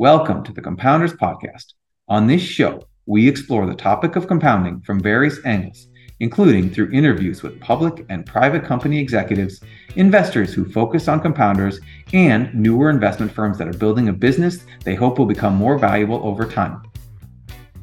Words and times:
Welcome 0.00 0.44
to 0.44 0.52
the 0.52 0.62
Compounders 0.62 1.12
Podcast. 1.12 1.72
On 2.06 2.28
this 2.28 2.40
show, 2.40 2.84
we 3.06 3.28
explore 3.28 3.66
the 3.66 3.74
topic 3.74 4.14
of 4.14 4.28
compounding 4.28 4.80
from 4.82 5.00
various 5.00 5.44
angles, 5.44 5.88
including 6.20 6.70
through 6.70 6.92
interviews 6.92 7.42
with 7.42 7.58
public 7.58 8.06
and 8.08 8.24
private 8.24 8.62
company 8.64 9.00
executives, 9.00 9.60
investors 9.96 10.54
who 10.54 10.70
focus 10.70 11.08
on 11.08 11.20
compounders, 11.20 11.80
and 12.12 12.54
newer 12.54 12.90
investment 12.90 13.32
firms 13.32 13.58
that 13.58 13.66
are 13.66 13.72
building 13.72 14.08
a 14.08 14.12
business 14.12 14.64
they 14.84 14.94
hope 14.94 15.18
will 15.18 15.26
become 15.26 15.56
more 15.56 15.76
valuable 15.76 16.24
over 16.24 16.46
time. 16.46 16.80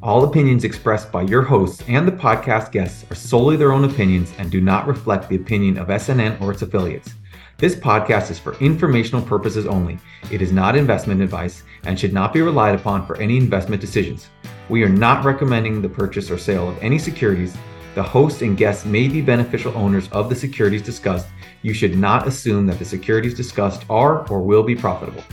All 0.02 0.24
opinions 0.24 0.64
expressed 0.64 1.12
by 1.12 1.20
your 1.20 1.42
hosts 1.42 1.82
and 1.86 2.08
the 2.08 2.12
podcast 2.12 2.72
guests 2.72 3.04
are 3.10 3.14
solely 3.14 3.58
their 3.58 3.72
own 3.72 3.84
opinions 3.84 4.32
and 4.38 4.50
do 4.50 4.62
not 4.62 4.86
reflect 4.86 5.28
the 5.28 5.36
opinion 5.36 5.76
of 5.76 5.88
SNN 5.88 6.40
or 6.40 6.50
its 6.50 6.62
affiliates. 6.62 7.12
This 7.58 7.74
podcast 7.74 8.30
is 8.30 8.38
for 8.38 8.52
informational 8.58 9.22
purposes 9.22 9.64
only. 9.64 9.98
It 10.30 10.42
is 10.42 10.52
not 10.52 10.76
investment 10.76 11.22
advice 11.22 11.62
and 11.84 11.98
should 11.98 12.12
not 12.12 12.34
be 12.34 12.42
relied 12.42 12.74
upon 12.74 13.06
for 13.06 13.16
any 13.16 13.38
investment 13.38 13.80
decisions. 13.80 14.28
We 14.68 14.82
are 14.82 14.90
not 14.90 15.24
recommending 15.24 15.80
the 15.80 15.88
purchase 15.88 16.30
or 16.30 16.36
sale 16.36 16.68
of 16.68 16.76
any 16.82 16.98
securities. 16.98 17.56
The 17.94 18.02
host 18.02 18.42
and 18.42 18.58
guests 18.58 18.84
may 18.84 19.08
be 19.08 19.22
beneficial 19.22 19.74
owners 19.74 20.10
of 20.12 20.28
the 20.28 20.34
securities 20.34 20.82
discussed. 20.82 21.28
You 21.62 21.72
should 21.72 21.96
not 21.96 22.28
assume 22.28 22.66
that 22.66 22.78
the 22.78 22.84
securities 22.84 23.32
discussed 23.32 23.86
are 23.88 24.28
or 24.28 24.42
will 24.42 24.62
be 24.62 24.76
profitable. 24.76 25.24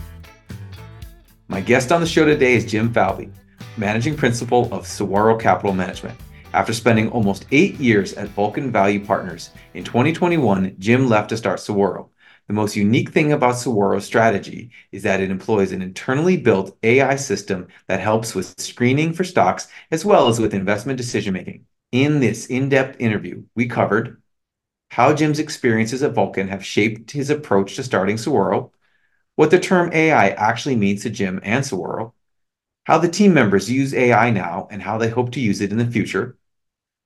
My 1.48 1.60
guest 1.60 1.92
on 1.92 2.00
the 2.00 2.06
show 2.06 2.24
today 2.24 2.54
is 2.54 2.64
Jim 2.64 2.90
Falbe, 2.90 3.30
Managing 3.76 4.16
Principal 4.16 4.72
of 4.72 4.86
Saguaro 4.86 5.36
Capital 5.36 5.74
Management. 5.74 6.18
After 6.54 6.72
spending 6.72 7.10
almost 7.10 7.46
eight 7.50 7.80
years 7.80 8.14
at 8.14 8.28
Vulcan 8.28 8.70
Value 8.70 9.04
Partners, 9.04 9.50
in 9.74 9.82
2021, 9.82 10.76
Jim 10.78 11.08
left 11.08 11.28
to 11.30 11.36
start 11.36 11.58
Saguaro, 11.58 12.10
the 12.46 12.52
most 12.52 12.76
unique 12.76 13.10
thing 13.10 13.32
about 13.32 13.56
Saguaro's 13.56 14.04
strategy 14.04 14.70
is 14.92 15.02
that 15.02 15.20
it 15.20 15.30
employs 15.30 15.72
an 15.72 15.82
internally 15.82 16.36
built 16.36 16.76
AI 16.82 17.16
system 17.16 17.68
that 17.86 18.00
helps 18.00 18.34
with 18.34 18.58
screening 18.60 19.12
for 19.12 19.24
stocks 19.24 19.68
as 19.90 20.04
well 20.04 20.28
as 20.28 20.40
with 20.40 20.52
investment 20.52 20.98
decision 20.98 21.32
making. 21.32 21.66
In 21.92 22.20
this 22.20 22.46
in 22.46 22.68
depth 22.68 23.00
interview, 23.00 23.44
we 23.54 23.66
covered 23.66 24.20
how 24.90 25.14
Jim's 25.14 25.38
experiences 25.38 26.02
at 26.02 26.12
Vulcan 26.12 26.48
have 26.48 26.64
shaped 26.64 27.10
his 27.10 27.30
approach 27.30 27.76
to 27.76 27.82
starting 27.82 28.18
Saguaro, 28.18 28.72
what 29.36 29.50
the 29.50 29.58
term 29.58 29.90
AI 29.92 30.30
actually 30.30 30.76
means 30.76 31.02
to 31.02 31.10
Jim 31.10 31.40
and 31.42 31.64
Saguaro, 31.64 32.14
how 32.84 32.98
the 32.98 33.08
team 33.08 33.34
members 33.34 33.70
use 33.70 33.94
AI 33.94 34.30
now 34.30 34.68
and 34.70 34.82
how 34.82 34.98
they 34.98 35.08
hope 35.08 35.32
to 35.32 35.40
use 35.40 35.60
it 35.60 35.72
in 35.72 35.78
the 35.78 35.86
future, 35.86 36.36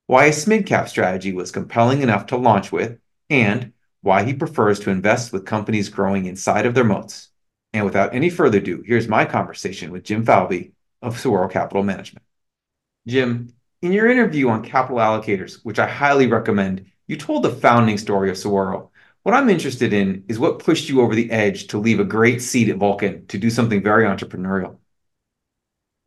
why 0.06 0.26
a 0.26 0.30
SMID 0.30 0.66
cap 0.66 0.88
strategy 0.88 1.32
was 1.32 1.50
compelling 1.50 2.02
enough 2.02 2.26
to 2.26 2.36
launch 2.36 2.72
with, 2.72 2.98
and 3.30 3.72
why 4.02 4.24
he 4.24 4.34
prefers 4.34 4.80
to 4.80 4.90
invest 4.90 5.32
with 5.32 5.44
companies 5.44 5.88
growing 5.88 6.26
inside 6.26 6.66
of 6.66 6.74
their 6.74 6.84
moats. 6.84 7.28
And 7.72 7.84
without 7.84 8.14
any 8.14 8.30
further 8.30 8.58
ado, 8.58 8.82
here's 8.86 9.08
my 9.08 9.24
conversation 9.24 9.90
with 9.90 10.04
Jim 10.04 10.24
Falbe 10.24 10.72
of 11.02 11.18
Saguaro 11.18 11.48
Capital 11.48 11.82
Management. 11.82 12.24
Jim, 13.06 13.52
in 13.82 13.92
your 13.92 14.10
interview 14.10 14.48
on 14.48 14.64
Capital 14.64 14.98
Allocators, 14.98 15.60
which 15.64 15.78
I 15.78 15.86
highly 15.86 16.26
recommend, 16.26 16.86
you 17.06 17.16
told 17.16 17.42
the 17.42 17.50
founding 17.50 17.98
story 17.98 18.30
of 18.30 18.38
Saguaro. 18.38 18.90
What 19.22 19.34
I'm 19.34 19.48
interested 19.48 19.92
in 19.92 20.24
is 20.28 20.38
what 20.38 20.58
pushed 20.58 20.88
you 20.88 21.00
over 21.00 21.14
the 21.14 21.30
edge 21.30 21.68
to 21.68 21.78
leave 21.78 22.00
a 22.00 22.04
great 22.04 22.40
seat 22.40 22.68
at 22.68 22.76
Vulcan 22.76 23.26
to 23.26 23.38
do 23.38 23.50
something 23.50 23.82
very 23.82 24.04
entrepreneurial. 24.04 24.78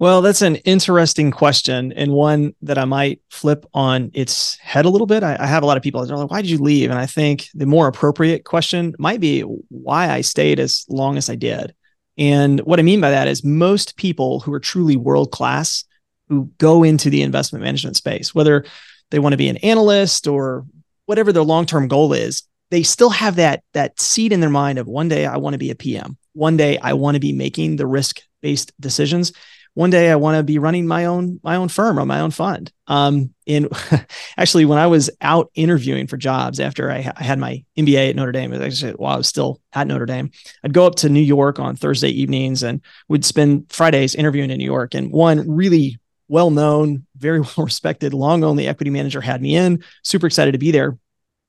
Well, 0.02 0.24
that's 0.24 0.42
an 0.42 0.56
interesting 0.56 1.30
question 1.30 1.92
and 1.92 2.12
one 2.12 2.56
that 2.64 2.80
I 2.80 2.86
might 2.86 3.22
flip 3.30 3.68
on 3.72 4.10
its 4.16 4.58
head 4.58 4.86
a 4.86 4.90
little 4.90 5.06
bit. 5.06 5.22
I, 5.22 5.38
I 5.40 5.46
have 5.46 5.62
a 5.62 5.68
lot 5.68 5.78
of 5.78 5.84
people 5.84 6.04
that 6.04 6.12
are 6.12 6.18
like, 6.18 6.32
why 6.32 6.42
did 6.42 6.50
you 6.50 6.58
leave? 6.58 6.90
And 6.90 6.98
I 6.98 7.06
think 7.06 7.50
the 7.54 7.68
more 7.68 7.88
appropriate 7.88 8.44
question 8.44 8.96
might 8.98 9.20
be 9.20 9.42
why 9.42 10.10
I 10.10 10.22
stayed 10.22 10.60
as 10.60 10.86
long 10.90 11.18
as 11.18 11.30
I 11.30 11.36
did. 11.36 11.76
And 12.18 12.62
what 12.62 12.80
I 12.80 12.82
mean 12.82 13.00
by 13.00 13.12
that 13.12 13.28
is 13.28 13.44
most 13.44 13.96
people 13.96 14.40
who 14.40 14.52
are 14.54 14.60
truly 14.60 14.96
world 14.96 15.30
class 15.30 15.84
who 16.30 16.50
go 16.58 16.82
into 16.82 17.12
the 17.12 17.22
investment 17.22 17.64
management 17.64 17.96
space, 17.96 18.34
whether 18.34 18.66
they 19.12 19.20
want 19.20 19.34
to 19.34 19.38
be 19.38 19.50
an 19.50 19.58
analyst 19.58 20.26
or 20.26 20.66
whatever 21.06 21.32
their 21.32 21.44
long-term 21.44 21.88
goal 21.88 22.12
is, 22.14 22.42
they 22.72 22.82
still 22.82 23.12
have 23.12 23.36
that 23.36 23.62
that 23.74 24.02
seed 24.02 24.34
in 24.34 24.40
their 24.40 24.50
mind 24.50 24.80
of 24.80 24.88
one 24.88 25.10
day 25.10 25.28
I 25.28 25.38
want 25.38 25.54
to 25.54 25.60
be 25.60 25.70
a 25.70 25.76
PM. 25.76 26.18
One 26.34 26.58
day 26.58 26.80
I 26.80 26.94
want 26.94 27.14
to 27.14 27.20
be 27.20 27.34
making 27.34 27.76
the 27.76 27.86
risk-based 27.86 28.72
decisions 28.82 29.32
one 29.74 29.90
day 29.90 30.12
I 30.12 30.16
want 30.16 30.38
to 30.38 30.44
be 30.44 30.60
running 30.60 30.86
my 30.86 31.06
own 31.06 31.40
my 31.44 31.56
own 31.56 31.70
firm 31.70 31.98
or 31.98 32.06
my 32.06 32.20
own 32.20 32.32
fund. 32.32 32.72
Um, 32.88 33.34
and 33.48 33.70
actually, 34.38 34.66
when 34.66 34.78
I 34.78 34.88
was 34.88 35.10
out 35.22 35.50
interviewing 35.56 36.08
for 36.08 36.18
jobs 36.18 36.60
after 36.60 36.92
I, 36.92 37.12
I 37.16 37.24
had 37.24 37.40
my 37.40 37.64
MBA 37.78 38.10
at 38.10 38.16
Notre 38.16 38.34
Dame, 38.34 38.54
actually 38.54 38.94
while 38.94 39.14
I 39.14 39.18
was 39.18 39.28
still 39.28 39.62
at 39.74 39.88
Notre 39.88 40.06
Dame, 40.06 40.32
I'd 40.64 40.74
go 40.74 40.86
up 40.86 40.96
to 40.96 41.10
New 41.10 41.22
York 41.22 41.60
on 41.60 41.76
Thursday 41.76 42.10
evenings 42.10 42.64
and 42.64 42.82
would 43.08 43.24
spend 43.24 43.72
Fridays 43.72 44.16
interviewing 44.16 44.52
in 44.52 44.58
New 44.58 44.66
York. 44.66 44.94
And 44.94 45.12
one 45.12 45.50
really 45.50 46.00
well 46.28 46.52
known, 46.52 47.06
very 47.18 47.40
well 47.58 47.66
respected, 47.66 48.14
long 48.14 48.44
only 48.44 48.68
equity 48.68 48.92
manager 48.92 49.22
had 49.22 49.42
me 49.42 49.56
in. 49.56 49.84
Super 50.04 50.28
excited 50.28 50.52
to 50.52 50.58
be 50.58 50.72
there. 50.72 50.98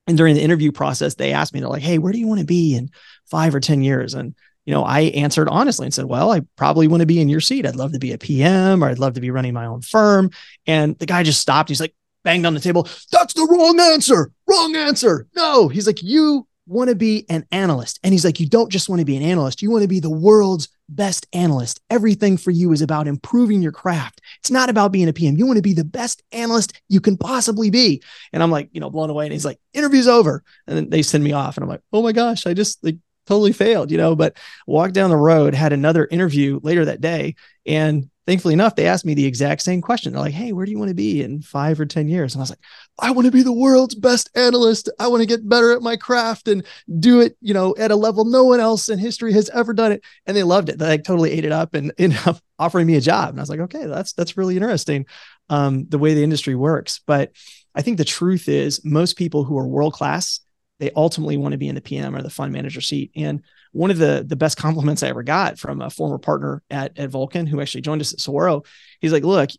And 0.06 0.16
during 0.16 0.34
the 0.34 0.42
interview 0.42 0.72
process, 0.72 1.14
they 1.14 1.32
asked 1.32 1.54
me, 1.54 1.60
they're 1.60 1.68
like, 1.68 1.82
"Hey, 1.82 1.98
where 1.98 2.12
do 2.12 2.18
you 2.18 2.26
want 2.26 2.40
to 2.40 2.46
be 2.46 2.74
in 2.76 2.90
five 3.30 3.54
or 3.54 3.60
ten 3.60 3.82
years?" 3.82 4.14
And 4.14 4.34
you 4.64 4.72
know, 4.72 4.84
I 4.84 5.00
answered 5.00 5.48
honestly 5.48 5.86
and 5.86 5.94
said, 5.94 6.04
well, 6.04 6.30
I 6.30 6.42
probably 6.56 6.88
want 6.88 7.00
to 7.00 7.06
be 7.06 7.20
in 7.20 7.28
your 7.28 7.40
seat. 7.40 7.66
I'd 7.66 7.76
love 7.76 7.92
to 7.92 7.98
be 7.98 8.12
a 8.12 8.18
PM 8.18 8.82
or 8.82 8.88
I'd 8.88 8.98
love 8.98 9.14
to 9.14 9.20
be 9.20 9.30
running 9.30 9.54
my 9.54 9.66
own 9.66 9.82
firm. 9.82 10.30
And 10.66 10.98
the 10.98 11.06
guy 11.06 11.22
just 11.22 11.40
stopped. 11.40 11.68
He's 11.68 11.80
like, 11.80 11.94
banged 12.24 12.46
on 12.46 12.54
the 12.54 12.60
table. 12.60 12.88
That's 13.10 13.34
the 13.34 13.46
wrong 13.50 13.80
answer. 13.80 14.30
Wrong 14.46 14.76
answer. 14.76 15.26
No, 15.34 15.68
he's 15.68 15.86
like, 15.86 16.02
you 16.02 16.46
want 16.66 16.90
to 16.90 16.96
be 16.96 17.26
an 17.28 17.44
analyst. 17.50 17.98
And 18.02 18.12
he's 18.12 18.24
like, 18.24 18.38
you 18.38 18.48
don't 18.48 18.70
just 18.70 18.88
want 18.88 19.00
to 19.00 19.04
be 19.04 19.16
an 19.16 19.22
analyst. 19.22 19.62
You 19.62 19.70
want 19.70 19.82
to 19.82 19.88
be 19.88 20.00
the 20.00 20.10
world's 20.10 20.68
best 20.88 21.26
analyst. 21.32 21.80
Everything 21.90 22.36
for 22.36 22.50
you 22.50 22.72
is 22.72 22.82
about 22.82 23.08
improving 23.08 23.62
your 23.62 23.72
craft. 23.72 24.20
It's 24.38 24.50
not 24.50 24.70
about 24.70 24.92
being 24.92 25.08
a 25.08 25.12
PM. 25.12 25.36
You 25.36 25.46
want 25.46 25.56
to 25.56 25.62
be 25.62 25.72
the 25.72 25.84
best 25.84 26.22
analyst 26.32 26.80
you 26.88 27.00
can 27.00 27.16
possibly 27.16 27.70
be. 27.70 28.02
And 28.32 28.42
I'm 28.42 28.50
like, 28.50 28.68
you 28.72 28.80
know, 28.80 28.90
blown 28.90 29.10
away. 29.10 29.26
And 29.26 29.32
he's 29.32 29.44
like, 29.44 29.58
interview's 29.72 30.08
over. 30.08 30.44
And 30.66 30.76
then 30.76 30.90
they 30.90 31.02
send 31.02 31.24
me 31.24 31.32
off. 31.32 31.56
And 31.56 31.64
I'm 31.64 31.70
like, 31.70 31.82
oh 31.92 32.02
my 32.02 32.12
gosh, 32.12 32.46
I 32.46 32.54
just 32.54 32.82
like 32.84 32.98
totally 33.32 33.52
failed, 33.52 33.90
you 33.90 33.96
know, 33.96 34.14
but 34.14 34.36
walked 34.66 34.92
down 34.92 35.08
the 35.08 35.16
road, 35.16 35.54
had 35.54 35.72
another 35.72 36.06
interview 36.10 36.60
later 36.62 36.84
that 36.84 37.00
day. 37.00 37.34
And 37.64 38.10
thankfully 38.26 38.52
enough, 38.52 38.76
they 38.76 38.86
asked 38.86 39.06
me 39.06 39.14
the 39.14 39.24
exact 39.24 39.62
same 39.62 39.80
question. 39.80 40.12
They're 40.12 40.20
like, 40.20 40.34
Hey, 40.34 40.52
where 40.52 40.66
do 40.66 40.70
you 40.70 40.78
want 40.78 40.90
to 40.90 40.94
be 40.94 41.22
in 41.22 41.40
five 41.40 41.80
or 41.80 41.86
10 41.86 42.08
years? 42.08 42.34
And 42.34 42.40
I 42.40 42.42
was 42.42 42.50
like, 42.50 42.58
I 42.98 43.10
want 43.10 43.24
to 43.24 43.32
be 43.32 43.42
the 43.42 43.50
world's 43.50 43.94
best 43.94 44.28
analyst. 44.34 44.90
I 44.98 45.08
want 45.08 45.22
to 45.22 45.26
get 45.26 45.48
better 45.48 45.72
at 45.72 45.80
my 45.80 45.96
craft 45.96 46.46
and 46.46 46.62
do 46.98 47.22
it, 47.22 47.38
you 47.40 47.54
know, 47.54 47.74
at 47.78 47.90
a 47.90 47.96
level 47.96 48.26
no 48.26 48.44
one 48.44 48.60
else 48.60 48.90
in 48.90 48.98
history 48.98 49.32
has 49.32 49.48
ever 49.48 49.72
done 49.72 49.92
it. 49.92 50.04
And 50.26 50.36
they 50.36 50.42
loved 50.42 50.68
it. 50.68 50.78
They 50.78 50.88
like 50.88 51.04
totally 51.04 51.30
ate 51.30 51.46
it 51.46 51.52
up 51.52 51.72
and 51.72 51.90
ended 51.96 52.20
up 52.26 52.38
offering 52.58 52.86
me 52.86 52.96
a 52.96 53.00
job. 53.00 53.30
And 53.30 53.38
I 53.38 53.42
was 53.42 53.50
like, 53.50 53.60
okay, 53.60 53.86
that's, 53.86 54.12
that's 54.12 54.36
really 54.36 54.56
interesting. 54.56 55.06
Um, 55.48 55.86
the 55.88 55.98
way 55.98 56.12
the 56.12 56.22
industry 56.22 56.54
works. 56.54 57.00
But 57.06 57.32
I 57.74 57.80
think 57.80 57.96
the 57.96 58.04
truth 58.04 58.46
is 58.50 58.84
most 58.84 59.16
people 59.16 59.44
who 59.44 59.56
are 59.56 59.66
world 59.66 59.94
class 59.94 60.40
they 60.82 60.90
ultimately 60.96 61.36
want 61.36 61.52
to 61.52 61.58
be 61.58 61.68
in 61.68 61.76
the 61.76 61.80
PM 61.80 62.16
or 62.16 62.22
the 62.22 62.28
fund 62.28 62.52
manager 62.52 62.80
seat. 62.80 63.12
And 63.14 63.44
one 63.70 63.92
of 63.92 63.98
the 63.98 64.24
the 64.26 64.34
best 64.34 64.56
compliments 64.56 65.04
I 65.04 65.10
ever 65.10 65.22
got 65.22 65.56
from 65.56 65.80
a 65.80 65.90
former 65.90 66.18
partner 66.18 66.60
at, 66.70 66.98
at 66.98 67.08
Vulcan 67.08 67.46
who 67.46 67.60
actually 67.60 67.82
joined 67.82 68.00
us 68.00 68.12
at 68.12 68.18
Saguaro, 68.18 68.64
he's 69.00 69.12
like, 69.12 69.22
look, 69.22 69.50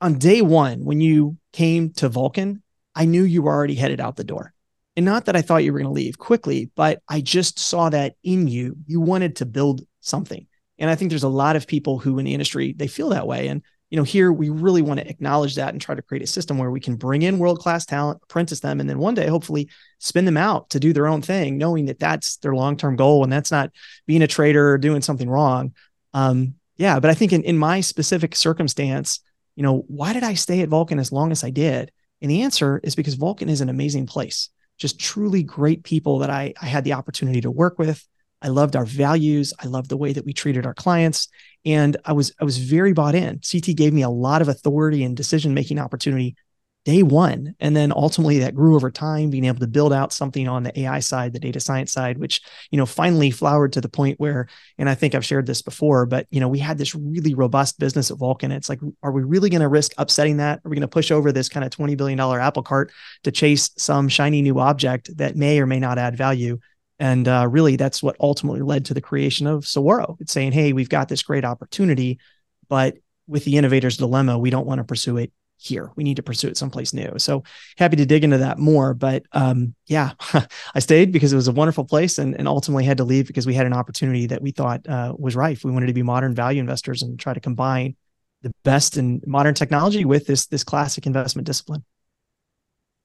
on 0.00 0.18
day 0.18 0.40
one, 0.40 0.82
when 0.86 1.02
you 1.02 1.36
came 1.52 1.90
to 1.92 2.08
Vulcan, 2.08 2.62
I 2.94 3.04
knew 3.04 3.24
you 3.24 3.42
were 3.42 3.52
already 3.52 3.74
headed 3.74 4.00
out 4.00 4.16
the 4.16 4.24
door. 4.24 4.54
And 4.96 5.04
not 5.04 5.26
that 5.26 5.36
I 5.36 5.42
thought 5.42 5.64
you 5.64 5.74
were 5.74 5.80
going 5.80 5.90
to 5.90 5.92
leave 5.92 6.16
quickly, 6.16 6.70
but 6.74 7.02
I 7.06 7.20
just 7.20 7.58
saw 7.58 7.90
that 7.90 8.14
in 8.24 8.48
you. 8.48 8.76
You 8.86 9.02
wanted 9.02 9.36
to 9.36 9.44
build 9.44 9.82
something. 10.00 10.46
And 10.78 10.88
I 10.88 10.94
think 10.94 11.10
there's 11.10 11.24
a 11.24 11.28
lot 11.28 11.56
of 11.56 11.66
people 11.66 11.98
who 11.98 12.18
in 12.18 12.24
the 12.24 12.32
industry, 12.32 12.72
they 12.72 12.88
feel 12.88 13.10
that 13.10 13.26
way. 13.26 13.48
And 13.48 13.62
you 13.90 13.96
know, 13.96 14.04
here 14.04 14.32
we 14.32 14.48
really 14.48 14.82
want 14.82 15.00
to 15.00 15.08
acknowledge 15.08 15.56
that 15.56 15.74
and 15.74 15.80
try 15.80 15.96
to 15.96 16.02
create 16.02 16.22
a 16.22 16.26
system 16.26 16.58
where 16.58 16.70
we 16.70 16.78
can 16.78 16.94
bring 16.94 17.22
in 17.22 17.40
world 17.40 17.58
class 17.58 17.84
talent, 17.84 18.20
apprentice 18.22 18.60
them, 18.60 18.78
and 18.78 18.88
then 18.88 19.00
one 19.00 19.14
day 19.14 19.26
hopefully 19.26 19.68
spin 19.98 20.24
them 20.24 20.36
out 20.36 20.70
to 20.70 20.78
do 20.78 20.92
their 20.92 21.08
own 21.08 21.20
thing, 21.20 21.58
knowing 21.58 21.86
that 21.86 21.98
that's 21.98 22.36
their 22.36 22.54
long 22.54 22.76
term 22.76 22.94
goal 22.94 23.24
and 23.24 23.32
that's 23.32 23.50
not 23.50 23.72
being 24.06 24.22
a 24.22 24.28
traitor 24.28 24.70
or 24.70 24.78
doing 24.78 25.02
something 25.02 25.28
wrong. 25.28 25.74
Um, 26.14 26.54
yeah, 26.76 27.00
but 27.00 27.10
I 27.10 27.14
think 27.14 27.32
in, 27.32 27.42
in 27.42 27.58
my 27.58 27.80
specific 27.80 28.36
circumstance, 28.36 29.20
you 29.56 29.64
know, 29.64 29.84
why 29.88 30.12
did 30.12 30.22
I 30.22 30.34
stay 30.34 30.60
at 30.60 30.68
Vulcan 30.68 31.00
as 31.00 31.12
long 31.12 31.32
as 31.32 31.42
I 31.42 31.50
did? 31.50 31.90
And 32.22 32.30
the 32.30 32.42
answer 32.42 32.80
is 32.84 32.94
because 32.94 33.14
Vulcan 33.14 33.48
is 33.48 33.60
an 33.60 33.68
amazing 33.68 34.06
place, 34.06 34.50
just 34.78 35.00
truly 35.00 35.42
great 35.42 35.82
people 35.82 36.20
that 36.20 36.30
I, 36.30 36.54
I 36.62 36.66
had 36.66 36.84
the 36.84 36.92
opportunity 36.92 37.40
to 37.40 37.50
work 37.50 37.78
with. 37.78 38.06
I 38.42 38.48
loved 38.48 38.76
our 38.76 38.84
values. 38.84 39.52
I 39.58 39.66
loved 39.66 39.90
the 39.90 39.96
way 39.96 40.12
that 40.12 40.24
we 40.24 40.32
treated 40.32 40.66
our 40.66 40.74
clients. 40.74 41.28
And 41.64 41.96
I 42.04 42.12
was 42.12 42.32
I 42.40 42.44
was 42.44 42.58
very 42.58 42.92
bought 42.92 43.14
in. 43.14 43.40
CT 43.40 43.76
gave 43.76 43.92
me 43.92 44.02
a 44.02 44.08
lot 44.10 44.42
of 44.42 44.48
authority 44.48 45.04
and 45.04 45.16
decision 45.16 45.54
making 45.54 45.78
opportunity 45.78 46.36
day 46.84 47.02
one. 47.02 47.54
And 47.60 47.76
then 47.76 47.92
ultimately 47.94 48.38
that 48.38 48.54
grew 48.54 48.74
over 48.74 48.90
time, 48.90 49.28
being 49.28 49.44
able 49.44 49.60
to 49.60 49.66
build 49.66 49.92
out 49.92 50.12
something 50.12 50.48
on 50.48 50.62
the 50.62 50.80
AI 50.80 51.00
side, 51.00 51.32
the 51.32 51.38
data 51.38 51.60
science 51.60 51.92
side, 51.92 52.16
which, 52.16 52.40
you 52.70 52.78
know, 52.78 52.86
finally 52.86 53.30
flowered 53.30 53.74
to 53.74 53.82
the 53.82 53.88
point 53.88 54.18
where, 54.18 54.48
and 54.78 54.88
I 54.88 54.94
think 54.94 55.14
I've 55.14 55.24
shared 55.24 55.46
this 55.46 55.60
before, 55.60 56.06
but, 56.06 56.26
you 56.30 56.40
know, 56.40 56.48
we 56.48 56.58
had 56.58 56.78
this 56.78 56.94
really 56.94 57.34
robust 57.34 57.78
business 57.78 58.10
at 58.10 58.16
Vulcan. 58.16 58.50
It's 58.50 58.70
like, 58.70 58.80
are 59.02 59.12
we 59.12 59.22
really 59.22 59.50
going 59.50 59.60
to 59.60 59.68
risk 59.68 59.92
upsetting 59.98 60.38
that? 60.38 60.60
Are 60.64 60.70
we 60.70 60.76
going 60.76 60.80
to 60.80 60.88
push 60.88 61.10
over 61.10 61.32
this 61.32 61.50
kind 61.50 61.64
of 61.64 61.70
$20 61.70 61.98
billion 61.98 62.18
apple 62.18 62.62
cart 62.62 62.92
to 63.24 63.30
chase 63.30 63.70
some 63.76 64.08
shiny 64.08 64.40
new 64.40 64.58
object 64.58 65.14
that 65.18 65.36
may 65.36 65.60
or 65.60 65.66
may 65.66 65.80
not 65.80 65.98
add 65.98 66.16
value? 66.16 66.58
And 67.00 67.26
uh, 67.26 67.48
really, 67.50 67.76
that's 67.76 68.02
what 68.02 68.16
ultimately 68.20 68.60
led 68.60 68.84
to 68.84 68.94
the 68.94 69.00
creation 69.00 69.46
of 69.46 69.66
Saguaro. 69.66 70.18
It's 70.20 70.32
saying, 70.32 70.52
hey, 70.52 70.74
we've 70.74 70.88
got 70.88 71.08
this 71.08 71.22
great 71.22 71.46
opportunity, 71.46 72.20
but 72.68 72.98
with 73.26 73.44
the 73.44 73.56
innovator's 73.56 73.96
dilemma, 73.96 74.38
we 74.38 74.50
don't 74.50 74.66
want 74.66 74.78
to 74.78 74.84
pursue 74.84 75.16
it 75.16 75.32
here. 75.56 75.90
We 75.96 76.04
need 76.04 76.16
to 76.16 76.22
pursue 76.22 76.48
it 76.48 76.58
someplace 76.58 76.92
new. 76.92 77.14
So 77.18 77.42
happy 77.78 77.96
to 77.96 78.06
dig 78.06 78.22
into 78.22 78.38
that 78.38 78.58
more. 78.58 78.92
But 78.92 79.24
um, 79.32 79.74
yeah, 79.86 80.12
I 80.74 80.78
stayed 80.78 81.10
because 81.10 81.32
it 81.32 81.36
was 81.36 81.48
a 81.48 81.52
wonderful 81.52 81.84
place 81.84 82.18
and, 82.18 82.34
and 82.34 82.46
ultimately 82.46 82.84
had 82.84 82.98
to 82.98 83.04
leave 83.04 83.26
because 83.26 83.46
we 83.46 83.54
had 83.54 83.66
an 83.66 83.72
opportunity 83.72 84.26
that 84.26 84.42
we 84.42 84.50
thought 84.50 84.86
uh, 84.86 85.14
was 85.18 85.34
right. 85.36 85.62
We 85.64 85.70
wanted 85.70 85.86
to 85.86 85.94
be 85.94 86.02
modern 86.02 86.34
value 86.34 86.60
investors 86.60 87.02
and 87.02 87.18
try 87.18 87.32
to 87.32 87.40
combine 87.40 87.96
the 88.42 88.52
best 88.62 88.98
in 88.98 89.22
modern 89.26 89.54
technology 89.54 90.04
with 90.04 90.26
this 90.26 90.46
this 90.46 90.64
classic 90.64 91.06
investment 91.06 91.46
discipline. 91.46 91.84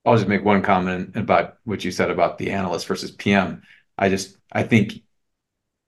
I'll 0.06 0.16
just 0.16 0.28
make 0.28 0.46
one 0.46 0.62
comment 0.62 1.16
about 1.16 1.58
what 1.64 1.84
you 1.84 1.92
said 1.92 2.12
about 2.12 2.38
the 2.38 2.52
analyst 2.52 2.88
versus 2.88 3.12
PM. 3.12 3.64
I 3.98 4.10
just 4.10 4.38
I 4.52 4.64
think 4.64 5.02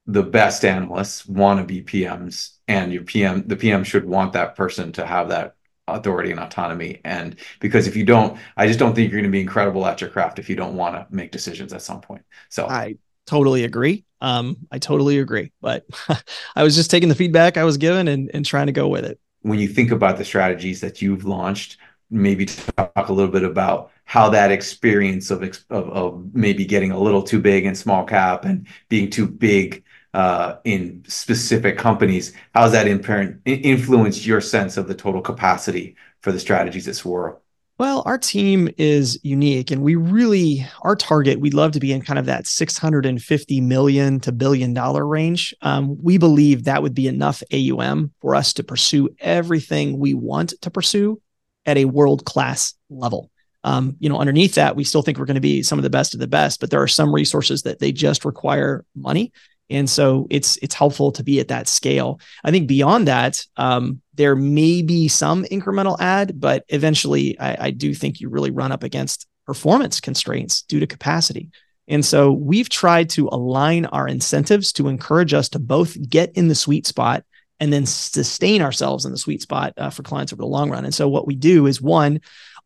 the 0.06 0.24
best 0.24 0.64
analysts 0.64 1.26
want 1.26 1.60
to 1.60 1.66
be 1.66 1.84
PMs 1.84 2.58
and 2.68 2.94
your 2.94 3.04
PM 3.04 3.48
the 3.48 3.56
PM 3.56 3.84
should 3.84 4.06
want 4.06 4.34
that 4.34 4.56
person 4.56 4.92
to 4.94 5.06
have 5.06 5.30
that 5.30 5.56
authority 5.88 6.32
and 6.32 6.40
autonomy 6.40 7.00
and 7.06 7.38
because 7.60 7.88
if 7.88 7.96
you 7.96 8.04
don't 8.04 8.38
I 8.58 8.68
just 8.68 8.80
don't 8.80 8.94
think 8.94 9.12
you're 9.12 9.22
going 9.22 9.32
to 9.32 9.36
be 9.36 9.42
incredible 9.42 9.86
at 9.86 10.02
your 10.02 10.10
craft 10.10 10.40
if 10.40 10.50
you 10.50 10.56
don't 10.56 10.76
want 10.76 10.96
to 10.96 11.08
make 11.14 11.32
decisions 11.32 11.72
at 11.74 11.82
some 11.82 12.02
point. 12.02 12.24
So 12.50 12.68
I 12.68 12.98
totally 13.26 13.64
agree. 13.64 14.06
Um 14.22 14.58
I 14.72 14.80
totally 14.80 15.20
agree, 15.20 15.52
but 15.62 15.86
I 16.56 16.64
was 16.64 16.76
just 16.76 16.92
taking 16.92 17.10
the 17.10 17.16
feedback 17.16 17.58
I 17.58 17.64
was 17.64 17.78
given 17.78 18.08
and 18.08 18.32
and 18.34 18.46
trying 18.46 18.68
to 18.68 18.74
go 18.74 18.88
with 18.88 19.06
it. 19.06 19.20
When 19.42 19.60
you 19.60 19.68
think 19.68 19.92
about 19.92 20.18
the 20.18 20.26
strategies 20.26 20.82
that 20.82 21.02
you've 21.02 21.26
launched, 21.26 21.78
maybe 22.10 22.46
talk 22.46 23.10
a 23.10 23.14
little 23.14 23.32
bit 23.32 23.44
about 23.44 23.92
how 24.08 24.30
that 24.30 24.52
experience 24.52 25.30
of, 25.30 25.44
of, 25.44 25.90
of 25.90 26.34
maybe 26.34 26.64
getting 26.64 26.92
a 26.92 27.00
little 27.00 27.22
too 27.22 27.42
big 27.42 27.66
in 27.66 27.76
small 27.76 28.06
cap 28.06 28.46
and 28.46 28.66
being 28.88 29.10
too 29.10 29.28
big 29.28 29.84
uh, 30.14 30.56
in 30.64 31.04
specific 31.06 31.78
companies, 31.78 32.32
how 32.56 32.64
has 32.64 32.72
that 32.72 32.88
in 32.88 33.42
influenced 33.46 34.26
your 34.26 34.40
sense 34.40 34.78
of 34.78 34.88
the 34.88 34.96
total 34.96 35.22
capacity 35.22 35.98
for 36.22 36.32
the 36.32 36.40
strategies 36.40 36.88
at 36.88 36.96
Saguaro? 36.96 37.38
Well, 37.80 38.02
our 38.06 38.18
team 38.18 38.70
is 38.78 39.20
unique 39.24 39.72
and 39.72 39.84
we 39.84 39.96
really, 39.96 40.66
our 40.84 40.96
target, 40.96 41.42
we'd 41.42 41.54
love 41.54 41.74
to 41.74 41.80
be 41.82 41.92
in 41.92 42.02
kind 42.02 42.18
of 42.18 42.28
that 42.28 42.48
650 42.48 43.62
million 43.62 44.22
to 44.22 44.32
billion 44.32 44.74
dollar 44.74 45.06
range. 45.06 45.54
Um, 45.62 46.02
we 46.02 46.18
believe 46.18 46.64
that 46.64 46.82
would 46.82 46.96
be 46.96 47.10
enough 47.10 47.44
AUM 47.54 48.14
for 48.22 48.36
us 48.36 48.54
to 48.54 48.64
pursue 48.64 49.10
everything 49.20 50.00
we 50.00 50.14
want 50.14 50.54
to 50.62 50.72
pursue 50.72 51.22
at 51.66 51.78
a 51.78 51.86
world 51.86 52.24
class 52.24 52.74
level. 52.90 53.30
Um, 53.68 53.98
you 54.00 54.08
know, 54.08 54.18
underneath 54.18 54.56
that, 54.56 54.78
we 54.78 54.86
still 54.86 55.02
think 55.02 55.18
we're 55.18 55.26
going 55.26 55.36
to 55.36 55.42
be 55.42 55.62
some 55.62 55.78
of 55.78 55.84
the 55.84 55.98
best 55.98 56.14
of 56.14 56.22
the 56.22 56.28
best, 56.28 56.62
but 56.62 56.70
there 56.70 56.82
are 56.82 56.88
some 56.88 57.14
resources 57.14 57.64
that 57.64 57.80
they 57.80 57.92
just 57.92 58.24
require 58.24 58.86
money. 58.96 59.34
And 59.70 59.90
so 59.90 60.28
it's 60.30 60.58
it's 60.62 60.74
helpful 60.74 61.12
to 61.12 61.24
be 61.24 61.42
at 61.42 61.50
that 61.50 61.68
scale. 61.68 62.22
I 62.46 62.52
think 62.52 62.68
beyond 62.68 63.08
that, 63.08 63.46
um, 63.58 64.02
there 64.14 64.36
may 64.38 64.82
be 64.82 65.10
some 65.10 65.44
incremental 65.44 65.98
add, 66.00 66.40
but 66.40 66.64
eventually, 66.70 67.38
I, 67.40 67.68
I 67.68 67.72
do 67.72 67.94
think 67.94 68.22
you 68.22 68.30
really 68.30 68.52
run 68.52 68.72
up 68.72 68.84
against 68.84 69.28
performance 69.46 70.00
constraints 70.00 70.62
due 70.62 70.80
to 70.80 70.88
capacity. 70.88 71.50
And 71.90 72.06
so 72.06 72.32
we've 72.32 72.70
tried 72.70 73.10
to 73.12 73.28
align 73.32 73.86
our 73.86 74.08
incentives 74.08 74.72
to 74.74 74.88
encourage 74.88 75.34
us 75.34 75.50
to 75.50 75.60
both 75.60 75.98
get 76.10 76.32
in 76.38 76.48
the 76.48 76.56
sweet 76.56 76.88
spot 76.88 77.24
and 77.60 77.74
then 77.74 77.86
sustain 77.86 78.62
ourselves 78.62 79.06
in 79.06 79.12
the 79.12 79.18
sweet 79.18 79.42
spot 79.42 79.74
uh, 79.78 79.90
for 79.90 80.04
clients 80.04 80.32
over 80.32 80.42
the 80.42 80.48
long 80.48 80.70
run. 80.70 80.86
And 80.86 80.94
so 80.94 81.10
what 81.10 81.28
we 81.28 81.36
do 81.36 81.66
is 81.68 81.82
one, 81.82 82.22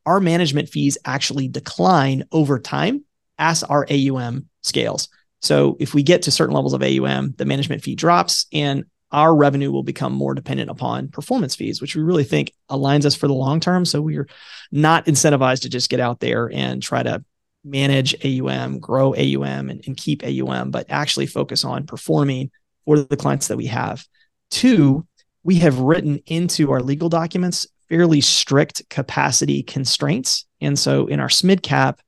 our 0.06 0.20
management 0.20 0.70
fees 0.70 0.98
actually 1.06 1.48
decline 1.48 2.26
over 2.32 2.60
time 2.60 3.04
as 3.38 3.64
our 3.64 3.86
AUM 3.90 4.48
scales. 4.62 5.10
So 5.42 5.76
if 5.80 5.94
we 5.94 6.04
get 6.04 6.24
to 6.24 6.32
certain 6.32 6.56
levels 6.56 6.74
of 6.74 6.84
AUM, 6.84 7.34
the 7.38 7.46
management 7.46 7.82
fee 7.82 7.96
drops 7.96 8.46
and 8.54 8.86
our 9.12 9.36
revenue 9.36 9.72
will 9.72 9.84
become 9.84 10.14
more 10.14 10.34
dependent 10.34 10.70
upon 10.70 11.10
performance 11.10 11.56
fees, 11.56 11.82
which 11.82 11.96
we 11.96 12.02
really 12.02 12.24
think 12.24 12.54
aligns 12.70 13.06
us 13.06 13.16
for 13.16 13.28
the 13.28 13.34
long 13.34 13.60
term. 13.60 13.84
So 13.84 14.02
we're 14.02 14.28
not 14.72 15.06
incentivized 15.06 15.62
to 15.62 15.70
just 15.70 15.90
get 15.90 16.00
out 16.00 16.20
there 16.20 16.50
and 16.52 16.82
try 16.82 17.04
to 17.04 17.24
manage 17.64 18.16
AUM, 18.24 18.80
grow 18.80 19.14
AUM, 19.14 19.70
and, 19.70 19.84
and 19.86 19.98
keep 19.98 20.24
AUM, 20.24 20.72
but 20.72 20.86
actually 20.90 21.28
focus 21.28 21.66
on 21.66 21.86
performing 21.86 22.52
for 22.86 23.00
the 23.00 23.18
clients 23.18 23.48
that 23.50 23.58
we 23.58 23.68
have. 23.68 24.06
Two, 24.50 25.06
we 25.44 25.56
have 25.56 25.80
written 25.80 26.22
into 26.26 26.72
our 26.72 26.82
legal 26.82 27.10
documents 27.10 27.68
fairly 27.92 28.22
strict 28.22 28.90
capacity 28.90 29.62
constraints. 29.62 30.46
And 30.62 30.80
so 30.80 31.08
in 31.08 31.20
our 31.20 31.28
SMID 31.28 31.62
cap, 31.62 32.00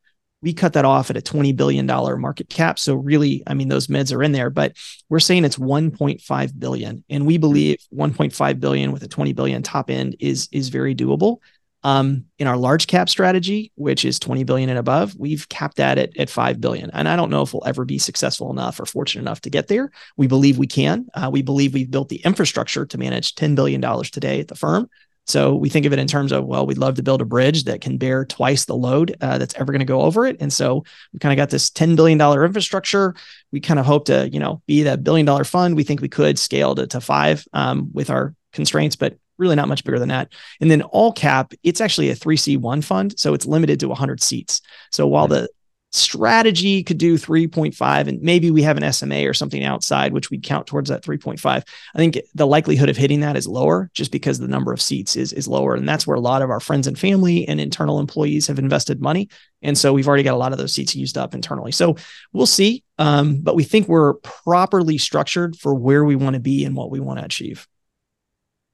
we 0.42 0.54
cut 0.54 0.74
that 0.74 0.86
off 0.86 1.10
at 1.10 1.18
a 1.18 1.22
$20 1.22 1.54
billion 1.58 1.86
market 1.86 2.48
cap. 2.48 2.80
So 2.80 2.96
really, 2.96 3.44
I 3.48 3.54
mean, 3.54 3.68
those 3.68 3.90
mids 3.90 4.14
are 4.14 4.24
in 4.24 4.32
there, 4.32 4.50
but 4.50 4.78
we're 5.10 5.20
saying 5.20 5.44
it's 5.44 5.58
1.5 5.58 6.60
billion. 6.60 7.04
And 7.10 7.26
we 7.26 7.38
believe 7.38 7.80
1.5 7.94 8.60
billion 8.62 8.94
with 8.94 9.04
a 9.04 9.10
20 9.10 9.34
billion 9.34 9.62
top 9.62 9.90
end 9.90 10.16
is, 10.22 10.48
is 10.54 10.70
very 10.70 10.96
doable. 10.96 11.40
Um, 11.84 12.26
in 12.40 12.48
our 12.48 12.56
large 12.56 12.88
cap 12.88 13.10
strategy, 13.10 13.74
which 13.76 14.06
is 14.06 14.20
20 14.20 14.46
billion 14.46 14.70
and 14.70 14.80
above, 14.80 15.18
we've 15.20 15.50
capped 15.50 15.78
that 15.78 15.98
at, 15.98 16.16
at 16.18 16.30
5 16.30 16.62
billion. 16.62 16.92
And 16.92 17.10
I 17.10 17.18
don't 17.18 17.30
know 17.30 17.42
if 17.42 17.54
we'll 17.54 17.68
ever 17.68 17.84
be 17.84 17.98
successful 17.98 18.52
enough 18.52 18.80
or 18.80 18.86
fortunate 18.86 19.24
enough 19.24 19.42
to 19.42 19.50
get 19.50 19.68
there. 19.68 19.92
We 20.16 20.28
believe 20.28 20.58
we 20.58 20.68
can. 20.68 21.08
Uh, 21.14 21.30
we 21.30 21.42
believe 21.42 21.74
we've 21.74 21.92
built 21.92 22.08
the 22.08 22.22
infrastructure 22.24 22.86
to 22.86 22.98
manage 22.98 23.36
$10 23.36 23.56
billion 23.56 23.82
today 24.04 24.40
at 24.40 24.48
the 24.48 24.56
firm. 24.56 24.90
So 25.26 25.56
we 25.56 25.70
think 25.70 25.86
of 25.86 25.94
it 25.94 26.00
in 26.00 26.08
terms 26.08 26.32
of, 26.32 26.46
well, 26.46 26.66
we'd 26.66 26.78
love 26.78 26.96
to 26.96 27.04
build 27.04 27.22
a 27.22 27.26
bridge 27.26 27.64
that 27.64 27.82
can 27.82 27.98
bear 27.98 28.26
twice 28.26 28.66
the 28.66 28.76
load 28.76 29.16
uh, 29.22 29.38
that's 29.38 29.56
ever 29.56 29.72
going 29.72 29.80
to 29.80 29.86
go 29.86 30.02
over 30.02 30.26
it. 30.26 30.38
And 30.40 30.52
so 30.52 30.84
we 31.14 31.20
kind 31.20 31.32
of 31.32 31.38
got 31.38 31.50
this 31.50 31.70
$10 31.70 31.96
billion 31.96 32.20
infrastructure. 32.20 33.16
We 33.52 33.60
kind 33.60 33.80
of 33.80 33.86
hope 33.86 34.06
to, 34.06 34.30
you 34.30 34.40
know, 34.40 34.62
be 34.68 34.84
that 34.84 35.04
billion 35.04 35.26
dollar 35.26 35.46
fund. 35.46 35.76
We 35.76 35.84
think 35.84 36.02
we 36.02 36.10
could 36.10 36.38
scale 36.38 36.76
to, 36.76 36.88
to 36.88 37.00
five 37.00 37.46
um, 37.54 37.90
with 37.94 38.10
our 38.10 38.36
constraints, 38.52 38.96
but 38.96 39.18
really 39.38 39.56
not 39.56 39.68
much 39.68 39.84
bigger 39.84 40.00
than 40.00 40.10
that. 40.10 40.32
And 40.60 40.70
then 40.70 40.82
all 40.82 41.12
cap, 41.12 41.54
it's 41.64 41.82
actually 41.82 42.10
a 42.10 42.16
3C1 42.16 42.84
fund. 42.84 43.18
So 43.18 43.34
it's 43.34 43.46
limited 43.46 43.80
to 43.80 43.88
100 43.88 44.22
seats. 44.22 44.62
So 44.92 45.08
while 45.08 45.28
the 45.28 45.50
strategy 45.94 46.84
could 46.84 46.98
do 46.98 47.20
3.5 47.20 48.08
and 48.08 48.20
maybe 48.22 48.50
we 48.50 48.64
have 48.64 48.78
an 48.78 48.92
SMA 48.92 49.28
or 49.28 49.34
something 49.34 49.64
outside 49.64 50.12
which 50.12 50.32
we'd 50.32 50.42
count 50.42 50.66
towards 50.66 50.90
that 50.90 51.04
3.5 51.04 51.46
I 51.46 51.64
think 51.96 52.20
the 52.34 52.48
likelihood 52.48 52.90
of 52.90 52.98
hitting 52.98 53.20
that 53.20 53.38
is 53.38 53.48
lower 53.48 53.92
just 53.94 54.12
because 54.12 54.40
the 54.40 54.48
number 54.48 54.74
of 54.74 54.82
seats 54.82 55.16
is 55.16 55.32
is 55.34 55.48
lower 55.48 55.76
and 55.76 55.88
that's 55.88 56.08
where 56.08 56.18
a 56.18 56.20
lot 56.20 56.42
of 56.42 56.50
our 56.50 56.60
friends 56.60 56.88
and 56.88 56.98
family 56.98 57.48
and 57.48 57.62
internal 57.62 58.00
employees 58.00 58.48
have 58.48 58.58
invested 58.58 59.02
money 59.02 59.30
and 59.62 59.78
so 59.78 59.94
we've 59.94 60.08
already 60.08 60.24
got 60.24 60.34
a 60.34 60.38
lot 60.38 60.52
of 60.52 60.58
those 60.58 60.74
seats 60.74 60.96
used 60.96 61.18
up 61.18 61.34
internally. 61.34 61.72
So 61.72 61.96
we'll 62.34 62.46
see 62.46 62.84
um, 62.98 63.42
but 63.42 63.56
we 63.56 63.64
think 63.64 63.88
we're 63.88 64.16
properly 64.16 64.98
structured 64.98 65.56
for 65.56 65.74
where 65.74 66.04
we 66.04 66.16
want 66.16 66.36
to 66.36 66.40
be 66.40 66.66
and 66.66 66.76
what 66.76 66.92
we 66.92 67.00
want 67.00 67.20
to 67.20 67.26
achieve. 67.26 67.68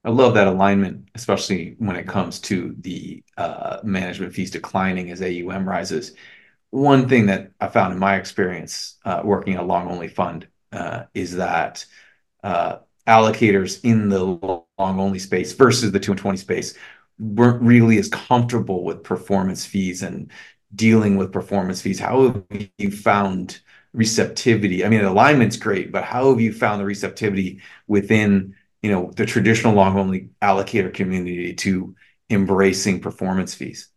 I 0.04 0.10
love 0.12 0.34
that 0.36 0.48
alignment, 0.48 1.10
especially 1.16 1.76
when 1.78 1.96
it 1.96 2.08
comes 2.08 2.40
to 2.42 2.76
the 2.80 3.24
uh, 3.38 3.80
management 3.84 4.34
fees 4.34 4.52
declining 4.52 5.12
as 5.12 5.22
AUM 5.22 5.68
rises 5.68 6.16
one 6.72 7.10
thing 7.10 7.28
that 7.28 7.52
I 7.60 7.68
found 7.68 7.94
in 7.94 8.00
my 8.00 8.18
experience 8.18 8.98
uh, 9.06 9.22
working 9.24 9.58
a 9.58 9.64
long 9.64 9.90
only 9.90 10.08
fund 10.08 10.48
uh, 10.72 11.06
is 11.14 11.36
that 11.38 11.86
uh, 12.44 12.78
allocators 13.08 13.80
in 13.84 14.10
the 14.10 14.24
long 14.24 14.66
only 14.78 15.20
space 15.20 15.54
versus 15.54 15.92
the 15.92 16.00
two 16.00 16.12
and 16.12 16.20
twenty 16.20 16.38
space 16.38 16.76
weren't 17.20 17.62
really 17.62 17.98
as 17.98 18.10
comfortable 18.10 18.84
with 18.84 19.04
performance 19.04 19.66
fees 19.66 20.04
and 20.04 20.32
dealing 20.76 21.18
with 21.18 21.34
performance 21.34 21.82
fees. 21.82 22.00
How 22.00 22.28
have 22.32 22.70
you 22.78 22.92
found 22.92 23.60
receptivity? 23.94 24.86
I 24.86 24.90
mean, 24.90 25.04
alignment's 25.04 25.58
great, 25.58 25.92
but 25.92 26.04
how 26.04 26.30
have 26.30 26.40
you 26.40 26.54
found 26.54 26.80
the 26.80 26.86
receptivity 26.86 27.62
within 27.88 28.56
you 28.82 28.92
know 28.92 29.12
the 29.16 29.26
traditional 29.26 29.74
long 29.74 29.98
only 29.98 30.30
allocator 30.42 30.94
community 30.94 31.54
to 31.56 31.96
embracing 32.30 33.02
performance 33.02 33.54
fees? 33.56 33.90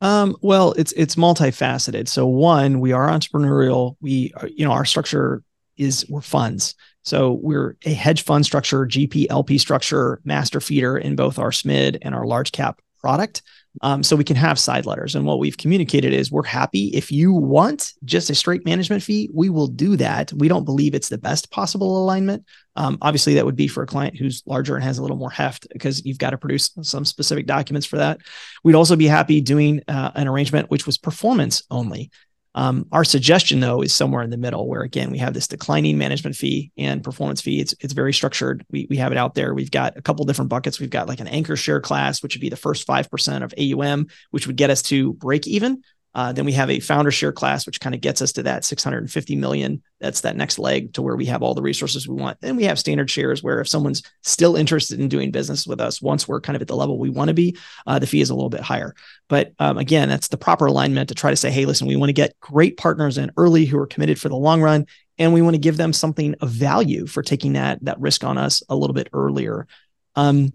Um, 0.00 0.36
well, 0.40 0.72
it's 0.72 0.92
it's 0.92 1.16
multifaceted. 1.16 2.08
So 2.08 2.26
one, 2.26 2.80
we 2.80 2.92
are 2.92 3.08
entrepreneurial. 3.08 3.96
We 4.00 4.32
are, 4.36 4.48
you 4.48 4.64
know 4.64 4.72
our 4.72 4.84
structure 4.84 5.42
is 5.76 6.06
we're 6.08 6.20
funds. 6.20 6.74
So 7.02 7.38
we're 7.42 7.76
a 7.84 7.92
hedge 7.92 8.22
fund 8.22 8.44
structure, 8.44 8.86
GP 8.86 9.26
LP 9.30 9.58
structure, 9.58 10.20
master 10.24 10.60
feeder 10.60 10.98
in 10.98 11.16
both 11.16 11.38
our 11.38 11.50
SMID 11.50 11.98
and 12.02 12.14
our 12.14 12.26
large 12.26 12.52
cap 12.52 12.80
product. 13.00 13.42
Um, 13.82 14.02
so 14.02 14.14
we 14.14 14.24
can 14.24 14.36
have 14.36 14.58
side 14.58 14.84
letters. 14.84 15.14
And 15.14 15.24
what 15.24 15.38
we've 15.38 15.56
communicated 15.56 16.12
is 16.12 16.30
we're 16.30 16.42
happy 16.42 16.88
if 16.88 17.10
you 17.10 17.32
want 17.32 17.92
just 18.04 18.28
a 18.28 18.34
straight 18.34 18.64
management 18.64 19.02
fee, 19.02 19.30
we 19.32 19.48
will 19.48 19.68
do 19.68 19.96
that. 19.96 20.32
We 20.34 20.48
don't 20.48 20.64
believe 20.64 20.94
it's 20.94 21.08
the 21.08 21.18
best 21.18 21.50
possible 21.50 22.02
alignment. 22.02 22.44
Um, 22.76 22.98
obviously, 23.00 23.34
that 23.34 23.46
would 23.46 23.56
be 23.56 23.68
for 23.68 23.82
a 23.82 23.86
client 23.86 24.16
who's 24.16 24.42
larger 24.46 24.74
and 24.74 24.84
has 24.84 24.98
a 24.98 25.02
little 25.02 25.16
more 25.16 25.30
heft 25.30 25.66
because 25.72 26.04
you've 26.04 26.18
got 26.18 26.30
to 26.30 26.38
produce 26.38 26.70
some 26.82 27.04
specific 27.04 27.46
documents 27.46 27.86
for 27.86 27.96
that. 27.96 28.20
We'd 28.64 28.74
also 28.74 28.96
be 28.96 29.06
happy 29.06 29.40
doing 29.40 29.82
uh, 29.88 30.10
an 30.14 30.28
arrangement 30.28 30.70
which 30.70 30.86
was 30.86 30.98
performance 30.98 31.62
only. 31.70 32.10
Um, 32.54 32.86
our 32.90 33.04
suggestion, 33.04 33.60
though, 33.60 33.80
is 33.82 33.94
somewhere 33.94 34.22
in 34.22 34.30
the 34.30 34.36
middle, 34.36 34.66
where 34.66 34.82
again 34.82 35.10
we 35.10 35.18
have 35.18 35.34
this 35.34 35.46
declining 35.46 35.98
management 35.98 36.34
fee 36.34 36.72
and 36.76 37.02
performance 37.02 37.40
fee. 37.40 37.60
It's 37.60 37.74
it's 37.80 37.92
very 37.92 38.12
structured. 38.12 38.64
We 38.70 38.86
we 38.90 38.96
have 38.96 39.12
it 39.12 39.18
out 39.18 39.34
there. 39.34 39.54
We've 39.54 39.70
got 39.70 39.96
a 39.96 40.02
couple 40.02 40.24
different 40.24 40.48
buckets. 40.48 40.80
We've 40.80 40.90
got 40.90 41.06
like 41.08 41.20
an 41.20 41.28
anchor 41.28 41.56
share 41.56 41.80
class, 41.80 42.22
which 42.22 42.34
would 42.34 42.40
be 42.40 42.48
the 42.48 42.56
first 42.56 42.86
five 42.86 43.08
percent 43.10 43.44
of 43.44 43.54
AUM, 43.56 44.08
which 44.30 44.46
would 44.46 44.56
get 44.56 44.70
us 44.70 44.82
to 44.82 45.12
break 45.14 45.46
even. 45.46 45.82
Uh, 46.14 46.32
then 46.32 46.44
we 46.44 46.52
have 46.52 46.70
a 46.70 46.80
founder 46.80 47.10
share 47.10 47.32
class, 47.32 47.66
which 47.66 47.80
kind 47.80 47.94
of 47.94 48.00
gets 48.00 48.20
us 48.20 48.32
to 48.32 48.42
that 48.42 48.64
650 48.64 49.36
million. 49.36 49.82
That's 50.00 50.22
that 50.22 50.36
next 50.36 50.58
leg 50.58 50.92
to 50.94 51.02
where 51.02 51.14
we 51.14 51.26
have 51.26 51.42
all 51.42 51.54
the 51.54 51.62
resources 51.62 52.08
we 52.08 52.16
want. 52.16 52.40
Then 52.40 52.56
we 52.56 52.64
have 52.64 52.78
standard 52.78 53.10
shares, 53.10 53.42
where 53.42 53.60
if 53.60 53.68
someone's 53.68 54.02
still 54.22 54.56
interested 54.56 54.98
in 54.98 55.08
doing 55.08 55.30
business 55.30 55.66
with 55.66 55.80
us, 55.80 56.02
once 56.02 56.26
we're 56.26 56.40
kind 56.40 56.56
of 56.56 56.62
at 56.62 56.68
the 56.68 56.76
level 56.76 56.98
we 56.98 57.10
want 57.10 57.28
to 57.28 57.34
be, 57.34 57.56
uh, 57.86 57.98
the 57.98 58.06
fee 58.06 58.20
is 58.20 58.30
a 58.30 58.34
little 58.34 58.50
bit 58.50 58.60
higher. 58.60 58.94
But 59.28 59.52
um, 59.60 59.78
again, 59.78 60.08
that's 60.08 60.28
the 60.28 60.36
proper 60.36 60.66
alignment 60.66 61.10
to 61.10 61.14
try 61.14 61.30
to 61.30 61.36
say, 61.36 61.50
hey, 61.50 61.64
listen, 61.64 61.86
we 61.86 61.96
want 61.96 62.08
to 62.08 62.14
get 62.14 62.38
great 62.40 62.76
partners 62.76 63.16
in 63.16 63.30
early 63.36 63.64
who 63.64 63.78
are 63.78 63.86
committed 63.86 64.20
for 64.20 64.28
the 64.28 64.36
long 64.36 64.62
run, 64.62 64.86
and 65.18 65.32
we 65.32 65.42
want 65.42 65.54
to 65.54 65.60
give 65.60 65.76
them 65.76 65.92
something 65.92 66.34
of 66.40 66.50
value 66.50 67.06
for 67.06 67.22
taking 67.22 67.52
that 67.52 67.84
that 67.84 68.00
risk 68.00 68.24
on 68.24 68.36
us 68.36 68.62
a 68.68 68.74
little 68.74 68.94
bit 68.94 69.08
earlier. 69.12 69.68
Um, 70.16 70.52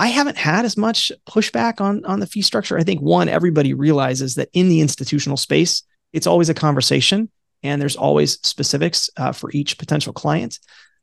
I 0.00 0.06
haven't 0.06 0.38
had 0.38 0.64
as 0.64 0.78
much 0.78 1.12
pushback 1.28 1.78
on 1.78 2.06
on 2.06 2.20
the 2.20 2.26
fee 2.26 2.40
structure. 2.40 2.78
I 2.78 2.84
think 2.84 3.02
one, 3.02 3.28
everybody 3.28 3.74
realizes 3.74 4.34
that 4.36 4.48
in 4.54 4.70
the 4.70 4.80
institutional 4.80 5.36
space, 5.36 5.82
it's 6.14 6.26
always 6.26 6.48
a 6.48 6.54
conversation, 6.54 7.28
and 7.62 7.82
there's 7.82 7.96
always 7.96 8.40
specifics 8.40 9.10
uh, 9.18 9.32
for 9.32 9.50
each 9.52 9.76
potential 9.76 10.14
client. 10.14 10.58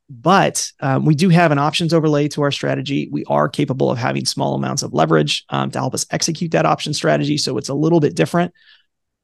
But 0.10 0.72
um, 0.80 1.06
we 1.06 1.14
do 1.14 1.30
have 1.30 1.52
an 1.52 1.60
options 1.60 1.94
overlay 1.94 2.28
to 2.30 2.42
our 2.42 2.50
strategy. 2.50 3.08
We 3.12 3.24
are 3.26 3.48
capable 3.48 3.92
of 3.92 4.00
having 4.00 4.26
small 4.26 4.56
amounts 4.56 4.82
of 4.82 4.96
leverage 4.96 5.46
um, 5.50 5.70
to 5.72 5.80
help 5.80 5.94
us 5.94 6.08
execute 6.10 6.52
that 6.52 6.66
option 6.66 6.96
strategy. 6.96 7.38
So 7.38 7.60
it's 7.60 7.70
a 7.70 7.76
little 7.76 8.00
bit 8.00 8.16
different. 8.16 8.52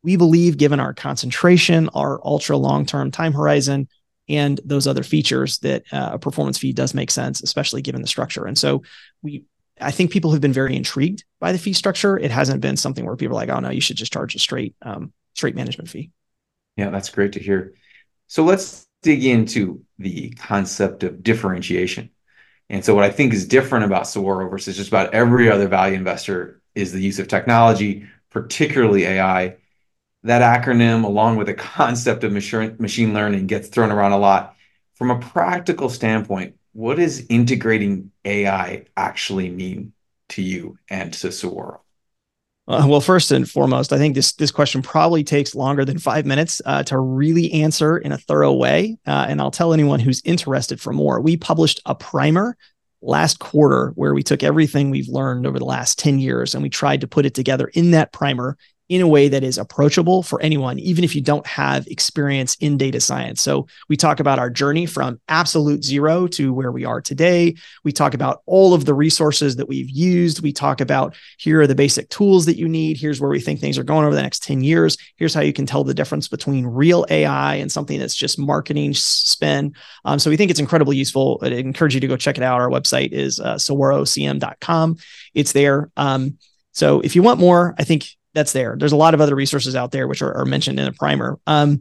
We 0.03 0.17
believe, 0.17 0.57
given 0.57 0.79
our 0.79 0.93
concentration, 0.93 1.89
our 1.95 2.21
ultra 2.23 2.57
long 2.57 2.85
term 2.85 3.09
time 3.09 3.33
horizon, 3.33 3.87
and 4.29 4.59
those 4.63 4.85
other 4.85 5.03
features, 5.03 5.57
that 5.59 5.83
uh, 5.91 6.11
a 6.13 6.19
performance 6.19 6.59
fee 6.59 6.73
does 6.73 6.93
make 6.93 7.09
sense, 7.09 7.41
especially 7.41 7.81
given 7.81 8.03
the 8.03 8.07
structure. 8.07 8.45
And 8.45 8.57
so 8.57 8.83
we 9.23 9.45
I 9.83 9.91
think 9.91 10.11
people 10.11 10.31
have 10.31 10.41
been 10.41 10.53
very 10.53 10.75
intrigued 10.75 11.23
by 11.39 11.51
the 11.51 11.57
fee 11.57 11.73
structure. 11.73 12.17
It 12.17 12.31
hasn't 12.31 12.61
been 12.61 12.77
something 12.77 13.05
where 13.05 13.15
people 13.15 13.37
are 13.37 13.41
like, 13.41 13.49
oh 13.49 13.59
no, 13.59 13.69
you 13.69 13.81
should 13.81 13.97
just 13.97 14.13
charge 14.13 14.35
a 14.35 14.39
straight 14.39 14.75
um, 14.81 15.13
straight 15.35 15.55
management 15.55 15.89
fee. 15.89 16.11
Yeah, 16.77 16.89
that's 16.89 17.09
great 17.09 17.33
to 17.33 17.39
hear. 17.39 17.73
So 18.27 18.43
let's 18.43 18.87
dig 19.03 19.25
into 19.25 19.83
the 19.99 20.31
concept 20.31 21.03
of 21.03 21.21
differentiation. 21.21 22.09
And 22.69 22.83
so 22.83 22.95
what 22.95 23.03
I 23.03 23.11
think 23.11 23.33
is 23.33 23.47
different 23.47 23.85
about 23.85 24.07
Saguaro 24.07 24.49
versus 24.49 24.77
just 24.77 24.87
about 24.87 25.13
every 25.13 25.51
other 25.51 25.67
value 25.67 25.95
investor 25.95 26.61
is 26.73 26.91
the 26.91 27.01
use 27.01 27.19
of 27.19 27.27
technology, 27.27 28.07
particularly 28.31 29.05
AI. 29.05 29.57
That 30.23 30.41
acronym, 30.41 31.03
along 31.03 31.35
with 31.35 31.47
the 31.47 31.53
concept 31.53 32.23
of 32.23 32.31
machine 32.31 33.13
learning, 33.13 33.47
gets 33.47 33.67
thrown 33.67 33.91
around 33.91 34.13
a 34.13 34.17
lot. 34.17 34.55
From 34.95 35.11
a 35.11 35.19
practical 35.19 35.89
standpoint, 35.89 36.55
what 36.71 36.97
is 36.97 37.25
integrating 37.29 38.11
AI 38.25 38.85
actually 38.95 39.49
mean 39.49 39.93
to 40.29 40.41
you 40.41 40.77
and 40.89 41.13
to 41.13 41.31
Saguaro? 41.31 41.81
Uh, 42.65 42.85
well, 42.87 43.01
first 43.01 43.31
and 43.31 43.49
foremost, 43.49 43.91
I 43.91 43.97
think 43.97 44.15
this 44.15 44.31
this 44.33 44.51
question 44.51 44.81
probably 44.81 45.23
takes 45.23 45.53
longer 45.53 45.83
than 45.83 45.99
five 45.99 46.25
minutes 46.25 46.61
uh, 46.65 46.81
to 46.83 46.97
really 46.97 47.51
answer 47.51 47.97
in 47.97 48.13
a 48.13 48.17
thorough 48.17 48.53
way. 48.53 48.97
Uh, 49.05 49.25
and 49.27 49.41
I'll 49.41 49.51
tell 49.51 49.73
anyone 49.73 49.99
who's 49.99 50.21
interested 50.23 50.79
for 50.79 50.93
more. 50.93 51.19
We 51.19 51.35
published 51.35 51.81
a 51.85 51.93
primer 51.93 52.55
last 53.01 53.39
quarter 53.39 53.91
where 53.95 54.13
we 54.13 54.23
took 54.23 54.43
everything 54.43 54.89
we've 54.89 55.09
learned 55.09 55.45
over 55.45 55.59
the 55.59 55.65
last 55.65 55.99
10 55.99 56.19
years 56.19 56.53
and 56.53 56.63
we 56.63 56.69
tried 56.69 57.01
to 57.01 57.07
put 57.07 57.25
it 57.25 57.33
together 57.33 57.67
in 57.73 57.91
that 57.91 58.13
primer 58.13 58.57
in 58.93 59.01
a 59.01 59.07
way 59.07 59.27
that 59.27 59.43
is 59.43 59.57
approachable 59.57 60.21
for 60.21 60.39
anyone, 60.43 60.77
even 60.77 61.03
if 61.03 61.15
you 61.15 61.21
don't 61.21 61.47
have 61.47 61.87
experience 61.87 62.55
in 62.59 62.77
data 62.77 62.99
science. 62.99 63.41
So 63.41 63.65
we 63.89 63.97
talk 63.97 64.19
about 64.19 64.37
our 64.37 64.51
journey 64.51 64.85
from 64.85 65.19
absolute 65.27 65.83
zero 65.83 66.27
to 66.27 66.53
where 66.53 66.71
we 66.71 66.85
are 66.85 67.01
today. 67.01 67.55
We 67.83 67.91
talk 67.91 68.13
about 68.13 68.43
all 68.45 68.75
of 68.75 68.85
the 68.85 68.93
resources 68.93 69.55
that 69.55 69.67
we've 69.67 69.89
used. 69.89 70.43
We 70.43 70.53
talk 70.53 70.79
about 70.79 71.15
here 71.39 71.61
are 71.61 71.65
the 71.65 71.73
basic 71.73 72.07
tools 72.09 72.45
that 72.45 72.57
you 72.57 72.69
need. 72.69 72.97
Here's 72.97 73.19
where 73.19 73.31
we 73.31 73.39
think 73.39 73.59
things 73.59 73.79
are 73.79 73.83
going 73.83 74.05
over 74.05 74.13
the 74.13 74.21
next 74.21 74.43
10 74.43 74.63
years. 74.63 74.95
Here's 75.15 75.33
how 75.33 75.41
you 75.41 75.53
can 75.53 75.65
tell 75.65 75.83
the 75.83 75.95
difference 75.95 76.27
between 76.27 76.67
real 76.67 77.03
AI 77.09 77.55
and 77.55 77.71
something 77.71 77.99
that's 77.99 78.15
just 78.15 78.37
marketing 78.37 78.93
spin. 78.93 79.73
Um, 80.05 80.19
so 80.19 80.29
we 80.29 80.37
think 80.37 80.51
it's 80.51 80.59
incredibly 80.59 80.97
useful. 80.97 81.39
I 81.41 81.47
encourage 81.47 81.95
you 81.95 82.01
to 82.01 82.07
go 82.07 82.15
check 82.15 82.37
it 82.37 82.43
out. 82.43 82.61
Our 82.61 82.69
website 82.69 83.11
is 83.11 83.39
uh. 83.39 83.57
It's 85.33 85.51
there. 85.51 85.91
Um, 85.97 86.37
so 86.73 86.99
if 87.01 87.15
you 87.15 87.23
want 87.23 87.39
more, 87.39 87.73
I 87.79 87.83
think 87.83 88.07
that's 88.33 88.53
there. 88.53 88.75
There's 88.77 88.91
a 88.91 88.97
lot 88.97 89.13
of 89.13 89.21
other 89.21 89.35
resources 89.35 89.75
out 89.75 89.91
there 89.91 90.07
which 90.07 90.21
are, 90.21 90.33
are 90.33 90.45
mentioned 90.45 90.79
in 90.79 90.87
a 90.87 90.93
primer. 90.93 91.39
Um, 91.47 91.79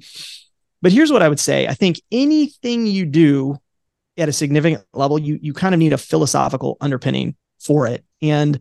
but 0.81 0.93
here's 0.93 1.13
what 1.13 1.23
I 1.23 1.29
would 1.29 1.41
say: 1.41 1.67
I 1.67 1.75
think 1.75 2.01
anything 2.11 2.87
you 2.87 3.07
do 3.07 3.59
at 4.19 4.29
a 4.29 4.33
significant 4.33 4.85
level, 4.93 5.19
you 5.19 5.39
you 5.41 5.53
kind 5.53 5.75
of 5.75 5.79
need 5.79 5.93
a 5.93 5.99
philosophical 5.99 6.77
underpinning 6.81 7.37
for 7.61 7.87
it. 7.87 8.05
And 8.21 8.59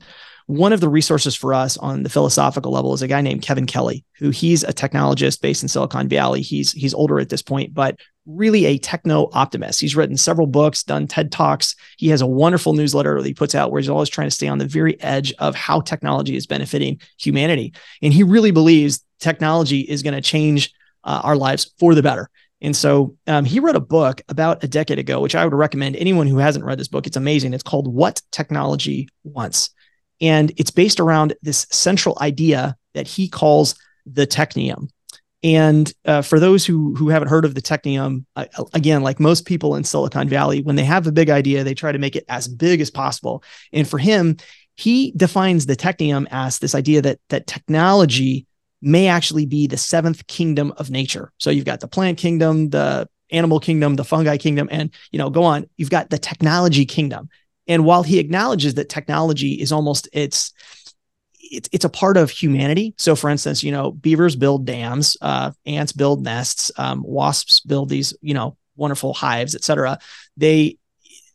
one 0.48 0.74
of 0.74 0.82
the 0.82 0.90
resources 0.90 1.36
for 1.36 1.54
us 1.54 1.78
on 1.78 2.04
the 2.04 2.10
philosophical 2.10 2.72
level 2.72 2.94
is 2.94 3.02
a 3.02 3.08
guy 3.08 3.22
named 3.22 3.42
Kevin 3.42 3.66
Kelly, 3.66 4.04
who 4.18 4.30
he's 4.32 4.64
a 4.64 4.74
technologist 4.74 5.42
based 5.42 5.64
in 5.64 5.70
Silicon 5.70 6.08
Valley. 6.10 6.42
He's 6.42 6.72
he's 6.72 6.94
older 6.94 7.20
at 7.20 7.30
this 7.30 7.42
point, 7.42 7.74
but 7.74 7.98
really 8.26 8.66
a 8.66 8.78
techno 8.78 9.30
optimist. 9.34 9.82
He's 9.82 9.96
written 9.96 10.18
several 10.18 10.48
books, 10.48 10.84
done 10.84 11.08
TED 11.08 11.32
Talks. 11.32 11.76
He 11.98 12.10
has 12.10 12.22
a 12.22 12.28
wonderful 12.28 12.74
newsletter 12.74 13.20
that 13.20 13.28
he 13.28 13.34
puts 13.34 13.56
out 13.56 13.72
where 13.72 13.82
he's 13.82 13.90
always 13.90 14.10
trying 14.10 14.28
to 14.28 14.36
stay 14.36 14.48
on 14.48 14.58
the 14.58 14.68
very 14.68 15.00
edge 15.02 15.34
of 15.40 15.56
how 15.56 15.82
technology 15.82 16.36
is 16.36 16.48
benefiting 16.48 17.00
humanity. 17.18 17.74
And 18.02 18.14
he 18.14 18.24
really 18.24 18.52
believes 18.52 19.04
technology 19.20 19.82
is 19.82 20.04
going 20.04 20.14
to 20.14 20.22
change 20.22 20.72
uh, 21.04 21.22
our 21.24 21.36
lives 21.36 21.74
for 21.80 21.96
the 21.96 22.04
better. 22.04 22.30
And 22.62 22.76
so 22.76 23.18
um, 23.26 23.44
he 23.44 23.60
wrote 23.60 23.76
a 23.76 23.82
book 23.82 24.22
about 24.30 24.64
a 24.64 24.68
decade 24.68 25.00
ago, 25.00 25.20
which 25.20 25.34
I 25.34 25.44
would 25.44 25.54
recommend 25.54 25.96
anyone 25.96 26.28
who 26.28 26.38
hasn't 26.38 26.64
read 26.64 26.78
this 26.78 26.88
book. 26.88 27.08
It's 27.08 27.18
amazing. 27.18 27.54
It's 27.54 27.64
called 27.64 27.92
What 27.92 28.22
Technology 28.32 29.10
Wants. 29.24 29.72
And 30.22 30.52
it's 30.58 30.70
based 30.70 31.00
around 31.00 31.34
this 31.42 31.66
central 31.72 32.18
idea 32.22 32.76
that 32.94 33.08
he 33.08 33.28
calls 33.28 33.74
the 34.06 34.28
technium. 34.28 34.90
And 35.44 35.92
uh, 36.06 36.22
for 36.22 36.40
those 36.40 36.66
who 36.66 36.94
who 36.96 37.10
haven't 37.10 37.30
heard 37.30 37.46
of 37.46 37.56
the 37.56 37.62
Technium, 37.62 38.26
uh, 38.36 38.46
again, 38.74 39.02
like 39.02 39.20
most 39.20 39.46
people 39.46 39.76
in 39.76 39.84
Silicon 39.84 40.30
Valley, 40.30 40.62
when 40.62 40.76
they 40.76 40.84
have 40.84 41.08
a 41.08 41.12
big 41.12 41.30
idea, 41.30 41.64
they 41.64 41.74
try 41.74 41.92
to 41.92 41.98
make 41.98 42.16
it 42.16 42.26
as 42.30 42.48
big 42.48 42.80
as 42.80 42.92
possible. 42.92 43.44
And 43.74 43.88
for 43.88 43.98
him, 43.98 44.38
he 44.76 45.12
defines 45.18 45.66
the 45.66 45.76
Technium 45.76 46.28
as 46.30 46.60
this 46.60 46.76
idea 46.76 47.02
that 47.02 47.20
that 47.30 47.48
technology 47.48 48.46
may 48.84 49.08
actually 49.08 49.46
be 49.46 49.68
the 49.68 49.78
seventh 49.78 50.26
kingdom 50.28 50.74
of 50.78 50.92
nature. 50.92 51.32
So 51.38 51.50
you've 51.50 51.66
got 51.66 51.80
the 51.80 51.88
plant 51.88 52.18
kingdom, 52.18 52.70
the 52.70 53.08
animal 53.32 53.60
kingdom, 53.60 53.96
the 53.96 54.04
fungi 54.04 54.38
kingdom, 54.38 54.68
and 54.72 54.94
you 55.12 55.18
know, 55.18 55.30
go 55.30 55.44
on. 55.44 55.68
You've 55.78 55.90
got 55.90 56.10
the 56.10 56.18
technology 56.20 56.86
kingdom. 56.86 57.30
And 57.68 57.86
while 57.86 58.04
he 58.04 58.20
acknowledges 58.20 58.76
that 58.76 58.90
technology 58.90 59.54
is 59.54 59.72
almost 59.72 60.08
it's 60.14 60.52
it's 61.52 61.70
it's 61.72 61.86
a 61.86 61.90
part 61.90 62.18
of 62.18 62.30
humanity. 62.30 62.96
So, 62.98 63.16
for 63.16 63.30
instance, 63.30 63.64
you 63.64 63.72
know, 63.72 63.92
beavers 63.92 64.36
build 64.36 64.66
dams, 64.66 65.18
uh, 65.22 65.52
ants 65.66 65.92
build 65.92 66.24
nests, 66.24 66.72
um, 66.78 67.04
wasps 67.04 67.60
build 67.60 67.90
these, 67.90 68.14
you 68.22 68.34
know, 68.34 68.58
wonderful 68.76 69.14
hives, 69.14 69.54
et 69.54 69.64
cetera. 69.64 70.00
They 70.38 70.78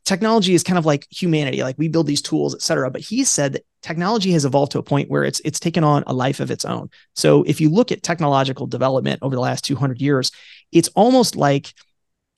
technology 0.05 0.55
is 0.55 0.63
kind 0.63 0.79
of 0.79 0.87
like 0.87 1.07
humanity, 1.11 1.63
like 1.63 1.77
we 1.79 1.89
build 1.89 2.07
these 2.07 2.23
tools, 2.23 2.55
et 2.55 2.63
cetera. 2.63 2.91
But 2.91 3.03
he 3.03 3.25
said 3.25 3.55
that 3.55 3.65
technology 3.83 4.33
has 4.33 4.45
evolved 4.45 4.73
to 4.73 4.79
a 4.79 4.83
point 4.83 5.11
where 5.11 5.25
it's 5.25 5.41
it's 5.45 5.61
taken 5.61 5.85
on 5.85 6.05
a 6.07 6.15
life 6.15 6.41
of 6.41 6.51
its 6.51 6.65
own. 6.65 6.91
So, 7.15 7.43
if 7.43 7.61
you 7.61 7.69
look 7.69 7.93
at 7.93 8.03
technological 8.03 8.67
development 8.67 9.21
over 9.23 9.35
the 9.35 9.43
last 9.43 9.65
200 9.65 10.01
years, 10.01 10.33
it's 10.73 10.89
almost 10.89 11.37
like 11.37 11.75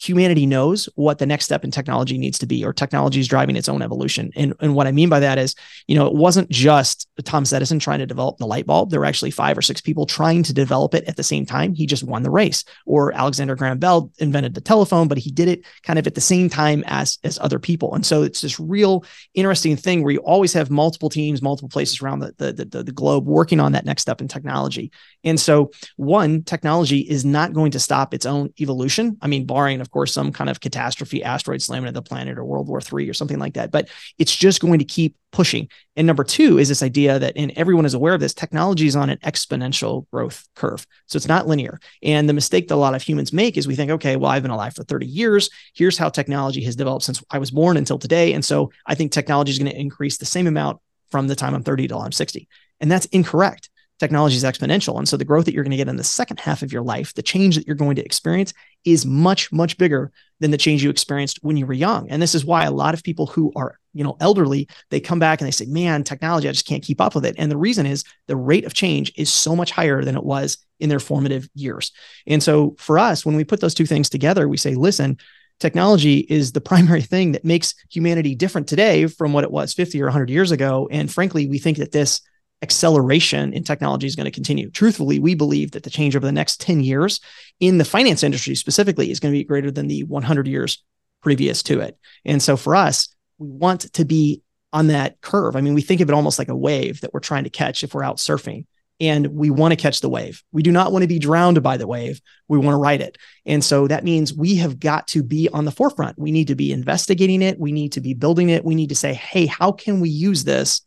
humanity 0.00 0.46
knows 0.46 0.88
what 0.94 1.18
the 1.18 1.26
next 1.26 1.44
step 1.44 1.64
in 1.64 1.70
technology 1.70 2.18
needs 2.18 2.38
to 2.38 2.46
be, 2.46 2.64
or 2.64 2.72
technology 2.72 3.18
is 3.18 3.26
driving 3.26 3.56
its 3.56 3.68
own 3.68 3.82
evolution. 3.82 4.30
And, 4.36 4.54
and 4.60 4.74
what 4.74 4.86
I 4.86 4.92
mean 4.92 5.08
by 5.08 5.20
that 5.20 5.38
is, 5.38 5.56
you 5.88 5.96
know, 5.96 6.06
it 6.06 6.14
wasn't 6.14 6.48
just 6.50 7.08
Thomas 7.24 7.52
Edison 7.52 7.80
trying 7.80 7.98
to 7.98 8.06
develop 8.06 8.38
the 8.38 8.46
light 8.46 8.64
bulb. 8.64 8.90
There 8.90 9.00
were 9.00 9.06
actually 9.06 9.32
five 9.32 9.58
or 9.58 9.62
six 9.62 9.80
people 9.80 10.06
trying 10.06 10.44
to 10.44 10.52
develop 10.52 10.94
it 10.94 11.04
at 11.04 11.16
the 11.16 11.24
same 11.24 11.44
time. 11.44 11.74
He 11.74 11.84
just 11.86 12.04
won 12.04 12.22
the 12.22 12.30
race. 12.30 12.64
Or 12.86 13.12
Alexander 13.12 13.56
Graham 13.56 13.78
Bell 13.78 14.12
invented 14.18 14.54
the 14.54 14.60
telephone, 14.60 15.08
but 15.08 15.18
he 15.18 15.32
did 15.32 15.48
it 15.48 15.64
kind 15.82 15.98
of 15.98 16.06
at 16.06 16.14
the 16.14 16.20
same 16.20 16.48
time 16.48 16.84
as 16.86 17.18
as 17.24 17.38
other 17.40 17.58
people. 17.58 17.94
And 17.94 18.06
so 18.06 18.22
it's 18.22 18.42
this 18.42 18.60
real 18.60 19.04
interesting 19.34 19.76
thing 19.76 20.04
where 20.04 20.12
you 20.12 20.20
always 20.20 20.52
have 20.52 20.70
multiple 20.70 21.10
teams, 21.10 21.42
multiple 21.42 21.68
places 21.68 22.00
around 22.00 22.20
the 22.20 22.34
the, 22.38 22.64
the, 22.64 22.84
the 22.84 22.92
globe 22.92 23.26
working 23.26 23.58
on 23.58 23.72
that 23.72 23.84
next 23.84 24.02
step 24.02 24.20
in 24.20 24.28
technology. 24.28 24.92
And 25.24 25.40
so 25.40 25.72
one, 25.96 26.44
technology 26.44 27.00
is 27.00 27.24
not 27.24 27.52
going 27.52 27.72
to 27.72 27.80
stop 27.80 28.14
its 28.14 28.26
own 28.26 28.52
evolution. 28.60 29.18
I 29.20 29.26
mean, 29.26 29.44
barring, 29.44 29.80
of 29.80 29.87
course, 29.90 30.12
some 30.12 30.32
kind 30.32 30.50
of 30.50 30.60
catastrophe, 30.60 31.22
asteroid 31.22 31.62
slamming 31.62 31.88
into 31.88 32.00
the 32.00 32.08
planet 32.08 32.38
or 32.38 32.44
World 32.44 32.68
War 32.68 32.80
III 32.80 33.08
or 33.08 33.14
something 33.14 33.38
like 33.38 33.54
that. 33.54 33.70
But 33.70 33.88
it's 34.18 34.34
just 34.34 34.60
going 34.60 34.78
to 34.78 34.84
keep 34.84 35.16
pushing. 35.30 35.68
And 35.96 36.06
number 36.06 36.24
two 36.24 36.58
is 36.58 36.68
this 36.68 36.82
idea 36.82 37.18
that, 37.18 37.34
and 37.36 37.52
everyone 37.56 37.84
is 37.84 37.94
aware 37.94 38.14
of 38.14 38.20
this, 38.20 38.34
technology 38.34 38.86
is 38.86 38.96
on 38.96 39.10
an 39.10 39.18
exponential 39.18 40.06
growth 40.10 40.48
curve. 40.54 40.86
So 41.06 41.16
it's 41.16 41.28
not 41.28 41.46
linear. 41.46 41.80
And 42.02 42.28
the 42.28 42.34
mistake 42.34 42.68
that 42.68 42.74
a 42.74 42.76
lot 42.76 42.94
of 42.94 43.02
humans 43.02 43.32
make 43.32 43.56
is 43.56 43.68
we 43.68 43.76
think, 43.76 43.90
okay, 43.90 44.16
well, 44.16 44.30
I've 44.30 44.42
been 44.42 44.50
alive 44.50 44.74
for 44.74 44.84
30 44.84 45.06
years. 45.06 45.50
Here's 45.74 45.98
how 45.98 46.08
technology 46.08 46.62
has 46.64 46.76
developed 46.76 47.04
since 47.04 47.22
I 47.30 47.38
was 47.38 47.50
born 47.50 47.76
until 47.76 47.98
today. 47.98 48.32
And 48.32 48.44
so 48.44 48.72
I 48.86 48.94
think 48.94 49.12
technology 49.12 49.52
is 49.52 49.58
going 49.58 49.70
to 49.70 49.78
increase 49.78 50.16
the 50.16 50.26
same 50.26 50.46
amount 50.46 50.80
from 51.10 51.28
the 51.28 51.36
time 51.36 51.54
I'm 51.54 51.62
30 51.62 51.88
till 51.88 52.00
I'm 52.00 52.12
60. 52.12 52.48
And 52.80 52.90
that's 52.90 53.06
incorrect 53.06 53.70
technology 53.98 54.36
is 54.36 54.44
exponential. 54.44 54.96
And 54.98 55.08
so 55.08 55.16
the 55.16 55.24
growth 55.24 55.44
that 55.46 55.54
you're 55.54 55.64
going 55.64 55.72
to 55.72 55.76
get 55.76 55.88
in 55.88 55.96
the 55.96 56.04
second 56.04 56.40
half 56.40 56.62
of 56.62 56.72
your 56.72 56.82
life, 56.82 57.14
the 57.14 57.22
change 57.22 57.56
that 57.56 57.66
you're 57.66 57.76
going 57.76 57.96
to 57.96 58.04
experience 58.04 58.54
is 58.84 59.04
much, 59.04 59.52
much 59.52 59.76
bigger 59.78 60.12
than 60.40 60.50
the 60.50 60.58
change 60.58 60.82
you 60.82 60.90
experienced 60.90 61.38
when 61.42 61.56
you 61.56 61.66
were 61.66 61.72
young. 61.72 62.08
And 62.10 62.22
this 62.22 62.34
is 62.34 62.44
why 62.44 62.64
a 62.64 62.70
lot 62.70 62.94
of 62.94 63.02
people 63.02 63.26
who 63.26 63.52
are, 63.56 63.78
you 63.92 64.04
know, 64.04 64.16
elderly, 64.20 64.68
they 64.90 65.00
come 65.00 65.18
back 65.18 65.40
and 65.40 65.46
they 65.46 65.52
say, 65.52 65.66
man, 65.66 66.04
technology, 66.04 66.48
I 66.48 66.52
just 66.52 66.66
can't 66.66 66.82
keep 66.82 67.00
up 67.00 67.14
with 67.14 67.26
it. 67.26 67.34
And 67.38 67.50
the 67.50 67.56
reason 67.56 67.86
is 67.86 68.04
the 68.26 68.36
rate 68.36 68.64
of 68.64 68.74
change 68.74 69.12
is 69.16 69.32
so 69.32 69.56
much 69.56 69.70
higher 69.70 70.04
than 70.04 70.16
it 70.16 70.24
was 70.24 70.58
in 70.78 70.88
their 70.88 71.00
formative 71.00 71.48
years. 71.54 71.92
And 72.26 72.42
so 72.42 72.76
for 72.78 72.98
us, 72.98 73.26
when 73.26 73.36
we 73.36 73.44
put 73.44 73.60
those 73.60 73.74
two 73.74 73.86
things 73.86 74.08
together, 74.08 74.48
we 74.48 74.56
say, 74.56 74.74
listen, 74.74 75.18
technology 75.58 76.18
is 76.18 76.52
the 76.52 76.60
primary 76.60 77.02
thing 77.02 77.32
that 77.32 77.44
makes 77.44 77.74
humanity 77.90 78.34
different 78.34 78.68
today 78.68 79.06
from 79.06 79.32
what 79.32 79.44
it 79.44 79.50
was 79.50 79.74
50 79.74 80.00
or 80.00 80.06
100 80.06 80.30
years 80.30 80.52
ago. 80.52 80.88
And 80.90 81.12
frankly, 81.12 81.48
we 81.48 81.58
think 81.58 81.78
that 81.78 81.92
this 81.92 82.20
acceleration 82.62 83.52
in 83.52 83.62
technology 83.62 84.06
is 84.06 84.16
going 84.16 84.24
to 84.24 84.30
continue. 84.30 84.70
Truthfully, 84.70 85.18
we 85.18 85.34
believe 85.34 85.72
that 85.72 85.82
the 85.84 85.90
change 85.90 86.16
over 86.16 86.26
the 86.26 86.32
next 86.32 86.60
10 86.60 86.80
years 86.80 87.20
in 87.60 87.78
the 87.78 87.84
finance 87.84 88.22
industry 88.22 88.54
specifically 88.54 89.10
is 89.10 89.20
going 89.20 89.32
to 89.32 89.38
be 89.38 89.44
greater 89.44 89.70
than 89.70 89.86
the 89.86 90.04
100 90.04 90.46
years 90.46 90.82
previous 91.22 91.62
to 91.64 91.80
it. 91.80 91.96
And 92.24 92.42
so 92.42 92.56
for 92.56 92.74
us, 92.74 93.14
we 93.38 93.48
want 93.48 93.92
to 93.92 94.04
be 94.04 94.42
on 94.72 94.88
that 94.88 95.20
curve. 95.20 95.56
I 95.56 95.60
mean, 95.60 95.74
we 95.74 95.82
think 95.82 96.00
of 96.00 96.08
it 96.08 96.14
almost 96.14 96.38
like 96.38 96.48
a 96.48 96.56
wave 96.56 97.00
that 97.00 97.14
we're 97.14 97.20
trying 97.20 97.44
to 97.44 97.50
catch 97.50 97.82
if 97.82 97.94
we're 97.94 98.02
out 98.02 98.18
surfing 98.18 98.66
and 99.00 99.28
we 99.28 99.50
want 99.50 99.72
to 99.72 99.76
catch 99.76 100.00
the 100.00 100.08
wave. 100.08 100.42
We 100.52 100.62
do 100.62 100.72
not 100.72 100.92
want 100.92 101.02
to 101.02 101.08
be 101.08 101.18
drowned 101.18 101.62
by 101.62 101.76
the 101.76 101.86
wave. 101.86 102.20
We 102.48 102.58
want 102.58 102.74
to 102.74 102.78
ride 102.78 103.00
it. 103.00 103.16
And 103.46 103.64
so 103.64 103.86
that 103.86 104.04
means 104.04 104.34
we 104.34 104.56
have 104.56 104.80
got 104.80 105.06
to 105.08 105.22
be 105.22 105.48
on 105.50 105.64
the 105.64 105.70
forefront. 105.70 106.18
We 106.18 106.32
need 106.32 106.48
to 106.48 106.56
be 106.56 106.72
investigating 106.72 107.40
it. 107.40 107.60
We 107.60 107.72
need 107.72 107.92
to 107.92 108.00
be 108.00 108.14
building 108.14 108.50
it. 108.50 108.64
We 108.64 108.74
need 108.74 108.88
to 108.88 108.96
say, 108.96 109.14
hey, 109.14 109.46
how 109.46 109.72
can 109.72 110.00
we 110.00 110.10
use 110.10 110.44
this 110.44 110.82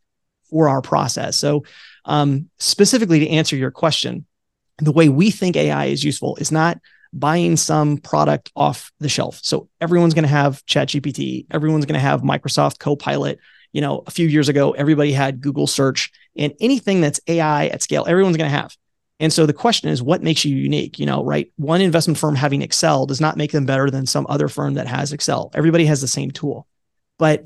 for 0.51 0.70
our 0.70 0.81
process. 0.81 1.36
So, 1.38 1.63
um, 2.05 2.50
specifically 2.60 3.20
to 3.20 3.29
answer 3.29 3.55
your 3.55 3.72
question, 3.72 4.25
the 4.77 4.91
way 4.91 5.10
we 5.10 5.31
think 5.31 5.55
AI 5.55 5.86
is 5.86 6.03
useful 6.03 6.36
is 6.36 6.51
not 6.51 6.79
buying 7.13 7.58
some 7.58 7.98
product 7.98 8.51
off 8.55 8.91
the 9.00 9.10
shelf. 9.10 9.39
So 9.43 9.70
everyone's 9.79 10.13
going 10.13 10.24
to 10.24 10.29
have 10.29 10.65
ChatGPT, 10.65 11.48
everyone's 11.51 11.86
going 11.86 12.00
to 12.00 12.00
have 12.00 12.22
Microsoft 12.22 12.79
Copilot. 12.79 13.39
You 13.74 13.81
know, 13.81 14.03
a 14.05 14.12
few 14.12 14.27
years 14.27 14.50
ago, 14.50 14.72
everybody 14.72 15.13
had 15.13 15.39
Google 15.39 15.65
search 15.65 16.12
and 16.36 16.53
anything 16.60 17.00
that's 17.00 17.22
AI 17.27 17.67
at 17.67 17.81
scale, 17.81 18.05
everyone's 18.08 18.38
going 18.38 18.50
to 18.50 18.58
have. 18.58 18.75
And 19.22 19.31
so 19.31 19.46
the 19.46 19.53
question 19.53 19.89
is, 19.89 20.01
what 20.01 20.24
makes 20.24 20.43
you 20.43 20.55
unique? 20.55 20.98
You 20.98 21.05
know, 21.05 21.24
right? 21.24 21.51
One 21.55 21.79
investment 21.79 22.17
firm 22.17 22.36
having 22.36 22.63
Excel 22.63 23.05
does 23.05 23.22
not 23.22 23.38
make 23.38 23.51
them 23.51 23.67
better 23.67 23.89
than 23.91 24.08
some 24.08 24.25
other 24.27 24.48
firm 24.48 24.74
that 24.74 24.88
has 24.88 25.13
Excel. 25.13 25.51
Everybody 25.53 25.86
has 25.86 26.01
the 26.01 26.08
same 26.08 26.31
tool. 26.31 26.67
But 27.20 27.46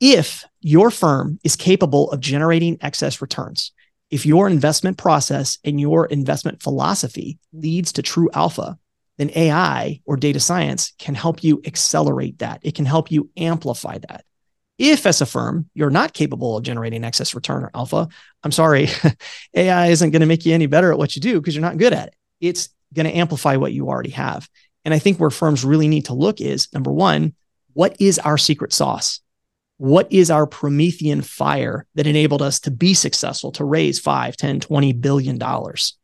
if 0.00 0.44
your 0.64 0.90
firm 0.90 1.38
is 1.44 1.56
capable 1.56 2.10
of 2.10 2.20
generating 2.20 2.78
excess 2.80 3.20
returns, 3.20 3.72
if 4.10 4.24
your 4.24 4.48
investment 4.48 4.96
process 4.96 5.58
and 5.62 5.78
your 5.78 6.06
investment 6.06 6.62
philosophy 6.62 7.38
leads 7.52 7.92
to 7.92 8.02
true 8.02 8.30
alpha, 8.32 8.78
then 9.18 9.30
AI 9.36 10.00
or 10.06 10.16
data 10.16 10.40
science 10.40 10.94
can 10.98 11.14
help 11.14 11.44
you 11.44 11.60
accelerate 11.66 12.38
that. 12.38 12.60
It 12.62 12.74
can 12.74 12.86
help 12.86 13.10
you 13.10 13.28
amplify 13.36 13.98
that. 14.08 14.24
If, 14.78 15.04
as 15.04 15.20
a 15.20 15.26
firm, 15.26 15.68
you're 15.74 15.90
not 15.90 16.14
capable 16.14 16.56
of 16.56 16.64
generating 16.64 17.04
excess 17.04 17.34
return 17.34 17.64
or 17.64 17.70
alpha, 17.74 18.08
I'm 18.42 18.50
sorry, 18.50 18.88
AI 19.54 19.88
isn't 19.88 20.12
going 20.12 20.20
to 20.20 20.26
make 20.26 20.46
you 20.46 20.54
any 20.54 20.66
better 20.66 20.90
at 20.90 20.98
what 20.98 21.14
you 21.14 21.20
do 21.20 21.40
because 21.40 21.54
you're 21.54 21.60
not 21.60 21.76
good 21.76 21.92
at 21.92 22.08
it. 22.08 22.14
It's 22.40 22.70
going 22.94 23.06
to 23.06 23.16
amplify 23.16 23.56
what 23.56 23.74
you 23.74 23.88
already 23.88 24.10
have. 24.10 24.48
And 24.86 24.94
I 24.94 24.98
think 24.98 25.20
where 25.20 25.28
firms 25.28 25.62
really 25.62 25.88
need 25.88 26.06
to 26.06 26.14
look 26.14 26.40
is 26.40 26.72
number 26.72 26.90
one, 26.90 27.34
what 27.74 27.96
is 28.00 28.18
our 28.18 28.38
secret 28.38 28.72
sauce? 28.72 29.20
What 29.78 30.12
is 30.12 30.30
our 30.30 30.46
promethean 30.46 31.20
fire 31.20 31.86
that 31.94 32.06
enabled 32.06 32.42
us 32.42 32.60
to 32.60 32.70
be 32.70 32.94
successful 32.94 33.52
to 33.52 33.64
raise 33.64 33.98
5 33.98 34.36
10 34.36 34.60
20 34.60 34.92
billion 34.92 35.38
dollars? 35.38 35.96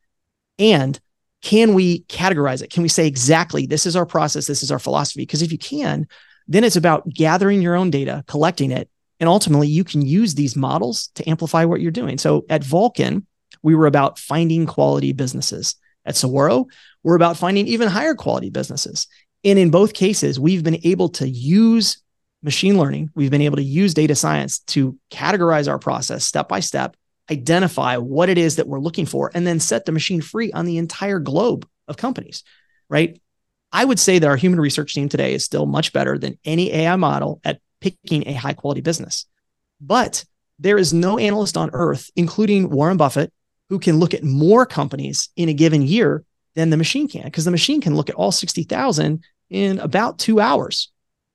And 0.58 0.98
can 1.42 1.74
we 1.74 2.02
categorize 2.02 2.62
it? 2.62 2.70
Can 2.70 2.82
we 2.82 2.88
say 2.88 3.06
exactly 3.06 3.66
this 3.66 3.86
is 3.86 3.96
our 3.96 4.06
process 4.06 4.46
this 4.46 4.62
is 4.62 4.72
our 4.72 4.78
philosophy? 4.78 5.22
Because 5.22 5.42
if 5.42 5.52
you 5.52 5.58
can 5.58 6.06
then 6.48 6.64
it's 6.64 6.76
about 6.76 7.08
gathering 7.08 7.62
your 7.62 7.76
own 7.76 7.90
data 7.90 8.24
collecting 8.26 8.72
it 8.72 8.90
and 9.20 9.28
ultimately 9.28 9.68
you 9.68 9.84
can 9.84 10.02
use 10.02 10.34
these 10.34 10.56
models 10.56 11.08
to 11.14 11.28
amplify 11.28 11.64
what 11.64 11.80
you're 11.80 11.90
doing. 11.90 12.18
So 12.18 12.44
at 12.50 12.64
vulcan 12.64 13.26
we 13.62 13.74
were 13.74 13.86
about 13.86 14.18
finding 14.18 14.66
quality 14.66 15.12
businesses. 15.12 15.76
At 16.04 16.16
saguaro 16.16 16.66
we're 17.04 17.16
about 17.16 17.36
finding 17.36 17.66
even 17.68 17.88
higher 17.88 18.14
quality 18.14 18.50
businesses. 18.50 19.06
And 19.44 19.58
in 19.58 19.70
both 19.70 19.94
cases 19.94 20.40
we've 20.40 20.64
been 20.64 20.80
able 20.84 21.10
to 21.10 21.28
use 21.28 22.02
machine 22.42 22.78
learning, 22.78 23.10
we've 23.14 23.30
been 23.30 23.42
able 23.42 23.56
to 23.56 23.62
use 23.62 23.94
data 23.94 24.14
science 24.14 24.60
to 24.60 24.96
categorize 25.10 25.68
our 25.68 25.78
process 25.78 26.24
step 26.24 26.48
by 26.48 26.60
step, 26.60 26.96
identify 27.30 27.96
what 27.96 28.28
it 28.28 28.38
is 28.38 28.56
that 28.56 28.66
we're 28.66 28.80
looking 28.80 29.06
for, 29.06 29.30
and 29.34 29.46
then 29.46 29.60
set 29.60 29.84
the 29.84 29.92
machine 29.92 30.20
free 30.20 30.52
on 30.52 30.64
the 30.64 30.78
entire 30.78 31.18
globe 31.18 31.68
of 31.86 31.96
companies, 31.96 32.42
right? 32.88 33.20
I 33.72 33.84
would 33.84 33.98
say 33.98 34.18
that 34.18 34.26
our 34.26 34.36
human 34.36 34.60
research 34.60 34.94
team 34.94 35.08
today 35.08 35.34
is 35.34 35.44
still 35.44 35.66
much 35.66 35.92
better 35.92 36.18
than 36.18 36.38
any 36.44 36.72
AI 36.72 36.96
model 36.96 37.40
at 37.44 37.60
picking 37.80 38.26
a 38.26 38.32
high 38.32 38.52
quality 38.52 38.80
business. 38.80 39.26
But 39.80 40.24
there 40.58 40.76
is 40.76 40.92
no 40.92 41.18
analyst 41.18 41.56
on 41.56 41.70
earth, 41.72 42.10
including 42.16 42.70
Warren 42.70 42.96
Buffett, 42.96 43.32
who 43.68 43.78
can 43.78 43.98
look 43.98 44.12
at 44.12 44.24
more 44.24 44.66
companies 44.66 45.28
in 45.36 45.48
a 45.48 45.54
given 45.54 45.82
year 45.82 46.24
than 46.54 46.70
the 46.70 46.76
machine 46.76 47.08
can, 47.08 47.24
because 47.24 47.44
the 47.44 47.50
machine 47.50 47.80
can 47.80 47.94
look 47.94 48.10
at 48.10 48.16
all 48.16 48.32
60,000 48.32 49.22
in 49.50 49.78
about 49.78 50.18
two 50.18 50.40
hours. 50.40 50.90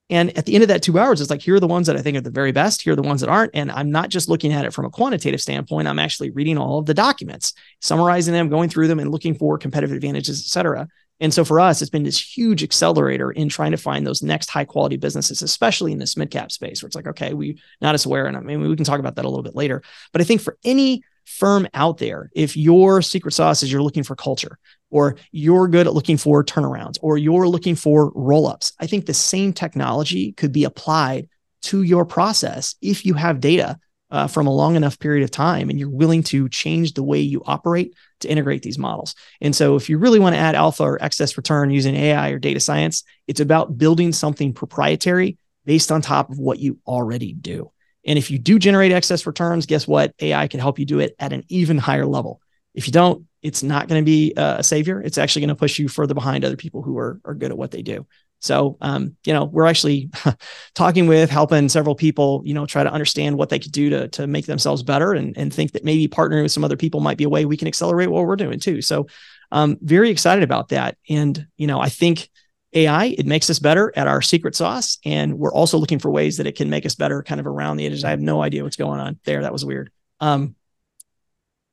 And 0.09 0.37
at 0.37 0.45
the 0.45 0.53
end 0.53 0.63
of 0.63 0.67
that 0.67 0.83
two 0.83 0.99
hours, 0.99 1.19
it's 1.19 1.31
like, 1.31 1.41
here 1.41 1.55
are 1.55 1.59
the 1.59 1.67
ones 1.67 1.87
that 1.87 1.95
I 1.95 2.01
think 2.01 2.15
are 2.15 2.21
the 2.21 2.29
very 2.29 2.51
best. 2.51 2.83
Here 2.83 2.93
are 2.93 2.95
the 2.95 3.01
ones 3.01 3.21
that 3.21 3.29
aren't. 3.29 3.55
And 3.55 3.71
I'm 3.71 3.89
not 3.89 4.09
just 4.09 4.29
looking 4.29 4.53
at 4.53 4.63
it 4.63 4.71
from 4.71 4.85
a 4.85 4.89
quantitative 4.91 5.41
standpoint. 5.41 5.87
I'm 5.87 5.97
actually 5.97 6.29
reading 6.29 6.59
all 6.59 6.77
of 6.77 6.85
the 6.85 6.93
documents, 6.93 7.53
summarizing 7.81 8.33
them, 8.33 8.49
going 8.49 8.69
through 8.69 8.87
them 8.87 8.99
and 8.99 9.11
looking 9.11 9.33
for 9.33 9.57
competitive 9.57 9.95
advantages, 9.95 10.41
et 10.41 10.49
cetera. 10.49 10.87
And 11.19 11.33
so 11.33 11.43
for 11.45 11.59
us, 11.59 11.81
it's 11.81 11.89
been 11.89 12.03
this 12.03 12.37
huge 12.37 12.61
accelerator 12.61 13.31
in 13.31 13.49
trying 13.49 13.71
to 13.71 13.77
find 13.77 14.05
those 14.05 14.21
next 14.21 14.49
high 14.49 14.65
quality 14.65 14.97
businesses, 14.97 15.41
especially 15.41 15.91
in 15.91 15.97
this 15.97 16.17
mid 16.17 16.29
cap 16.29 16.51
space 16.51 16.83
where 16.83 16.87
it's 16.87 16.95
like, 16.95 17.07
okay, 17.07 17.33
we 17.33 17.59
not 17.81 17.95
as 17.95 18.05
aware. 18.05 18.27
And 18.27 18.37
I 18.37 18.41
mean, 18.41 18.61
we 18.61 18.75
can 18.75 18.85
talk 18.85 18.99
about 18.99 19.15
that 19.15 19.25
a 19.25 19.29
little 19.29 19.41
bit 19.41 19.55
later. 19.55 19.81
But 20.11 20.21
I 20.21 20.25
think 20.25 20.41
for 20.41 20.57
any 20.63 21.03
firm 21.23 21.67
out 21.73 21.97
there, 21.97 22.29
if 22.35 22.55
your 22.55 23.01
secret 23.01 23.33
sauce 23.33 23.63
is 23.63 23.71
you're 23.71 23.81
looking 23.81 24.03
for 24.03 24.15
culture, 24.15 24.59
or 24.95 25.17
you're 25.33 25.67
good 25.67 25.87
at 25.87 25.93
looking 25.93 26.15
for 26.15 26.41
turnarounds, 26.41 26.97
or 27.01 27.17
you're 27.17 27.49
looking 27.49 27.75
for 27.75 28.13
roll 28.15 28.47
ups, 28.47 28.71
I 28.79 28.87
think 28.87 29.05
the 29.05 29.13
same 29.13 29.51
technology 29.51 30.31
could 30.31 30.53
be 30.53 30.63
applied 30.63 31.27
to 31.63 31.81
your 31.81 32.05
process 32.05 32.75
if 32.81 33.05
you 33.05 33.13
have 33.13 33.41
data 33.41 33.77
uh, 34.09 34.27
from 34.27 34.47
a 34.47 34.53
long 34.53 34.77
enough 34.77 34.97
period 34.97 35.25
of 35.25 35.31
time 35.31 35.69
and 35.69 35.77
you're 35.77 35.89
willing 35.89 36.23
to 36.23 36.47
change 36.47 36.93
the 36.93 37.03
way 37.03 37.19
you 37.19 37.43
operate 37.45 37.93
to 38.21 38.29
integrate 38.29 38.61
these 38.61 38.77
models. 38.77 39.15
And 39.41 39.53
so, 39.53 39.75
if 39.75 39.89
you 39.89 39.97
really 39.97 40.19
want 40.19 40.33
to 40.33 40.39
add 40.39 40.55
alpha 40.55 40.83
or 40.83 41.03
excess 41.03 41.35
return 41.35 41.71
using 41.71 41.97
AI 41.97 42.29
or 42.29 42.39
data 42.39 42.61
science, 42.61 43.03
it's 43.27 43.41
about 43.41 43.77
building 43.77 44.13
something 44.13 44.53
proprietary 44.53 45.37
based 45.65 45.91
on 45.91 46.01
top 46.01 46.29
of 46.29 46.39
what 46.39 46.59
you 46.59 46.79
already 46.87 47.33
do. 47.33 47.69
And 48.05 48.17
if 48.17 48.31
you 48.31 48.39
do 48.39 48.59
generate 48.59 48.93
excess 48.93 49.27
returns, 49.27 49.65
guess 49.65 49.85
what? 49.85 50.13
AI 50.21 50.47
can 50.47 50.61
help 50.61 50.79
you 50.79 50.85
do 50.85 50.99
it 50.99 51.15
at 51.19 51.33
an 51.33 51.43
even 51.49 51.79
higher 51.79 52.05
level. 52.05 52.39
If 52.75 52.87
you 52.87 52.93
don't, 52.93 53.25
it's 53.41 53.63
not 53.63 53.87
going 53.87 54.01
to 54.01 54.05
be 54.05 54.33
a 54.35 54.63
savior. 54.63 55.01
It's 55.01 55.17
actually 55.17 55.41
going 55.41 55.49
to 55.49 55.55
push 55.55 55.77
you 55.79 55.87
further 55.87 56.13
behind 56.13 56.43
other 56.43 56.57
people 56.57 56.81
who 56.81 56.97
are, 56.97 57.19
are 57.25 57.35
good 57.35 57.51
at 57.51 57.57
what 57.57 57.71
they 57.71 57.81
do. 57.81 58.07
So, 58.39 58.77
um, 58.81 59.15
you 59.25 59.33
know, 59.33 59.45
we're 59.45 59.65
actually 59.65 60.09
talking 60.75 61.07
with, 61.07 61.29
helping 61.29 61.69
several 61.69 61.95
people, 61.95 62.41
you 62.45 62.53
know, 62.53 62.65
try 62.65 62.83
to 62.83 62.91
understand 62.91 63.37
what 63.37 63.49
they 63.49 63.59
could 63.59 63.71
do 63.71 63.89
to, 63.89 64.07
to 64.09 64.27
make 64.27 64.45
themselves 64.45 64.83
better 64.83 65.13
and, 65.13 65.37
and 65.37 65.53
think 65.53 65.71
that 65.71 65.83
maybe 65.83 66.07
partnering 66.07 66.43
with 66.43 66.51
some 66.51 66.63
other 66.63 66.77
people 66.77 66.99
might 66.99 67.17
be 67.17 67.23
a 67.23 67.29
way 67.29 67.45
we 67.45 67.57
can 67.57 67.67
accelerate 67.67 68.09
what 68.09 68.25
we're 68.25 68.35
doing 68.35 68.59
too. 68.59 68.81
So, 68.81 69.07
um, 69.51 69.77
very 69.81 70.09
excited 70.09 70.43
about 70.43 70.69
that. 70.69 70.97
And, 71.09 71.47
you 71.57 71.67
know, 71.67 71.79
I 71.79 71.89
think 71.89 72.29
AI, 72.73 73.05
it 73.05 73.25
makes 73.25 73.49
us 73.49 73.59
better 73.59 73.91
at 73.95 74.07
our 74.07 74.21
secret 74.21 74.55
sauce. 74.55 74.97
And 75.05 75.37
we're 75.39 75.53
also 75.53 75.77
looking 75.77 75.99
for 75.99 76.11
ways 76.11 76.37
that 76.37 76.47
it 76.47 76.55
can 76.55 76.69
make 76.69 76.85
us 76.85 76.95
better 76.95 77.23
kind 77.23 77.39
of 77.39 77.47
around 77.47 77.77
the 77.77 77.85
edges. 77.85 78.03
I 78.03 78.09
have 78.09 78.19
no 78.19 78.41
idea 78.41 78.63
what's 78.63 78.75
going 78.75 78.99
on 78.99 79.19
there. 79.23 79.41
That 79.43 79.53
was 79.53 79.63
weird. 79.63 79.91
Um, 80.19 80.55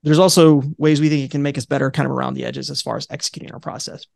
there's 0.03 0.19
also 0.19 0.63
ways 0.79 1.01
we 1.01 1.09
think 1.09 1.25
it 1.25 1.31
can 1.31 1.43
make 1.43 1.59
us 1.59 1.67
better 1.67 1.91
kind 1.91 2.07
of 2.07 2.13
around 2.13 2.35
the 2.35 2.45
edges 2.45 2.71
as 2.71 2.83
far 2.83 2.97
as 2.97 3.07
executing 3.11 3.53
our 3.53 3.61
process. 3.61 4.07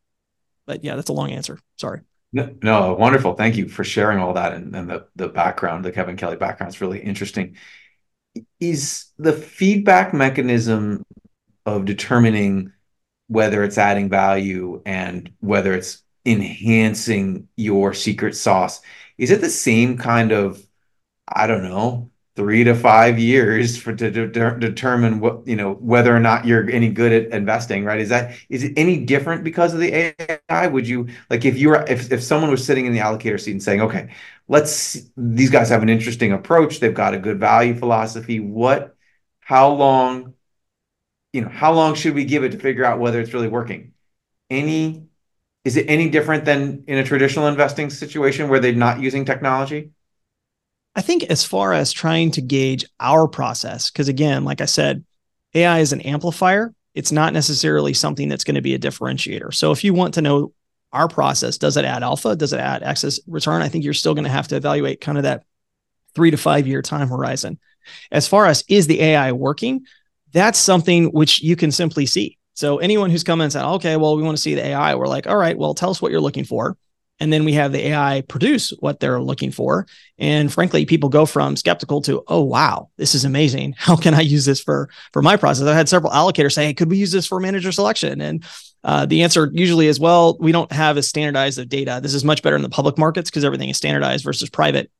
But 0.66 0.82
yeah, 0.82 0.96
that's 0.96 1.10
a 1.10 1.14
long 1.14 1.30
answer. 1.30 1.58
Sorry. 1.76 2.00
No, 2.32 2.54
no 2.62 2.94
wonderful. 2.94 3.34
Thank 3.34 3.56
you 3.56 3.68
for 3.68 3.84
sharing 3.84 4.18
all 4.18 4.34
that 4.34 4.52
and, 4.52 4.74
and 4.74 4.90
the, 4.90 5.06
the 5.14 5.28
background, 5.28 5.84
the 5.84 5.92
Kevin 5.92 6.16
Kelly 6.16 6.36
background 6.36 6.74
is 6.74 6.80
really 6.80 7.00
interesting. 7.00 7.56
Is 8.60 9.06
the 9.16 9.32
feedback 9.32 10.12
mechanism 10.12 11.04
of 11.64 11.84
determining 11.84 12.72
whether 13.28 13.64
it's 13.64 13.78
adding 13.78 14.08
value 14.08 14.82
and 14.86 15.30
whether 15.40 15.72
it's 15.72 16.02
enhancing 16.24 17.48
your 17.56 17.94
secret 17.94 18.34
sauce 18.34 18.80
is 19.16 19.30
it 19.30 19.40
the 19.40 19.48
same 19.48 19.96
kind 19.96 20.32
of 20.32 20.60
i 21.28 21.46
don't 21.46 21.62
know 21.62 22.10
three 22.36 22.64
to 22.64 22.74
five 22.74 23.18
years 23.18 23.76
for 23.78 23.94
to 23.94 24.10
de- 24.10 24.58
determine 24.58 25.20
what 25.20 25.46
you 25.46 25.56
know 25.56 25.74
whether 25.74 26.14
or 26.14 26.20
not 26.20 26.46
you're 26.46 26.68
any 26.70 26.90
good 26.90 27.12
at 27.12 27.32
investing 27.32 27.84
right? 27.84 28.00
Is 28.00 28.10
that 28.10 28.36
is 28.48 28.62
it 28.64 28.74
any 28.76 29.04
different 29.04 29.42
because 29.44 29.74
of 29.74 29.80
the 29.80 30.14
ai 30.50 30.66
would 30.66 30.86
you 30.86 31.08
like 31.30 31.44
if 31.44 31.58
you 31.58 31.70
were 31.70 31.84
if, 31.88 32.12
if 32.12 32.22
someone 32.22 32.50
was 32.50 32.64
sitting 32.64 32.86
in 32.86 32.92
the 32.92 33.00
allocator 33.00 33.40
seat 33.40 33.52
and 33.52 33.62
saying 33.62 33.80
okay 33.82 34.14
let's 34.48 35.10
these 35.16 35.50
guys 35.50 35.68
have 35.70 35.82
an 35.82 35.88
interesting 35.88 36.32
approach. 36.32 36.80
They've 36.80 36.94
got 36.94 37.14
a 37.14 37.18
good 37.18 37.40
value 37.40 37.74
philosophy. 37.74 38.40
What 38.40 38.96
how 39.40 39.70
long 39.72 40.34
you 41.32 41.42
know 41.42 41.48
how 41.48 41.72
long 41.72 41.94
should 41.94 42.14
we 42.14 42.24
give 42.24 42.44
it 42.44 42.52
to 42.52 42.58
figure 42.58 42.84
out 42.84 42.98
whether 42.98 43.20
it's 43.20 43.32
really 43.34 43.48
working? 43.48 43.92
Any 44.50 45.06
is 45.64 45.76
it 45.76 45.86
any 45.88 46.08
different 46.10 46.44
than 46.44 46.84
in 46.86 46.98
a 46.98 47.04
traditional 47.04 47.48
investing 47.48 47.90
situation 47.90 48.48
where 48.48 48.60
they're 48.60 48.74
not 48.74 49.00
using 49.00 49.24
technology? 49.24 49.92
I 50.96 51.02
think 51.02 51.24
as 51.24 51.44
far 51.44 51.74
as 51.74 51.92
trying 51.92 52.30
to 52.32 52.40
gauge 52.40 52.86
our 52.98 53.28
process, 53.28 53.90
because 53.90 54.08
again, 54.08 54.44
like 54.44 54.62
I 54.62 54.64
said, 54.64 55.04
AI 55.54 55.80
is 55.80 55.92
an 55.92 56.00
amplifier. 56.00 56.74
It's 56.94 57.12
not 57.12 57.34
necessarily 57.34 57.92
something 57.92 58.30
that's 58.30 58.44
going 58.44 58.54
to 58.54 58.62
be 58.62 58.74
a 58.74 58.78
differentiator. 58.78 59.52
So 59.52 59.72
if 59.72 59.84
you 59.84 59.92
want 59.92 60.14
to 60.14 60.22
know 60.22 60.54
our 60.94 61.06
process, 61.06 61.58
does 61.58 61.76
it 61.76 61.84
add 61.84 62.02
alpha? 62.02 62.34
Does 62.34 62.54
it 62.54 62.60
add 62.60 62.82
excess 62.82 63.20
return? 63.26 63.60
I 63.60 63.68
think 63.68 63.84
you're 63.84 63.92
still 63.92 64.14
going 64.14 64.24
to 64.24 64.30
have 64.30 64.48
to 64.48 64.56
evaluate 64.56 65.02
kind 65.02 65.18
of 65.18 65.24
that 65.24 65.44
three 66.14 66.30
to 66.30 66.38
five 66.38 66.66
year 66.66 66.80
time 66.80 67.08
horizon. 67.08 67.58
As 68.10 68.26
far 68.26 68.46
as 68.46 68.64
is 68.66 68.86
the 68.86 69.02
AI 69.02 69.32
working, 69.32 69.84
that's 70.32 70.58
something 70.58 71.06
which 71.12 71.42
you 71.42 71.56
can 71.56 71.72
simply 71.72 72.06
see. 72.06 72.38
So 72.54 72.78
anyone 72.78 73.10
who's 73.10 73.22
come 73.22 73.42
and 73.42 73.52
said, 73.52 73.66
okay, 73.66 73.98
well, 73.98 74.16
we 74.16 74.22
want 74.22 74.38
to 74.38 74.42
see 74.42 74.54
the 74.54 74.64
AI, 74.64 74.94
we're 74.94 75.08
like, 75.08 75.26
all 75.26 75.36
right, 75.36 75.58
well, 75.58 75.74
tell 75.74 75.90
us 75.90 76.00
what 76.00 76.10
you're 76.10 76.22
looking 76.22 76.44
for 76.44 76.78
and 77.18 77.32
then 77.32 77.44
we 77.44 77.54
have 77.54 77.72
the 77.72 77.88
AI 77.88 78.22
produce 78.28 78.70
what 78.80 79.00
they're 79.00 79.20
looking 79.20 79.50
for. 79.50 79.86
And 80.18 80.52
frankly, 80.52 80.84
people 80.84 81.08
go 81.08 81.24
from 81.24 81.56
skeptical 81.56 82.02
to, 82.02 82.22
oh 82.28 82.42
wow, 82.42 82.90
this 82.96 83.14
is 83.14 83.24
amazing. 83.24 83.74
How 83.78 83.96
can 83.96 84.14
I 84.14 84.20
use 84.20 84.44
this 84.44 84.60
for 84.60 84.88
for 85.12 85.22
my 85.22 85.36
process? 85.36 85.66
I 85.66 85.74
had 85.74 85.88
several 85.88 86.12
allocators 86.12 86.52
say, 86.52 86.66
hey, 86.66 86.74
could 86.74 86.90
we 86.90 86.98
use 86.98 87.12
this 87.12 87.26
for 87.26 87.40
manager 87.40 87.72
selection? 87.72 88.20
And 88.20 88.44
uh, 88.84 89.06
the 89.06 89.22
answer 89.22 89.50
usually 89.52 89.86
is, 89.86 89.98
well, 89.98 90.36
we 90.38 90.52
don't 90.52 90.70
have 90.70 90.96
as 90.96 91.08
standardized 91.08 91.58
of 91.58 91.68
data. 91.68 92.00
This 92.02 92.14
is 92.14 92.24
much 92.24 92.42
better 92.42 92.56
in 92.56 92.62
the 92.62 92.68
public 92.68 92.98
markets 92.98 93.30
because 93.30 93.44
everything 93.44 93.68
is 93.68 93.76
standardized 93.76 94.24
versus 94.24 94.50
private. 94.50 94.90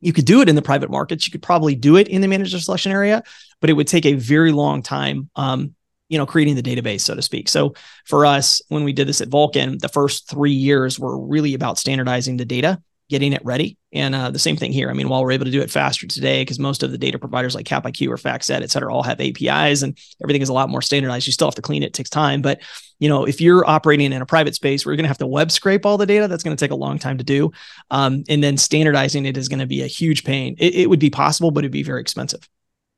You 0.00 0.12
could 0.12 0.24
do 0.24 0.40
it 0.40 0.48
in 0.48 0.56
the 0.56 0.62
private 0.62 0.90
markets. 0.90 1.26
You 1.26 1.30
could 1.30 1.42
probably 1.42 1.74
do 1.74 1.96
it 1.96 2.08
in 2.08 2.20
the 2.20 2.28
manager 2.28 2.58
selection 2.58 2.90
area, 2.90 3.22
but 3.60 3.70
it 3.70 3.74
would 3.74 3.86
take 3.86 4.06
a 4.06 4.14
very 4.14 4.50
long 4.50 4.82
time 4.82 5.30
um, 5.36 5.74
you 6.10 6.18
know 6.18 6.26
creating 6.26 6.56
the 6.56 6.62
database 6.62 7.00
so 7.00 7.14
to 7.14 7.22
speak. 7.22 7.48
So 7.48 7.72
for 8.04 8.26
us 8.26 8.60
when 8.68 8.84
we 8.84 8.92
did 8.92 9.08
this 9.08 9.22
at 9.22 9.28
vulcan 9.28 9.78
the 9.78 9.88
first 9.88 10.28
three 10.28 10.52
years 10.52 10.98
were 10.98 11.18
really 11.18 11.54
about 11.54 11.78
standardizing 11.78 12.36
the 12.36 12.44
data 12.44 12.82
getting 13.08 13.32
it 13.32 13.44
ready 13.44 13.76
and 13.92 14.14
uh, 14.14 14.30
the 14.30 14.38
same 14.38 14.56
thing 14.56 14.72
here. 14.72 14.90
I 14.90 14.92
mean 14.92 15.08
while 15.08 15.24
we're 15.24 15.32
able 15.32 15.46
to 15.46 15.50
do 15.50 15.62
it 15.62 15.70
faster 15.70 16.06
today 16.06 16.42
because 16.42 16.58
most 16.58 16.82
of 16.82 16.90
the 16.90 16.98
data 16.98 17.18
providers 17.18 17.54
like 17.54 17.64
capiq 17.64 18.06
or 18.08 18.16
factset 18.16 18.62
et 18.62 18.70
cetera 18.70 18.92
all 18.92 19.02
have 19.04 19.20
apis 19.20 19.82
and 19.82 19.96
everything 20.22 20.42
is 20.42 20.48
a 20.48 20.52
lot 20.52 20.68
more 20.68 20.82
standardized 20.82 21.26
you 21.26 21.32
still 21.32 21.48
have 21.48 21.54
to 21.54 21.62
clean 21.62 21.82
it, 21.82 21.86
it 21.86 21.94
takes 21.94 22.10
time. 22.10 22.42
But 22.42 22.60
you 22.98 23.08
know 23.08 23.24
if 23.24 23.40
you're 23.40 23.68
operating 23.68 24.12
in 24.12 24.20
a 24.20 24.26
private 24.26 24.56
space 24.56 24.84
where 24.84 24.92
you're 24.92 24.96
going 24.96 25.04
to 25.04 25.08
have 25.08 25.18
to 25.18 25.26
web 25.28 25.52
scrape 25.52 25.86
all 25.86 25.96
the 25.96 26.06
data 26.06 26.26
that's 26.26 26.42
going 26.42 26.56
to 26.56 26.62
take 26.62 26.72
a 26.72 26.76
long 26.76 26.98
time 26.98 27.18
to 27.18 27.24
do. 27.24 27.52
Um, 27.90 28.24
and 28.28 28.42
then 28.42 28.56
standardizing 28.56 29.26
it 29.26 29.36
is 29.36 29.48
going 29.48 29.60
to 29.60 29.66
be 29.66 29.82
a 29.82 29.86
huge 29.86 30.24
pain. 30.24 30.56
It, 30.58 30.74
it 30.74 30.90
would 30.90 31.00
be 31.00 31.10
possible 31.10 31.52
but 31.52 31.64
it'd 31.64 31.72
be 31.72 31.84
very 31.84 32.00
expensive. 32.00 32.48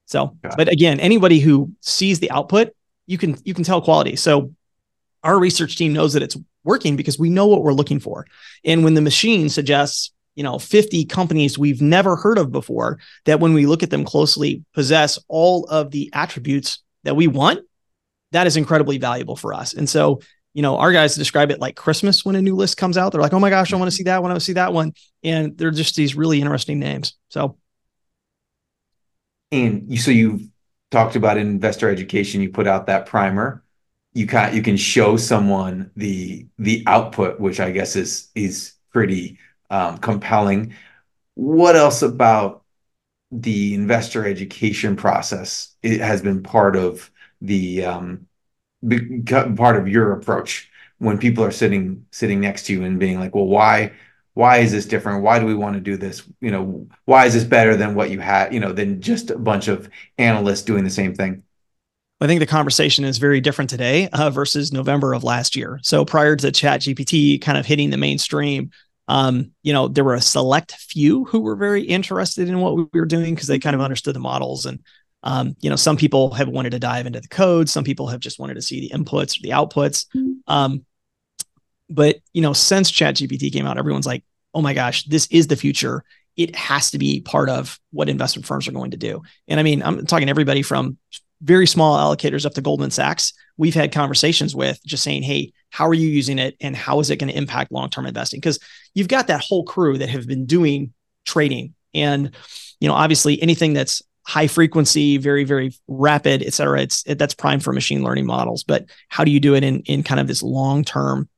So, 0.07 0.37
but 0.57 0.69
again, 0.69 1.01
anybody 1.01 1.39
who 1.39 1.73
sees 1.81 2.21
the 2.21 2.31
output 2.31 2.75
you 3.07 3.19
can 3.19 3.37
you 3.45 3.55
can 3.55 3.65
tell 3.65 3.83
quality. 3.83 4.17
So 4.17 4.53
our 5.23 5.39
research 5.39 5.77
team 5.77 5.93
knows 5.93 6.13
that 6.15 6.23
it's 6.23 6.37
working 6.65 6.97
because 6.97 7.19
we 7.19 7.31
know 7.31 7.47
what 7.47 7.63
we're 7.63 7.73
looking 7.73 8.01
for. 8.01 8.27
And 8.65 8.85
when 8.85 8.95
the 8.95 9.01
machine 9.01 9.49
suggests, 9.49 10.13
you 10.35 10.43
know, 10.43 10.59
50 10.59 11.05
companies 11.07 11.59
we've 11.59 11.83
never 11.83 12.17
heard 12.17 12.39
of 12.39 12.51
before 12.51 12.99
that 13.25 13.41
when 13.41 13.53
we 13.53 13.67
look 13.67 13.83
at 13.83 13.91
them 13.91 14.05
closely 14.05 14.65
possess 14.75 15.19
all 15.29 15.65
of 15.67 15.91
the 15.91 16.11
attributes 16.13 16.83
that 17.05 17.17
we 17.17 17.27
want, 17.27 17.61
that 18.33 18.47
is 18.47 18.57
incredibly 18.57 18.99
valuable 18.99 19.37
for 19.37 19.53
us. 19.53 19.75
And 19.75 19.89
so, 19.89 20.21
you 20.55 20.63
know, 20.63 20.77
our 20.79 20.93
guys 20.93 21.15
describe 21.15 21.51
it 21.51 21.61
like 21.61 21.77
Christmas 21.77 22.25
when 22.25 22.37
a 22.37 22.43
new 22.43 22.55
list 22.55 22.77
comes 22.77 22.97
out. 22.97 23.13
They're 23.13 23.21
like, 23.21 23.33
"Oh 23.33 23.39
my 23.39 23.51
gosh, 23.51 23.73
I 23.73 23.77
want 23.77 23.91
to 23.91 23.97
see 23.97 24.05
that 24.05 24.23
one. 24.23 24.31
I 24.31 24.35
want 24.35 24.41
to 24.41 24.45
see 24.45 24.53
that 24.55 24.73
one." 24.73 24.93
And 25.23 25.57
they're 25.57 25.71
just 25.71 25.97
these 25.97 26.15
really 26.15 26.41
interesting 26.41 26.79
names. 26.79 27.15
So 27.29 27.59
and 29.53 29.85
you 29.89 29.99
so 29.99 30.11
you've 30.11 30.43
talked 30.93 31.17
about 31.17 31.39
investor 31.39 31.91
education, 31.91 32.41
you 32.41 32.51
put 32.51 32.69
out 32.69 32.87
that 32.87 33.07
primer. 33.07 33.65
You 34.15 34.27
can 34.27 34.55
you 34.55 34.63
can 34.63 34.77
show 34.77 35.17
someone 35.17 35.91
the 35.97 36.47
the 36.59 36.85
output, 36.87 37.41
which 37.41 37.59
I 37.59 37.71
guess 37.73 37.97
is 37.97 38.29
is 38.35 38.75
pretty 38.93 39.39
um, 39.71 39.99
compelling. 39.99 40.75
What 41.35 41.77
else 41.77 42.03
about 42.03 42.63
the 43.31 43.75
investor 43.75 44.27
education 44.27 44.95
process 44.95 45.75
it 45.83 46.01
has 46.01 46.21
been 46.21 46.43
part 46.43 46.77
of 46.77 47.11
the 47.41 47.85
um, 47.85 48.27
part 49.57 49.77
of 49.77 49.89
your 49.89 50.13
approach 50.13 50.71
when 50.99 51.19
people 51.19 51.43
are 51.43 51.51
sitting 51.51 52.05
sitting 52.11 52.41
next 52.41 52.67
to 52.67 52.75
you 52.75 52.85
and 52.85 53.01
being 53.01 53.19
like, 53.19 53.35
well, 53.35 53.47
why 53.47 53.93
why 54.35 54.59
is 54.59 54.73
this 54.73 54.87
different 54.87 55.23
why 55.23 55.39
do 55.39 55.47
we 55.47 55.55
want 55.55 55.75
to 55.75 55.81
do 55.81 55.97
this 55.97 56.23
you 56.41 56.51
know 56.51 56.87
why 57.05 57.27
is 57.27 57.35
this 57.35 57.45
better 57.45 57.77
than 57.77 57.95
what 57.95 58.11
you 58.11 58.21
had 58.21 58.53
you 58.53 58.61
know 58.61 58.73
than 58.73 59.01
just 59.01 59.31
a 59.31 59.39
bunch 59.39 59.69
of 59.69 59.89
analysts 60.19 60.63
doing 60.63 60.85
the 60.85 60.91
same 60.91 61.15
thing 61.15 61.43
I 62.21 62.29
think 62.29 62.39
the 62.39 62.47
conversation 62.47 63.05
is 63.05 63.19
very 63.19 63.41
different 63.41 63.69
today 63.69 64.09
uh, 64.13 64.31
versus 64.31 64.73
November 64.73 65.13
of 65.13 65.25
last 65.25 65.57
year. 65.57 65.81
So 65.83 66.05
prior 66.05 66.37
to 66.37 66.53
Chat 66.53 66.83
GPT 66.83 67.43
kind 67.43 67.59
of 67.59 67.67
hitting 67.67 67.91
the 67.91 67.97
mainstream, 67.97 68.71
um, 69.09 69.51
you 69.65 69.73
know, 69.73 69.89
there 69.89 70.05
were 70.05 70.15
a 70.15 70.21
select 70.21 70.73
few 70.73 71.25
who 71.25 71.41
were 71.41 71.57
very 71.57 71.83
interested 71.83 72.49
in 72.49 72.61
what 72.61 72.77
we 72.77 72.87
were 72.93 73.07
doing 73.07 73.35
because 73.35 73.49
they 73.49 73.59
kind 73.59 73.75
of 73.75 73.83
understood 73.83 74.15
the 74.15 74.21
models. 74.21 74.67
And, 74.67 74.79
um, 75.25 75.57
you 75.61 75.69
know, 75.69 75.75
some 75.75 75.97
people 75.97 76.33
have 76.35 76.49
wanted 76.49 76.71
to 76.71 76.79
dive 76.79 77.07
into 77.07 77.21
the 77.21 77.27
code. 77.27 77.69
Some 77.69 77.83
people 77.83 78.07
have 78.07 78.21
just 78.21 78.39
wanted 78.39 78.55
to 78.55 78.63
see 78.63 78.81
the 78.81 78.97
inputs 78.97 79.37
or 79.37 79.43
the 79.43 79.51
outputs. 79.51 80.07
Um, 80.47 80.85
but 81.93 82.17
you 82.33 82.43
know, 82.43 82.53
since 82.53 82.91
ChatGPT 82.91 83.53
came 83.53 83.67
out, 83.67 83.79
everyone's 83.79 84.07
like, 84.07 84.25
"Oh 84.55 84.63
my 84.63 84.75
gosh, 84.75 85.05
this 85.05 85.27
is 85.31 85.47
the 85.47 85.57
future." 85.57 86.05
It 86.37 86.57
has 86.57 86.91
to 86.93 86.99
be 86.99 87.21
part 87.21 87.51
of 87.51 87.79
what 87.91 88.09
investment 88.09 88.47
firms 88.47 88.67
are 88.67 88.73
going 88.73 88.93
to 88.93 88.97
do. 88.97 89.23
And 89.49 89.61
I 89.61 89.63
mean, 89.63 89.83
I'm 89.83 90.07
talking 90.07 90.31
everybody 90.31 90.63
from 90.63 90.97
very 91.43 91.67
small 91.67 91.99
allocators 91.99 92.47
up 92.47 92.55
to 92.55 92.63
Goldman 92.63 92.91
Sachs. 92.91 93.35
We've 93.59 93.75
had 93.75 93.93
conversations 93.93 94.55
with 94.55 94.81
just 94.87 95.03
saying, 95.03 95.25
"Hey, 95.25 95.53
how 95.71 95.87
are 95.89 95.95
you 95.95 96.09
using 96.09 96.39
it, 96.39 96.57
and 96.61 96.75
how 96.75 97.01
is 97.01 97.11
it 97.11 97.17
going 97.17 97.31
to 97.31 97.39
impact 97.39 97.73
long-term 97.73 98.07
investing?" 98.07 98.41
Because 98.41 98.59
you've 98.95 99.09
got 99.09 99.27
that 99.27 99.43
whole 99.43 99.65
crew 99.65 99.99
that 99.99 100.09
have 100.09 100.27
been 100.27 100.47
doing 100.47 100.93
trading, 101.27 101.75
and 101.95 102.35
you 102.81 102.89
know, 102.89 102.95
obviously, 102.95 103.41
anything 103.43 103.75
that's 103.75 104.03
high 104.25 104.47
frequency, 104.47 105.19
very, 105.19 105.45
very 105.45 105.73
rapid, 105.89 106.43
et 106.43 106.55
cetera. 106.55 106.81
It's 106.81 107.05
it, 107.07 107.19
that's 107.19 107.35
prime 107.35 107.61
for 107.61 107.73
machine 107.73 108.03
learning 108.03 108.27
models. 108.27 108.63
But 108.63 108.87
how 109.09 109.25
do 109.25 109.31
you 109.31 109.41
do 109.41 109.55
it 109.55 109.65
in 109.65 109.81
in 109.81 110.03
kind 110.03 110.21
of 110.21 110.27
this 110.27 110.43
long 110.43 110.85
term 110.85 111.29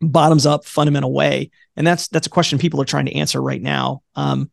bottoms 0.00 0.46
up 0.46 0.64
fundamental 0.64 1.12
way. 1.12 1.50
And 1.76 1.86
that's 1.86 2.08
that's 2.08 2.26
a 2.26 2.30
question 2.30 2.58
people 2.58 2.80
are 2.80 2.86
trying 2.86 3.06
to 3.06 3.14
answer 3.14 3.40
right 3.40 3.60
now. 3.60 4.02
Um, 4.14 4.50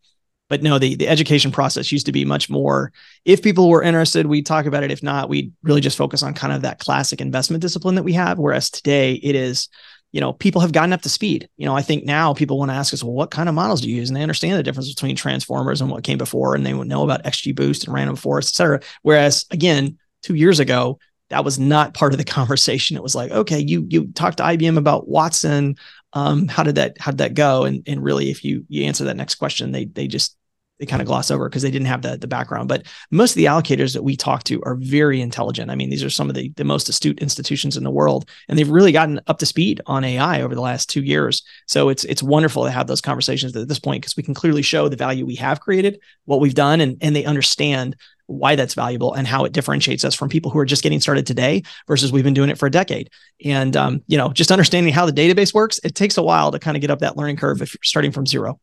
but 0.50 0.64
no 0.64 0.80
the, 0.80 0.96
the 0.96 1.08
education 1.08 1.52
process 1.52 1.92
used 1.92 2.06
to 2.06 2.12
be 2.12 2.24
much 2.24 2.50
more 2.50 2.94
if 3.26 3.42
people 3.42 3.70
were 3.70 3.84
interested 3.84 4.26
we'd 4.26 4.46
talk 4.46 4.66
about 4.66 4.84
it. 4.84 4.92
If 4.92 5.04
not 5.04 5.30
we'd 5.30 5.54
really 5.64 5.82
just 5.82 5.98
focus 5.98 6.24
on 6.24 6.34
kind 6.34 6.54
of 6.54 6.62
that 6.62 6.80
classic 6.80 7.22
investment 7.22 7.62
discipline 7.62 7.96
that 7.96 8.04
we 8.04 8.14
have 8.14 8.40
whereas 8.40 8.70
today 8.70 9.14
it 9.16 9.36
is 9.36 9.70
you 10.12 10.22
know 10.22 10.34
people 10.34 10.62
have 10.62 10.72
gotten 10.72 10.94
up 10.94 11.02
to 11.02 11.10
speed. 11.10 11.50
You 11.58 11.66
know 11.66 11.76
i 11.76 11.82
think 11.82 12.06
now 12.06 12.34
people 12.34 12.58
want 12.58 12.72
to 12.72 12.76
ask 12.76 12.94
us 12.94 13.04
well 13.04 13.14
what 13.14 13.32
kind 13.32 13.50
of 13.50 13.56
models 13.56 13.82
do 13.82 13.90
you 13.90 13.98
use? 13.98 14.10
And 14.10 14.16
they 14.16 14.24
understand 14.24 14.58
the 14.58 14.64
difference 14.64 14.94
between 14.94 15.16
transformers 15.16 15.82
and 15.82 15.90
what 15.90 16.04
came 16.04 16.18
before 16.18 16.56
and 16.56 16.66
they 16.66 16.74
would 16.74 16.88
know 16.88 17.04
about 17.04 17.24
xgboost 17.24 17.86
and 17.86 17.94
random 17.94 18.16
forest 18.16 18.54
et 18.54 18.56
cetera. 18.56 18.80
Whereas 19.02 19.46
again 19.52 19.98
two 20.24 20.36
years 20.36 20.60
ago 20.60 21.00
that 21.30 21.46
was 21.46 21.60
not 21.60 21.94
part 21.94 22.14
of 22.14 22.18
the 22.18 22.24
conversation. 22.40 22.98
It 22.98 23.04
was 23.04 23.16
like, 23.16 23.32
okay, 23.32 23.60
you 23.60 23.86
you 23.90 24.08
talked 24.08 24.38
to 24.38 24.44
IBM 24.44 24.78
about 24.78 25.08
Watson. 25.08 25.76
Um, 26.14 26.48
how 26.48 26.64
did 26.64 26.76
that 26.76 26.98
how 27.00 27.12
did 27.12 27.20
that 27.20 27.34
go? 27.34 27.64
And 27.64 27.84
and 27.88 28.04
really, 28.04 28.30
if 28.30 28.44
you 28.44 28.66
you 28.70 28.86
answer 28.86 29.06
that 29.06 29.18
next 29.18 29.36
question, 29.36 29.72
they 29.72 29.86
they 29.86 30.08
just 30.08 30.38
they 30.80 30.86
kind 30.86 31.02
of 31.02 31.08
gloss 31.08 31.32
over 31.32 31.50
because 31.50 31.64
they 31.64 31.72
didn't 31.72 31.88
have 31.88 32.02
the, 32.02 32.18
the 32.18 32.28
background. 32.28 32.70
But 32.70 32.86
most 33.10 33.32
of 33.32 33.38
the 33.38 33.46
allocators 33.46 33.94
that 33.94 34.04
we 34.04 34.16
talk 34.16 34.44
to 34.44 34.62
are 34.64 34.76
very 34.76 35.22
intelligent. 35.22 35.72
I 35.72 35.76
mean, 35.76 35.90
these 35.90 36.04
are 36.04 36.10
some 36.10 36.30
of 36.30 36.36
the, 36.36 36.50
the 36.56 36.64
most 36.64 36.88
astute 36.88 37.20
institutions 37.20 37.78
in 37.78 37.84
the 37.84 37.92
world, 37.92 38.30
and 38.48 38.58
they've 38.58 38.70
really 38.70 38.92
gotten 38.92 39.20
up 39.28 39.40
to 39.40 39.46
speed 39.46 39.82
on 39.88 40.04
AI 40.04 40.42
over 40.42 40.54
the 40.54 40.62
last 40.62 40.90
two 40.90 41.04
years. 41.04 41.44
So 41.68 41.90
it's 41.90 42.04
it's 42.04 42.24
wonderful 42.24 42.64
to 42.66 42.72
have 42.72 42.88
those 42.88 43.02
conversations 43.02 43.56
at 43.56 43.68
this 43.68 43.80
point 43.80 44.02
because 44.02 44.18
we 44.18 44.24
can 44.24 44.34
clearly 44.34 44.62
show 44.62 44.88
the 44.88 44.96
value 44.96 45.26
we 45.26 45.36
have 45.36 45.62
created, 45.62 46.00
what 46.26 46.40
we've 46.40 46.56
done, 46.56 46.82
and, 46.82 46.98
and 47.02 47.16
they 47.16 47.26
understand 47.26 47.96
why 48.28 48.56
that's 48.56 48.74
valuable 48.74 49.14
and 49.14 49.26
how 49.26 49.46
it 49.46 49.54
differentiates 49.54 50.06
us 50.06 50.14
from 50.14 50.30
people 50.30 50.52
who 50.52 50.60
are 50.60 50.66
just 50.66 50.84
getting 50.84 51.00
started 51.00 51.26
today 51.26 51.64
versus 51.88 52.12
we've 52.12 52.24
been 52.24 52.34
doing 52.34 52.50
it 52.50 52.58
for 52.58 52.68
a 52.68 52.72
decade. 52.72 53.10
And 53.44 53.76
um, 53.76 54.04
you 54.08 54.18
know, 54.18 54.32
just 54.32 54.52
understanding 54.52 54.94
how 54.94 55.06
the 55.06 55.14
database 55.14 55.54
works, 55.54 55.80
it 55.84 55.96
takes 55.96 56.18
a 56.18 56.24
while 56.24 56.52
to 56.52 56.60
kind 56.60 56.78
of 56.78 56.82
get 56.82 56.92
up 56.92 57.00
that 57.00 57.18
learning 57.18 57.38
curve 57.38 57.62
if 57.62 57.74
you're 57.74 57.80
starting 57.84 58.12
from 58.12 58.26
zero. 58.26 58.60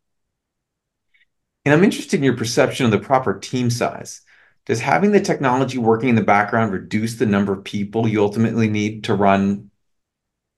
And 1.65 1.75
I'm 1.75 1.83
interested 1.83 2.19
in 2.19 2.25
your 2.25 2.37
perception 2.37 2.85
of 2.85 2.93
the 2.93 2.99
proper 2.99 3.39
team 3.39 3.71
size. 3.71 4.21
Does 4.67 4.81
having 4.81 5.13
the 5.13 5.21
technology 5.21 5.79
working 5.79 6.11
in 6.11 6.15
the 6.15 6.23
background 6.23 6.73
reduce 6.73 7.17
the 7.17 7.27
number 7.27 7.53
of 7.53 7.65
people 7.65 8.09
you 8.09 8.23
ultimately 8.23 8.69
need 8.69 9.05
to 9.05 9.15
run 9.15 9.71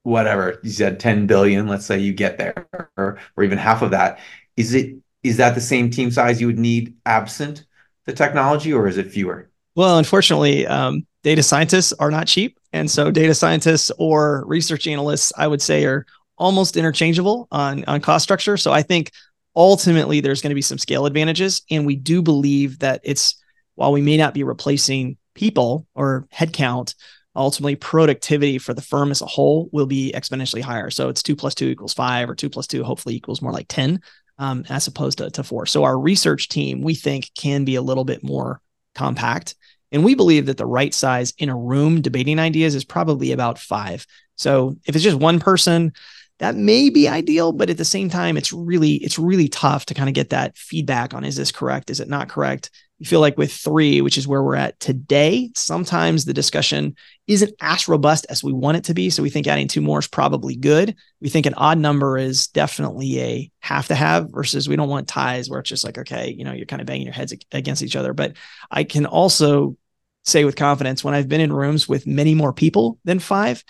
whatever 0.04 0.60
you 0.62 0.70
said 0.70 1.00
10 1.00 1.26
billion 1.26 1.66
let's 1.66 1.84
say 1.84 1.98
you 1.98 2.12
get 2.12 2.38
there 2.38 2.68
or, 2.96 3.18
or 3.36 3.42
even 3.42 3.58
half 3.58 3.82
of 3.82 3.90
that 3.90 4.20
is 4.56 4.72
it 4.72 4.94
is 5.24 5.38
that 5.38 5.56
the 5.56 5.60
same 5.60 5.90
team 5.90 6.12
size 6.12 6.40
you 6.40 6.46
would 6.46 6.60
need 6.60 6.94
absent 7.04 7.66
the 8.06 8.12
technology, 8.12 8.72
or 8.72 8.88
is 8.88 8.96
it 8.98 9.10
fewer? 9.10 9.50
Well, 9.74 9.98
unfortunately, 9.98 10.66
um, 10.66 11.06
data 11.22 11.42
scientists 11.42 11.92
are 11.94 12.10
not 12.10 12.26
cheap, 12.26 12.58
and 12.72 12.90
so 12.90 13.10
data 13.10 13.34
scientists 13.34 13.90
or 13.98 14.44
research 14.46 14.86
analysts, 14.86 15.32
I 15.36 15.46
would 15.46 15.60
say, 15.60 15.84
are 15.84 16.06
almost 16.38 16.76
interchangeable 16.76 17.48
on 17.50 17.84
on 17.84 18.00
cost 18.00 18.22
structure. 18.22 18.56
So 18.56 18.72
I 18.72 18.82
think 18.82 19.10
ultimately 19.54 20.20
there's 20.20 20.40
going 20.40 20.50
to 20.50 20.54
be 20.54 20.62
some 20.62 20.78
scale 20.78 21.06
advantages, 21.06 21.62
and 21.70 21.84
we 21.84 21.96
do 21.96 22.22
believe 22.22 22.78
that 22.78 23.00
it's 23.04 23.42
while 23.74 23.92
we 23.92 24.00
may 24.00 24.16
not 24.16 24.34
be 24.34 24.42
replacing 24.42 25.18
people 25.34 25.86
or 25.94 26.26
headcount, 26.32 26.94
ultimately 27.36 27.76
productivity 27.76 28.58
for 28.58 28.74
the 28.74 28.82
firm 28.82 29.10
as 29.10 29.20
a 29.20 29.26
whole 29.26 29.68
will 29.72 29.86
be 29.86 30.12
exponentially 30.14 30.62
higher. 30.62 30.90
So 30.90 31.08
it's 31.08 31.22
two 31.22 31.36
plus 31.36 31.54
two 31.54 31.66
equals 31.66 31.92
five, 31.92 32.28
or 32.28 32.34
two 32.34 32.48
plus 32.48 32.66
two 32.66 32.82
hopefully 32.82 33.14
equals 33.14 33.42
more 33.42 33.52
like 33.52 33.68
10, 33.68 34.00
um, 34.38 34.64
as 34.68 34.86
opposed 34.86 35.18
to, 35.18 35.30
to 35.30 35.42
four. 35.42 35.66
So 35.66 35.84
our 35.84 35.98
research 35.98 36.48
team, 36.48 36.82
we 36.82 36.94
think, 36.94 37.30
can 37.36 37.64
be 37.64 37.76
a 37.76 37.82
little 37.82 38.04
bit 38.04 38.22
more 38.22 38.60
compact. 38.94 39.54
And 39.92 40.04
we 40.04 40.14
believe 40.14 40.46
that 40.46 40.56
the 40.56 40.66
right 40.66 40.92
size 40.92 41.32
in 41.38 41.48
a 41.48 41.56
room 41.56 42.02
debating 42.02 42.38
ideas 42.38 42.74
is 42.74 42.84
probably 42.84 43.32
about 43.32 43.58
five. 43.58 44.06
So 44.36 44.76
if 44.84 44.94
it's 44.94 45.04
just 45.04 45.18
one 45.18 45.40
person, 45.40 45.92
that 46.38 46.54
may 46.54 46.90
be 46.90 47.08
ideal, 47.08 47.52
but 47.52 47.70
at 47.70 47.78
the 47.78 47.84
same 47.84 48.10
time, 48.10 48.36
it's 48.36 48.52
really, 48.52 48.94
it's 48.94 49.18
really 49.18 49.48
tough 49.48 49.86
to 49.86 49.94
kind 49.94 50.08
of 50.08 50.14
get 50.14 50.30
that 50.30 50.58
feedback 50.58 51.14
on 51.14 51.24
is 51.24 51.36
this 51.36 51.52
correct? 51.52 51.88
Is 51.88 52.00
it 52.00 52.08
not 52.08 52.28
correct? 52.28 52.70
You 52.98 53.06
feel 53.06 53.20
like 53.20 53.36
with 53.36 53.52
three, 53.52 54.00
which 54.00 54.16
is 54.16 54.26
where 54.26 54.42
we're 54.42 54.56
at 54.56 54.80
today, 54.80 55.50
sometimes 55.54 56.24
the 56.24 56.32
discussion 56.32 56.96
isn't 57.26 57.52
as 57.60 57.88
robust 57.88 58.24
as 58.30 58.42
we 58.42 58.52
want 58.52 58.78
it 58.78 58.84
to 58.84 58.94
be. 58.94 59.10
So 59.10 59.22
we 59.22 59.28
think 59.28 59.46
adding 59.46 59.68
two 59.68 59.82
more 59.82 59.98
is 59.98 60.08
probably 60.08 60.56
good. 60.56 60.96
We 61.20 61.28
think 61.28 61.44
an 61.44 61.54
odd 61.54 61.78
number 61.78 62.16
is 62.16 62.46
definitely 62.46 63.20
a 63.20 63.50
have 63.60 63.88
to 63.88 63.94
have 63.94 64.30
versus 64.30 64.68
we 64.68 64.76
don't 64.76 64.88
want 64.88 65.08
ties 65.08 65.50
where 65.50 65.60
it's 65.60 65.68
just 65.68 65.84
like, 65.84 65.98
okay, 65.98 66.30
you 66.30 66.44
know, 66.44 66.52
you're 66.52 66.66
kind 66.66 66.80
of 66.80 66.86
banging 66.86 67.06
your 67.06 67.12
heads 67.12 67.34
against 67.52 67.82
each 67.82 67.96
other. 67.96 68.14
But 68.14 68.36
I 68.70 68.84
can 68.84 69.04
also 69.04 69.76
say 70.24 70.44
with 70.44 70.56
confidence 70.56 71.04
when 71.04 71.14
I've 71.14 71.28
been 71.28 71.40
in 71.40 71.52
rooms 71.52 71.88
with 71.88 72.06
many 72.06 72.34
more 72.34 72.52
people 72.52 72.98
than 73.04 73.18
five, 73.18 73.62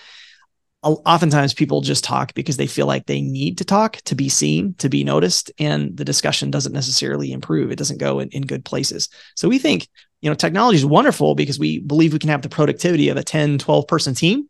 oftentimes 0.86 1.54
people 1.54 1.80
just 1.80 2.04
talk 2.04 2.34
because 2.34 2.56
they 2.56 2.66
feel 2.66 2.86
like 2.86 3.06
they 3.06 3.20
need 3.20 3.58
to 3.58 3.64
talk 3.64 3.96
to 4.02 4.14
be 4.14 4.28
seen, 4.28 4.74
to 4.74 4.88
be 4.88 5.04
noticed, 5.04 5.50
and 5.58 5.96
the 5.96 6.04
discussion 6.04 6.50
doesn't 6.50 6.72
necessarily 6.72 7.32
improve. 7.32 7.70
It 7.70 7.76
doesn't 7.76 7.98
go 7.98 8.20
in, 8.20 8.28
in 8.30 8.42
good 8.42 8.64
places. 8.64 9.08
So 9.34 9.48
we 9.48 9.58
think, 9.58 9.88
you 10.20 10.30
know, 10.30 10.34
technology 10.34 10.76
is 10.76 10.86
wonderful 10.86 11.34
because 11.34 11.58
we 11.58 11.80
believe 11.80 12.12
we 12.12 12.18
can 12.18 12.30
have 12.30 12.42
the 12.42 12.48
productivity 12.48 13.08
of 13.08 13.16
a 13.16 13.24
10, 13.24 13.58
12 13.58 13.86
person 13.86 14.14
team, 14.14 14.48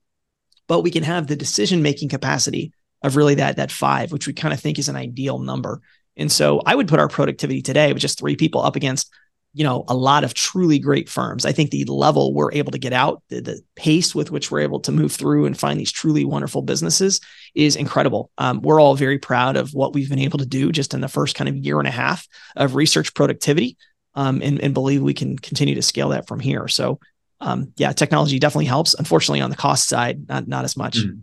but 0.68 0.83
we 0.83 0.90
can 0.90 1.03
have 1.03 1.27
the 1.27 1.37
decision 1.37 1.83
making 1.83 2.09
capacity 2.09 2.72
of 3.03 3.16
really 3.16 3.37
that 3.37 3.57
that 3.57 3.72
five, 3.72 4.12
which 4.12 4.27
we 4.27 4.33
kind 4.33 4.53
of 4.53 4.61
think 4.61 4.79
is 4.79 4.88
an 4.88 4.96
ideal 4.96 5.38
number. 5.38 5.81
And 6.16 6.31
so 6.31 6.61
I 6.64 6.75
would 6.75 6.88
put 6.88 7.01
our 7.01 7.09
productivity 7.09 7.62
today 7.62 7.92
with 7.92 8.03
just 8.03 8.18
three 8.18 8.37
people 8.37 8.62
up 8.62 8.77
against 8.77 9.11
you 9.57 9.64
know 9.64 9.85
a 9.88 9.95
lot 9.95 10.23
of 10.23 10.35
truly 10.35 10.79
great 10.79 11.09
firms. 11.09 11.47
I 11.47 11.53
think 11.53 11.71
the 11.71 11.87
level 11.87 12.35
we're 12.35 12.53
able 12.53 12.73
to 12.73 12.79
get 12.79 12.92
out 12.92 13.23
the, 13.31 13.40
the 13.40 13.61
pace 13.75 14.14
with 14.14 14.31
which 14.31 14.51
we're 14.51 14.61
able 14.61 14.81
to 14.81 14.92
move 14.92 15.12
through 15.12 15.47
and 15.47 15.59
find 15.59 15.81
these 15.81 15.90
truly 15.90 16.27
wonderful 16.27 16.61
businesses 16.61 17.23
is 17.55 17.75
incredible. 17.75 18.31
Um, 18.37 18.61
we're 18.61 18.79
all 18.79 18.95
very 18.95 19.19
proud 19.19 19.57
of 19.57 19.73
what 19.73 19.95
we've 19.95 20.11
been 20.11 20.19
able 20.19 20.38
to 20.40 20.47
do 20.47 20.73
just 20.73 20.92
in 20.92 21.01
the 21.01 21.09
first 21.09 21.37
kind 21.37 21.49
of 21.49 21.57
year 21.57 21.79
and 21.79 21.88
a 21.88 21.90
half 21.90 22.29
of 22.55 22.75
research 22.75 23.14
productivity 23.14 23.79
um, 24.14 24.42
and, 24.42 24.61
and, 24.61 24.75
believe 24.75 25.01
we 25.01 25.14
can 25.14 25.38
continue 25.38 25.75
to 25.75 25.83
scale 25.83 26.11
that 26.11 26.29
from 26.29 26.38
here. 26.38 26.69
So 26.69 27.01
um, 27.40 27.73
yeah 27.79 27.92
technology 27.92 28.38
definitely 28.38 28.66
helps. 28.66 28.92
Unfortunately 28.92 29.40
on 29.40 29.49
the 29.49 29.57
cost 29.57 29.88
side 29.88 30.29
not, 30.29 30.47
not 30.47 30.64
as 30.64 30.77
much. 30.77 30.99
Mm. 30.99 31.23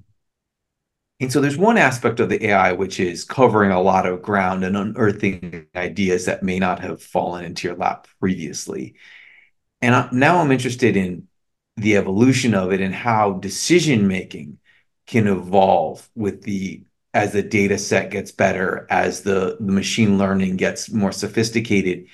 And 1.24 1.32
so 1.32 1.40
there's 1.40 1.58
one 1.58 1.78
aspect 1.78 2.20
of 2.20 2.28
the 2.28 2.48
AI 2.48 2.74
which 2.74 3.00
is 3.00 3.24
covering 3.24 3.72
a 3.72 3.82
lot 3.82 4.06
of 4.06 4.22
ground 4.22 4.66
and 4.66 4.76
unearthing 4.76 5.68
ideas 5.74 6.26
that 6.26 6.44
may 6.44 6.60
not 6.60 6.82
have 6.82 7.02
fallen 7.02 7.46
into 7.46 7.66
your 7.66 7.78
lap 7.78 8.08
previously. 8.20 8.96
And 9.82 10.12
now 10.12 10.40
I'm 10.40 10.52
interested 10.52 10.98
in 10.98 11.30
the 11.78 11.96
evolution 11.96 12.54
of 12.54 12.74
it 12.74 12.82
and 12.82 12.94
how 12.94 13.34
decision 13.34 14.08
making 14.08 14.60
can 15.08 15.28
evolve 15.28 16.10
with 16.14 16.42
the 16.44 16.84
as 17.14 17.32
the 17.32 17.44
data 17.44 17.78
set 17.78 18.12
gets 18.12 18.34
better, 18.34 18.86
as 18.90 19.22
the, 19.22 19.56
the 19.62 19.72
machine 19.72 20.18
learning 20.18 20.58
gets 20.58 20.92
more 20.92 21.14
sophisticated. 21.14 22.08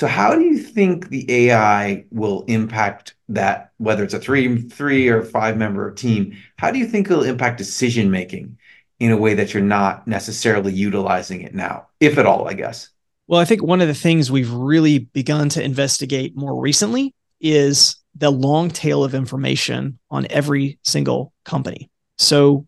So 0.00 0.06
how 0.06 0.34
do 0.34 0.40
you 0.40 0.56
think 0.56 1.10
the 1.10 1.30
AI 1.30 2.06
will 2.10 2.44
impact 2.48 3.16
that, 3.28 3.72
whether 3.76 4.02
it's 4.02 4.14
a 4.14 4.18
three, 4.18 4.62
three 4.62 5.08
or 5.08 5.22
five 5.22 5.58
member 5.58 5.92
team? 5.92 6.38
How 6.56 6.70
do 6.70 6.78
you 6.78 6.86
think 6.86 7.10
it'll 7.10 7.22
impact 7.22 7.58
decision 7.58 8.10
making 8.10 8.56
in 8.98 9.10
a 9.10 9.16
way 9.18 9.34
that 9.34 9.52
you're 9.52 9.62
not 9.62 10.08
necessarily 10.08 10.72
utilizing 10.72 11.42
it 11.42 11.54
now, 11.54 11.88
if 12.00 12.16
at 12.16 12.24
all, 12.24 12.48
I 12.48 12.54
guess? 12.54 12.88
Well, 13.26 13.42
I 13.42 13.44
think 13.44 13.62
one 13.62 13.82
of 13.82 13.88
the 13.88 13.94
things 13.94 14.30
we've 14.30 14.50
really 14.50 15.00
begun 15.00 15.50
to 15.50 15.62
investigate 15.62 16.34
more 16.34 16.58
recently 16.58 17.14
is 17.38 17.96
the 18.14 18.32
long 18.32 18.70
tail 18.70 19.04
of 19.04 19.14
information 19.14 19.98
on 20.10 20.26
every 20.30 20.78
single 20.82 21.34
company. 21.44 21.90
So 22.16 22.64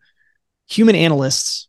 human 0.69 0.97
analysts 0.97 1.67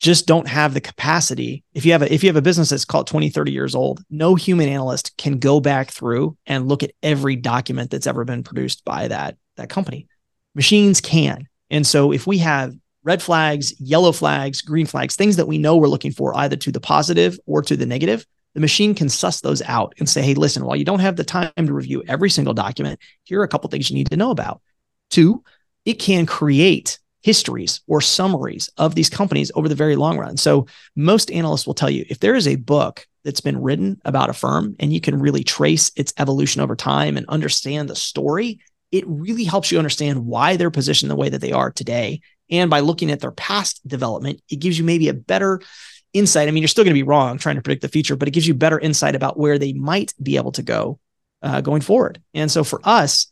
just 0.00 0.26
don't 0.26 0.48
have 0.48 0.74
the 0.74 0.80
capacity. 0.80 1.64
If 1.74 1.86
you 1.86 1.92
have 1.92 2.02
a 2.02 2.12
if 2.12 2.22
you 2.22 2.28
have 2.28 2.36
a 2.36 2.42
business 2.42 2.70
that's 2.70 2.84
called 2.84 3.06
20, 3.06 3.30
30 3.30 3.52
years 3.52 3.74
old, 3.74 4.02
no 4.10 4.34
human 4.34 4.68
analyst 4.68 5.16
can 5.16 5.38
go 5.38 5.60
back 5.60 5.90
through 5.90 6.36
and 6.46 6.68
look 6.68 6.82
at 6.82 6.92
every 7.02 7.36
document 7.36 7.90
that's 7.90 8.06
ever 8.06 8.24
been 8.24 8.42
produced 8.42 8.84
by 8.84 9.08
that 9.08 9.36
that 9.56 9.70
company. 9.70 10.06
Machines 10.54 11.00
can. 11.00 11.48
And 11.70 11.86
so 11.86 12.12
if 12.12 12.26
we 12.26 12.38
have 12.38 12.74
red 13.04 13.22
flags, 13.22 13.78
yellow 13.80 14.12
flags, 14.12 14.60
green 14.60 14.86
flags, 14.86 15.16
things 15.16 15.36
that 15.36 15.48
we 15.48 15.58
know 15.58 15.76
we're 15.76 15.88
looking 15.88 16.12
for 16.12 16.36
either 16.36 16.56
to 16.56 16.72
the 16.72 16.80
positive 16.80 17.38
or 17.46 17.62
to 17.62 17.76
the 17.76 17.86
negative, 17.86 18.26
the 18.54 18.60
machine 18.60 18.94
can 18.94 19.08
suss 19.08 19.40
those 19.40 19.62
out 19.62 19.94
and 19.98 20.08
say, 20.08 20.22
hey, 20.22 20.34
listen, 20.34 20.64
while 20.64 20.76
you 20.76 20.84
don't 20.84 21.00
have 21.00 21.16
the 21.16 21.24
time 21.24 21.52
to 21.56 21.72
review 21.72 22.02
every 22.08 22.30
single 22.30 22.54
document, 22.54 22.98
here 23.24 23.40
are 23.40 23.44
a 23.44 23.48
couple 23.48 23.68
things 23.70 23.90
you 23.90 23.96
need 23.96 24.10
to 24.10 24.16
know 24.16 24.30
about. 24.30 24.60
Two, 25.10 25.44
it 25.84 25.94
can 25.94 26.26
create 26.26 26.98
histories 27.26 27.80
or 27.88 28.00
summaries 28.00 28.70
of 28.76 28.94
these 28.94 29.10
companies 29.10 29.50
over 29.56 29.68
the 29.68 29.74
very 29.74 29.96
long 29.96 30.16
run. 30.16 30.36
So 30.36 30.68
most 30.94 31.28
analysts 31.32 31.66
will 31.66 31.74
tell 31.74 31.90
you 31.90 32.04
if 32.08 32.20
there 32.20 32.36
is 32.36 32.46
a 32.46 32.54
book 32.54 33.04
that's 33.24 33.40
been 33.40 33.60
written 33.60 34.00
about 34.04 34.30
a 34.30 34.32
firm 34.32 34.76
and 34.78 34.92
you 34.92 35.00
can 35.00 35.18
really 35.18 35.42
trace 35.42 35.90
its 35.96 36.12
evolution 36.18 36.62
over 36.62 36.76
time 36.76 37.16
and 37.16 37.26
understand 37.28 37.90
the 37.90 37.96
story, 37.96 38.60
it 38.92 39.02
really 39.08 39.42
helps 39.42 39.72
you 39.72 39.78
understand 39.78 40.24
why 40.24 40.56
they're 40.56 40.70
positioned 40.70 41.10
the 41.10 41.16
way 41.16 41.28
that 41.28 41.40
they 41.40 41.50
are 41.50 41.72
today. 41.72 42.20
And 42.48 42.70
by 42.70 42.78
looking 42.78 43.10
at 43.10 43.18
their 43.18 43.32
past 43.32 43.80
development, 43.88 44.40
it 44.48 44.60
gives 44.60 44.78
you 44.78 44.84
maybe 44.84 45.08
a 45.08 45.12
better 45.12 45.60
insight. 46.12 46.46
I 46.46 46.52
mean, 46.52 46.62
you're 46.62 46.68
still 46.68 46.84
going 46.84 46.94
to 46.94 47.02
be 47.02 47.02
wrong 47.02 47.38
trying 47.38 47.56
to 47.56 47.62
predict 47.62 47.82
the 47.82 47.88
future, 47.88 48.14
but 48.14 48.28
it 48.28 48.34
gives 48.34 48.46
you 48.46 48.54
better 48.54 48.78
insight 48.78 49.16
about 49.16 49.36
where 49.36 49.58
they 49.58 49.72
might 49.72 50.14
be 50.22 50.36
able 50.36 50.52
to 50.52 50.62
go 50.62 51.00
uh, 51.42 51.60
going 51.60 51.80
forward. 51.80 52.22
And 52.34 52.52
so 52.52 52.62
for 52.62 52.80
us, 52.84 53.26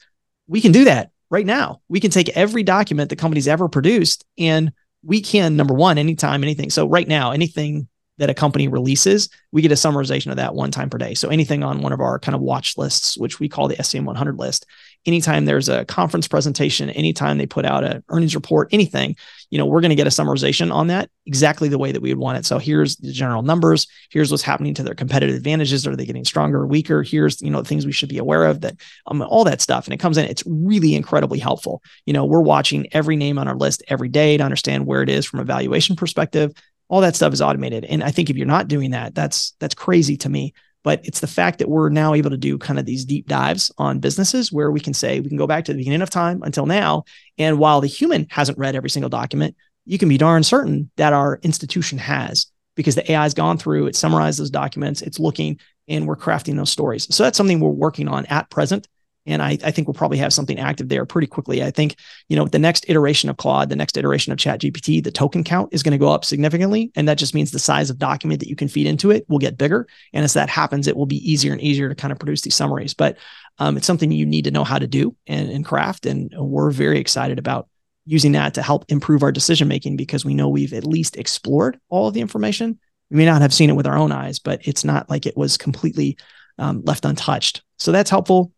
we 0.48 0.60
can 0.60 0.72
do 0.72 0.86
that 0.86 1.12
right 1.34 1.44
now. 1.44 1.80
We 1.88 1.98
can 1.98 2.12
take 2.12 2.28
every 2.30 2.62
document 2.62 3.10
the 3.10 3.16
company's 3.16 3.48
ever 3.48 3.68
produced 3.68 4.24
and 4.38 4.72
we 5.02 5.20
can, 5.20 5.56
number 5.56 5.74
one, 5.74 5.98
anytime, 5.98 6.44
anything. 6.44 6.70
So 6.70 6.88
right 6.88 7.08
now, 7.08 7.32
anything 7.32 7.88
that 8.18 8.30
a 8.30 8.34
company 8.34 8.68
releases, 8.68 9.28
we 9.50 9.60
get 9.60 9.72
a 9.72 9.74
summarization 9.74 10.30
of 10.30 10.36
that 10.36 10.54
one 10.54 10.70
time 10.70 10.88
per 10.88 10.96
day. 10.96 11.14
So 11.14 11.28
anything 11.28 11.64
on 11.64 11.82
one 11.82 11.92
of 11.92 12.00
our 12.00 12.20
kind 12.20 12.36
of 12.36 12.40
watch 12.40 12.78
lists, 12.78 13.18
which 13.18 13.40
we 13.40 13.48
call 13.48 13.66
the 13.66 13.74
SCM 13.74 14.04
100 14.04 14.38
list, 14.38 14.66
anytime 15.06 15.44
there's 15.44 15.68
a 15.68 15.84
conference 15.84 16.28
presentation, 16.28 16.90
anytime 16.90 17.38
they 17.38 17.46
put 17.46 17.64
out 17.64 17.84
an 17.84 18.02
earnings 18.08 18.34
report, 18.34 18.68
anything, 18.72 19.16
you 19.50 19.58
know, 19.58 19.66
we're 19.66 19.80
going 19.80 19.90
to 19.90 19.96
get 19.96 20.06
a 20.06 20.10
summarization 20.10 20.72
on 20.72 20.88
that 20.88 21.10
exactly 21.26 21.68
the 21.68 21.78
way 21.78 21.92
that 21.92 22.00
we 22.00 22.10
would 22.10 22.18
want 22.18 22.38
it. 22.38 22.46
So 22.46 22.58
here's 22.58 22.96
the 22.96 23.12
general 23.12 23.42
numbers. 23.42 23.86
Here's 24.10 24.30
what's 24.30 24.42
happening 24.42 24.74
to 24.74 24.82
their 24.82 24.94
competitive 24.94 25.36
advantages. 25.36 25.86
Are 25.86 25.96
they 25.96 26.06
getting 26.06 26.24
stronger 26.24 26.60
or 26.60 26.66
weaker? 26.66 27.02
Here's, 27.02 27.40
you 27.40 27.50
know, 27.50 27.62
things 27.62 27.86
we 27.86 27.92
should 27.92 28.08
be 28.08 28.18
aware 28.18 28.46
of 28.46 28.62
that, 28.62 28.76
um, 29.06 29.22
all 29.22 29.44
that 29.44 29.60
stuff. 29.60 29.86
And 29.86 29.94
it 29.94 30.00
comes 30.00 30.16
in, 30.16 30.26
it's 30.26 30.44
really 30.46 30.94
incredibly 30.94 31.38
helpful. 31.38 31.82
You 32.06 32.12
know, 32.12 32.24
we're 32.24 32.40
watching 32.40 32.86
every 32.92 33.16
name 33.16 33.38
on 33.38 33.48
our 33.48 33.56
list 33.56 33.82
every 33.88 34.08
day 34.08 34.36
to 34.36 34.44
understand 34.44 34.86
where 34.86 35.02
it 35.02 35.08
is 35.08 35.24
from 35.26 35.40
a 35.40 35.44
valuation 35.44 35.96
perspective. 35.96 36.52
All 36.88 37.00
that 37.00 37.16
stuff 37.16 37.32
is 37.32 37.40
automated. 37.40 37.84
And 37.84 38.02
I 38.02 38.10
think 38.10 38.30
if 38.30 38.36
you're 38.36 38.46
not 38.46 38.68
doing 38.68 38.90
that, 38.90 39.14
that's, 39.14 39.54
that's 39.58 39.74
crazy 39.74 40.16
to 40.18 40.28
me 40.28 40.52
but 40.84 41.00
it's 41.04 41.20
the 41.20 41.26
fact 41.26 41.58
that 41.58 41.68
we're 41.68 41.88
now 41.88 42.14
able 42.14 42.30
to 42.30 42.36
do 42.36 42.56
kind 42.56 42.78
of 42.78 42.84
these 42.84 43.04
deep 43.04 43.26
dives 43.26 43.72
on 43.78 43.98
businesses 43.98 44.52
where 44.52 44.70
we 44.70 44.78
can 44.78 44.94
say 44.94 45.18
we 45.18 45.28
can 45.28 45.38
go 45.38 45.46
back 45.46 45.64
to 45.64 45.72
the 45.72 45.78
beginning 45.78 46.02
of 46.02 46.10
time 46.10 46.42
until 46.44 46.66
now. 46.66 47.02
And 47.38 47.58
while 47.58 47.80
the 47.80 47.88
human 47.88 48.26
hasn't 48.30 48.58
read 48.58 48.76
every 48.76 48.90
single 48.90 49.10
document 49.10 49.56
you 49.86 49.98
can 49.98 50.08
be 50.08 50.16
darn 50.16 50.42
certain 50.42 50.90
that 50.96 51.12
our 51.12 51.38
institution 51.42 51.98
has 51.98 52.46
because 52.74 52.94
the 52.94 53.12
ai 53.12 53.22
has 53.22 53.34
gone 53.34 53.58
through 53.58 53.86
it 53.86 53.94
summarized 53.94 54.38
those 54.40 54.50
documents 54.50 55.02
it's 55.02 55.20
looking 55.20 55.58
and 55.88 56.06
we're 56.06 56.16
crafting 56.16 56.56
those 56.56 56.70
stories. 56.70 57.14
So 57.14 57.22
that's 57.22 57.36
something 57.36 57.60
we're 57.60 57.68
working 57.70 58.08
on 58.08 58.26
at 58.26 58.50
present 58.50 58.88
and 59.26 59.42
I, 59.42 59.58
I, 59.64 59.70
think 59.70 59.88
we'll 59.88 59.94
probably 59.94 60.18
have 60.18 60.32
something 60.32 60.58
active 60.58 60.88
there 60.88 61.06
pretty 61.06 61.26
quickly. 61.26 61.62
I 61.62 61.70
think, 61.70 61.96
you 62.28 62.36
know, 62.36 62.46
the 62.46 62.58
next 62.58 62.84
iteration 62.88 63.30
of 63.30 63.36
Claude, 63.36 63.70
the 63.70 63.76
next 63.76 63.96
iteration 63.96 64.32
of 64.32 64.38
Chat 64.38 64.60
GPT, 64.60 65.02
the 65.02 65.10
token 65.10 65.44
count 65.44 65.72
is 65.72 65.82
going 65.82 65.92
to 65.92 65.98
go 65.98 66.10
up 66.10 66.24
significantly. 66.24 66.92
And 66.94 67.08
that 67.08 67.18
just 67.18 67.34
means 67.34 67.50
the 67.50 67.58
size 67.58 67.90
of 67.90 67.98
document 67.98 68.40
that 68.40 68.48
you 68.48 68.56
can 68.56 68.68
feed 68.68 68.86
into 68.86 69.10
it 69.10 69.24
will 69.28 69.38
get 69.38 69.56
bigger. 69.56 69.86
And 70.12 70.24
as 70.24 70.34
that 70.34 70.50
happens, 70.50 70.86
it 70.86 70.96
will 70.96 71.06
be 71.06 71.30
easier 71.30 71.52
and 71.52 71.60
easier 71.60 71.88
to 71.88 71.94
kind 71.94 72.12
of 72.12 72.18
produce 72.18 72.42
these 72.42 72.54
summaries. 72.54 72.92
But 72.92 73.16
um, 73.58 73.76
it's 73.76 73.86
something 73.86 74.12
you 74.12 74.26
need 74.26 74.44
to 74.44 74.50
know 74.50 74.64
how 74.64 74.78
to 74.78 74.86
do 74.86 75.16
and, 75.26 75.50
and 75.50 75.64
craft. 75.64 76.06
And 76.06 76.32
we're 76.36 76.70
very 76.70 76.98
excited 76.98 77.38
about 77.38 77.68
using 78.06 78.32
that 78.32 78.54
to 78.54 78.62
help 78.62 78.84
improve 78.88 79.22
our 79.22 79.32
decision 79.32 79.68
making 79.68 79.96
because 79.96 80.24
we 80.24 80.34
know 80.34 80.48
we've 80.48 80.74
at 80.74 80.84
least 80.84 81.16
explored 81.16 81.78
all 81.88 82.08
of 82.08 82.14
the 82.14 82.20
information. 82.20 82.78
We 83.10 83.16
may 83.16 83.24
not 83.24 83.42
have 83.42 83.54
seen 83.54 83.70
it 83.70 83.76
with 83.76 83.86
our 83.86 83.96
own 83.96 84.12
eyes, 84.12 84.38
but 84.38 84.66
it's 84.66 84.84
not 84.84 85.08
like 85.08 85.24
it 85.24 85.36
was 85.36 85.56
completely 85.56 86.18
um, 86.58 86.82
left 86.84 87.04
untouched. 87.04 87.62
So 87.78 87.92
that's 87.92 88.10
helpful. 88.10 88.52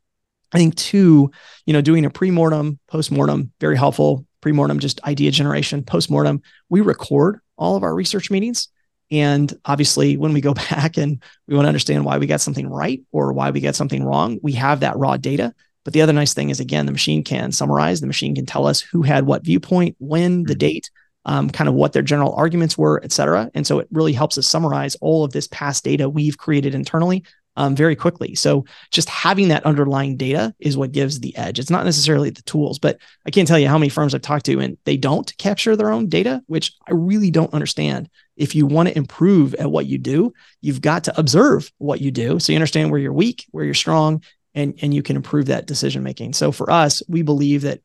I 0.52 0.58
think 0.58 0.76
two, 0.76 1.30
you 1.66 1.72
know, 1.72 1.80
doing 1.80 2.04
a 2.04 2.10
pre-mortem, 2.10 2.78
post-mortem, 2.88 3.52
very 3.60 3.76
helpful. 3.76 4.26
Pre-mortem, 4.40 4.78
just 4.78 5.02
idea 5.04 5.30
generation. 5.30 5.82
Post-mortem, 5.82 6.42
we 6.68 6.80
record 6.80 7.40
all 7.56 7.76
of 7.76 7.82
our 7.82 7.94
research 7.94 8.30
meetings. 8.30 8.68
And 9.10 9.52
obviously, 9.64 10.16
when 10.16 10.32
we 10.32 10.40
go 10.40 10.54
back 10.70 10.96
and 10.96 11.22
we 11.46 11.54
want 11.54 11.64
to 11.64 11.68
understand 11.68 12.04
why 12.04 12.18
we 12.18 12.26
got 12.26 12.40
something 12.40 12.68
right 12.68 13.02
or 13.12 13.32
why 13.32 13.50
we 13.50 13.60
got 13.60 13.74
something 13.74 14.04
wrong, 14.04 14.38
we 14.42 14.52
have 14.52 14.80
that 14.80 14.96
raw 14.96 15.16
data 15.16 15.52
But 15.84 15.92
the 15.92 16.02
other 16.02 16.12
nice 16.12 16.34
thing 16.34 16.50
is, 16.50 16.60
again, 16.60 16.86
the 16.86 16.92
machine 16.92 17.22
can 17.22 17.52
summarize, 17.52 18.00
the 18.00 18.06
machine 18.06 18.34
can 18.34 18.46
tell 18.46 18.66
us 18.66 18.80
who 18.80 19.02
had 19.02 19.26
what 19.26 19.44
viewpoint, 19.44 19.96
when, 19.98 20.44
the 20.44 20.52
mm-hmm. 20.52 20.58
date, 20.58 20.90
um, 21.24 21.50
kind 21.50 21.68
of 21.68 21.74
what 21.74 21.92
their 21.92 22.02
general 22.02 22.34
arguments 22.34 22.78
were, 22.78 23.02
et 23.02 23.12
cetera. 23.12 23.50
And 23.54 23.66
so 23.66 23.80
it 23.80 23.88
really 23.90 24.12
helps 24.12 24.38
us 24.38 24.46
summarize 24.46 24.94
all 25.00 25.24
of 25.24 25.32
this 25.32 25.48
past 25.48 25.84
data 25.84 26.08
we've 26.08 26.38
created 26.38 26.74
internally 26.74 27.24
um, 27.56 27.74
very 27.74 27.96
quickly. 27.96 28.34
So 28.34 28.64
just 28.90 29.08
having 29.08 29.48
that 29.48 29.64
underlying 29.64 30.16
data 30.16 30.54
is 30.58 30.76
what 30.76 30.92
gives 30.92 31.20
the 31.20 31.36
edge. 31.36 31.58
It's 31.58 31.70
not 31.70 31.84
necessarily 31.84 32.30
the 32.30 32.42
tools, 32.42 32.78
but 32.78 32.98
I 33.26 33.30
can't 33.30 33.48
tell 33.48 33.58
you 33.58 33.68
how 33.68 33.78
many 33.78 33.88
firms 33.88 34.14
I've 34.14 34.22
talked 34.22 34.46
to 34.46 34.60
and 34.60 34.76
they 34.84 34.96
don't 34.96 35.36
capture 35.38 35.76
their 35.76 35.92
own 35.92 36.08
data, 36.08 36.42
which 36.46 36.72
I 36.86 36.92
really 36.92 37.30
don't 37.30 37.54
understand. 37.54 38.08
If 38.36 38.54
you 38.54 38.66
want 38.66 38.88
to 38.88 38.96
improve 38.96 39.54
at 39.54 39.70
what 39.70 39.86
you 39.86 39.98
do, 39.98 40.32
you've 40.60 40.82
got 40.82 41.04
to 41.04 41.18
observe 41.18 41.70
what 41.78 42.00
you 42.00 42.10
do 42.10 42.38
so 42.38 42.52
you 42.52 42.56
understand 42.56 42.90
where 42.90 43.00
you're 43.00 43.12
weak, 43.12 43.46
where 43.50 43.64
you're 43.64 43.74
strong, 43.74 44.22
and, 44.54 44.78
and 44.82 44.92
you 44.92 45.02
can 45.02 45.16
improve 45.16 45.46
that 45.46 45.66
decision 45.66 46.02
making. 46.02 46.32
So 46.32 46.50
for 46.50 46.70
us, 46.70 47.02
we 47.08 47.22
believe 47.22 47.62
that 47.62 47.80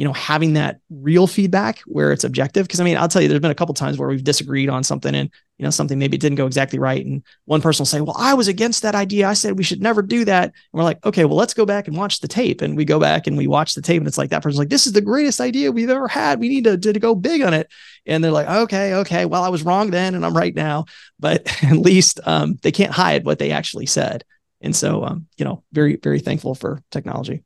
you 0.00 0.06
know, 0.06 0.14
having 0.14 0.54
that 0.54 0.80
real 0.88 1.26
feedback 1.26 1.80
where 1.80 2.10
it's 2.10 2.24
objective. 2.24 2.66
Cause 2.66 2.80
I 2.80 2.84
mean, 2.84 2.96
I'll 2.96 3.06
tell 3.06 3.20
you, 3.20 3.28
there's 3.28 3.42
been 3.42 3.50
a 3.50 3.54
couple 3.54 3.74
times 3.74 3.98
where 3.98 4.08
we've 4.08 4.24
disagreed 4.24 4.70
on 4.70 4.82
something 4.82 5.14
and, 5.14 5.28
you 5.58 5.62
know, 5.62 5.68
something 5.68 5.98
maybe 5.98 6.16
didn't 6.16 6.36
go 6.36 6.46
exactly 6.46 6.78
right. 6.78 7.04
And 7.04 7.22
one 7.44 7.60
person 7.60 7.82
will 7.82 7.86
say, 7.86 8.00
well, 8.00 8.16
I 8.18 8.32
was 8.32 8.48
against 8.48 8.80
that 8.80 8.94
idea. 8.94 9.28
I 9.28 9.34
said 9.34 9.58
we 9.58 9.62
should 9.62 9.82
never 9.82 10.00
do 10.00 10.24
that. 10.24 10.44
And 10.44 10.54
we're 10.72 10.84
like, 10.84 11.04
okay, 11.04 11.26
well, 11.26 11.36
let's 11.36 11.52
go 11.52 11.66
back 11.66 11.86
and 11.86 11.98
watch 11.98 12.20
the 12.20 12.28
tape. 12.28 12.62
And 12.62 12.78
we 12.78 12.86
go 12.86 12.98
back 12.98 13.26
and 13.26 13.36
we 13.36 13.46
watch 13.46 13.74
the 13.74 13.82
tape. 13.82 13.98
And 13.98 14.08
it's 14.08 14.16
like, 14.16 14.30
that 14.30 14.42
person's 14.42 14.58
like, 14.58 14.70
this 14.70 14.86
is 14.86 14.94
the 14.94 15.02
greatest 15.02 15.38
idea 15.38 15.70
we've 15.70 15.90
ever 15.90 16.08
had. 16.08 16.40
We 16.40 16.48
need 16.48 16.64
to, 16.64 16.78
to, 16.78 16.94
to 16.94 16.98
go 16.98 17.14
big 17.14 17.42
on 17.42 17.52
it. 17.52 17.70
And 18.06 18.24
they're 18.24 18.30
like, 18.30 18.48
okay, 18.48 18.94
okay, 18.94 19.26
well, 19.26 19.44
I 19.44 19.50
was 19.50 19.64
wrong 19.64 19.90
then 19.90 20.14
and 20.14 20.24
I'm 20.24 20.34
right 20.34 20.54
now. 20.54 20.86
But 21.18 21.46
at 21.62 21.76
least 21.76 22.20
um, 22.24 22.58
they 22.62 22.72
can't 22.72 22.90
hide 22.90 23.26
what 23.26 23.38
they 23.38 23.50
actually 23.50 23.84
said. 23.84 24.24
And 24.62 24.74
so, 24.74 25.04
um, 25.04 25.26
you 25.36 25.44
know, 25.44 25.62
very, 25.72 25.96
very 25.96 26.20
thankful 26.20 26.54
for 26.54 26.82
technology. 26.90 27.42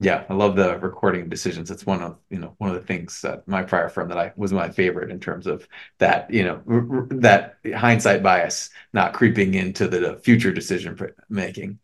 Yeah, 0.00 0.24
I 0.28 0.34
love 0.34 0.56
the 0.56 0.78
recording 0.80 1.28
decisions. 1.28 1.70
It's 1.70 1.86
one 1.86 2.02
of 2.02 2.18
you 2.28 2.38
know 2.38 2.54
one 2.58 2.68
of 2.70 2.76
the 2.76 2.86
things 2.86 3.20
that 3.22 3.46
my 3.46 3.62
prior 3.62 3.88
firm 3.88 4.08
that 4.08 4.18
I 4.18 4.32
was 4.36 4.52
my 4.52 4.68
favorite 4.68 5.10
in 5.10 5.20
terms 5.20 5.46
of 5.46 5.66
that 5.98 6.30
you 6.30 6.42
know 6.44 6.62
r- 6.68 6.86
r- 6.90 7.06
that 7.10 7.58
hindsight 7.74 8.22
bias 8.22 8.70
not 8.92 9.14
creeping 9.14 9.54
into 9.54 9.86
the 9.88 10.16
future 10.24 10.52
decision 10.52 10.98
making. 11.28 11.78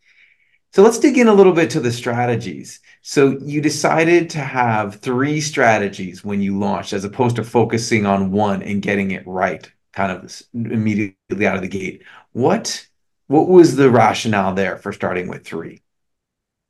So 0.72 0.82
let's 0.82 0.98
dig 1.00 1.18
in 1.18 1.28
a 1.28 1.34
little 1.34 1.52
bit 1.54 1.70
to 1.70 1.80
the 1.80 1.92
strategies. 1.92 2.80
So 3.02 3.38
you 3.42 3.60
decided 3.62 4.30
to 4.30 4.40
have 4.40 4.96
three 4.96 5.40
strategies 5.40 6.24
when 6.24 6.42
you 6.42 6.58
launched, 6.58 6.92
as 6.94 7.04
opposed 7.04 7.36
to 7.36 7.44
focusing 7.44 8.06
on 8.06 8.32
one 8.32 8.62
and 8.62 8.82
getting 8.82 9.12
it 9.12 9.26
right, 9.26 9.70
kind 9.92 10.12
of 10.12 10.42
immediately 10.54 11.46
out 11.46 11.56
of 11.56 11.62
the 11.62 11.68
gate. 11.68 12.04
What 12.32 12.86
what 13.28 13.48
was 13.48 13.76
the 13.76 13.90
rationale 13.90 14.54
there 14.54 14.78
for 14.78 14.92
starting 14.92 15.28
with 15.28 15.46
three? 15.46 15.82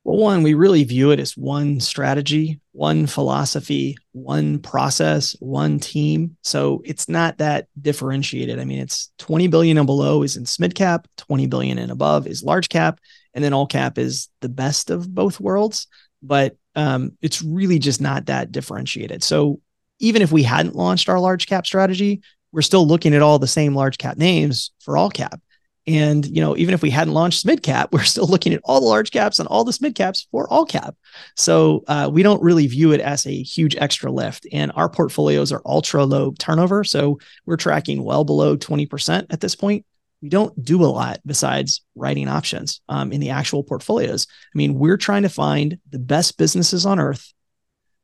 Well, 0.04 0.16
one, 0.16 0.42
we 0.42 0.54
really 0.54 0.82
view 0.84 1.10
it 1.10 1.20
as 1.20 1.36
one 1.36 1.78
strategy, 1.78 2.60
one 2.72 3.06
philosophy, 3.06 3.98
one 4.12 4.58
process, 4.58 5.36
one 5.40 5.78
team. 5.78 6.36
So 6.42 6.80
it's 6.86 7.08
not 7.08 7.38
that 7.38 7.68
differentiated. 7.80 8.58
I 8.58 8.64
mean, 8.64 8.78
it's 8.78 9.12
20 9.18 9.48
billion 9.48 9.76
and 9.76 9.86
below 9.86 10.22
is 10.22 10.36
in 10.36 10.44
SMID 10.44 10.74
cap, 10.74 11.06
20 11.18 11.46
billion 11.48 11.78
and 11.78 11.92
above 11.92 12.26
is 12.26 12.42
large 12.42 12.70
cap, 12.70 12.98
and 13.34 13.44
then 13.44 13.52
all 13.52 13.66
cap 13.66 13.98
is 13.98 14.28
the 14.40 14.48
best 14.48 14.88
of 14.88 15.14
both 15.14 15.38
worlds. 15.38 15.86
But 16.22 16.56
um, 16.74 17.12
it's 17.20 17.42
really 17.42 17.78
just 17.78 18.00
not 18.00 18.26
that 18.26 18.52
differentiated. 18.52 19.22
So 19.22 19.60
even 19.98 20.22
if 20.22 20.32
we 20.32 20.42
hadn't 20.42 20.76
launched 20.76 21.10
our 21.10 21.20
large 21.20 21.46
cap 21.46 21.66
strategy, 21.66 22.22
we're 22.52 22.62
still 22.62 22.86
looking 22.86 23.14
at 23.14 23.22
all 23.22 23.38
the 23.38 23.46
same 23.46 23.74
large 23.74 23.98
cap 23.98 24.16
names 24.16 24.70
for 24.80 24.96
all 24.96 25.10
cap. 25.10 25.40
And 25.86 26.26
you 26.26 26.42
know, 26.42 26.56
even 26.56 26.74
if 26.74 26.82
we 26.82 26.90
hadn't 26.90 27.14
launched 27.14 27.46
mid 27.46 27.62
cap, 27.62 27.90
we're 27.92 28.04
still 28.04 28.26
looking 28.26 28.52
at 28.52 28.60
all 28.64 28.80
the 28.80 28.86
large 28.86 29.10
caps 29.10 29.38
and 29.38 29.48
all 29.48 29.64
the 29.64 29.76
mid 29.80 29.94
caps 29.94 30.26
for 30.30 30.48
all 30.48 30.64
cap. 30.64 30.96
So 31.36 31.84
uh, 31.88 32.10
we 32.12 32.22
don't 32.22 32.42
really 32.42 32.66
view 32.66 32.92
it 32.92 33.00
as 33.00 33.26
a 33.26 33.42
huge 33.42 33.76
extra 33.76 34.10
lift. 34.10 34.46
And 34.52 34.72
our 34.74 34.88
portfolios 34.88 35.52
are 35.52 35.62
ultra 35.64 36.04
low 36.04 36.32
turnover, 36.38 36.84
so 36.84 37.18
we're 37.46 37.56
tracking 37.56 38.02
well 38.04 38.24
below 38.24 38.56
twenty 38.56 38.86
percent 38.86 39.26
at 39.30 39.40
this 39.40 39.54
point. 39.54 39.84
We 40.22 40.28
don't 40.28 40.62
do 40.62 40.84
a 40.84 40.86
lot 40.86 41.20
besides 41.24 41.82
writing 41.94 42.28
options 42.28 42.82
um, 42.90 43.10
in 43.10 43.20
the 43.20 43.30
actual 43.30 43.64
portfolios. 43.64 44.26
I 44.54 44.58
mean, 44.58 44.74
we're 44.74 44.98
trying 44.98 45.22
to 45.22 45.30
find 45.30 45.78
the 45.88 45.98
best 45.98 46.36
businesses 46.36 46.84
on 46.84 47.00
earth. 47.00 47.32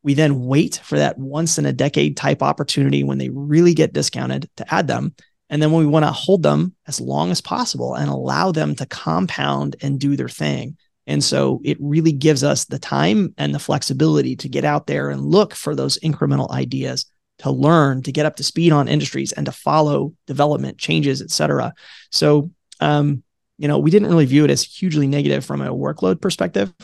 We 0.02 0.14
then 0.14 0.46
wait 0.46 0.80
for 0.82 0.96
that 0.96 1.18
once 1.18 1.58
in 1.58 1.66
a 1.66 1.72
decade 1.72 2.16
type 2.16 2.42
opportunity 2.42 3.04
when 3.04 3.18
they 3.18 3.28
really 3.28 3.74
get 3.74 3.92
discounted 3.92 4.48
to 4.56 4.74
add 4.74 4.86
them. 4.86 5.14
And 5.48 5.62
then 5.62 5.72
we 5.72 5.86
want 5.86 6.04
to 6.04 6.10
hold 6.10 6.42
them 6.42 6.74
as 6.88 7.00
long 7.00 7.30
as 7.30 7.40
possible 7.40 7.94
and 7.94 8.10
allow 8.10 8.50
them 8.50 8.74
to 8.74 8.86
compound 8.86 9.76
and 9.80 10.00
do 10.00 10.16
their 10.16 10.28
thing. 10.28 10.76
And 11.06 11.22
so 11.22 11.60
it 11.64 11.76
really 11.80 12.10
gives 12.10 12.42
us 12.42 12.64
the 12.64 12.80
time 12.80 13.32
and 13.38 13.54
the 13.54 13.60
flexibility 13.60 14.34
to 14.36 14.48
get 14.48 14.64
out 14.64 14.88
there 14.88 15.08
and 15.08 15.20
look 15.20 15.54
for 15.54 15.76
those 15.76 16.00
incremental 16.00 16.50
ideas, 16.50 17.06
to 17.38 17.50
learn, 17.52 18.02
to 18.02 18.10
get 18.10 18.26
up 18.26 18.34
to 18.36 18.42
speed 18.42 18.72
on 18.72 18.88
industries 18.88 19.30
and 19.30 19.46
to 19.46 19.52
follow 19.52 20.14
development 20.26 20.78
changes, 20.78 21.22
et 21.22 21.30
cetera. 21.30 21.72
So, 22.10 22.50
um, 22.80 23.22
you 23.56 23.68
know, 23.68 23.78
we 23.78 23.92
didn't 23.92 24.08
really 24.08 24.26
view 24.26 24.44
it 24.44 24.50
as 24.50 24.64
hugely 24.64 25.06
negative 25.06 25.44
from 25.44 25.60
a 25.60 25.72
workload 25.72 26.20
perspective. 26.20 26.74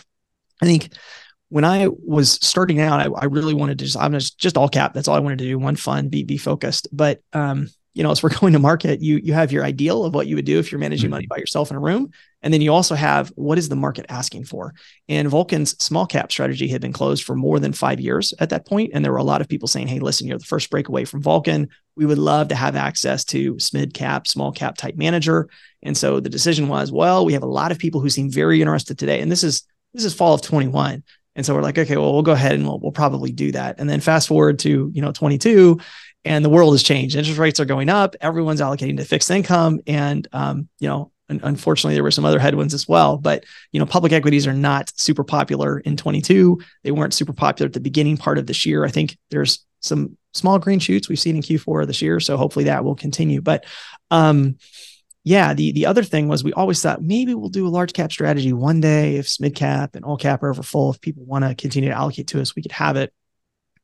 I 0.63 0.67
think 0.67 0.91
when 1.49 1.65
I 1.65 1.89
was 1.89 2.39
starting 2.47 2.81
out, 2.81 3.01
I, 3.01 3.07
I 3.13 3.25
really 3.25 3.55
wanted 3.55 3.79
to 3.81 3.85
just, 3.87 3.97
I'm 3.97 4.13
just, 4.13 4.39
just 4.39 4.57
all 4.57 4.69
cap. 4.69 4.95
That's 4.95 5.09
all 5.09 5.17
I 5.17 5.21
wanted 5.21 5.39
to 5.39 5.47
do. 5.47 5.59
One 5.59 5.75
fun, 5.75 6.09
be, 6.09 6.23
be 6.23 6.37
focused. 6.37 6.87
But, 6.93 7.21
um, 7.33 7.69
you 7.95 8.03
know, 8.03 8.11
as 8.11 8.23
we're 8.23 8.31
going 8.41 8.53
to 8.53 8.59
market, 8.59 9.01
you 9.01 9.19
you 9.23 9.33
have 9.33 9.53
your 9.53 9.65
ideal 9.65 10.05
of 10.05 10.15
what 10.15 10.27
you 10.27 10.37
would 10.37 10.45
do 10.45 10.59
if 10.59 10.71
you're 10.71 10.79
managing 10.79 11.11
money 11.11 11.25
mm-hmm. 11.25 11.35
by 11.35 11.39
yourself 11.39 11.71
in 11.71 11.77
a 11.77 11.81
room, 11.81 12.11
and 12.43 12.53
then 12.53 12.61
you 12.61 12.73
also 12.73 12.95
have 12.95 13.29
what 13.37 13.59
is 13.59 13.69
the 13.69 13.77
market 13.77 14.07
asking 14.09 14.45
for. 14.45 14.75
And 15.09 15.29
Vulcan's 15.29 15.77
small 15.83 16.07
cap 16.07 16.33
strategy 16.33 16.69
had 16.69 16.81
been 16.81 16.93
closed 16.93 17.25
for 17.25 17.35
more 17.35 17.59
than 17.59 17.73
five 17.73 18.01
years 18.01 18.33
at 18.39 18.51
that 18.51 18.67
point, 18.67 18.93
and 18.95 19.05
there 19.05 19.13
were 19.13 19.19
a 19.19 19.25
lot 19.25 19.41
of 19.41 19.49
people 19.49 19.69
saying, 19.69 19.89
"Hey, 19.89 20.01
listen, 20.01 20.27
you're 20.27 20.39
the 20.39 20.45
first 20.45 20.71
breakaway 20.71 21.05
from 21.05 21.23
Vulcan. 21.23 21.69
We 21.97 22.07
would 22.07 22.19
love 22.19 22.49
to 22.49 22.55
have 22.55 22.77
access 22.77 23.25
to 23.27 23.59
mid 23.73 23.95
cap, 23.95 24.27
small 24.27 24.53
cap 24.53 24.77
type 24.77 24.97
manager." 24.97 25.49
And 25.83 25.97
so 25.97 26.21
the 26.21 26.31
decision 26.31 26.69
was, 26.69 26.93
well, 26.93 27.25
we 27.25 27.33
have 27.33 27.43
a 27.43 27.47
lot 27.47 27.73
of 27.73 27.79
people 27.79 28.01
who 28.01 28.09
seem 28.09 28.31
very 28.31 28.61
interested 28.61 28.99
today, 28.99 29.21
and 29.21 29.31
this 29.31 29.43
is 29.43 29.67
this 29.95 30.05
is 30.05 30.15
fall 30.15 30.35
of 30.35 30.43
21. 30.43 31.03
And 31.35 31.47
so 31.47 31.55
we're 31.55 31.63
like, 31.63 31.79
okay, 31.79 31.97
well, 31.97 32.13
we'll 32.13 32.23
go 32.23 32.33
ahead 32.33 32.53
and 32.53 32.65
we'll, 32.65 32.79
we'll 32.79 32.93
probably 32.93 33.33
do 33.33 33.53
that. 33.53 33.77
And 33.79 33.89
then 33.89 34.01
fast 34.01 34.29
forward 34.29 34.59
to, 34.61 34.91
you 34.93 35.01
know, 35.01 35.13
22 35.13 35.81
and 36.25 36.45
the 36.45 36.51
world 36.51 36.73
has 36.75 36.83
changed. 36.83 37.17
Interest 37.17 37.39
rates 37.39 37.61
are 37.61 37.65
going 37.65 37.89
up. 37.89 38.15
Everyone's 38.21 38.61
allocating 38.61 38.97
to 38.97 39.05
fixed 39.05 39.31
income, 39.31 39.81
and 39.87 40.27
um, 40.33 40.69
you 40.79 40.89
know, 40.89 41.11
unfortunately, 41.29 41.95
there 41.95 42.03
were 42.03 42.11
some 42.11 42.25
other 42.25 42.39
headwinds 42.39 42.75
as 42.75 42.87
well. 42.87 43.17
But 43.19 43.45
you 43.73 43.81
know, 43.81 43.87
public 43.87 44.13
equities 44.13 44.47
are 44.47 44.53
not 44.53 44.93
super 44.97 45.25
popular 45.25 45.81
in 45.81 45.97
22. 45.97 46.61
They 46.85 46.91
weren't 46.91 47.15
super 47.15 47.33
popular 47.33 47.67
at 47.67 47.73
the 47.73 47.81
beginning 47.81 48.17
part 48.17 48.39
of 48.39 48.47
this 48.47 48.65
year. 48.67 48.85
I 48.85 48.91
think 48.91 49.17
there's 49.31 49.65
some 49.81 50.17
small 50.35 50.59
green 50.59 50.79
shoots 50.79 51.09
we've 51.09 51.19
seen 51.19 51.37
in 51.37 51.43
Q4 51.43 51.83
of 51.83 51.89
this 51.89 52.03
year, 52.03 52.21
so 52.21 52.37
hopefully 52.37 52.67
that 52.67 52.85
will 52.85 52.95
continue. 52.95 53.41
But 53.41 53.67
um, 54.11 54.57
yeah, 55.25 55.55
the 55.55 55.73
the 55.73 55.87
other 55.87 56.03
thing 56.03 56.29
was 56.29 56.43
we 56.43 56.53
always 56.53 56.83
thought 56.83 57.03
maybe 57.03 57.35
we'll 57.35 57.49
do 57.49 57.67
a 57.67 57.69
large 57.69 57.93
cap 57.93 58.13
strategy 58.13 58.53
one 58.53 58.81
day 58.81 59.17
if 59.17 59.41
mid 59.41 59.55
cap 59.55 59.95
and 59.95 60.05
all 60.05 60.17
cap 60.17 60.43
are 60.43 60.51
ever 60.51 60.63
full. 60.63 60.91
If 60.91 61.01
people 61.01 61.25
want 61.25 61.45
to 61.45 61.55
continue 61.55 61.91
to 61.91 61.97
allocate 61.97 62.29
to 62.29 62.41
us, 62.41 62.57
we 62.57 62.63
could 62.63 62.73
have 62.73 62.97
it. 62.97 63.13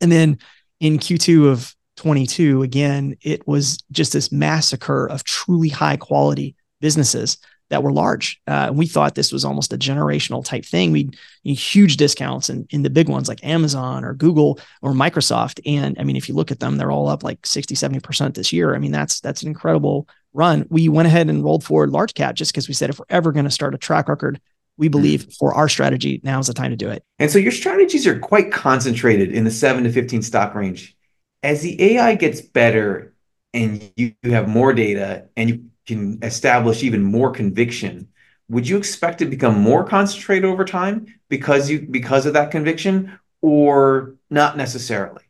And 0.01 0.11
then 0.11 0.38
in 0.81 0.98
Q2 0.98 1.51
of 1.51 1.74
22, 1.98 2.62
again, 2.62 3.16
it 3.22 3.46
was 3.46 3.78
just 3.90 4.12
this 4.12 4.30
massacre 4.30 5.06
of 5.06 5.24
truly 5.24 5.68
high 5.68 5.96
quality 5.96 6.54
businesses 6.80 7.38
that 7.70 7.82
were 7.82 7.92
large. 7.92 8.40
Uh, 8.46 8.70
we 8.72 8.87
thought 8.87 9.14
this 9.14 9.32
was 9.32 9.44
almost 9.44 9.72
a 9.72 9.78
generational 9.78 10.44
type 10.44 10.64
thing. 10.64 10.92
We 10.92 11.11
huge 11.42 11.96
discounts 11.96 12.48
in, 12.48 12.66
in 12.70 12.82
the 12.82 12.90
big 12.90 13.08
ones 13.08 13.28
like 13.28 13.44
Amazon 13.44 14.04
or 14.04 14.14
Google 14.14 14.61
or 14.80 14.92
Microsoft. 14.92 15.61
And 15.66 15.98
I 15.98 16.04
mean, 16.04 16.16
if 16.16 16.28
you 16.28 16.34
look 16.34 16.50
at 16.50 16.61
them, 16.61 16.76
they're 16.76 16.90
all 16.90 17.08
up 17.08 17.22
like 17.22 17.44
60, 17.44 17.74
70% 17.74 18.34
this 18.34 18.52
year. 18.52 18.74
I 18.74 18.78
mean, 18.78 18.92
that's 18.92 19.20
that's 19.20 19.42
an 19.42 19.48
incredible 19.48 20.08
run. 20.32 20.66
We 20.70 20.88
went 20.88 21.08
ahead 21.08 21.28
and 21.28 21.44
rolled 21.44 21.64
forward 21.64 21.90
large 21.90 22.14
cap 22.14 22.37
just 22.37 22.52
because 22.52 22.68
we 22.68 22.74
said 22.74 22.90
if 22.90 22.98
we're 22.98 23.06
ever 23.11 23.32
going 23.32 23.44
to 23.44 23.50
start 23.50 23.74
a 23.74 23.78
track 23.78 24.08
record, 24.08 24.40
we 24.76 24.88
believe 24.88 25.26
mm. 25.26 25.37
for 25.37 25.52
our 25.52 25.68
strategy, 25.68 26.20
now 26.22 26.38
is 26.38 26.46
the 26.46 26.54
time 26.54 26.70
to 26.70 26.76
do 26.76 26.88
it. 26.88 27.02
And 27.18 27.30
so 27.30 27.38
your 27.38 27.52
strategies 27.52 28.06
are 28.06 28.18
quite 28.18 28.52
concentrated 28.52 29.32
in 29.32 29.44
the 29.44 29.50
seven 29.50 29.84
to 29.84 29.92
15 29.92 30.22
stock 30.22 30.54
range 30.54 30.96
as 31.42 31.62
the 31.62 31.81
AI 31.96 32.14
gets 32.14 32.40
better 32.40 33.14
and 33.55 33.92
you 33.96 34.14
have 34.24 34.48
more 34.48 34.72
data 34.72 35.29
and 35.37 35.48
you 35.48 35.70
can 35.87 36.18
establish 36.22 36.83
even 36.83 37.03
more 37.03 37.31
conviction, 37.31 38.09
would 38.48 38.68
you 38.68 38.77
expect 38.77 39.18
to 39.18 39.27
become 39.27 39.59
more 39.59 39.85
concentrated 39.85 40.44
over 40.44 40.64
time 40.64 41.07
because 41.29 41.70
you 41.70 41.87
because 41.90 42.27
of 42.27 42.33
that 42.35 42.51
conviction 42.51 43.18
or 43.40 44.14
not 44.31 44.57
necessarily? 44.57 45.22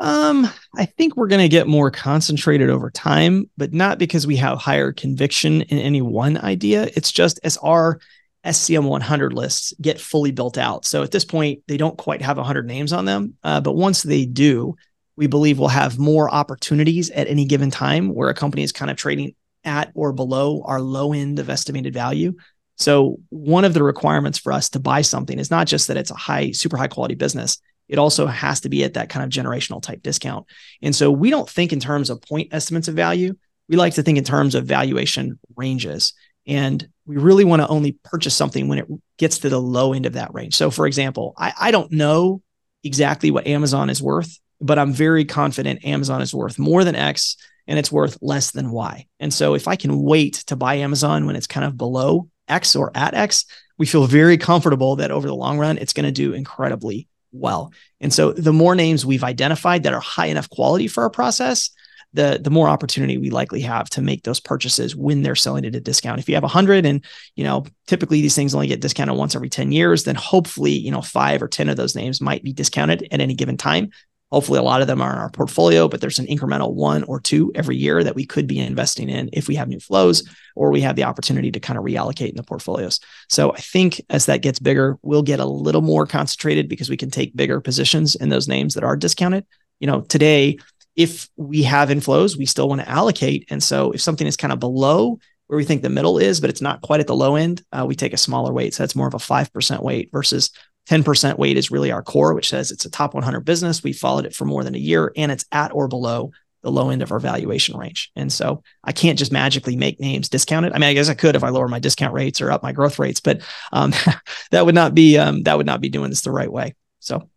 Um, 0.00 0.48
I 0.76 0.84
think 0.84 1.16
we're 1.16 1.26
going 1.26 1.42
to 1.42 1.48
get 1.48 1.66
more 1.66 1.90
concentrated 1.90 2.70
over 2.70 2.88
time, 2.90 3.50
but 3.56 3.72
not 3.72 3.98
because 3.98 4.28
we 4.28 4.36
have 4.36 4.58
higher 4.58 4.92
conviction 4.92 5.62
in 5.62 5.78
any 5.78 6.02
one 6.02 6.36
idea. 6.38 6.88
It's 6.94 7.10
just 7.10 7.40
as 7.42 7.56
our 7.58 7.98
SCM 8.44 8.84
100 8.84 9.32
lists 9.32 9.74
get 9.80 10.00
fully 10.00 10.30
built 10.30 10.56
out. 10.56 10.84
So 10.84 11.02
at 11.02 11.10
this 11.10 11.24
point, 11.24 11.62
they 11.66 11.76
don't 11.76 11.98
quite 11.98 12.22
have 12.22 12.36
100 12.36 12.66
names 12.66 12.92
on 12.92 13.06
them, 13.06 13.34
uh, 13.42 13.60
but 13.60 13.72
once 13.72 14.02
they 14.02 14.24
do, 14.24 14.76
we 15.18 15.26
believe 15.26 15.58
we'll 15.58 15.66
have 15.66 15.98
more 15.98 16.32
opportunities 16.32 17.10
at 17.10 17.26
any 17.26 17.44
given 17.44 17.72
time 17.72 18.14
where 18.14 18.28
a 18.28 18.34
company 18.34 18.62
is 18.62 18.70
kind 18.70 18.88
of 18.88 18.96
trading 18.96 19.34
at 19.64 19.90
or 19.94 20.12
below 20.12 20.62
our 20.64 20.80
low 20.80 21.12
end 21.12 21.40
of 21.40 21.50
estimated 21.50 21.92
value. 21.92 22.34
So 22.76 23.18
one 23.28 23.64
of 23.64 23.74
the 23.74 23.82
requirements 23.82 24.38
for 24.38 24.52
us 24.52 24.68
to 24.70 24.78
buy 24.78 25.02
something 25.02 25.36
is 25.36 25.50
not 25.50 25.66
just 25.66 25.88
that 25.88 25.96
it's 25.96 26.12
a 26.12 26.14
high, 26.14 26.52
super 26.52 26.76
high 26.76 26.86
quality 26.86 27.16
business. 27.16 27.60
It 27.88 27.98
also 27.98 28.26
has 28.26 28.60
to 28.60 28.68
be 28.68 28.84
at 28.84 28.94
that 28.94 29.08
kind 29.08 29.24
of 29.24 29.30
generational 29.30 29.82
type 29.82 30.04
discount. 30.04 30.46
And 30.82 30.94
so 30.94 31.10
we 31.10 31.30
don't 31.30 31.50
think 31.50 31.72
in 31.72 31.80
terms 31.80 32.10
of 32.10 32.22
point 32.22 32.54
estimates 32.54 32.86
of 32.86 32.94
value. 32.94 33.34
We 33.68 33.74
like 33.74 33.94
to 33.94 34.04
think 34.04 34.18
in 34.18 34.24
terms 34.24 34.54
of 34.54 34.66
valuation 34.66 35.40
ranges. 35.56 36.12
And 36.46 36.88
we 37.06 37.16
really 37.16 37.44
want 37.44 37.60
to 37.60 37.68
only 37.68 37.98
purchase 38.04 38.36
something 38.36 38.68
when 38.68 38.78
it 38.78 38.86
gets 39.16 39.38
to 39.38 39.48
the 39.48 39.60
low 39.60 39.94
end 39.94 40.06
of 40.06 40.12
that 40.12 40.32
range. 40.32 40.54
So, 40.54 40.70
for 40.70 40.86
example, 40.86 41.34
I, 41.36 41.52
I 41.58 41.70
don't 41.72 41.90
know 41.90 42.40
exactly 42.84 43.32
what 43.32 43.48
Amazon 43.48 43.90
is 43.90 44.00
worth, 44.00 44.38
but 44.60 44.78
I'm 44.78 44.92
very 44.92 45.24
confident 45.24 45.84
Amazon 45.84 46.22
is 46.22 46.34
worth 46.34 46.58
more 46.58 46.84
than 46.84 46.94
X 46.94 47.36
and 47.66 47.78
it's 47.78 47.92
worth 47.92 48.18
less 48.20 48.50
than 48.50 48.70
Y. 48.70 49.06
And 49.20 49.32
so, 49.32 49.54
if 49.54 49.68
I 49.68 49.76
can 49.76 50.02
wait 50.02 50.34
to 50.46 50.56
buy 50.56 50.76
Amazon 50.76 51.26
when 51.26 51.36
it's 51.36 51.46
kind 51.46 51.66
of 51.66 51.76
below 51.76 52.28
X 52.48 52.74
or 52.74 52.90
at 52.94 53.14
X, 53.14 53.44
we 53.76 53.86
feel 53.86 54.06
very 54.06 54.38
comfortable 54.38 54.96
that 54.96 55.10
over 55.10 55.28
the 55.28 55.34
long 55.34 55.58
run, 55.58 55.78
it's 55.78 55.92
going 55.92 56.06
to 56.06 56.12
do 56.12 56.32
incredibly 56.32 57.08
well. 57.30 57.72
And 58.00 58.12
so, 58.12 58.32
the 58.32 58.52
more 58.52 58.74
names 58.74 59.04
we've 59.04 59.24
identified 59.24 59.82
that 59.82 59.94
are 59.94 60.00
high 60.00 60.26
enough 60.26 60.48
quality 60.48 60.88
for 60.88 61.02
our 61.02 61.10
process, 61.10 61.70
the 62.14 62.38
the 62.42 62.50
more 62.50 62.68
opportunity 62.68 63.18
we 63.18 63.30
likely 63.30 63.60
have 63.60 63.88
to 63.90 64.00
make 64.00 64.22
those 64.22 64.40
purchases 64.40 64.96
when 64.96 65.22
they're 65.22 65.36
selling 65.36 65.66
at 65.66 65.74
a 65.74 65.80
discount. 65.80 66.18
If 66.18 66.28
you 66.28 66.34
have 66.36 66.42
100 66.42 66.86
and, 66.86 67.04
you 67.36 67.44
know, 67.44 67.66
typically 67.86 68.22
these 68.22 68.34
things 68.34 68.54
only 68.54 68.66
get 68.66 68.80
discounted 68.80 69.16
once 69.16 69.36
every 69.36 69.50
10 69.50 69.72
years, 69.72 70.04
then 70.04 70.14
hopefully, 70.14 70.72
you 70.72 70.90
know, 70.90 71.02
5 71.02 71.42
or 71.42 71.48
10 71.48 71.68
of 71.68 71.76
those 71.76 71.94
names 71.94 72.20
might 72.20 72.42
be 72.42 72.52
discounted 72.52 73.06
at 73.10 73.20
any 73.20 73.34
given 73.34 73.58
time. 73.58 73.90
Hopefully 74.30 74.58
a 74.58 74.62
lot 74.62 74.80
of 74.82 74.86
them 74.86 75.00
are 75.00 75.12
in 75.12 75.18
our 75.18 75.30
portfolio, 75.30 75.88
but 75.88 76.00
there's 76.00 76.18
an 76.18 76.26
incremental 76.26 76.74
one 76.74 77.02
or 77.04 77.18
two 77.18 77.50
every 77.54 77.76
year 77.76 78.04
that 78.04 78.14
we 78.14 78.26
could 78.26 78.46
be 78.46 78.58
investing 78.58 79.08
in 79.08 79.30
if 79.32 79.48
we 79.48 79.54
have 79.54 79.68
new 79.68 79.80
flows 79.80 80.28
or 80.54 80.70
we 80.70 80.82
have 80.82 80.96
the 80.96 81.04
opportunity 81.04 81.50
to 81.50 81.60
kind 81.60 81.78
of 81.78 81.84
reallocate 81.84 82.28
in 82.30 82.36
the 82.36 82.42
portfolios. 82.42 83.00
So 83.28 83.52
I 83.52 83.58
think 83.58 84.02
as 84.10 84.26
that 84.26 84.42
gets 84.42 84.58
bigger, 84.58 84.98
we'll 85.02 85.22
get 85.22 85.40
a 85.40 85.46
little 85.46 85.80
more 85.80 86.06
concentrated 86.06 86.68
because 86.68 86.90
we 86.90 86.96
can 86.96 87.10
take 87.10 87.36
bigger 87.36 87.60
positions 87.60 88.14
in 88.16 88.28
those 88.28 88.48
names 88.48 88.74
that 88.74 88.84
are 88.84 88.96
discounted. 88.96 89.46
You 89.80 89.86
know, 89.86 90.02
today 90.02 90.58
if 90.98 91.28
we 91.36 91.62
have 91.62 91.90
inflows, 91.90 92.36
we 92.36 92.44
still 92.44 92.68
want 92.68 92.80
to 92.80 92.88
allocate. 92.88 93.46
And 93.50 93.62
so 93.62 93.92
if 93.92 94.00
something 94.00 94.26
is 94.26 94.36
kind 94.36 94.52
of 94.52 94.58
below 94.58 95.20
where 95.46 95.56
we 95.56 95.64
think 95.64 95.80
the 95.80 95.88
middle 95.88 96.18
is, 96.18 96.40
but 96.40 96.50
it's 96.50 96.60
not 96.60 96.82
quite 96.82 96.98
at 96.98 97.06
the 97.06 97.14
low 97.14 97.36
end, 97.36 97.62
uh, 97.72 97.84
we 97.86 97.94
take 97.94 98.12
a 98.12 98.18
smaller 98.18 98.52
weight. 98.52 98.74
So 98.74 98.82
that's 98.82 98.96
more 98.96 99.06
of 99.06 99.14
a 99.14 99.18
5% 99.18 99.80
weight 99.80 100.10
versus 100.12 100.50
10% 100.88 101.38
weight 101.38 101.56
is 101.56 101.70
really 101.70 101.92
our 101.92 102.02
core, 102.02 102.34
which 102.34 102.48
says 102.48 102.70
it's 102.70 102.84
a 102.84 102.90
top 102.90 103.14
100 103.14 103.40
business. 103.40 103.82
We 103.82 103.92
followed 103.92 104.24
it 104.24 104.34
for 104.34 104.44
more 104.44 104.64
than 104.64 104.74
a 104.74 104.78
year 104.78 105.12
and 105.16 105.30
it's 105.30 105.44
at 105.52 105.72
or 105.74 105.86
below 105.86 106.30
the 106.62 106.72
low 106.72 106.90
end 106.90 107.02
of 107.02 107.12
our 107.12 107.20
valuation 107.20 107.76
range. 107.76 108.10
And 108.16 108.32
so 108.32 108.62
I 108.82 108.92
can't 108.92 109.18
just 109.18 109.30
magically 109.30 109.76
make 109.76 110.00
names 110.00 110.28
discounted. 110.28 110.72
I 110.72 110.78
mean, 110.78 110.88
I 110.88 110.94
guess 110.94 111.08
I 111.08 111.14
could 111.14 111.36
if 111.36 111.44
I 111.44 111.50
lower 111.50 111.68
my 111.68 111.78
discount 111.78 112.14
rates 112.14 112.40
or 112.40 112.50
up 112.50 112.62
my 112.62 112.72
growth 112.72 112.98
rates, 112.98 113.20
but 113.20 113.42
um, 113.72 113.92
that 114.50 114.66
would 114.66 114.74
not 114.74 114.94
be 114.94 115.18
um, 115.18 115.42
that 115.44 115.56
would 115.56 115.66
not 115.66 115.80
be 115.80 115.88
doing 115.88 116.10
this 116.10 116.22
the 116.22 116.32
right 116.32 116.50
way. 116.50 116.74
So 117.00 117.28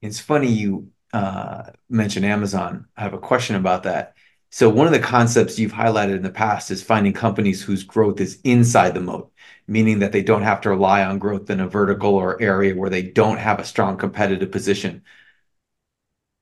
it's 0.00 0.20
funny 0.20 0.48
you 0.48 0.88
uh, 1.12 1.64
mentioned 1.88 2.24
Amazon. 2.24 2.86
I 2.96 3.02
have 3.02 3.12
a 3.12 3.18
question 3.18 3.56
about 3.56 3.82
that. 3.82 4.14
So 4.50 4.68
one 4.68 4.86
of 4.86 4.92
the 4.92 4.98
concepts 4.98 5.58
you've 5.58 5.72
highlighted 5.72 6.16
in 6.16 6.22
the 6.22 6.30
past 6.30 6.70
is 6.70 6.82
finding 6.82 7.12
companies 7.12 7.62
whose 7.62 7.84
growth 7.84 8.20
is 8.20 8.40
inside 8.42 8.94
the 8.94 9.00
moat, 9.00 9.29
meaning 9.70 10.00
that 10.00 10.12
they 10.12 10.22
don't 10.22 10.42
have 10.42 10.60
to 10.62 10.70
rely 10.70 11.04
on 11.04 11.18
growth 11.20 11.48
in 11.48 11.60
a 11.60 11.68
vertical 11.68 12.16
or 12.16 12.42
area 12.42 12.74
where 12.74 12.90
they 12.90 13.02
don't 13.02 13.38
have 13.38 13.60
a 13.60 13.64
strong 13.64 13.96
competitive 13.96 14.50
position. 14.50 15.02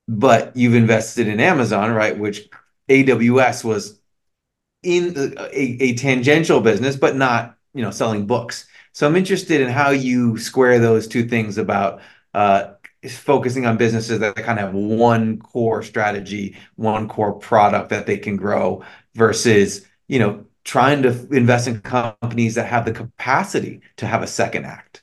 But 0.07 0.55
you've 0.57 0.75
invested 0.75 1.27
in 1.27 1.39
Amazon, 1.39 1.93
right? 1.93 2.17
Which 2.17 2.49
AWS 2.89 3.63
was 3.63 3.99
in 4.81 5.35
a, 5.37 5.83
a 5.83 5.93
tangential 5.95 6.61
business, 6.61 6.95
but 6.95 7.15
not, 7.15 7.55
you 7.75 7.83
know, 7.83 7.91
selling 7.91 8.25
books. 8.25 8.67
So 8.93 9.05
I'm 9.05 9.15
interested 9.15 9.61
in 9.61 9.69
how 9.69 9.91
you 9.91 10.37
square 10.37 10.79
those 10.79 11.07
two 11.07 11.27
things 11.27 11.59
about 11.59 12.01
uh, 12.33 12.71
focusing 13.07 13.67
on 13.67 13.77
businesses 13.77 14.19
that 14.19 14.35
kind 14.37 14.57
of 14.57 14.65
have 14.65 14.73
one 14.73 15.37
core 15.39 15.83
strategy, 15.83 16.57
one 16.75 17.07
core 17.07 17.33
product 17.33 17.89
that 17.89 18.07
they 18.07 18.17
can 18.17 18.37
grow 18.37 18.83
versus, 19.13 19.85
you 20.07 20.17
know, 20.17 20.45
trying 20.69 21.01
to 21.01 21.09
invest 21.31 21.67
in 21.67 21.81
companies 21.81 22.53
that 22.53 22.67
have 22.67 22.85
the 22.85 22.91
capacity 22.91 23.81
to 23.97 24.05
have 24.05 24.21
a 24.21 24.27
second 24.27 24.65
act. 24.65 25.01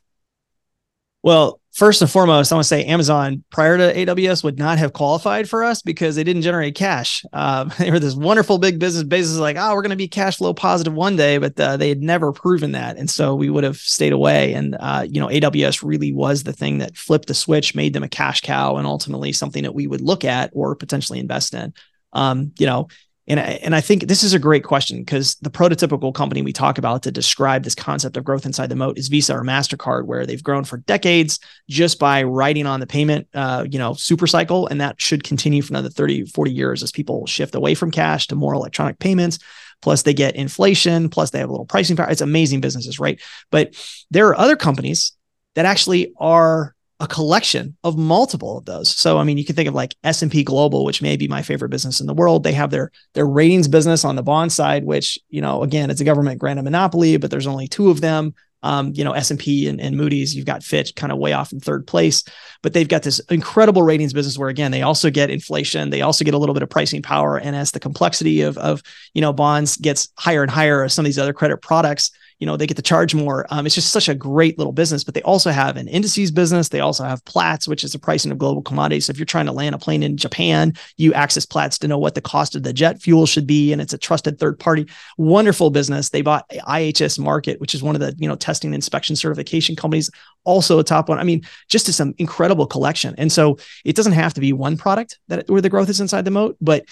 Well, 1.25 1.61
first 1.73 2.01
and 2.03 2.09
foremost, 2.09 2.53
I 2.53 2.55
want 2.55 2.67
to 2.67 2.69
say 2.69 2.85
Amazon 2.85 3.43
prior 3.51 3.77
to 3.77 3.93
AWS 3.93 4.45
would 4.45 4.61
not 4.61 4.79
have 4.79 4.93
qualified 4.93 5.49
for 5.49 5.65
us 5.65 5.83
because 5.83 6.15
they 6.15 6.23
didn't 6.23 6.43
generate 6.43 6.77
cash. 6.77 7.25
Uh, 7.33 7.65
they 7.81 7.91
were 7.91 7.99
this 7.99 8.15
wonderful 8.15 8.59
big 8.59 8.79
business, 8.79 9.03
business 9.03 9.41
like, 9.41 9.57
oh, 9.59 9.75
we're 9.75 9.83
going 9.83 9.91
to 9.91 9.97
be 9.97 10.07
cash 10.07 10.37
flow 10.37 10.55
positive 10.55 10.95
one 10.95 11.17
day, 11.17 11.39
but 11.39 11.59
uh, 11.59 11.77
they 11.77 11.89
had 11.89 12.01
never 12.01 12.31
proven 12.31 12.71
that, 12.71 12.97
and 12.97 13.11
so 13.11 13.35
we 13.35 13.51
would 13.51 13.65
have 13.65 13.79
stayed 13.79 14.13
away. 14.13 14.53
And 14.55 14.77
uh, 14.79 15.05
you 15.11 15.21
know, 15.21 15.27
AWS 15.27 15.83
really 15.83 16.13
was 16.13 16.45
the 16.45 16.53
thing 16.53 16.79
that 16.79 16.97
flipped 16.97 17.27
the 17.27 17.35
switch, 17.35 17.75
made 17.75 17.93
them 17.93 18.05
a 18.05 18.09
cash 18.09 18.41
cow, 18.41 18.77
and 18.77 18.87
ultimately 18.87 19.33
something 19.33 19.65
that 19.65 19.75
we 19.75 19.89
would 19.89 20.01
look 20.01 20.25
at 20.25 20.51
or 20.53 20.77
potentially 20.77 21.19
invest 21.19 21.55
in. 21.55 21.75
Um, 22.13 22.53
you 22.57 22.67
know, 22.67 22.87
and 23.29 23.41
I, 23.41 23.43
and 23.63 23.75
I 23.75 23.81
think 23.81 24.05
this 24.05 24.23
is 24.23 24.35
a 24.35 24.39
great 24.39 24.63
question 24.63 24.99
because 24.99 25.35
the 25.37 25.51
prototypical 25.51 26.15
company 26.15 26.43
we 26.43 26.53
talk 26.53 26.79
about 26.79 27.03
to 27.03 27.11
describe 27.11 27.65
this 27.65 27.75
concept 27.75 28.17
of 28.17 28.25
growth 28.25 28.47
inside 28.47 28.69
the 28.69 28.77
moat 28.77 28.99
is 28.99 29.09
Visa 29.09 29.35
or 29.35 29.43
Mastercard, 29.43 30.05
where 30.07 30.25
they've 30.25 30.43
grown 30.43 30.63
for 30.63 30.77
decades 30.79 31.41
just 31.69 31.99
by 31.99 32.23
riding 32.23 32.67
on 32.67 32.79
the 32.79 32.87
payment, 32.87 33.27
uh, 33.35 33.67
you 33.69 33.81
know, 33.81 33.95
super 33.95 34.29
cycle, 34.29 34.69
and 34.69 34.81
that 34.81 35.01
should 35.01 35.25
continue 35.25 35.61
for 35.61 35.73
another 35.73 35.89
30, 35.89 36.27
40 36.27 36.53
years 36.53 36.83
as 36.85 36.93
people 36.93 37.27
shift 37.27 37.57
away 37.57 37.75
from 37.75 37.91
cash 37.91 38.29
to 38.29 38.37
more 38.37 38.55
electronic 38.55 39.01
payments. 39.01 39.41
Plus, 39.83 40.03
they 40.03 40.15
get 40.15 40.37
inflation. 40.37 41.09
Plus, 41.09 41.31
they 41.31 41.41
have 41.41 41.49
a 41.49 41.53
little 41.53 41.67
pricing 41.67 41.97
power. 41.97 42.09
It's 42.09 42.21
amazing 42.21 42.61
businesses, 42.61 43.01
right? 43.01 43.21
But 43.51 43.75
there 44.11 44.29
are 44.29 44.39
other 44.39 44.57
companies 44.57 45.13
that 45.55 45.67
actually 45.67 46.15
are 46.19 46.76
a 46.99 47.07
collection 47.07 47.77
of 47.85 47.99
multiple 47.99 48.59
of 48.59 48.65
those. 48.65 48.89
So 48.89 49.19
I 49.19 49.25
mean, 49.25 49.37
you 49.37 49.45
can 49.45 49.55
think 49.55 49.69
of 49.69 49.75
like 49.75 49.95
S&P 50.03 50.43
Global, 50.45 50.85
which 50.85 51.03
may 51.03 51.17
be 51.17 51.29
my 51.29 51.43
favorite 51.43 51.69
business 51.69 52.01
in 52.01 52.07
the 52.07 52.15
world. 52.15 52.43
They 52.43 52.53
have 52.53 52.71
their 52.71 52.91
their 53.15 53.27
ratings 53.27 53.69
business 53.69 54.05
on 54.05 54.17
the 54.17 54.23
bond 54.23 54.53
side, 54.53 54.85
which, 54.85 55.19
you 55.29 55.43
know, 55.43 55.63
again, 55.63 55.91
it's 55.91 56.01
a 56.01 56.05
government 56.05 56.41
granted 56.41 56.63
monopoly, 56.63 57.17
but 57.19 57.31
there's 57.31 57.47
only 57.47 57.69
two 57.69 57.91
of 57.91 58.01
them. 58.01 58.35
Um, 58.63 58.93
you 58.97 59.05
know, 59.05 59.13
S&P 59.13 59.69
and, 59.69 59.81
and 59.81 59.97
Moody's, 59.97 60.35
you've 60.35 60.47
got 60.47 60.65
Fitch 60.65 60.97
kind 60.97 61.13
of 61.13 61.19
way 61.19 61.33
off 61.35 61.53
in 61.53 61.61
third 61.61 61.87
place, 61.87 62.25
but 62.63 62.73
they've 62.73 62.89
got 62.89 63.03
this 63.05 63.21
incredible 63.31 63.83
ratings 63.83 64.13
business 64.13 64.39
where 64.39 64.49
again, 64.49 64.73
they 64.73 64.83
also 64.83 65.09
get 65.09 65.31
inflation, 65.31 65.91
they 65.91 66.01
also 66.01 66.25
get 66.25 66.35
a 66.35 66.39
little 66.39 66.55
bit 66.55 66.65
of 66.65 66.71
pricing 66.71 67.03
power. 67.03 67.37
And 67.37 67.55
as 67.55 67.71
the 67.71 67.79
complexity 67.79 68.41
of, 68.41 68.59
of 68.59 68.83
you 69.15 69.21
know, 69.21 69.33
bonds 69.33 69.77
gets 69.77 70.09
higher 70.19 70.43
and 70.43 70.51
higher 70.51 70.89
some 70.89 71.05
of 71.05 71.07
these 71.07 71.19
other 71.19 71.35
credit 71.35 71.59
products, 71.59 72.11
you 72.39 72.47
know 72.47 72.57
they 72.57 72.67
get 72.67 72.77
to 72.77 72.83
charge 72.83 73.15
more. 73.15 73.47
Um, 73.51 73.67
it's 73.67 73.75
just 73.75 73.93
such 73.93 74.09
a 74.09 74.15
great 74.15 74.59
little 74.59 74.73
business 74.73 75.05
but 75.05 75.15
they 75.15 75.23
also 75.23 75.51
have 75.51 75.77
an 75.77 75.89
indices 75.89 76.31
business. 76.31 76.69
They 76.69 76.81
also 76.81 77.05
have 77.05 77.25
platts 77.25 77.67
which 77.67 77.85
is 77.85 77.93
the 77.93 77.99
pricing 77.99 78.31
of 78.31 78.39
global 78.39 78.63
commodities. 78.63 79.07
So 79.07 79.11
if 79.11 79.19
you're 79.19 79.27
trying 79.27 79.47
to 79.47 79.53
land 79.53 79.75
a 79.75 79.79
plane 79.79 80.03
in 80.03 80.17
japan 80.17 80.75
you 80.97 81.13
access 81.15 81.47
platts 81.47 81.79
to 81.79 81.89
know 81.89 81.99
what 81.99 82.15
the 82.15 82.21
cost 82.21 82.55
of 82.55 82.63
the 82.63 82.73
jet 82.73 83.01
fuel 83.01 83.27
should 83.27 83.47
be 83.47 83.73
and 83.73 83.81
it's 83.81 83.93
a 83.93 83.99
trusted 83.99 84.39
third 84.39 84.59
party. 84.59 84.87
Wonderful 85.17 85.71
business. 85.71 86.11
They 86.11 86.23
bought 86.23 86.49
ihs 86.51 87.19
markit 87.19 87.61
which 87.61 87.75
is 87.75 87.83
one 87.83 87.95
of 87.95 88.01
the 88.01 88.15
you 88.19 88.29
know 88.29 88.37
testing 88.37 88.75
inspection 88.75 89.17
certification 89.17 89.77
companies 89.77 90.11
also 90.45 90.79
a 90.79 90.85
top 90.85 91.09
one. 91.09 91.19
I 91.19 91.25
mean 91.25 91.43
just 91.69 91.87
some 91.87 92.15
incredible 92.19 92.67
collection. 92.67 93.15
And 93.17 93.33
so 93.33 93.59
it 93.85 93.97
doesn't 93.97 94.13
have 94.13 94.35
to 94.35 94.41
be 94.41 94.53
one 94.53 94.77
product 94.77 95.19
that 95.29 95.49
where 95.49 95.61
the 95.61 95.69
growth 95.69 95.89
is 95.89 96.01
inside 96.01 96.25
the 96.25 96.31
moat 96.31 96.57
but 96.61 96.85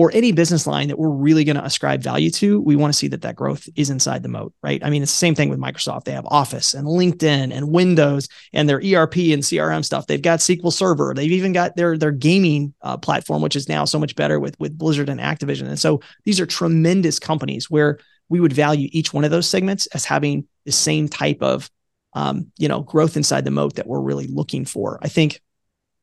for 0.00 0.10
any 0.14 0.32
business 0.32 0.66
line 0.66 0.88
that 0.88 0.98
we're 0.98 1.10
really 1.10 1.44
going 1.44 1.58
to 1.58 1.64
ascribe 1.64 2.02
value 2.02 2.30
to, 2.30 2.58
we 2.62 2.74
want 2.74 2.90
to 2.90 2.98
see 2.98 3.06
that 3.06 3.20
that 3.20 3.36
growth 3.36 3.68
is 3.76 3.90
inside 3.90 4.22
the 4.22 4.30
moat, 4.30 4.54
right? 4.62 4.82
I 4.82 4.88
mean, 4.88 5.02
it's 5.02 5.12
the 5.12 5.18
same 5.18 5.34
thing 5.34 5.50
with 5.50 5.58
Microsoft. 5.58 6.04
They 6.04 6.12
have 6.12 6.24
Office 6.24 6.72
and 6.72 6.86
LinkedIn 6.86 7.54
and 7.54 7.70
Windows 7.70 8.26
and 8.54 8.66
their 8.66 8.78
ERP 8.78 9.16
and 9.16 9.42
CRM 9.42 9.84
stuff. 9.84 10.06
They've 10.06 10.22
got 10.22 10.38
SQL 10.38 10.72
Server. 10.72 11.12
They've 11.14 11.30
even 11.30 11.52
got 11.52 11.76
their 11.76 11.98
their 11.98 12.12
gaming 12.12 12.72
uh, 12.80 12.96
platform, 12.96 13.42
which 13.42 13.56
is 13.56 13.68
now 13.68 13.84
so 13.84 13.98
much 13.98 14.16
better 14.16 14.40
with 14.40 14.58
with 14.58 14.78
Blizzard 14.78 15.10
and 15.10 15.20
Activision. 15.20 15.68
And 15.68 15.78
so 15.78 16.00
these 16.24 16.40
are 16.40 16.46
tremendous 16.46 17.18
companies 17.18 17.70
where 17.70 17.98
we 18.30 18.40
would 18.40 18.54
value 18.54 18.88
each 18.92 19.12
one 19.12 19.24
of 19.24 19.30
those 19.30 19.50
segments 19.50 19.86
as 19.88 20.06
having 20.06 20.48
the 20.64 20.72
same 20.72 21.10
type 21.10 21.42
of 21.42 21.70
um, 22.14 22.50
you 22.56 22.68
know 22.68 22.80
growth 22.80 23.18
inside 23.18 23.44
the 23.44 23.50
moat 23.50 23.74
that 23.74 23.86
we're 23.86 24.00
really 24.00 24.28
looking 24.28 24.64
for. 24.64 24.98
I 25.02 25.08
think 25.08 25.42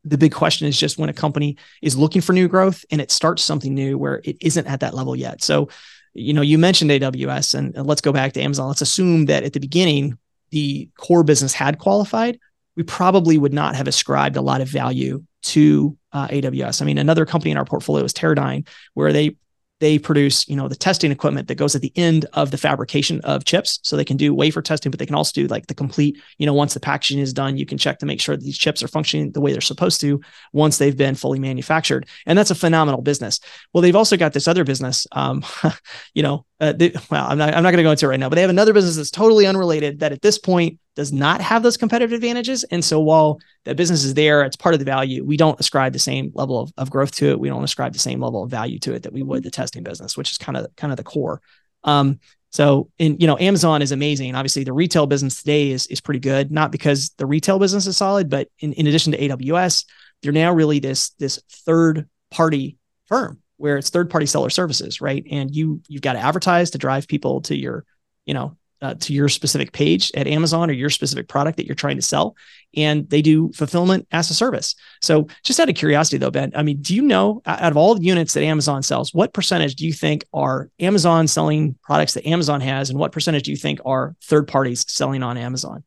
the 0.07 0.17
big 0.17 0.33
question 0.33 0.67
is 0.67 0.79
just 0.79 0.97
when 0.97 1.09
a 1.09 1.13
company 1.13 1.57
is 1.81 1.97
looking 1.97 2.21
for 2.21 2.33
new 2.33 2.47
growth 2.47 2.85
and 2.91 3.01
it 3.01 3.11
starts 3.11 3.43
something 3.43 3.73
new 3.73 3.97
where 3.97 4.21
it 4.23 4.37
isn't 4.41 4.67
at 4.67 4.79
that 4.79 4.93
level 4.93 5.15
yet. 5.15 5.43
So, 5.43 5.69
you 6.13 6.33
know, 6.33 6.41
you 6.41 6.57
mentioned 6.57 6.91
AWS 6.91 7.55
and, 7.55 7.85
let's 7.85 8.01
go 8.01 8.11
back 8.11 8.33
to 8.33 8.41
Amazon. 8.41 8.67
Let's 8.67 8.81
assume 8.81 9.25
that 9.25 9.43
at 9.43 9.53
the 9.53 9.59
beginning, 9.59 10.17
the 10.51 10.89
core 10.97 11.23
business 11.23 11.53
had 11.53 11.77
qualified. 11.77 12.39
We 12.75 12.83
probably 12.83 13.37
would 13.37 13.53
not 13.53 13.75
have 13.75 13.87
ascribed 13.87 14.37
a 14.37 14.41
lot 14.41 14.61
of 14.61 14.67
value 14.67 15.23
to 15.43 15.97
uh, 16.11 16.27
AWS. 16.27 16.81
I 16.81 16.85
mean, 16.85 16.97
another 16.97 17.25
company 17.25 17.51
in 17.51 17.57
our 17.57 17.65
portfolio 17.65 18.05
is 18.05 18.13
Teradyne, 18.13 18.67
where 18.93 19.11
they 19.11 19.35
they 19.79 19.99
produce, 19.99 20.47
you 20.47 20.55
know, 20.55 20.67
the 20.67 20.75
testing 20.75 21.11
equipment 21.11 21.47
that 21.47 21.55
goes 21.55 21.75
at 21.75 21.81
the 21.81 21.91
end 21.95 22.25
of 22.33 22.51
the 22.51 22.57
fabrication 22.57 23.21
of 23.21 23.45
chips. 23.45 23.79
So 23.83 23.95
they 23.95 24.05
can 24.05 24.17
do 24.17 24.33
wafer 24.33 24.61
testing, 24.61 24.89
but 24.91 24.99
they 24.99 25.05
can 25.05 25.15
also 25.15 25.31
do 25.33 25.47
like 25.47 25.67
the 25.67 25.75
complete, 25.75 26.17
you 26.37 26.45
know, 26.45 26.53
once 26.53 26.73
the 26.73 26.79
packaging 26.79 27.19
is 27.19 27.33
done, 27.33 27.57
you 27.57 27.65
can 27.65 27.77
check 27.77 27.99
to 27.99 28.05
make 28.05 28.19
sure 28.19 28.35
that 28.35 28.43
these 28.43 28.57
chips 28.57 28.81
are 28.81 28.87
functioning 28.87 29.31
the 29.31 29.41
way 29.41 29.51
they're 29.51 29.61
supposed 29.61 30.01
to 30.01 30.19
once 30.51 30.77
they've 30.77 30.97
been 30.97 31.15
fully 31.15 31.39
manufactured. 31.39 32.07
And 32.25 32.37
that's 32.37 32.51
a 32.51 32.55
phenomenal 32.55 33.01
business. 33.01 33.39
Well, 33.73 33.81
they've 33.81 33.95
also 33.95 34.17
got 34.17 34.33
this 34.33 34.47
other 34.47 34.63
business, 34.63 35.05
um, 35.11 35.43
you 36.13 36.23
know, 36.23 36.45
uh, 36.59 36.73
they, 36.73 36.91
well, 37.11 37.27
I'm 37.29 37.37
not, 37.37 37.53
I'm 37.53 37.63
not 37.63 37.71
going 37.71 37.77
to 37.77 37.83
go 37.83 37.91
into 37.91 38.05
it 38.07 38.09
right 38.09 38.19
now, 38.19 38.29
but 38.29 38.35
they 38.35 38.41
have 38.41 38.49
another 38.49 38.73
business 38.73 38.95
that's 38.95 39.11
totally 39.11 39.45
unrelated 39.45 39.99
that 39.99 40.11
at 40.11 40.21
this 40.21 40.39
point 40.39 40.79
does 40.97 41.13
not 41.13 41.41
have 41.41 41.61
those 41.61 41.77
competitive 41.77 42.11
advantages. 42.11 42.63
And 42.63 42.83
so 42.83 42.99
while 42.99 43.39
that 43.65 43.77
business 43.77 44.03
is 44.03 44.15
there, 44.15 44.41
it's 44.41 44.55
part 44.55 44.73
of 44.73 44.79
the 44.79 44.85
value. 44.85 45.23
We 45.23 45.37
don't 45.37 45.59
ascribe 45.59 45.93
the 45.93 45.99
same 45.99 46.31
level 46.33 46.59
of, 46.59 46.73
of 46.75 46.89
growth 46.89 47.11
to 47.17 47.29
it. 47.29 47.39
We 47.39 47.49
don't 47.49 47.63
ascribe 47.63 47.93
the 47.93 47.99
same 47.99 48.19
level 48.19 48.41
of 48.41 48.49
value 48.49 48.79
to 48.79 48.95
it 48.95 49.03
that 49.03 49.13
we 49.13 49.21
would 49.21 49.43
the 49.43 49.51
testing 49.51 49.83
business, 49.83 50.17
which 50.17 50.31
is 50.31 50.39
kind 50.39 50.57
of 50.57 50.75
kind 50.75 50.91
of 50.91 50.97
the 50.97 51.03
core. 51.03 51.39
Um, 51.83 52.19
so 52.51 52.89
in 52.97 53.17
you 53.19 53.27
know, 53.27 53.37
Amazon 53.37 53.83
is 53.83 53.91
amazing. 53.91 54.33
Obviously, 54.33 54.63
the 54.63 54.73
retail 54.73 55.05
business 55.05 55.37
today 55.37 55.69
is 55.69 55.85
is 55.85 56.01
pretty 56.01 56.19
good, 56.19 56.51
not 56.51 56.71
because 56.71 57.11
the 57.17 57.27
retail 57.27 57.59
business 57.59 57.85
is 57.85 57.95
solid, 57.95 58.27
but 58.27 58.49
in, 58.57 58.73
in 58.73 58.87
addition 58.87 59.11
to 59.11 59.19
AWS, 59.19 59.85
they're 60.23 60.31
now 60.31 60.51
really 60.51 60.79
this 60.79 61.11
this 61.19 61.39
third 61.47 62.09
party 62.31 62.79
firm 63.05 63.39
where 63.57 63.77
it's 63.77 63.91
third 63.91 64.09
party 64.09 64.25
seller 64.25 64.49
services, 64.49 64.99
right? 64.99 65.23
And 65.29 65.55
you 65.55 65.79
you've 65.87 66.01
got 66.01 66.13
to 66.13 66.19
advertise 66.19 66.71
to 66.71 66.79
drive 66.79 67.07
people 67.07 67.41
to 67.41 67.55
your, 67.55 67.85
you 68.25 68.33
know, 68.33 68.57
uh, 68.81 68.93
to 68.95 69.13
your 69.13 69.29
specific 69.29 69.71
page 69.71 70.11
at 70.15 70.27
Amazon 70.27 70.69
or 70.69 70.73
your 70.73 70.89
specific 70.89 71.27
product 71.27 71.57
that 71.57 71.65
you're 71.65 71.75
trying 71.75 71.95
to 71.95 72.01
sell. 72.01 72.35
And 72.75 73.09
they 73.09 73.21
do 73.21 73.51
fulfillment 73.53 74.07
as 74.11 74.29
a 74.29 74.33
service. 74.33 74.75
So, 75.01 75.27
just 75.43 75.59
out 75.59 75.69
of 75.69 75.75
curiosity, 75.75 76.17
though, 76.17 76.31
Ben, 76.31 76.51
I 76.55 76.63
mean, 76.63 76.81
do 76.81 76.93
you 76.95 77.01
know 77.01 77.41
out 77.45 77.71
of 77.71 77.77
all 77.77 77.95
the 77.95 78.03
units 78.03 78.33
that 78.33 78.43
Amazon 78.43 78.83
sells, 78.83 79.13
what 79.13 79.33
percentage 79.33 79.75
do 79.75 79.85
you 79.85 79.93
think 79.93 80.25
are 80.33 80.69
Amazon 80.79 81.27
selling 81.27 81.75
products 81.83 82.13
that 82.13 82.27
Amazon 82.27 82.61
has, 82.61 82.89
and 82.89 82.99
what 82.99 83.11
percentage 83.11 83.43
do 83.43 83.51
you 83.51 83.57
think 83.57 83.79
are 83.85 84.15
third 84.23 84.47
parties 84.47 84.85
selling 84.87 85.23
on 85.23 85.37
Amazon? 85.37 85.83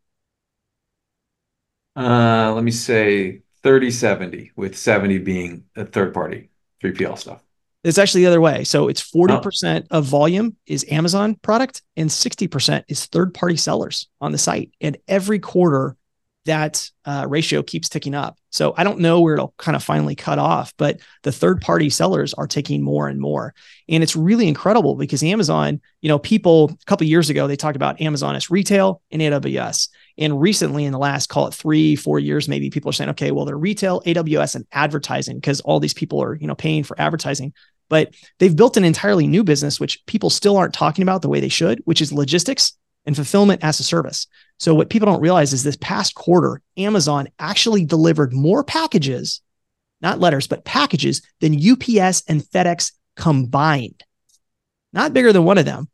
Uh, 1.97 2.53
let 2.55 2.65
me 2.65 2.71
say 2.71 3.43
30 3.63 3.91
70, 3.91 4.53
with 4.57 4.77
70 4.77 5.19
being 5.19 5.65
a 5.77 5.85
third 5.85 6.15
party 6.15 6.51
3PL 6.83 7.19
stuff. 7.19 7.43
It's 7.83 7.99
actually 7.99 8.23
the 8.23 8.29
other 8.29 8.41
way. 8.41 8.65
So 8.65 8.89
it's 8.89 9.03
40% 9.03 9.87
oh. 9.91 9.99
of 9.99 10.05
volume 10.05 10.57
is 10.67 10.85
Amazon 10.91 11.35
product 11.37 11.83
and 11.97 12.11
60% 12.11 12.85
is 12.89 13.07
third 13.07 13.33
party 13.33 13.57
sellers 13.57 14.09
on 14.21 14.33
the 14.33 14.39
site. 14.39 14.73
And 14.81 14.99
every 15.09 15.39
quarter, 15.39 15.97
that 16.47 16.91
uh, 17.05 17.27
ratio 17.29 17.63
keeps 17.63 17.89
ticking 17.89 18.15
up. 18.15 18.39
So 18.51 18.75
I 18.77 18.83
don't 18.83 19.01
know 19.01 19.21
where 19.21 19.35
it'll 19.35 19.55
kind 19.59 19.77
of 19.77 19.85
finally 19.85 20.15
cut 20.15 20.39
off, 20.39 20.73
but 20.79 21.01
the 21.23 21.33
third 21.33 21.61
party 21.61 21.91
sellers 21.91 22.33
are 22.35 22.47
taking 22.47 22.83
more 22.83 23.09
and 23.09 23.21
more. 23.21 23.55
And 23.89 24.03
it's 24.03 24.17
really 24.17 24.49
incredible 24.49 24.97
because 24.97 25.23
Amazon, 25.23 25.81
you 26.01 26.09
know, 26.09 26.19
people 26.19 26.71
a 26.71 26.85
couple 26.87 27.07
years 27.07 27.31
ago, 27.31 27.47
they 27.47 27.57
talked 27.57 27.77
about 27.77 28.01
Amazon 28.01 28.37
as 28.37 28.51
retail 28.51 29.03
and 29.11 29.21
AWS. 29.21 29.91
And 30.19 30.41
recently, 30.41 30.85
in 30.85 30.93
the 30.93 30.99
last, 30.99 31.29
call 31.29 31.47
it 31.47 31.55
three, 31.55 31.95
four 31.95 32.19
years, 32.19 32.49
maybe 32.49 32.71
people 32.71 32.91
are 32.91 32.95
saying, 32.95 33.11
okay, 33.11 33.31
well, 33.31 33.45
they're 33.45 33.57
retail, 33.57 34.01
AWS, 34.03 34.57
and 34.57 34.67
advertising 34.73 35.37
because 35.37 35.61
all 35.61 35.79
these 35.79 35.95
people 35.95 36.23
are, 36.23 36.35
you 36.35 36.47
know, 36.47 36.55
paying 36.55 36.85
for 36.85 37.01
advertising. 37.01 37.53
But 37.91 38.15
they've 38.39 38.57
built 38.57 38.79
an 38.79 38.85
entirely 38.85 39.27
new 39.27 39.45
business, 39.45 39.79
which 39.79 40.05
people 40.07 40.31
still 40.31 40.57
aren't 40.57 40.73
talking 40.73 41.03
about 41.03 41.21
the 41.21 41.29
way 41.29 41.41
they 41.41 41.51
should, 41.51 41.83
which 41.85 42.01
is 42.01 42.13
logistics 42.13 42.73
and 43.05 43.17
fulfillment 43.17 43.63
as 43.63 43.81
a 43.81 43.85
service. 43.85 44.27
So, 44.59 44.75
what 44.75 44.89
people 44.89 45.07
don't 45.07 45.21
realize 45.21 45.53
is 45.53 45.63
this 45.63 45.77
past 45.77 46.15
quarter, 46.15 46.63
Amazon 46.79 47.29
actually 47.39 47.85
delivered 47.85 48.33
more 48.33 48.65
packages, 48.65 49.43
not 50.01 50.21
letters, 50.21 50.47
but 50.47 50.65
packages 50.65 51.21
than 51.41 51.55
UPS 51.55 52.23
and 52.29 52.43
FedEx 52.43 52.93
combined. 53.17 54.03
Not 54.93 55.13
bigger 55.13 55.33
than 55.33 55.45
one 55.45 55.59
of 55.59 55.65
them 55.67 55.89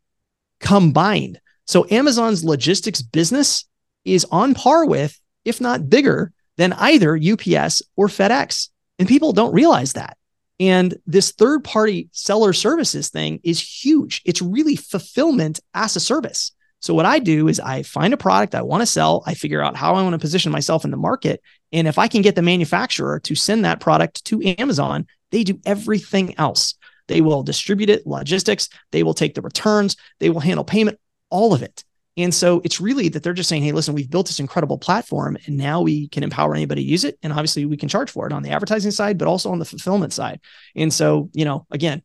combined. 0.59 1.41
So, 1.65 1.87
Amazon's 1.89 2.45
logistics 2.45 3.01
business 3.01 3.65
is 4.05 4.25
on 4.31 4.53
par 4.53 4.85
with, 4.85 5.19
if 5.43 5.59
not 5.59 5.89
bigger 5.89 6.31
than 6.57 6.73
either 6.73 7.15
UPS 7.15 7.81
or 7.95 8.07
FedEx. 8.07 8.69
And 8.99 9.07
people 9.07 9.33
don't 9.33 9.53
realize 9.53 9.93
that. 9.93 10.17
And 10.59 10.97
this 11.05 11.31
third 11.31 11.63
party 11.63 12.09
seller 12.11 12.53
services 12.53 13.09
thing 13.09 13.39
is 13.43 13.61
huge. 13.61 14.21
It's 14.25 14.41
really 14.41 14.75
fulfillment 14.75 15.59
as 15.73 15.95
a 15.95 15.99
service. 15.99 16.51
So, 16.79 16.93
what 16.93 17.05
I 17.05 17.19
do 17.19 17.47
is 17.47 17.59
I 17.59 17.83
find 17.83 18.13
a 18.13 18.17
product 18.17 18.55
I 18.55 18.61
want 18.61 18.81
to 18.81 18.87
sell, 18.87 19.23
I 19.25 19.33
figure 19.33 19.63
out 19.63 19.75
how 19.75 19.95
I 19.95 20.03
want 20.03 20.13
to 20.13 20.19
position 20.19 20.51
myself 20.51 20.85
in 20.85 20.91
the 20.91 20.97
market. 20.97 21.41
And 21.71 21.87
if 21.87 21.97
I 21.97 22.07
can 22.07 22.21
get 22.21 22.35
the 22.35 22.41
manufacturer 22.41 23.19
to 23.21 23.35
send 23.35 23.65
that 23.65 23.79
product 23.79 24.25
to 24.25 24.41
Amazon, 24.59 25.07
they 25.31 25.43
do 25.43 25.59
everything 25.65 26.37
else. 26.37 26.75
They 27.07 27.21
will 27.21 27.43
distribute 27.43 27.89
it, 27.89 28.05
logistics, 28.05 28.69
they 28.91 29.03
will 29.03 29.13
take 29.13 29.33
the 29.33 29.41
returns, 29.41 29.95
they 30.19 30.29
will 30.29 30.39
handle 30.39 30.63
payment, 30.63 30.99
all 31.29 31.53
of 31.53 31.63
it. 31.63 31.83
And 32.17 32.33
so 32.33 32.61
it's 32.63 32.81
really 32.81 33.09
that 33.09 33.21
they're 33.21 33.33
just 33.33 33.47
saying, 33.47 33.61
hey, 33.61 33.71
listen, 33.71 33.93
we've 33.93 34.09
built 34.09 34.25
this 34.25 34.39
incredible 34.39 34.79
platform 34.79 35.37
and 35.45 35.55
now 35.55 35.81
we 35.81 36.07
can 36.07 36.23
empower 36.23 36.55
anybody 36.55 36.83
to 36.83 36.89
use 36.89 37.03
it. 37.03 37.17
And 37.21 37.31
obviously 37.31 37.65
we 37.65 37.77
can 37.77 37.89
charge 37.89 38.09
for 38.09 38.25
it 38.25 38.33
on 38.33 38.41
the 38.41 38.49
advertising 38.49 38.89
side, 38.89 39.19
but 39.19 39.27
also 39.27 39.51
on 39.51 39.59
the 39.59 39.65
fulfillment 39.65 40.13
side. 40.13 40.41
And 40.75 40.91
so, 40.91 41.29
you 41.33 41.45
know, 41.45 41.67
again, 41.69 42.01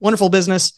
wonderful 0.00 0.30
business. 0.30 0.72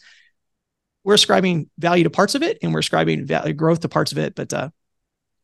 We're 1.05 1.13
ascribing 1.13 1.69
value 1.77 2.03
to 2.03 2.09
parts 2.09 2.35
of 2.35 2.43
it 2.43 2.57
and 2.61 2.73
we're 2.73 2.79
ascribing 2.79 3.25
value 3.25 3.53
growth 3.53 3.79
to 3.81 3.89
parts 3.89 4.11
of 4.11 4.17
it, 4.17 4.35
but 4.35 4.51
uh, 4.51 4.69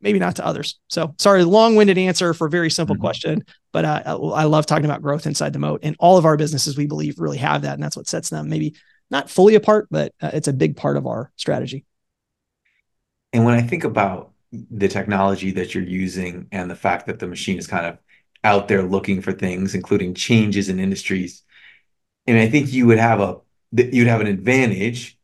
maybe 0.02 0.20
not 0.20 0.36
to 0.36 0.46
others. 0.46 0.80
So 0.90 1.16
sorry, 1.18 1.46
long-winded 1.46 1.98
answer 1.98 2.34
for 2.34 2.48
a 2.48 2.50
very 2.50 2.70
simple 2.70 2.96
mm-hmm. 2.96 3.04
question, 3.04 3.46
but 3.72 3.86
uh, 3.86 4.20
I 4.34 4.44
love 4.44 4.66
talking 4.66 4.86
about 4.86 5.02
growth 5.02 5.26
inside 5.26 5.54
the 5.54 5.60
moat 5.60 5.82
and 5.84 5.96
all 6.00 6.18
of 6.18 6.26
our 6.26 6.36
businesses, 6.36 6.76
we 6.76 6.88
believe 6.88 7.18
really 7.18 7.38
have 7.38 7.62
that. 7.62 7.76
And 7.76 7.84
that's 7.84 7.96
what 7.96 8.10
sets 8.10 8.30
them 8.30 8.50
maybe 8.50 8.76
not 9.10 9.30
fully 9.30 9.56
apart, 9.56 9.88
but 9.90 10.14
uh, 10.22 10.32
it's 10.34 10.48
a 10.50 10.54
big 10.54 10.76
part 10.76 10.98
of 10.98 11.08
our 11.08 11.32
strategy. 11.38 11.86
And 13.34 13.46
when 13.46 13.54
I 13.54 13.62
think 13.62 13.84
about 13.84 14.32
the 14.52 14.88
technology 14.88 15.52
that 15.52 15.74
you're 15.74 15.84
using 15.84 16.48
and 16.52 16.70
the 16.70 16.76
fact 16.76 17.08
that 17.08 17.20
the 17.20 17.28
machine 17.28 17.58
is 17.58 17.68
kind 17.68 17.86
of 17.86 17.98
out 18.44 18.68
there 18.68 18.84
looking 18.84 19.22
for 19.22 19.32
things, 19.32 19.76
including 19.76 20.14
changes 20.14 20.68
in 20.68 20.80
industries, 20.80 21.44
and 22.28 22.38
I 22.38 22.50
think 22.50 22.72
you 22.72 22.88
would 22.88 23.00
have 23.00 23.20
a 23.20 23.38
you'd 23.74 24.08
have 24.08 24.22
an 24.22 24.28
advantage 24.28 25.18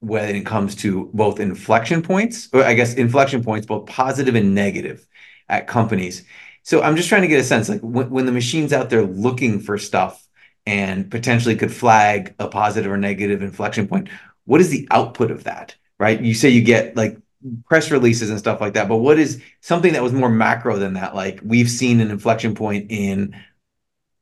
when 0.00 0.36
it 0.36 0.46
comes 0.46 0.76
to 0.76 1.10
both 1.12 1.40
inflection 1.40 2.02
points, 2.02 2.48
or 2.52 2.62
I 2.62 2.74
guess 2.74 2.94
inflection 2.94 3.42
points, 3.42 3.66
both 3.66 3.86
positive 3.86 4.36
and 4.36 4.54
negative 4.54 5.06
at 5.48 5.66
companies. 5.66 6.24
So 6.62 6.82
I'm 6.82 6.96
just 6.96 7.08
trying 7.08 7.22
to 7.22 7.28
get 7.28 7.40
a 7.40 7.44
sense, 7.44 7.68
like 7.68 7.80
when, 7.80 8.10
when 8.10 8.26
the 8.26 8.32
machine's 8.32 8.72
out 8.72 8.90
there 8.90 9.02
looking 9.02 9.58
for 9.58 9.78
stuff 9.78 10.24
and 10.66 11.10
potentially 11.10 11.56
could 11.56 11.72
flag 11.72 12.34
a 12.38 12.46
positive 12.46 12.92
or 12.92 12.98
negative 12.98 13.42
inflection 13.42 13.88
point, 13.88 14.08
what 14.44 14.60
is 14.60 14.70
the 14.70 14.86
output 14.90 15.30
of 15.30 15.44
that? 15.44 15.74
Right? 15.98 16.20
You 16.20 16.34
say 16.34 16.50
you 16.50 16.62
get 16.62 16.96
like 16.96 17.18
press 17.66 17.90
releases 17.90 18.30
and 18.30 18.38
stuff 18.38 18.60
like 18.60 18.74
that. 18.74 18.88
But 18.88 18.96
what 18.98 19.18
is 19.18 19.42
something 19.60 19.92
that 19.92 20.02
was 20.02 20.12
more 20.12 20.28
macro 20.28 20.78
than 20.78 20.94
that? 20.94 21.14
Like 21.14 21.40
we've 21.42 21.70
seen 21.70 22.00
an 22.00 22.10
inflection 22.10 22.54
point 22.54 22.90
in 22.90 23.36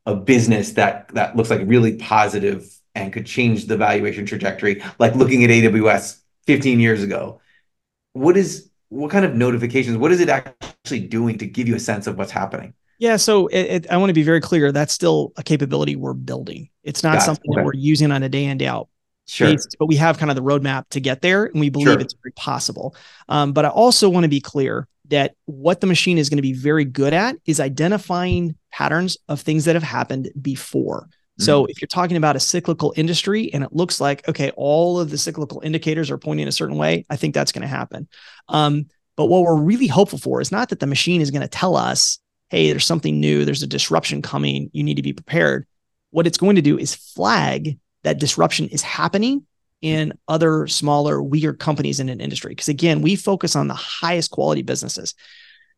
a 0.04 0.14
business 0.14 0.72
that 0.72 1.08
that 1.14 1.36
looks 1.36 1.50
like 1.50 1.62
really 1.64 1.96
positive 1.96 2.70
and 2.94 3.12
could 3.12 3.26
change 3.26 3.66
the 3.66 3.76
valuation 3.76 4.24
trajectory, 4.24 4.82
like 4.98 5.14
looking 5.14 5.44
at 5.44 5.50
AWS 5.50 6.20
15 6.46 6.80
years 6.80 7.02
ago. 7.02 7.40
What 8.12 8.36
is 8.36 8.70
what 8.88 9.10
kind 9.10 9.24
of 9.24 9.34
notifications? 9.34 9.98
What 9.98 10.12
is 10.12 10.20
it 10.20 10.28
actually 10.28 11.00
doing 11.00 11.38
to 11.38 11.46
give 11.46 11.68
you 11.68 11.74
a 11.74 11.80
sense 11.80 12.06
of 12.06 12.16
what's 12.16 12.30
happening? 12.30 12.74
Yeah, 12.98 13.16
so 13.16 13.48
it, 13.48 13.60
it, 13.60 13.90
I 13.90 13.98
want 13.98 14.08
to 14.08 14.14
be 14.14 14.22
very 14.22 14.40
clear. 14.40 14.72
That's 14.72 14.92
still 14.92 15.32
a 15.36 15.42
capability 15.42 15.96
we're 15.96 16.14
building. 16.14 16.70
It's 16.82 17.02
not 17.02 17.14
Got 17.14 17.22
something 17.22 17.44
it. 17.44 17.50
okay. 17.52 17.60
that 17.60 17.66
we're 17.66 17.74
using 17.74 18.10
on 18.10 18.22
a 18.22 18.28
day 18.28 18.44
in 18.44 18.56
day 18.56 18.66
out 18.66 18.88
Sure. 19.28 19.48
Based, 19.48 19.76
but 19.78 19.86
we 19.86 19.96
have 19.96 20.18
kind 20.18 20.30
of 20.30 20.36
the 20.36 20.42
roadmap 20.42 20.84
to 20.90 21.00
get 21.00 21.20
there, 21.20 21.46
and 21.46 21.60
we 21.60 21.68
believe 21.68 21.88
sure. 21.88 22.00
it's 22.00 22.14
very 22.22 22.32
possible. 22.32 22.94
Um, 23.28 23.52
but 23.52 23.64
I 23.64 23.68
also 23.68 24.08
want 24.08 24.24
to 24.24 24.28
be 24.28 24.40
clear 24.40 24.86
that 25.08 25.34
what 25.46 25.80
the 25.80 25.86
machine 25.86 26.18
is 26.18 26.28
going 26.28 26.38
to 26.38 26.42
be 26.42 26.52
very 26.52 26.84
good 26.84 27.12
at 27.12 27.36
is 27.44 27.60
identifying 27.60 28.56
patterns 28.70 29.16
of 29.28 29.40
things 29.40 29.64
that 29.64 29.74
have 29.74 29.82
happened 29.82 30.30
before. 30.40 31.08
So 31.38 31.62
mm-hmm. 31.62 31.70
if 31.70 31.82
you're 31.82 31.88
talking 31.88 32.16
about 32.16 32.36
a 32.36 32.40
cyclical 32.40 32.94
industry 32.96 33.52
and 33.52 33.62
it 33.62 33.72
looks 33.72 34.00
like, 34.00 34.26
okay, 34.28 34.52
all 34.56 34.98
of 34.98 35.10
the 35.10 35.18
cyclical 35.18 35.60
indicators 35.62 36.10
are 36.10 36.18
pointing 36.18 36.48
a 36.48 36.52
certain 36.52 36.76
way, 36.76 37.04
I 37.10 37.16
think 37.16 37.34
that's 37.34 37.52
going 37.52 37.62
to 37.62 37.68
happen. 37.68 38.08
Um, 38.48 38.86
but 39.16 39.26
what 39.26 39.42
we're 39.42 39.60
really 39.60 39.86
hopeful 39.86 40.18
for 40.18 40.40
is 40.40 40.52
not 40.52 40.70
that 40.70 40.80
the 40.80 40.86
machine 40.86 41.20
is 41.20 41.30
going 41.30 41.42
to 41.42 41.48
tell 41.48 41.76
us, 41.76 42.18
hey, 42.48 42.70
there's 42.70 42.86
something 42.86 43.20
new, 43.20 43.44
there's 43.44 43.62
a 43.62 43.66
disruption 43.66 44.22
coming, 44.22 44.70
you 44.72 44.82
need 44.82 44.96
to 44.96 45.02
be 45.02 45.12
prepared. 45.12 45.66
What 46.10 46.26
it's 46.26 46.38
going 46.38 46.56
to 46.56 46.62
do 46.62 46.78
is 46.78 46.94
flag 46.94 47.78
that 48.06 48.20
disruption 48.20 48.68
is 48.68 48.82
happening 48.82 49.44
in 49.82 50.12
other 50.28 50.68
smaller, 50.68 51.20
weaker 51.20 51.52
companies 51.52 51.98
in 51.98 52.08
an 52.08 52.20
industry. 52.20 52.50
Because 52.50 52.68
again, 52.68 53.02
we 53.02 53.16
focus 53.16 53.56
on 53.56 53.66
the 53.66 53.74
highest 53.74 54.30
quality 54.30 54.62
businesses. 54.62 55.12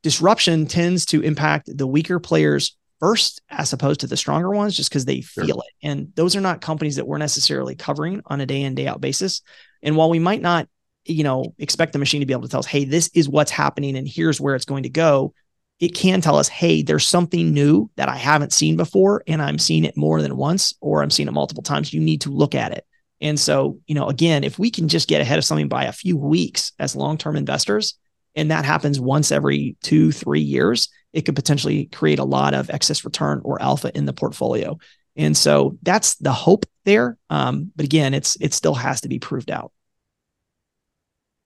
Disruption 0.03 0.67
tends 0.67 1.07
to 1.07 1.23
impact 1.23 1.75
the 1.75 1.87
weaker 1.87 2.21
players 2.21 2.77
first 3.01 3.41
as 3.49 3.73
opposed 3.73 4.01
to 4.01 4.07
the 4.07 4.17
stronger 4.17 4.51
ones 4.51 4.77
just 4.77 4.91
because 4.91 5.07
they 5.07 5.23
feel 5.23 5.47
sure. 5.47 5.57
it. 5.57 5.87
And 5.87 6.13
those 6.17 6.37
are 6.37 6.43
not 6.43 6.61
companies 6.61 6.97
that 6.97 7.07
we're 7.07 7.17
necessarily 7.17 7.75
covering 7.75 8.21
on 8.27 8.43
a 8.43 8.47
day 8.47 8.61
in, 8.61 8.75
day 8.75 8.87
out 8.87 9.01
basis. 9.01 9.41
And 9.83 9.97
while 9.97 10.11
we 10.11 10.19
might 10.19 10.43
not, 10.43 10.69
you 11.07 11.25
know, 11.25 11.55
expect 11.57 11.95
the 11.95 11.99
machine 11.99 12.21
to 12.21 12.27
be 12.27 12.35
able 12.35 12.43
to 12.43 12.49
tell 12.49 12.61
us, 12.61 12.67
hey, 12.67 12.85
this 12.85 13.09
is 13.15 13.27
what's 13.27 13.51
happening 13.51 13.97
and 13.97 14.07
here's 14.07 14.39
where 14.39 14.55
it's 14.55 14.67
going 14.67 14.83
to 14.83 14.91
go, 14.91 15.33
it 15.81 15.95
can 15.95 16.21
tell 16.21 16.37
us, 16.37 16.49
hey, 16.49 16.83
there's 16.83 17.07
something 17.07 17.53
new 17.53 17.91
that 17.97 18.09
I 18.09 18.17
haven't 18.17 18.53
seen 18.53 18.77
before, 18.77 19.23
and 19.27 19.41
I'm 19.41 19.59
seeing 19.59 19.85
it 19.85 19.97
more 19.97 20.21
than 20.23 20.37
once, 20.37 20.75
or 20.81 21.03
I'm 21.03 21.11
seeing 21.11 21.29
it 21.29 21.33
multiple 21.33 21.63
times. 21.63 21.93
You 21.93 22.01
need 22.01 22.23
to 22.23 22.31
look 22.31 22.55
at 22.55 22.73
it. 22.73 22.85
And 23.21 23.39
so, 23.39 23.79
you 23.87 23.95
know, 23.95 24.09
again, 24.09 24.45
if 24.45 24.59
we 24.59 24.71
can 24.71 24.89
just 24.89 25.09
get 25.09 25.21
ahead 25.21 25.39
of 25.39 25.45
something 25.45 25.69
by 25.69 25.85
a 25.85 25.93
few 25.93 26.17
weeks 26.17 26.73
as 26.79 26.97
long 26.97 27.19
term 27.19 27.37
investors, 27.37 27.95
and 28.35 28.51
that 28.51 28.65
happens 28.65 29.01
once 29.01 29.33
every 29.33 29.77
two, 29.83 30.13
three 30.13 30.41
years, 30.41 30.89
it 31.13 31.23
could 31.23 31.37
potentially 31.37 31.87
create 31.87 32.19
a 32.19 32.25
lot 32.25 32.55
of 32.55 32.71
excess 32.71 33.05
return 33.05 33.41
or 33.45 33.61
alpha 33.61 33.91
in 33.97 34.05
the 34.05 34.13
portfolio. 34.13 34.79
And 35.17 35.37
so 35.37 35.79
that's 35.83 36.15
the 36.17 36.33
hope 36.33 36.67
there. 36.85 37.19
Um, 37.31 37.73
but 37.75 37.85
again, 37.85 38.15
it's 38.15 38.37
it 38.41 38.55
still 38.55 38.75
has 38.75 39.01
to 39.01 39.09
be 39.09 39.19
proved 39.19 39.51
out. 39.51 39.73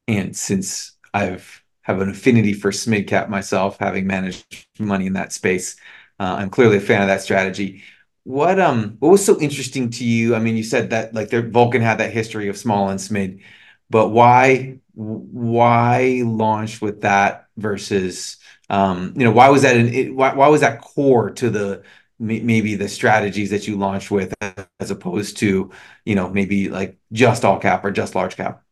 And 0.08 0.36
since 0.36 0.96
I've 1.14 1.61
have 1.82 2.00
an 2.00 2.08
affinity 2.10 2.52
for 2.52 2.70
SMID 2.70 3.06
cap 3.08 3.28
myself, 3.28 3.78
having 3.78 4.06
managed 4.06 4.66
money 4.78 5.06
in 5.06 5.14
that 5.14 5.32
space, 5.32 5.76
uh, 6.20 6.36
I'm 6.38 6.50
clearly 6.50 6.76
a 6.76 6.80
fan 6.80 7.02
of 7.02 7.08
that 7.08 7.22
strategy. 7.22 7.82
What 8.24 8.60
um 8.60 8.96
what 9.00 9.10
was 9.10 9.24
so 9.24 9.40
interesting 9.40 9.90
to 9.90 10.04
you? 10.04 10.34
I 10.36 10.38
mean, 10.38 10.56
you 10.56 10.62
said 10.62 10.90
that 10.90 11.12
like 11.14 11.30
Vulcan 11.30 11.82
had 11.82 11.98
that 11.98 12.12
history 12.12 12.48
of 12.48 12.56
small 12.56 12.88
and 12.88 13.00
SMID, 13.00 13.42
but 13.90 14.08
why 14.10 14.78
why 14.94 16.22
launch 16.24 16.80
with 16.80 17.00
that 17.02 17.48
versus 17.56 18.36
um, 18.70 19.14
you 19.16 19.24
know 19.24 19.32
why 19.32 19.48
was 19.48 19.62
that 19.62 19.76
an, 19.76 19.88
it, 19.92 20.14
why, 20.14 20.34
why 20.34 20.48
was 20.48 20.60
that 20.60 20.80
core 20.80 21.30
to 21.32 21.50
the 21.50 21.82
maybe 22.18 22.76
the 22.76 22.88
strategies 22.88 23.50
that 23.50 23.66
you 23.66 23.76
launched 23.76 24.10
with 24.10 24.32
as 24.78 24.90
opposed 24.90 25.38
to 25.38 25.70
you 26.04 26.14
know 26.14 26.28
maybe 26.30 26.68
like 26.68 26.96
just 27.12 27.44
all 27.44 27.58
cap 27.58 27.84
or 27.84 27.90
just 27.90 28.14
large 28.14 28.36
cap 28.36 28.62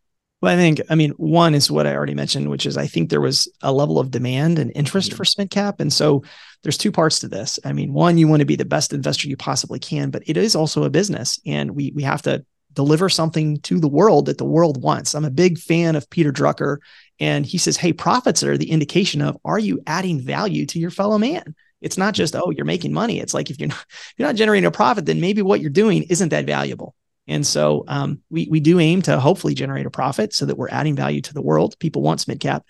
well, 0.41 0.53
I 0.53 0.57
think, 0.57 0.81
I 0.89 0.95
mean, 0.95 1.11
one 1.13 1.55
is 1.55 1.71
what 1.71 1.87
I 1.87 1.95
already 1.95 2.15
mentioned, 2.15 2.49
which 2.49 2.65
is 2.65 2.77
I 2.77 2.87
think 2.87 3.11
there 3.11 3.21
was 3.21 3.49
a 3.63 3.73
level 3.73 3.99
of 3.99 4.11
demand 4.11 4.59
and 4.59 4.73
interest 4.75 5.11
mm-hmm. 5.11 5.17
for 5.17 5.25
SMID 5.25 5.51
cap. 5.51 5.81
And 5.81 5.93
so 5.93 6.25
there's 6.63 6.79
two 6.79 6.93
parts 6.93 7.19
to 7.21 7.29
this. 7.29 7.59
I 7.65 7.73
mean, 7.73 7.93
one, 7.93 8.17
you 8.17 8.27
want 8.27 8.41
to 8.41 8.47
be 8.47 8.57
the 8.57 8.65
best 8.65 8.93
investor 8.93 9.29
you 9.29 9.37
possibly 9.37 9.79
can, 9.79 10.11
but 10.11 10.23
it 10.27 10.37
is 10.37 10.57
also 10.57 10.85
a 10.85 10.91
business 10.91 11.39
and 11.45 11.73
we, 11.73 11.93
we 11.95 12.03
have 12.03 12.23
to 12.23 12.45
deliver 12.73 13.09
something 13.09 13.59
to 13.59 13.81
the 13.81 13.89
world 13.89 14.27
that 14.27 14.39
the 14.39 14.45
world 14.45 14.83
wants. 14.83 15.15
I'm 15.15 15.25
a 15.25 15.31
big 15.31 15.59
fan 15.59 15.97
of 15.97 16.09
Peter 16.09 16.33
Drucker 16.33 16.79
and 17.19 17.45
he 17.45 17.59
says, 17.59 17.77
Hey, 17.77 17.93
profits 17.93 18.43
are 18.43 18.57
the 18.57 18.71
indication 18.71 19.21
of, 19.21 19.37
are 19.45 19.59
you 19.59 19.83
adding 19.87 20.21
value 20.21 20.65
to 20.67 20.79
your 20.79 20.91
fellow 20.91 21.19
man? 21.19 21.55
It's 21.81 21.99
not 21.99 22.15
just, 22.15 22.37
oh, 22.37 22.51
you're 22.51 22.65
making 22.65 22.93
money. 22.93 23.21
It's 23.21 23.35
like 23.35 23.51
if 23.51 23.59
you're 23.59 23.69
not, 23.69 23.79
if 23.91 24.15
you're 24.17 24.29
not 24.29 24.37
generating 24.37 24.67
a 24.67 24.71
profit, 24.71 25.07
then 25.07 25.21
maybe 25.21 25.43
what 25.43 25.61
you're 25.61 25.71
doing 25.71 26.05
isn't 26.05 26.31
that 26.31 26.47
valuable. 26.47 26.95
And 27.31 27.47
so 27.47 27.85
um, 27.89 28.21
we 28.29 28.49
we 28.51 28.61
do 28.61 28.81
aim 28.81 29.03
to 29.03 29.19
hopefully 29.21 29.55
generate 29.55 29.87
a 29.87 29.91
profit 29.91 30.35
so 30.35 30.45
that 30.47 30.59
we're 30.59 30.69
adding 30.69 30.97
value 30.97 31.21
to 31.23 31.33
the 31.33 31.41
world. 31.41 31.79
People 31.79 32.03
want 32.03 32.27
mid 32.27 32.41
cap. 32.41 32.65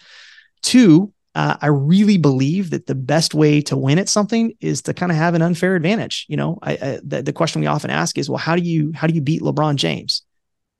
Two, 0.63 1.13
uh, 1.35 1.57
I 1.61 1.69
really 1.69 2.19
believe 2.19 2.71
that 2.71 2.87
the 2.87 2.95
best 2.95 3.35
way 3.35 3.63
to 3.63 3.77
win 3.77 3.99
at 3.99 4.09
something 4.09 4.53
is 4.61 4.83
to 4.83 4.95
kind 4.95 5.11
of 5.11 5.17
have 5.17 5.35
an 5.35 5.43
unfair 5.43 5.77
advantage. 5.77 6.27
You 6.29 6.37
know, 6.37 6.59
I, 6.63 6.73
I, 6.73 7.01
the, 7.03 7.23
the 7.23 7.33
question 7.33 7.63
we 7.63 7.67
often 7.67 7.91
ask 7.91 8.19
is, 8.19 8.29
well, 8.29 8.39
how 8.39 8.55
do 8.55 8.63
you 8.63 8.93
how 8.95 9.07
do 9.07 9.15
you 9.15 9.23
beat 9.23 9.43
LeBron 9.43 9.77
James? 9.77 10.23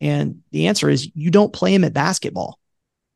And 0.01 0.43
the 0.51 0.67
answer 0.67 0.91
is 0.91 1.11
you 1.15 1.31
don't 1.31 1.53
play 1.53 1.75
him 1.75 1.85
at 1.85 1.95
basketball, 1.95 2.59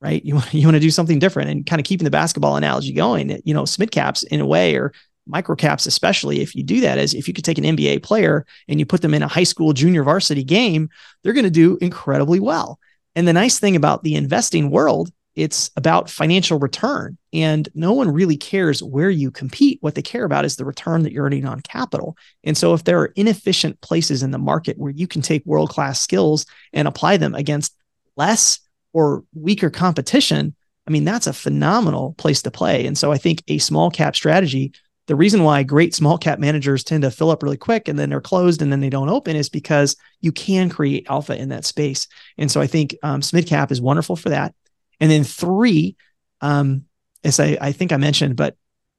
right? 0.00 0.24
You 0.24 0.40
you 0.52 0.66
want 0.66 0.76
to 0.76 0.80
do 0.80 0.90
something 0.90 1.18
different 1.18 1.50
and 1.50 1.66
kind 1.66 1.80
of 1.80 1.84
keeping 1.84 2.04
the 2.04 2.10
basketball 2.10 2.56
analogy 2.56 2.94
going. 2.94 3.42
You 3.44 3.52
know, 3.52 3.64
SMID 3.64 3.90
caps 3.90 4.22
in 4.22 4.40
a 4.40 4.46
way 4.46 4.76
are 4.76 4.92
microcaps, 5.28 5.86
especially 5.86 6.40
if 6.40 6.54
you 6.54 6.62
do 6.62 6.80
that, 6.80 6.98
is 6.98 7.14
if 7.14 7.28
you 7.28 7.34
could 7.34 7.44
take 7.44 7.58
an 7.58 7.64
NBA 7.64 8.02
player 8.02 8.44
and 8.68 8.78
you 8.78 8.86
put 8.86 9.02
them 9.02 9.14
in 9.14 9.22
a 9.22 9.28
high 9.28 9.44
school 9.44 9.72
junior 9.72 10.02
varsity 10.04 10.44
game, 10.44 10.88
they're 11.22 11.32
going 11.32 11.44
to 11.44 11.50
do 11.50 11.78
incredibly 11.80 12.40
well. 12.40 12.78
And 13.14 13.26
the 13.28 13.32
nice 13.32 13.58
thing 13.58 13.76
about 13.76 14.02
the 14.02 14.16
investing 14.16 14.70
world, 14.70 15.10
it's 15.34 15.70
about 15.76 16.10
financial 16.10 16.58
return. 16.58 17.18
And 17.32 17.68
no 17.74 17.92
one 17.92 18.10
really 18.10 18.36
cares 18.36 18.82
where 18.82 19.10
you 19.10 19.30
compete. 19.30 19.78
What 19.80 19.94
they 19.94 20.02
care 20.02 20.24
about 20.24 20.44
is 20.44 20.56
the 20.56 20.64
return 20.64 21.02
that 21.02 21.12
you're 21.12 21.24
earning 21.24 21.46
on 21.46 21.60
capital. 21.60 22.16
And 22.44 22.56
so 22.56 22.74
if 22.74 22.84
there 22.84 23.00
are 23.00 23.12
inefficient 23.16 23.80
places 23.80 24.22
in 24.22 24.30
the 24.30 24.38
market 24.38 24.78
where 24.78 24.92
you 24.92 25.06
can 25.06 25.22
take 25.22 25.44
world 25.44 25.70
class 25.70 26.00
skills 26.00 26.46
and 26.72 26.86
apply 26.86 27.16
them 27.16 27.34
against 27.34 27.76
less 28.16 28.60
or 28.92 29.24
weaker 29.34 29.70
competition, 29.70 30.54
I 30.86 30.90
mean, 30.90 31.04
that's 31.04 31.26
a 31.26 31.32
phenomenal 31.32 32.14
place 32.18 32.42
to 32.42 32.50
play. 32.50 32.86
And 32.86 32.96
so 32.96 33.10
I 33.10 33.18
think 33.18 33.42
a 33.48 33.58
small 33.58 33.90
cap 33.90 34.14
strategy 34.14 34.72
the 35.06 35.16
reason 35.16 35.42
why 35.42 35.62
great 35.62 35.94
small 35.94 36.16
cap 36.16 36.38
managers 36.38 36.82
tend 36.82 37.02
to 37.02 37.10
fill 37.10 37.30
up 37.30 37.42
really 37.42 37.56
quick 37.56 37.88
and 37.88 37.98
then 37.98 38.10
they're 38.10 38.20
closed 38.20 38.62
and 38.62 38.72
then 38.72 38.80
they 38.80 38.90
don't 38.90 39.10
open 39.10 39.36
is 39.36 39.48
because 39.48 39.96
you 40.20 40.32
can 40.32 40.70
create 40.70 41.06
alpha 41.08 41.36
in 41.36 41.50
that 41.50 41.64
space. 41.64 42.06
And 42.38 42.50
so 42.50 42.60
I 42.60 42.66
think 42.66 42.96
um, 43.02 43.20
SMID 43.20 43.46
cap 43.46 43.70
is 43.70 43.80
wonderful 43.80 44.16
for 44.16 44.30
that. 44.30 44.54
And 45.00 45.10
then 45.10 45.24
three, 45.24 45.96
um, 46.40 46.84
as 47.22 47.38
I, 47.38 47.58
I 47.60 47.72
think 47.72 47.92
I 47.92 47.96
mentioned, 47.98 48.36
but 48.36 48.56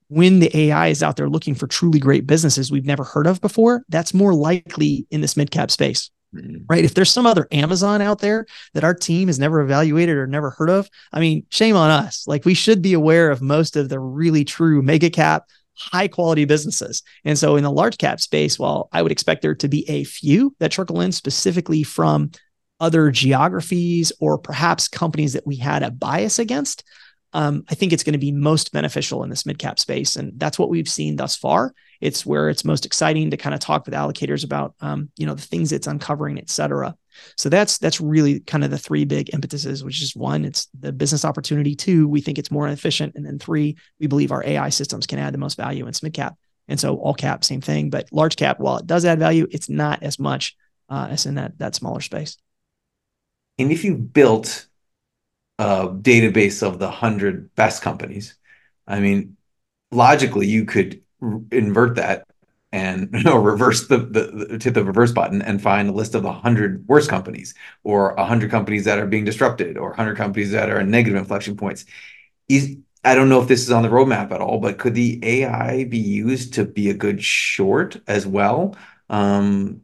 when 0.07 0.39
the 0.39 0.55
AI 0.55 0.89
is 0.89 1.01
out 1.01 1.15
there 1.15 1.29
looking 1.29 1.55
for 1.55 1.65
truly 1.65 1.99
great 1.99 2.27
businesses 2.27 2.71
we've 2.71 2.85
never 2.85 3.03
heard 3.03 3.25
of 3.25 3.41
before, 3.41 3.83
that's 3.89 4.13
more 4.13 4.33
likely 4.33 5.07
in 5.09 5.21
this 5.21 5.35
mid 5.35 5.49
cap 5.49 5.71
space. 5.71 6.11
Mm-hmm. 6.35 6.65
Right. 6.67 6.83
If 6.83 6.93
there's 6.93 7.11
some 7.11 7.25
other 7.25 7.47
Amazon 7.51 8.01
out 8.01 8.19
there 8.19 8.45
that 8.73 8.83
our 8.83 8.93
team 8.93 9.27
has 9.27 9.39
never 9.39 9.61
evaluated 9.61 10.17
or 10.17 10.27
never 10.27 10.51
heard 10.51 10.69
of, 10.69 10.89
I 11.11 11.19
mean, 11.19 11.45
shame 11.49 11.75
on 11.75 11.89
us. 11.89 12.27
Like 12.27 12.45
we 12.45 12.53
should 12.53 12.81
be 12.81 12.93
aware 12.93 13.31
of 13.31 13.41
most 13.41 13.75
of 13.75 13.89
the 13.89 13.99
really 13.99 14.43
true 14.43 14.81
mega 14.81 15.09
cap 15.09 15.45
high 15.77 16.07
quality 16.07 16.45
businesses. 16.45 17.03
And 17.23 17.37
so 17.37 17.55
in 17.55 17.63
the 17.63 17.71
large 17.71 17.97
cap 17.97 18.19
space, 18.19 18.57
while 18.57 18.89
I 18.91 19.01
would 19.01 19.11
expect 19.11 19.41
there 19.41 19.55
to 19.55 19.67
be 19.67 19.89
a 19.89 20.03
few 20.03 20.55
that 20.59 20.71
trickle 20.71 21.01
in 21.01 21.11
specifically 21.11 21.83
from 21.83 22.31
other 22.79 23.11
geographies 23.11 24.11
or 24.19 24.37
perhaps 24.37 24.87
companies 24.87 25.33
that 25.33 25.47
we 25.47 25.55
had 25.55 25.83
a 25.83 25.91
bias 25.91 26.39
against, 26.39 26.83
um, 27.33 27.63
I 27.69 27.75
think 27.75 27.91
it's 27.91 28.03
going 28.03 28.13
to 28.13 28.19
be 28.19 28.31
most 28.31 28.71
beneficial 28.71 29.23
in 29.23 29.29
this 29.29 29.45
mid 29.45 29.59
cap 29.59 29.79
space. 29.79 30.15
And 30.15 30.33
that's 30.39 30.57
what 30.57 30.69
we've 30.69 30.87
seen 30.87 31.17
thus 31.17 31.35
far. 31.35 31.73
It's 31.99 32.25
where 32.25 32.49
it's 32.49 32.65
most 32.65 32.85
exciting 32.85 33.31
to 33.31 33.37
kind 33.37 33.53
of 33.53 33.59
talk 33.59 33.85
with 33.85 33.93
allocators 33.93 34.43
about, 34.43 34.75
um, 34.79 35.09
you 35.17 35.25
know, 35.25 35.33
the 35.33 35.41
things 35.41 35.71
it's 35.71 35.87
uncovering, 35.87 36.37
et 36.37 36.49
cetera. 36.49 36.95
So 37.37 37.49
that's 37.49 37.77
that's 37.77 38.01
really 38.01 38.39
kind 38.41 38.63
of 38.63 38.71
the 38.71 38.77
three 38.77 39.05
big 39.05 39.29
impetuses, 39.33 39.83
which 39.83 40.01
is 40.01 40.15
one, 40.15 40.45
it's 40.45 40.67
the 40.79 40.91
business 40.91 41.25
opportunity. 41.25 41.75
Two, 41.75 42.07
we 42.07 42.21
think 42.21 42.37
it's 42.37 42.51
more 42.51 42.67
efficient, 42.67 43.15
and 43.15 43.25
then 43.25 43.39
three, 43.39 43.77
we 43.99 44.07
believe 44.07 44.31
our 44.31 44.45
AI 44.45 44.69
systems 44.69 45.07
can 45.07 45.19
add 45.19 45.33
the 45.33 45.37
most 45.37 45.57
value 45.57 45.85
in 45.85 45.93
mid 46.01 46.13
cap. 46.13 46.35
And 46.67 46.79
so 46.79 46.95
all 46.97 47.13
cap, 47.13 47.43
same 47.43 47.61
thing, 47.61 47.89
but 47.89 48.07
large 48.11 48.35
cap, 48.35 48.59
while 48.59 48.77
it 48.77 48.87
does 48.87 49.05
add 49.05 49.19
value, 49.19 49.47
it's 49.51 49.69
not 49.69 50.01
as 50.01 50.17
much 50.17 50.55
uh, 50.89 51.07
as 51.09 51.25
in 51.25 51.35
that 51.35 51.57
that 51.59 51.75
smaller 51.75 52.01
space. 52.01 52.37
And 53.57 53.71
if 53.71 53.83
you 53.83 53.95
built 53.95 54.67
a 55.59 55.87
database 55.87 56.61
of 56.61 56.79
the 56.79 56.89
hundred 56.89 57.53
best 57.55 57.81
companies, 57.81 58.35
I 58.87 58.99
mean, 58.99 59.37
logically 59.91 60.47
you 60.47 60.65
could 60.65 61.01
invert 61.51 61.95
that 61.95 62.27
and 62.75 63.09
you 63.13 63.23
know, 63.23 63.37
reverse 63.37 63.87
the, 63.87 63.97
the, 63.97 64.47
the 64.47 64.59
hit 64.61 64.73
the 64.73 64.83
reverse 64.83 65.13
button 65.13 65.41
and 65.41 65.61
find 65.61 65.89
a 65.89 65.93
list 65.93 66.13
of 66.13 66.23
the 66.23 66.29
100 66.29 66.85
worst 66.87 67.09
companies 67.09 67.55
or 67.83 68.13
100 68.15 68.51
companies 68.51 68.83
that 68.83 68.99
are 68.99 69.05
being 69.05 69.23
disrupted 69.23 69.77
or 69.77 69.89
100 69.89 70.17
companies 70.17 70.51
that 70.51 70.69
are 70.69 70.83
negative 70.83 71.17
inflection 71.17 71.55
points. 71.55 71.85
Is 72.49 72.77
i 73.03 73.15
don't 73.15 73.29
know 73.29 73.41
if 73.41 73.47
this 73.47 73.61
is 73.61 73.71
on 73.71 73.83
the 73.83 73.89
roadmap 73.89 74.31
at 74.31 74.41
all 74.41 74.59
but 74.59 74.79
could 74.79 74.95
the 74.95 75.19
ai 75.23 75.83
be 75.83 75.99
used 75.99 76.55
to 76.55 76.65
be 76.65 76.89
a 76.89 76.93
good 76.93 77.23
short 77.23 77.97
as 78.07 78.27
well? 78.27 78.75
Um, 79.09 79.81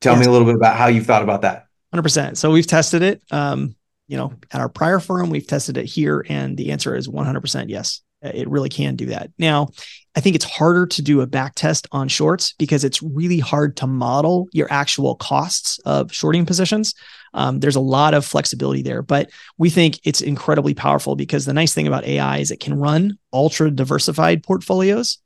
tell 0.00 0.14
yes. 0.14 0.20
me 0.20 0.26
a 0.28 0.32
little 0.32 0.46
bit 0.46 0.56
about 0.56 0.76
how 0.76 0.86
you've 0.86 1.06
thought 1.06 1.22
about 1.22 1.42
that. 1.42 1.66
100% 1.94 2.38
so 2.38 2.50
we've 2.50 2.66
tested 2.66 3.02
it 3.02 3.22
um, 3.30 3.76
you 4.08 4.16
know 4.16 4.32
at 4.52 4.60
our 4.60 4.70
prior 4.70 5.00
firm 5.00 5.28
we've 5.28 5.46
tested 5.46 5.76
it 5.76 5.84
here 5.84 6.24
and 6.28 6.56
the 6.56 6.72
answer 6.72 6.96
is 6.96 7.08
100% 7.08 7.66
yes 7.68 8.00
it 8.22 8.48
really 8.48 8.68
can 8.68 8.96
do 8.96 9.06
that. 9.06 9.30
Now, 9.38 9.68
I 10.14 10.20
think 10.20 10.36
it's 10.36 10.44
harder 10.44 10.86
to 10.86 11.02
do 11.02 11.22
a 11.22 11.26
back 11.26 11.54
test 11.54 11.88
on 11.90 12.08
shorts 12.08 12.52
because 12.58 12.84
it's 12.84 13.02
really 13.02 13.38
hard 13.38 13.76
to 13.78 13.86
model 13.86 14.48
your 14.52 14.70
actual 14.70 15.16
costs 15.16 15.78
of 15.80 16.12
shorting 16.12 16.44
positions. 16.44 16.94
Um, 17.34 17.60
there's 17.60 17.76
a 17.76 17.80
lot 17.80 18.12
of 18.12 18.26
flexibility 18.26 18.82
there, 18.82 19.02
but 19.02 19.30
we 19.56 19.70
think 19.70 20.00
it's 20.04 20.20
incredibly 20.20 20.74
powerful 20.74 21.16
because 21.16 21.46
the 21.46 21.54
nice 21.54 21.72
thing 21.72 21.86
about 21.86 22.04
AI 22.04 22.38
is 22.38 22.50
it 22.50 22.60
can 22.60 22.78
run 22.78 23.18
ultra 23.32 23.70
diversified 23.70 24.42
portfolios. 24.42 25.18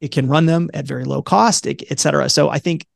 It 0.00 0.12
can 0.12 0.28
run 0.28 0.44
them 0.44 0.68
at 0.74 0.86
very 0.86 1.04
low 1.04 1.22
cost, 1.22 1.66
et 1.66 1.98
cetera. 1.98 2.28
So 2.28 2.50
I 2.50 2.58
think 2.58 2.86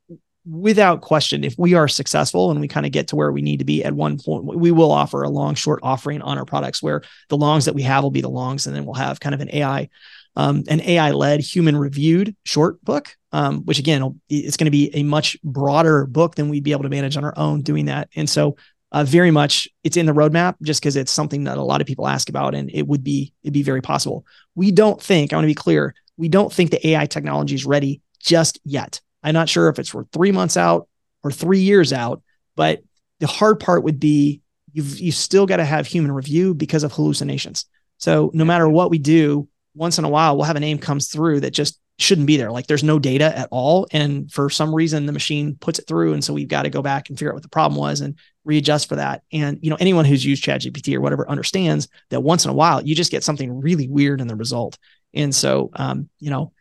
without 0.45 1.01
question, 1.01 1.43
if 1.43 1.55
we 1.57 1.73
are 1.73 1.87
successful 1.87 2.51
and 2.51 2.59
we 2.59 2.67
kind 2.67 2.85
of 2.85 2.91
get 2.91 3.07
to 3.09 3.15
where 3.15 3.31
we 3.31 3.41
need 3.41 3.57
to 3.59 3.65
be 3.65 3.83
at 3.83 3.93
one 3.93 4.17
point, 4.17 4.45
we 4.45 4.71
will 4.71 4.91
offer 4.91 5.23
a 5.23 5.29
long 5.29 5.55
short 5.55 5.79
offering 5.83 6.21
on 6.21 6.37
our 6.37 6.45
products 6.45 6.81
where 6.81 7.01
the 7.29 7.37
longs 7.37 7.65
that 7.65 7.75
we 7.75 7.81
have 7.83 8.03
will 8.03 8.11
be 8.11 8.21
the 8.21 8.29
longs, 8.29 8.67
and 8.67 8.75
then 8.75 8.85
we'll 8.85 8.95
have 8.95 9.19
kind 9.19 9.35
of 9.35 9.41
an 9.41 9.49
AI, 9.53 9.89
um, 10.35 10.63
an 10.67 10.81
AI 10.81 11.11
led 11.11 11.41
human 11.41 11.75
reviewed 11.75 12.35
short 12.45 12.83
book, 12.83 13.15
um, 13.31 13.63
which 13.65 13.79
again, 13.79 14.19
it's 14.29 14.57
going 14.57 14.65
to 14.65 14.71
be 14.71 14.93
a 14.95 15.03
much 15.03 15.41
broader 15.43 16.05
book 16.05 16.35
than 16.35 16.49
we'd 16.49 16.63
be 16.63 16.71
able 16.71 16.83
to 16.83 16.89
manage 16.89 17.17
on 17.17 17.25
our 17.25 17.37
own 17.37 17.61
doing 17.61 17.85
that. 17.85 18.09
And 18.15 18.29
so, 18.29 18.55
uh, 18.91 19.03
very 19.03 19.31
much 19.31 19.67
it's 19.83 19.97
in 19.97 20.05
the 20.05 20.11
roadmap 20.11 20.55
just 20.63 20.81
because 20.81 20.95
it's 20.95 21.11
something 21.11 21.43
that 21.43 21.57
a 21.57 21.63
lot 21.63 21.81
of 21.81 21.87
people 21.87 22.07
ask 22.07 22.29
about 22.29 22.55
and 22.55 22.71
it 22.73 22.87
would 22.87 23.03
be 23.03 23.33
it'd 23.43 23.53
be 23.53 23.63
very 23.63 23.81
possible 23.81 24.25
we 24.55 24.71
don't 24.71 25.01
think 25.01 25.31
i 25.31 25.35
want 25.35 25.43
to 25.43 25.47
be 25.47 25.53
clear 25.53 25.93
we 26.17 26.27
don't 26.27 26.51
think 26.51 26.71
the 26.71 26.87
ai 26.87 27.05
technology 27.05 27.53
is 27.53 27.65
ready 27.65 28.01
just 28.19 28.59
yet 28.63 28.99
I'm 29.23 29.33
not 29.33 29.49
sure 29.49 29.69
if 29.69 29.79
it's 29.79 29.89
for 29.89 30.05
three 30.11 30.31
months 30.31 30.57
out 30.57 30.87
or 31.23 31.31
three 31.31 31.59
years 31.59 31.91
out, 31.93 32.21
but 32.55 32.81
the 33.19 33.27
hard 33.27 33.59
part 33.59 33.83
would 33.83 33.99
be 33.99 34.41
you've 34.71 34.99
you 34.99 35.11
still 35.11 35.45
got 35.45 35.57
to 35.57 35.65
have 35.65 35.87
human 35.87 36.11
review 36.11 36.53
because 36.53 36.83
of 36.83 36.93
hallucinations. 36.93 37.65
So 37.97 38.31
no 38.33 38.45
matter 38.45 38.69
what 38.69 38.91
we 38.91 38.97
do, 38.97 39.47
once 39.75 39.97
in 39.97 40.05
a 40.05 40.09
while 40.09 40.35
we'll 40.35 40.45
have 40.45 40.55
a 40.55 40.59
name 40.59 40.77
comes 40.77 41.07
through 41.07 41.41
that 41.41 41.51
just 41.51 41.79
shouldn't 41.99 42.27
be 42.27 42.37
there. 42.37 42.51
Like 42.51 42.67
there's 42.67 42.83
no 42.83 42.97
data 42.97 43.37
at 43.37 43.49
all. 43.51 43.85
And 43.91 44.31
for 44.31 44.49
some 44.49 44.73
reason, 44.73 45.05
the 45.05 45.11
machine 45.11 45.57
puts 45.59 45.79
it 45.79 45.87
through. 45.87 46.13
And 46.13 46.23
so 46.23 46.33
we've 46.33 46.47
got 46.47 46.63
to 46.63 46.69
go 46.69 46.81
back 46.81 47.09
and 47.09 47.19
figure 47.19 47.31
out 47.31 47.35
what 47.35 47.43
the 47.43 47.49
problem 47.49 47.77
was 47.77 47.99
and 47.99 48.15
readjust 48.45 48.87
for 48.87 48.95
that. 48.95 49.23
And, 49.33 49.59
you 49.61 49.69
know, 49.69 49.77
anyone 49.79 50.05
who's 50.05 50.25
used 50.25 50.43
ChatGPT 50.43 50.95
or 50.95 51.01
whatever 51.01 51.29
understands 51.29 51.89
that 52.09 52.21
once 52.21 52.45
in 52.45 52.51
a 52.51 52.53
while, 52.53 52.81
you 52.81 52.95
just 52.95 53.11
get 53.11 53.23
something 53.23 53.59
really 53.59 53.89
weird 53.89 54.21
in 54.21 54.27
the 54.27 54.35
result. 54.37 54.77
And 55.13 55.35
so, 55.35 55.71
um, 55.73 56.09
you 56.19 56.29
know, 56.29 56.53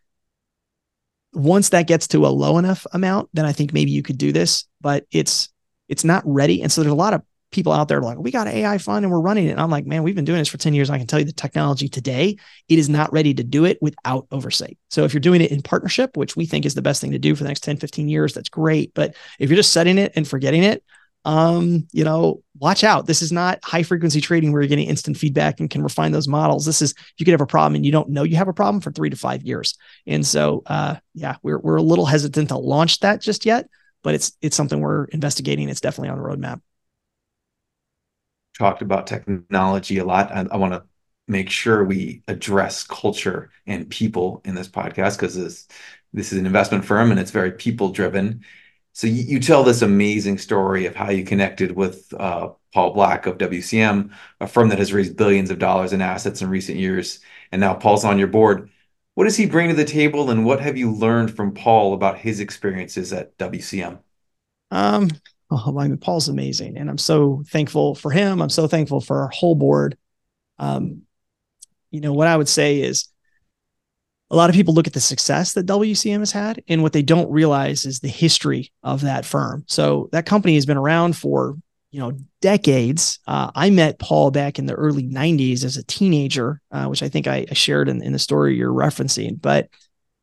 once 1.32 1.70
that 1.70 1.86
gets 1.86 2.08
to 2.08 2.26
a 2.26 2.28
low 2.28 2.58
enough 2.58 2.86
amount, 2.92 3.28
then 3.32 3.44
I 3.44 3.52
think 3.52 3.72
maybe 3.72 3.90
you 3.90 4.02
could 4.02 4.18
do 4.18 4.32
this, 4.32 4.64
but 4.80 5.06
it's, 5.10 5.48
it's 5.88 6.04
not 6.04 6.22
ready. 6.26 6.62
And 6.62 6.70
so 6.70 6.82
there's 6.82 6.92
a 6.92 6.96
lot 6.96 7.14
of 7.14 7.22
people 7.50 7.72
out 7.72 7.88
there 7.88 8.00
like, 8.00 8.18
we 8.18 8.30
got 8.30 8.46
AI 8.46 8.78
fund 8.78 9.04
and 9.04 9.12
we're 9.12 9.20
running 9.20 9.46
it. 9.46 9.52
And 9.52 9.60
I'm 9.60 9.70
like, 9.70 9.86
man, 9.86 10.02
we've 10.02 10.14
been 10.14 10.24
doing 10.24 10.38
this 10.38 10.48
for 10.48 10.58
10 10.58 10.74
years. 10.74 10.90
I 10.90 10.98
can 10.98 11.06
tell 11.06 11.18
you 11.18 11.24
the 11.24 11.32
technology 11.32 11.88
today, 11.88 12.36
it 12.68 12.78
is 12.78 12.88
not 12.88 13.12
ready 13.12 13.32
to 13.34 13.44
do 13.44 13.64
it 13.64 13.78
without 13.80 14.26
oversight. 14.30 14.76
So 14.90 15.04
if 15.04 15.14
you're 15.14 15.20
doing 15.20 15.40
it 15.40 15.50
in 15.50 15.62
partnership, 15.62 16.16
which 16.16 16.36
we 16.36 16.46
think 16.46 16.66
is 16.66 16.74
the 16.74 16.82
best 16.82 17.00
thing 17.00 17.12
to 17.12 17.18
do 17.18 17.34
for 17.34 17.44
the 17.44 17.48
next 17.48 17.62
10, 17.62 17.78
15 17.78 18.08
years, 18.08 18.34
that's 18.34 18.50
great. 18.50 18.92
But 18.94 19.14
if 19.38 19.48
you're 19.48 19.56
just 19.56 19.72
setting 19.72 19.98
it 19.98 20.12
and 20.14 20.28
forgetting 20.28 20.62
it, 20.62 20.84
um, 21.28 21.86
you 21.92 22.04
know, 22.04 22.42
watch 22.58 22.82
out. 22.82 23.06
This 23.06 23.20
is 23.20 23.30
not 23.30 23.58
high 23.62 23.82
frequency 23.82 24.18
trading 24.18 24.50
where 24.50 24.62
you're 24.62 24.68
getting 24.68 24.88
instant 24.88 25.18
feedback 25.18 25.60
and 25.60 25.68
can 25.68 25.82
refine 25.82 26.10
those 26.10 26.26
models. 26.26 26.64
This 26.64 26.80
is 26.80 26.94
you 27.18 27.26
could 27.26 27.32
have 27.32 27.42
a 27.42 27.46
problem 27.46 27.74
and 27.74 27.84
you 27.84 27.92
don't 27.92 28.08
know 28.08 28.22
you 28.22 28.36
have 28.36 28.48
a 28.48 28.54
problem 28.54 28.80
for 28.80 28.90
three 28.90 29.10
to 29.10 29.16
five 29.16 29.42
years. 29.42 29.76
And 30.06 30.26
so, 30.26 30.62
uh, 30.64 30.96
yeah, 31.12 31.36
we're 31.42 31.58
we're 31.58 31.76
a 31.76 31.82
little 31.82 32.06
hesitant 32.06 32.48
to 32.48 32.56
launch 32.56 33.00
that 33.00 33.20
just 33.20 33.44
yet, 33.44 33.68
but 34.02 34.14
it's 34.14 34.32
it's 34.40 34.56
something 34.56 34.80
we're 34.80 35.04
investigating. 35.04 35.68
It's 35.68 35.82
definitely 35.82 36.08
on 36.08 36.18
the 36.18 36.24
roadmap 36.24 36.62
talked 38.58 38.82
about 38.82 39.06
technology 39.06 39.98
a 39.98 40.04
lot. 40.04 40.32
I, 40.32 40.46
I 40.50 40.56
want 40.56 40.72
to 40.72 40.82
make 41.28 41.48
sure 41.50 41.84
we 41.84 42.22
address 42.26 42.82
culture 42.84 43.50
and 43.66 43.88
people 43.88 44.40
in 44.44 44.54
this 44.54 44.68
podcast 44.68 45.16
because 45.16 45.36
this 45.36 45.68
this 46.12 46.32
is 46.32 46.38
an 46.38 46.46
investment 46.46 46.84
firm 46.84 47.10
and 47.10 47.20
it's 47.20 47.30
very 47.30 47.52
people 47.52 47.90
driven. 47.90 48.42
So 48.99 49.07
you, 49.07 49.22
you, 49.22 49.38
tell 49.38 49.62
this 49.62 49.82
amazing 49.82 50.38
story 50.38 50.86
of 50.86 50.96
how 50.96 51.11
you 51.11 51.22
connected 51.22 51.70
with 51.70 52.12
uh, 52.18 52.49
Paul 52.74 52.94
Black 52.94 53.26
of 53.26 53.38
WCM, 53.38 54.11
a 54.40 54.49
firm 54.49 54.70
that 54.70 54.80
has 54.80 54.92
raised 54.92 55.16
billions 55.16 55.51
of 55.51 55.61
dollars 55.61 55.92
in 55.92 56.03
assets 56.03 56.42
in 56.42 56.51
recent 56.51 56.78
years, 56.78 57.20
and 57.53 57.61
now 57.61 57.74
Paul's 57.74 58.05
on 58.05 58.18
your 58.18 58.26
board. 58.26 58.70
What 59.14 59.22
does 59.22 59.36
he 59.36 59.46
bring 59.46 59.68
to 59.68 59.76
the 59.76 59.84
table, 59.84 60.30
and 60.30 60.44
what 60.44 60.59
have 60.59 60.76
you 60.76 60.90
learned 60.90 61.32
from 61.36 61.55
Paul 61.55 61.94
about 61.94 62.18
his 62.18 62.40
experiences 62.40 63.12
at 63.12 63.38
WCM? 63.38 64.01
Um, 64.72 65.11
Oh, 65.49 65.78
I 65.78 65.86
mean, 65.86 65.96
Paul's 65.96 66.28
amazing, 66.28 66.76
and 66.76 66.90
I'm 66.90 66.99
so 66.99 67.44
thankful 67.46 67.94
for 67.94 68.11
him. 68.11 68.42
I'm 68.42 68.51
so 68.51 68.66
thankful 68.66 69.01
for 69.01 69.22
our 69.22 69.28
whole 69.28 69.55
board. 69.55 69.96
Um, 70.59 71.03
you 71.92 72.01
know, 72.01 72.12
what 72.12 72.26
I 72.26 72.36
would 72.36 72.49
say 72.49 72.80
is 72.80 73.07
a 74.30 74.36
lot 74.36 74.50
of 74.50 74.56
people 74.56 74.74
look 74.74 74.86
at 74.86 74.92
the 74.92 75.00
success 75.00 75.54
that 75.54 75.66
WCM 75.66 76.18
has 76.18 76.32
had, 76.32 76.62
and 76.68 76.82
what 76.82 76.92
they 76.92 77.02
don't 77.02 77.30
realize 77.30 77.86
is 77.86 78.00
the 78.00 78.08
history 78.08 78.72
of 78.82 79.00
that 79.00 79.24
firm. 79.24 79.64
So 79.66 80.08
that 80.12 80.26
company 80.26 80.54
has 80.54 80.66
been 80.66 80.76
around 80.76 81.16
for 81.16 81.56
you 81.90 82.00
know 82.00 82.12
decades. 82.40 83.20
Uh, 83.26 83.50
I 83.54 83.70
met 83.70 83.98
Paul 83.98 84.30
back 84.30 84.58
in 84.58 84.66
the 84.66 84.74
early 84.74 85.04
'90s 85.04 85.64
as 85.64 85.76
a 85.76 85.84
teenager, 85.84 86.60
uh, 86.70 86.86
which 86.86 87.02
I 87.02 87.08
think 87.08 87.26
I, 87.26 87.46
I 87.50 87.54
shared 87.54 87.88
in, 87.88 88.02
in 88.02 88.12
the 88.12 88.18
story 88.18 88.56
you're 88.56 88.72
referencing. 88.72 89.40
But 89.40 89.70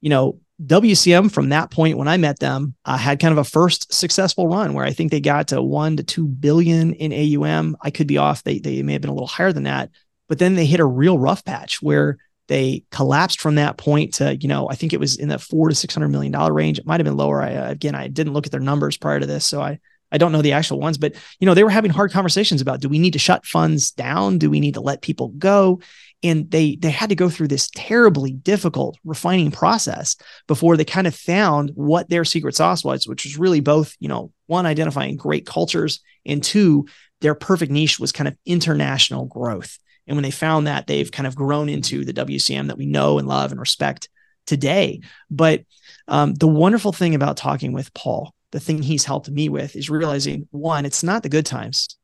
you 0.01 0.09
know, 0.09 0.39
WCM 0.63 1.31
from 1.31 1.49
that 1.49 1.71
point 1.71 1.97
when 1.97 2.07
I 2.07 2.17
met 2.17 2.39
them 2.39 2.75
uh, 2.85 2.97
had 2.97 3.19
kind 3.19 3.31
of 3.31 3.39
a 3.39 3.43
first 3.43 3.91
successful 3.91 4.47
run 4.47 4.73
where 4.73 4.85
I 4.85 4.93
think 4.93 5.09
they 5.09 5.19
got 5.19 5.47
to 5.47 5.63
one 5.63 5.97
to 5.97 6.03
two 6.03 6.27
billion 6.27 6.93
in 6.93 7.11
AUM. 7.11 7.75
I 7.81 7.89
could 7.89 8.07
be 8.07 8.19
off; 8.19 8.43
they 8.43 8.59
they 8.59 8.83
may 8.83 8.93
have 8.93 9.01
been 9.01 9.09
a 9.09 9.15
little 9.15 9.27
higher 9.27 9.51
than 9.51 9.63
that, 9.63 9.89
but 10.29 10.37
then 10.37 10.53
they 10.53 10.67
hit 10.67 10.79
a 10.79 10.85
real 10.85 11.17
rough 11.17 11.43
patch 11.43 11.81
where 11.81 12.17
they 12.47 12.83
collapsed 12.91 13.41
from 13.41 13.55
that 13.55 13.77
point 13.77 14.15
to 14.15 14.35
you 14.35 14.47
know 14.47 14.69
I 14.69 14.75
think 14.75 14.93
it 14.93 14.99
was 14.99 15.17
in 15.17 15.29
the 15.29 15.39
four 15.39 15.69
to 15.69 15.75
six 15.75 15.93
hundred 15.93 16.09
million 16.09 16.31
dollar 16.31 16.53
range. 16.53 16.79
It 16.79 16.85
might 16.85 16.99
have 16.99 17.05
been 17.05 17.17
lower. 17.17 17.41
I, 17.41 17.55
uh, 17.55 17.71
again, 17.71 17.95
I 17.95 18.07
didn't 18.07 18.33
look 18.33 18.45
at 18.45 18.51
their 18.51 18.61
numbers 18.61 18.97
prior 18.97 19.19
to 19.19 19.25
this, 19.25 19.45
so 19.45 19.61
I 19.61 19.79
I 20.11 20.17
don't 20.17 20.31
know 20.31 20.41
the 20.41 20.53
actual 20.53 20.79
ones, 20.79 20.97
but 20.97 21.15
you 21.39 21.45
know 21.45 21.53
they 21.53 21.63
were 21.63 21.69
having 21.69 21.91
hard 21.91 22.11
conversations 22.11 22.61
about 22.61 22.81
do 22.81 22.89
we 22.89 22.99
need 22.99 23.13
to 23.13 23.19
shut 23.19 23.45
funds 23.45 23.91
down? 23.91 24.37
Do 24.37 24.49
we 24.49 24.59
need 24.59 24.75
to 24.75 24.81
let 24.81 25.01
people 25.01 25.29
go? 25.29 25.79
and 26.25 26.49
they 26.49 26.75
they 26.77 26.89
had 26.89 27.09
to 27.09 27.15
go 27.15 27.29
through 27.29 27.47
this 27.47 27.69
terribly 27.75 28.31
difficult 28.31 28.97
refining 29.03 29.51
process 29.51 30.15
before 30.47 30.75
they 30.75 30.83
kind 30.83 31.07
of 31.07 31.15
found 31.15 31.71
what 31.75 32.09
their 32.09 32.25
secret 32.25 32.55
sauce 32.55 32.83
was 32.83 33.07
which 33.07 33.23
was 33.23 33.37
really 33.37 33.59
both 33.59 33.95
you 33.99 34.09
know 34.09 34.31
one 34.47 34.65
identifying 34.65 35.15
great 35.15 35.45
cultures 35.45 36.01
and 36.25 36.43
two 36.43 36.85
their 37.21 37.35
perfect 37.35 37.71
niche 37.71 37.99
was 37.99 38.11
kind 38.11 38.27
of 38.27 38.37
international 38.45 39.25
growth 39.25 39.77
and 40.07 40.15
when 40.15 40.23
they 40.23 40.31
found 40.31 40.67
that 40.67 40.87
they've 40.87 41.11
kind 41.11 41.27
of 41.27 41.35
grown 41.35 41.69
into 41.69 42.05
the 42.05 42.13
WCM 42.13 42.67
that 42.67 42.77
we 42.77 42.85
know 42.85 43.19
and 43.19 43.27
love 43.27 43.51
and 43.51 43.59
respect 43.59 44.09
today 44.45 45.01
but 45.29 45.63
um, 46.07 46.33
the 46.35 46.47
wonderful 46.47 46.91
thing 46.91 47.15
about 47.15 47.37
talking 47.37 47.73
with 47.73 47.93
Paul 47.93 48.33
the 48.51 48.59
thing 48.59 48.81
he's 48.81 49.05
helped 49.05 49.29
me 49.29 49.49
with 49.49 49.75
is 49.75 49.89
realizing 49.89 50.47
one 50.51 50.85
it's 50.85 51.03
not 51.03 51.23
the 51.23 51.29
good 51.29 51.45
times 51.45 51.97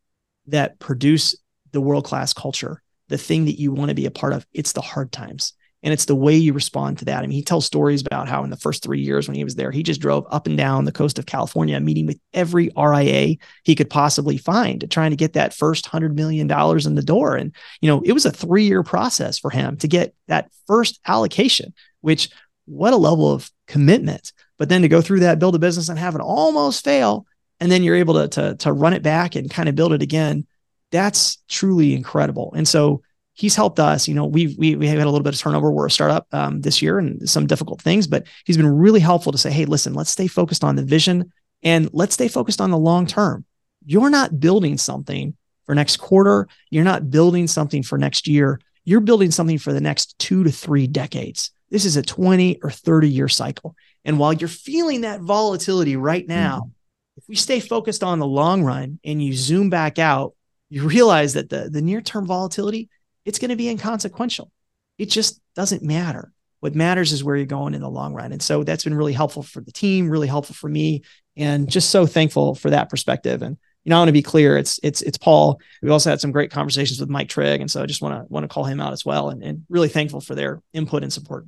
that 0.47 0.79
produce 0.79 1.35
the 1.71 1.81
world 1.81 2.03
class 2.03 2.33
culture 2.33 2.81
the 3.11 3.17
thing 3.17 3.45
that 3.45 3.59
you 3.59 3.73
want 3.73 3.89
to 3.89 3.95
be 3.95 4.05
a 4.05 4.11
part 4.11 4.31
of. 4.33 4.47
It's 4.53 4.71
the 4.71 4.81
hard 4.81 5.11
times. 5.11 5.53
And 5.83 5.91
it's 5.91 6.05
the 6.05 6.15
way 6.15 6.35
you 6.35 6.53
respond 6.53 6.99
to 6.99 7.05
that. 7.05 7.19
I 7.19 7.21
mean, 7.21 7.31
he 7.31 7.43
tells 7.43 7.65
stories 7.65 8.01
about 8.01 8.27
how 8.27 8.43
in 8.43 8.51
the 8.51 8.57
first 8.57 8.83
three 8.83 9.01
years 9.01 9.27
when 9.27 9.35
he 9.35 9.43
was 9.43 9.55
there, 9.55 9.71
he 9.71 9.81
just 9.81 10.01
drove 10.01 10.27
up 10.29 10.45
and 10.45 10.55
down 10.57 10.85
the 10.85 10.91
coast 10.91 11.17
of 11.17 11.25
California, 11.25 11.79
meeting 11.79 12.05
with 12.05 12.19
every 12.33 12.69
RIA 12.77 13.37
he 13.63 13.75
could 13.75 13.89
possibly 13.89 14.37
find, 14.37 14.89
trying 14.91 15.09
to 15.09 15.17
get 15.17 15.33
that 15.33 15.53
first 15.53 15.87
hundred 15.87 16.15
million 16.15 16.45
dollars 16.45 16.85
in 16.85 16.95
the 16.95 17.01
door. 17.01 17.35
And 17.35 17.53
you 17.81 17.87
know, 17.87 18.01
it 18.05 18.13
was 18.13 18.25
a 18.25 18.31
three-year 18.31 18.83
process 18.83 19.39
for 19.39 19.49
him 19.49 19.77
to 19.77 19.87
get 19.87 20.13
that 20.27 20.51
first 20.67 20.99
allocation. 21.07 21.73
Which, 22.01 22.29
what 22.65 22.93
a 22.93 22.97
level 22.97 23.31
of 23.31 23.51
commitment! 23.67 24.33
But 24.57 24.69
then 24.69 24.83
to 24.83 24.87
go 24.87 25.01
through 25.01 25.21
that, 25.21 25.39
build 25.39 25.55
a 25.55 25.59
business, 25.59 25.89
and 25.89 25.97
have 25.97 26.15
it 26.15 26.21
almost 26.21 26.83
fail, 26.83 27.25
and 27.59 27.71
then 27.71 27.83
you're 27.83 27.95
able 27.95 28.13
to 28.15 28.27
to, 28.27 28.55
to 28.57 28.73
run 28.73 28.93
it 28.93 29.03
back 29.03 29.35
and 29.35 29.49
kind 29.49 29.67
of 29.67 29.75
build 29.75 29.93
it 29.93 30.01
again 30.03 30.45
that's 30.91 31.37
truly 31.47 31.95
incredible. 31.95 32.53
And 32.55 32.67
so 32.67 33.01
he's 33.41 33.55
helped 33.55 33.79
us. 33.79 34.07
You 34.07 34.13
know, 34.13 34.25
we've 34.25 34.55
we 34.57 34.75
we 34.75 34.87
had 34.87 34.99
a 34.99 35.05
little 35.05 35.23
bit 35.23 35.33
of 35.33 35.39
turnover. 35.39 35.71
We're 35.71 35.87
a 35.87 35.91
startup 35.91 36.27
um, 36.31 36.61
this 36.61 36.79
year 36.81 36.99
and 36.99 37.27
some 37.27 37.47
difficult 37.47 37.81
things, 37.81 38.05
but 38.05 38.27
he's 38.45 38.57
been 38.57 38.77
really 38.77 38.99
helpful 38.99 39.31
to 39.31 39.37
say, 39.37 39.51
hey, 39.51 39.65
listen, 39.65 39.95
let's 39.95 40.11
stay 40.11 40.27
focused 40.27 40.63
on 40.63 40.75
the 40.75 40.83
vision 40.83 41.33
and 41.63 41.89
let's 41.91 42.13
stay 42.13 42.27
focused 42.27 42.61
on 42.61 42.69
the 42.69 42.77
long 42.77 43.07
term. 43.07 43.43
You're 43.83 44.11
not 44.11 44.39
building 44.39 44.77
something 44.77 45.35
for 45.65 45.73
next 45.73 45.97
quarter. 45.97 46.47
You're 46.69 46.83
not 46.83 47.09
building 47.09 47.47
something 47.47 47.81
for 47.81 47.97
next 47.97 48.27
year. 48.27 48.61
You're 48.85 48.99
building 48.99 49.31
something 49.31 49.57
for 49.57 49.73
the 49.73 49.81
next 49.81 50.17
two 50.19 50.43
to 50.43 50.51
three 50.51 50.85
decades. 50.85 51.51
This 51.71 51.85
is 51.85 51.97
a 51.97 52.03
20 52.03 52.59
or 52.61 52.69
30 52.69 53.09
year 53.09 53.27
cycle. 53.27 53.75
And 54.05 54.19
while 54.19 54.33
you're 54.33 54.49
feeling 54.49 55.01
that 55.01 55.21
volatility 55.21 55.95
right 55.95 56.27
now, 56.27 56.59
mm-hmm. 56.59 57.17
if 57.17 57.23
we 57.27 57.35
stay 57.35 57.59
focused 57.59 58.03
on 58.03 58.19
the 58.19 58.27
long 58.27 58.63
run 58.63 58.99
and 59.03 59.23
you 59.23 59.33
zoom 59.33 59.71
back 59.71 59.97
out 59.97 60.35
you 60.71 60.87
realize 60.87 61.33
that 61.33 61.49
the, 61.49 61.69
the 61.69 61.81
near 61.81 62.01
term 62.01 62.25
volatility, 62.25 62.89
it's 63.25 63.39
going 63.39 63.49
to 63.49 63.55
be 63.55 63.69
inconsequential. 63.69 64.51
It 64.97 65.09
just 65.09 65.41
doesn't 65.55 65.83
matter. 65.83 66.31
What 66.59 66.75
matters 66.75 67.11
is 67.11 67.23
where 67.23 67.35
you're 67.35 67.45
going 67.45 67.73
in 67.73 67.81
the 67.81 67.89
long 67.89 68.13
run. 68.13 68.31
And 68.31 68.41
so 68.41 68.63
that's 68.63 68.83
been 68.83 68.93
really 68.93 69.13
helpful 69.13 69.41
for 69.41 69.61
the 69.61 69.71
team, 69.71 70.09
really 70.09 70.27
helpful 70.27 70.55
for 70.55 70.69
me, 70.69 71.01
and 71.35 71.69
just 71.69 71.89
so 71.89 72.05
thankful 72.05 72.53
for 72.53 72.69
that 72.69 72.89
perspective. 72.89 73.41
And 73.41 73.57
you 73.83 73.89
know, 73.89 73.95
I 73.95 73.99
want 73.99 74.09
to 74.09 74.13
be 74.13 74.21
clear, 74.21 74.57
it's 74.57 74.79
it's 74.83 75.01
it's 75.01 75.17
Paul. 75.17 75.59
We 75.81 75.89
also 75.89 76.11
had 76.11 76.21
some 76.21 76.31
great 76.31 76.51
conversations 76.51 76.99
with 76.99 77.09
Mike 77.09 77.29
Trigg. 77.29 77.61
And 77.61 77.71
so 77.71 77.81
I 77.81 77.87
just 77.87 78.01
want 78.01 78.15
to 78.15 78.31
want 78.31 78.43
to 78.43 78.47
call 78.47 78.63
him 78.63 78.79
out 78.79 78.93
as 78.93 79.03
well 79.03 79.29
and, 79.29 79.41
and 79.41 79.65
really 79.69 79.89
thankful 79.89 80.21
for 80.21 80.35
their 80.35 80.61
input 80.71 81.01
and 81.01 81.11
support. 81.11 81.47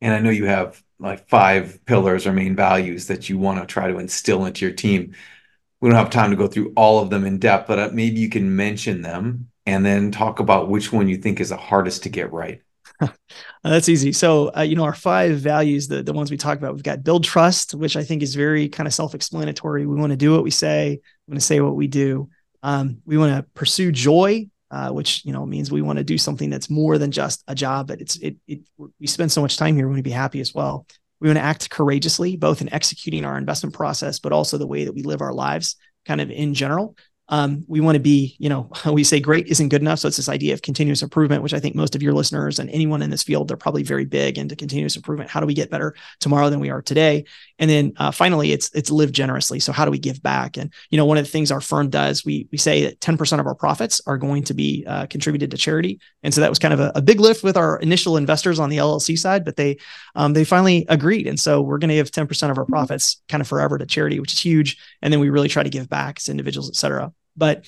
And 0.00 0.14
I 0.14 0.20
know 0.20 0.30
you 0.30 0.46
have 0.46 0.80
like 1.00 1.28
five 1.28 1.84
pillars 1.84 2.28
or 2.28 2.32
main 2.32 2.54
values 2.54 3.08
that 3.08 3.28
you 3.28 3.38
want 3.38 3.58
to 3.58 3.66
try 3.66 3.88
to 3.88 3.98
instill 3.98 4.44
into 4.44 4.64
your 4.64 4.74
team 4.74 5.14
we 5.80 5.88
don't 5.88 5.98
have 5.98 6.10
time 6.10 6.30
to 6.30 6.36
go 6.36 6.48
through 6.48 6.72
all 6.76 7.00
of 7.00 7.10
them 7.10 7.24
in 7.24 7.38
depth, 7.38 7.68
but 7.68 7.78
uh, 7.78 7.90
maybe 7.92 8.18
you 8.18 8.28
can 8.28 8.54
mention 8.56 9.02
them 9.02 9.50
and 9.68 9.84
then 9.84 10.10
talk 10.10 10.40
about 10.40 10.70
which 10.70 10.94
one 10.94 11.08
you 11.08 11.18
think 11.18 11.40
is 11.40 11.50
the 11.50 11.56
hardest 11.58 12.04
to 12.04 12.08
get 12.08 12.32
right. 12.32 12.62
That's 13.62 13.90
easy. 13.90 14.12
So, 14.12 14.50
uh, 14.56 14.62
you 14.62 14.76
know, 14.76 14.84
our 14.84 14.94
five 14.94 15.36
values, 15.40 15.88
the, 15.88 16.02
the 16.02 16.14
ones 16.14 16.30
we 16.30 16.38
talk 16.38 16.56
about, 16.56 16.72
we've 16.72 16.82
got 16.82 17.04
build 17.04 17.22
trust, 17.22 17.74
which 17.74 17.94
I 17.94 18.02
think 18.02 18.22
is 18.22 18.34
very 18.34 18.70
kind 18.70 18.86
of 18.86 18.94
self 18.94 19.14
explanatory. 19.14 19.84
We 19.86 19.96
want 19.96 20.10
to 20.10 20.16
do 20.16 20.32
what 20.32 20.42
we 20.42 20.50
say, 20.50 20.98
we 21.26 21.32
want 21.32 21.40
to 21.40 21.46
say 21.46 21.60
what 21.60 21.76
we 21.76 21.86
do. 21.86 22.30
Um, 22.62 23.02
we 23.04 23.18
want 23.18 23.36
to 23.36 23.42
pursue 23.52 23.92
joy, 23.92 24.48
uh, 24.70 24.88
which, 24.88 25.22
you 25.26 25.34
know, 25.34 25.44
means 25.44 25.70
we 25.70 25.82
want 25.82 25.98
to 25.98 26.04
do 26.04 26.16
something 26.16 26.48
that's 26.48 26.70
more 26.70 26.96
than 26.96 27.10
just 27.10 27.44
a 27.46 27.54
job, 27.54 27.88
but 27.88 28.00
it's, 28.00 28.16
it, 28.16 28.36
it, 28.46 28.60
we 28.98 29.06
spend 29.06 29.30
so 29.30 29.42
much 29.42 29.58
time 29.58 29.76
here. 29.76 29.84
We 29.84 29.90
want 29.90 29.98
to 29.98 30.02
be 30.02 30.10
happy 30.10 30.40
as 30.40 30.54
well. 30.54 30.86
We 31.20 31.28
want 31.28 31.36
to 31.36 31.44
act 31.44 31.68
courageously, 31.68 32.36
both 32.36 32.62
in 32.62 32.72
executing 32.72 33.26
our 33.26 33.36
investment 33.36 33.74
process, 33.74 34.18
but 34.18 34.32
also 34.32 34.56
the 34.56 34.66
way 34.66 34.84
that 34.84 34.94
we 34.94 35.02
live 35.02 35.20
our 35.20 35.34
lives, 35.34 35.76
kind 36.06 36.22
of 36.22 36.30
in 36.30 36.54
general. 36.54 36.96
Um, 37.30 37.64
we 37.68 37.80
want 37.80 37.96
to 37.96 38.00
be, 38.00 38.36
you 38.38 38.48
know, 38.48 38.70
we 38.92 39.04
say 39.04 39.20
great 39.20 39.46
isn't 39.48 39.68
good 39.68 39.82
enough. 39.82 39.98
So 39.98 40.08
it's 40.08 40.16
this 40.16 40.28
idea 40.28 40.54
of 40.54 40.62
continuous 40.62 41.02
improvement, 41.02 41.42
which 41.42 41.54
I 41.54 41.60
think 41.60 41.74
most 41.74 41.94
of 41.94 42.02
your 42.02 42.12
listeners 42.12 42.58
and 42.58 42.70
anyone 42.70 43.02
in 43.02 43.10
this 43.10 43.22
field, 43.22 43.48
they're 43.48 43.56
probably 43.56 43.82
very 43.82 44.04
big 44.04 44.38
into 44.38 44.56
continuous 44.56 44.96
improvement. 44.96 45.30
How 45.30 45.40
do 45.40 45.46
we 45.46 45.54
get 45.54 45.70
better 45.70 45.94
tomorrow 46.20 46.50
than 46.50 46.60
we 46.60 46.70
are 46.70 46.82
today? 46.82 47.24
And 47.58 47.70
then 47.70 47.92
uh, 47.96 48.10
finally, 48.10 48.52
it's 48.52 48.70
it's 48.74 48.90
live 48.90 49.12
generously. 49.12 49.60
So 49.60 49.72
how 49.72 49.84
do 49.84 49.90
we 49.90 49.98
give 49.98 50.22
back? 50.22 50.56
And 50.56 50.72
you 50.90 50.96
know, 50.96 51.04
one 51.04 51.18
of 51.18 51.24
the 51.24 51.30
things 51.30 51.50
our 51.50 51.60
firm 51.60 51.90
does, 51.90 52.24
we 52.24 52.48
we 52.52 52.58
say 52.58 52.84
that 52.84 53.00
10% 53.00 53.40
of 53.40 53.46
our 53.46 53.54
profits 53.54 54.00
are 54.06 54.16
going 54.16 54.44
to 54.44 54.54
be 54.54 54.84
uh, 54.86 55.06
contributed 55.06 55.50
to 55.50 55.56
charity. 55.56 56.00
And 56.22 56.32
so 56.32 56.40
that 56.40 56.50
was 56.50 56.58
kind 56.58 56.74
of 56.74 56.80
a, 56.80 56.92
a, 56.94 57.02
big 57.02 57.20
lift 57.20 57.42
with 57.42 57.56
our 57.56 57.78
initial 57.78 58.16
investors 58.16 58.58
on 58.58 58.68
the 58.68 58.76
LLC 58.76 59.18
side, 59.18 59.44
but 59.44 59.56
they 59.56 59.78
um, 60.14 60.32
they 60.32 60.44
finally 60.44 60.86
agreed. 60.88 61.26
And 61.26 61.38
so 61.38 61.60
we're 61.60 61.78
going 61.78 61.88
to 61.88 61.94
give 61.94 62.10
10% 62.10 62.50
of 62.50 62.58
our 62.58 62.64
profits 62.64 63.22
kind 63.28 63.40
of 63.40 63.48
forever 63.48 63.78
to 63.78 63.86
charity, 63.86 64.20
which 64.20 64.32
is 64.32 64.40
huge. 64.40 64.76
And 65.02 65.12
then 65.12 65.20
we 65.20 65.30
really 65.30 65.48
try 65.48 65.62
to 65.62 65.70
give 65.70 65.88
back 65.88 66.18
as 66.18 66.28
individuals, 66.28 66.68
et 66.68 66.76
cetera. 66.76 67.12
But 67.38 67.64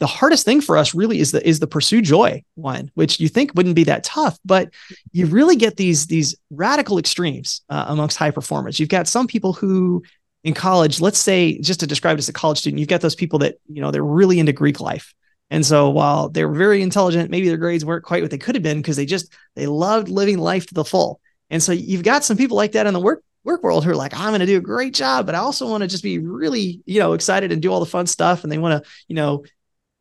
the 0.00 0.06
hardest 0.06 0.44
thing 0.44 0.60
for 0.60 0.76
us 0.76 0.94
really 0.94 1.20
is 1.20 1.32
the 1.32 1.46
is 1.46 1.60
the 1.60 1.66
pursue 1.66 2.02
joy 2.02 2.42
one, 2.56 2.90
which 2.94 3.20
you 3.20 3.28
think 3.28 3.52
wouldn't 3.54 3.76
be 3.76 3.84
that 3.84 4.04
tough, 4.04 4.38
but 4.44 4.70
you 5.12 5.26
really 5.26 5.56
get 5.56 5.76
these 5.76 6.06
these 6.06 6.34
radical 6.50 6.98
extremes 6.98 7.62
uh, 7.70 7.86
amongst 7.88 8.18
high 8.18 8.32
performers. 8.32 8.78
You've 8.78 8.88
got 8.88 9.08
some 9.08 9.26
people 9.26 9.52
who 9.52 10.02
in 10.42 10.52
college, 10.52 11.00
let's 11.00 11.18
say, 11.18 11.58
just 11.58 11.80
to 11.80 11.86
describe 11.86 12.16
it 12.16 12.18
as 12.18 12.28
a 12.28 12.32
college 12.32 12.58
student, 12.58 12.78
you've 12.78 12.88
got 12.88 13.00
those 13.00 13.14
people 13.14 13.38
that 13.38 13.56
you 13.66 13.80
know 13.80 13.90
they're 13.90 14.04
really 14.04 14.38
into 14.38 14.52
Greek 14.52 14.80
life. 14.80 15.14
And 15.50 15.64
so 15.64 15.90
while 15.90 16.28
they're 16.28 16.52
very 16.52 16.82
intelligent, 16.82 17.30
maybe 17.30 17.48
their 17.48 17.56
grades 17.56 17.84
weren't 17.84 18.04
quite 18.04 18.22
what 18.22 18.30
they 18.30 18.38
could 18.38 18.56
have 18.56 18.62
been 18.62 18.78
because 18.78 18.96
they 18.96 19.06
just 19.06 19.32
they 19.54 19.66
loved 19.66 20.08
living 20.08 20.38
life 20.38 20.66
to 20.66 20.74
the 20.74 20.84
full. 20.84 21.20
And 21.50 21.62
so 21.62 21.72
you've 21.72 22.02
got 22.02 22.24
some 22.24 22.36
people 22.36 22.56
like 22.56 22.72
that 22.72 22.86
in 22.86 22.94
the 22.94 23.00
work 23.00 23.22
work 23.44 23.62
world 23.62 23.84
who 23.84 23.90
are 23.90 23.96
like, 23.96 24.14
I'm 24.14 24.30
going 24.30 24.40
to 24.40 24.46
do 24.46 24.56
a 24.56 24.62
great 24.62 24.94
job, 24.94 25.26
but 25.26 25.34
I 25.34 25.38
also 25.38 25.68
want 25.68 25.82
to 25.82 25.88
just 25.88 26.02
be 26.02 26.18
really, 26.18 26.82
you 26.86 26.98
know, 26.98 27.12
excited 27.12 27.52
and 27.52 27.62
do 27.62 27.72
all 27.72 27.80
the 27.80 27.86
fun 27.86 28.06
stuff. 28.06 28.42
And 28.42 28.50
they 28.50 28.58
want 28.58 28.82
to, 28.82 28.90
you 29.06 29.14
know, 29.14 29.44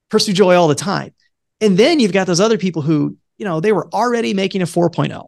pursue 0.09 0.33
joy 0.33 0.55
all 0.55 0.67
the 0.67 0.75
time. 0.75 1.13
And 1.61 1.77
then 1.77 1.99
you've 1.99 2.13
got 2.13 2.27
those 2.27 2.39
other 2.39 2.57
people 2.57 2.81
who, 2.81 3.17
you 3.37 3.45
know, 3.45 3.59
they 3.59 3.71
were 3.71 3.87
already 3.93 4.33
making 4.33 4.61
a 4.61 4.65
4.0, 4.65 5.27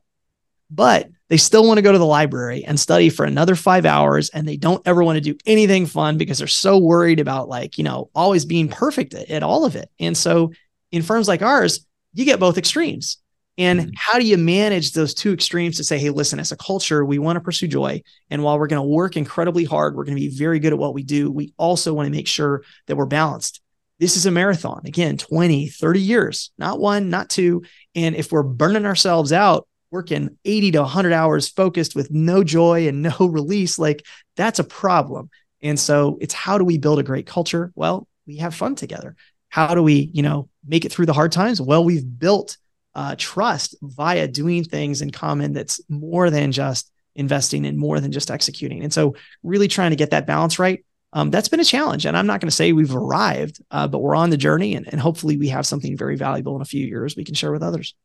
but 0.69 1.09
they 1.27 1.37
still 1.37 1.65
want 1.65 1.77
to 1.77 1.81
go 1.81 1.91
to 1.91 1.97
the 1.97 2.05
library 2.05 2.63
and 2.65 2.79
study 2.79 3.09
for 3.09 3.25
another 3.25 3.55
five 3.55 3.85
hours. 3.85 4.29
And 4.29 4.47
they 4.47 4.57
don't 4.57 4.85
ever 4.85 5.03
want 5.03 5.17
to 5.17 5.21
do 5.21 5.37
anything 5.45 5.85
fun 5.85 6.17
because 6.17 6.37
they're 6.37 6.47
so 6.47 6.77
worried 6.77 7.19
about 7.19 7.49
like, 7.49 7.77
you 7.77 7.83
know, 7.83 8.09
always 8.13 8.45
being 8.45 8.69
perfect 8.69 9.13
at, 9.13 9.29
at 9.29 9.43
all 9.43 9.65
of 9.65 9.75
it. 9.75 9.89
And 9.99 10.15
so 10.15 10.51
in 10.91 11.01
firms 11.01 11.27
like 11.27 11.41
ours, 11.41 11.85
you 12.13 12.25
get 12.25 12.39
both 12.39 12.57
extremes. 12.57 13.17
And 13.57 13.79
mm-hmm. 13.79 13.89
how 13.95 14.19
do 14.19 14.25
you 14.25 14.37
manage 14.37 14.91
those 14.91 15.13
two 15.13 15.31
extremes 15.31 15.77
to 15.77 15.83
say, 15.83 15.97
hey, 15.97 16.09
listen, 16.09 16.39
as 16.39 16.51
a 16.51 16.57
culture, 16.57 17.05
we 17.05 17.19
want 17.19 17.37
to 17.37 17.41
pursue 17.41 17.67
joy. 17.67 18.01
And 18.29 18.43
while 18.43 18.59
we're 18.59 18.67
going 18.67 18.81
to 18.81 18.87
work 18.87 19.15
incredibly 19.15 19.63
hard, 19.63 19.95
we're 19.95 20.03
going 20.03 20.17
to 20.17 20.21
be 20.21 20.35
very 20.35 20.59
good 20.59 20.73
at 20.73 20.79
what 20.79 20.93
we 20.93 21.03
do. 21.03 21.31
We 21.31 21.53
also 21.57 21.93
want 21.93 22.07
to 22.07 22.11
make 22.11 22.27
sure 22.27 22.63
that 22.87 22.95
we're 22.95 23.05
balanced. 23.05 23.61
This 23.97 24.17
is 24.17 24.25
a 24.25 24.31
marathon, 24.31 24.81
again, 24.85 25.17
20, 25.17 25.69
30 25.69 26.01
years, 26.01 26.51
not 26.57 26.79
one, 26.79 27.09
not 27.09 27.29
two. 27.29 27.63
And 27.95 28.13
if 28.13 28.29
we're 28.29 28.43
burning 28.43 28.85
ourselves 28.85 29.31
out, 29.31 29.67
working 29.89 30.37
80 30.43 30.71
to 30.71 30.81
100 30.81 31.13
hours 31.13 31.47
focused 31.47 31.95
with 31.95 32.11
no 32.11 32.43
joy 32.43 32.89
and 32.89 33.01
no 33.01 33.15
release, 33.19 33.79
like 33.79 34.05
that's 34.35 34.59
a 34.59 34.65
problem. 34.65 35.29
And 35.61 35.79
so 35.79 36.17
it's 36.19 36.33
how 36.33 36.57
do 36.57 36.65
we 36.65 36.77
build 36.77 36.99
a 36.99 37.03
great 37.03 37.25
culture? 37.25 37.71
Well, 37.73 38.05
we 38.27 38.37
have 38.37 38.53
fun 38.53 38.75
together. 38.75 39.15
How 39.47 39.73
do 39.73 39.81
we, 39.81 40.11
you 40.13 40.21
know, 40.21 40.49
make 40.67 40.83
it 40.83 40.91
through 40.91 41.05
the 41.05 41.13
hard 41.13 41.31
times? 41.31 41.61
Well, 41.61 41.85
we've 41.85 42.05
built 42.19 42.57
uh, 42.95 43.15
trust 43.17 43.75
via 43.81 44.27
doing 44.27 44.63
things 44.63 45.01
in 45.01 45.11
common 45.11 45.53
that's 45.53 45.81
more 45.89 46.29
than 46.29 46.51
just 46.51 46.91
investing 47.15 47.65
and 47.65 47.77
more 47.77 47.99
than 47.99 48.11
just 48.11 48.31
executing. 48.31 48.83
And 48.83 48.93
so, 48.93 49.15
really 49.43 49.67
trying 49.67 49.91
to 49.91 49.95
get 49.95 50.11
that 50.11 50.25
balance 50.25 50.59
right. 50.59 50.83
Um, 51.13 51.29
that's 51.29 51.47
been 51.47 51.61
a 51.61 51.65
challenge. 51.65 52.05
And 52.05 52.17
I'm 52.17 52.27
not 52.27 52.41
going 52.41 52.49
to 52.49 52.55
say 52.55 52.73
we've 52.73 52.95
arrived, 52.95 53.61
uh, 53.71 53.87
but 53.87 53.99
we're 53.99 54.15
on 54.15 54.31
the 54.31 54.37
journey. 54.37 54.75
And, 54.75 54.87
and 54.91 54.99
hopefully, 54.99 55.37
we 55.37 55.49
have 55.49 55.65
something 55.65 55.95
very 55.97 56.15
valuable 56.15 56.55
in 56.55 56.61
a 56.61 56.65
few 56.65 56.85
years 56.85 57.15
we 57.15 57.23
can 57.23 57.35
share 57.35 57.51
with 57.51 57.63
others. 57.63 57.95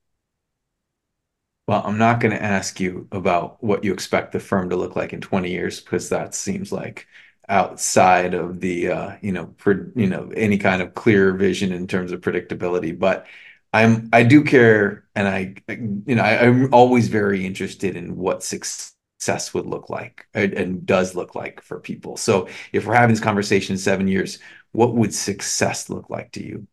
Well, 1.66 1.82
I'm 1.84 1.98
not 1.98 2.18
going 2.18 2.32
to 2.32 2.42
ask 2.42 2.80
you 2.80 3.06
about 3.12 3.62
what 3.62 3.84
you 3.84 3.92
expect 3.92 4.32
the 4.32 4.40
firm 4.40 4.70
to 4.70 4.76
look 4.76 4.96
like 4.96 5.12
in 5.12 5.20
20 5.20 5.50
years 5.50 5.80
because 5.80 6.08
that 6.08 6.34
seems 6.34 6.72
like 6.72 7.06
outside 7.48 8.34
of 8.34 8.60
the 8.60 8.88
uh, 8.88 9.16
you 9.20 9.32
know 9.32 9.52
for 9.58 9.92
you 9.94 10.06
know 10.06 10.30
any 10.34 10.56
kind 10.56 10.80
of 10.82 10.94
clear 10.94 11.34
vision 11.34 11.72
in 11.72 11.86
terms 11.86 12.12
of 12.12 12.20
predictability. 12.20 12.98
But 12.98 13.26
I'm 13.72 14.08
I 14.12 14.24
do 14.24 14.42
care, 14.42 15.04
and 15.14 15.28
I 15.28 15.54
you 15.68 16.14
know 16.14 16.22
I, 16.22 16.44
am 16.44 16.72
always 16.74 17.08
very 17.08 17.46
interested 17.46 17.96
in 17.96 18.16
what 18.16 18.42
success 18.42 19.54
would 19.54 19.66
look 19.66 19.90
like 19.90 20.26
and 20.34 20.84
does 20.84 21.14
look 21.14 21.34
like 21.34 21.62
for 21.62 21.78
people. 21.78 22.16
So 22.16 22.48
if 22.72 22.86
we're 22.86 22.94
having 22.94 23.14
this 23.14 23.22
conversation 23.22 23.74
in 23.74 23.78
seven 23.78 24.08
years, 24.08 24.38
what 24.72 24.94
would 24.94 25.14
success 25.14 25.88
look 25.88 26.10
like 26.10 26.32
to 26.32 26.44
you? 26.44 26.66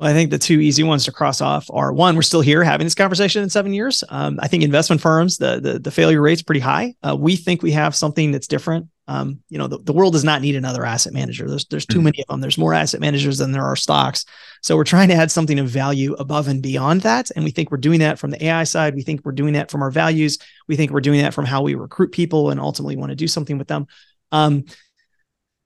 Well, 0.00 0.08
I 0.08 0.14
think 0.14 0.30
the 0.30 0.38
two 0.38 0.60
easy 0.60 0.82
ones 0.82 1.04
to 1.04 1.12
cross 1.12 1.42
off 1.42 1.68
are 1.70 1.92
one, 1.92 2.16
we're 2.16 2.22
still 2.22 2.40
here 2.40 2.64
having 2.64 2.86
this 2.86 2.94
conversation 2.94 3.42
in 3.42 3.50
seven 3.50 3.74
years. 3.74 4.02
Um, 4.08 4.40
I 4.42 4.48
think 4.48 4.62
investment 4.62 5.02
firms, 5.02 5.36
the 5.36 5.60
the, 5.60 5.78
the 5.78 5.90
failure 5.90 6.22
rate's 6.22 6.42
pretty 6.42 6.60
high. 6.60 6.94
Uh, 7.06 7.14
we 7.14 7.36
think 7.36 7.62
we 7.62 7.72
have 7.72 7.94
something 7.94 8.32
that's 8.32 8.46
different. 8.46 8.88
Um, 9.10 9.40
you 9.48 9.58
know, 9.58 9.66
the, 9.66 9.78
the 9.78 9.92
world 9.92 10.12
does 10.12 10.22
not 10.22 10.40
need 10.40 10.54
another 10.54 10.86
asset 10.86 11.12
manager. 11.12 11.48
There's 11.48 11.64
there's 11.64 11.84
too 11.84 11.96
mm-hmm. 11.96 12.04
many 12.04 12.22
of 12.22 12.28
them. 12.28 12.40
There's 12.40 12.56
more 12.56 12.72
asset 12.72 13.00
managers 13.00 13.38
than 13.38 13.50
there 13.50 13.64
are 13.64 13.74
stocks. 13.74 14.24
So 14.62 14.76
we're 14.76 14.84
trying 14.84 15.08
to 15.08 15.16
add 15.16 15.32
something 15.32 15.58
of 15.58 15.66
value 15.66 16.14
above 16.14 16.46
and 16.46 16.62
beyond 16.62 17.00
that. 17.00 17.28
And 17.34 17.44
we 17.44 17.50
think 17.50 17.72
we're 17.72 17.78
doing 17.78 17.98
that 18.00 18.20
from 18.20 18.30
the 18.30 18.44
AI 18.44 18.62
side. 18.62 18.94
We 18.94 19.02
think 19.02 19.22
we're 19.24 19.32
doing 19.32 19.54
that 19.54 19.68
from 19.68 19.82
our 19.82 19.90
values. 19.90 20.38
We 20.68 20.76
think 20.76 20.92
we're 20.92 21.00
doing 21.00 21.22
that 21.22 21.34
from 21.34 21.44
how 21.44 21.60
we 21.62 21.74
recruit 21.74 22.12
people 22.12 22.50
and 22.50 22.60
ultimately 22.60 22.94
want 22.94 23.10
to 23.10 23.16
do 23.16 23.26
something 23.26 23.58
with 23.58 23.66
them. 23.66 23.88
Um, 24.30 24.66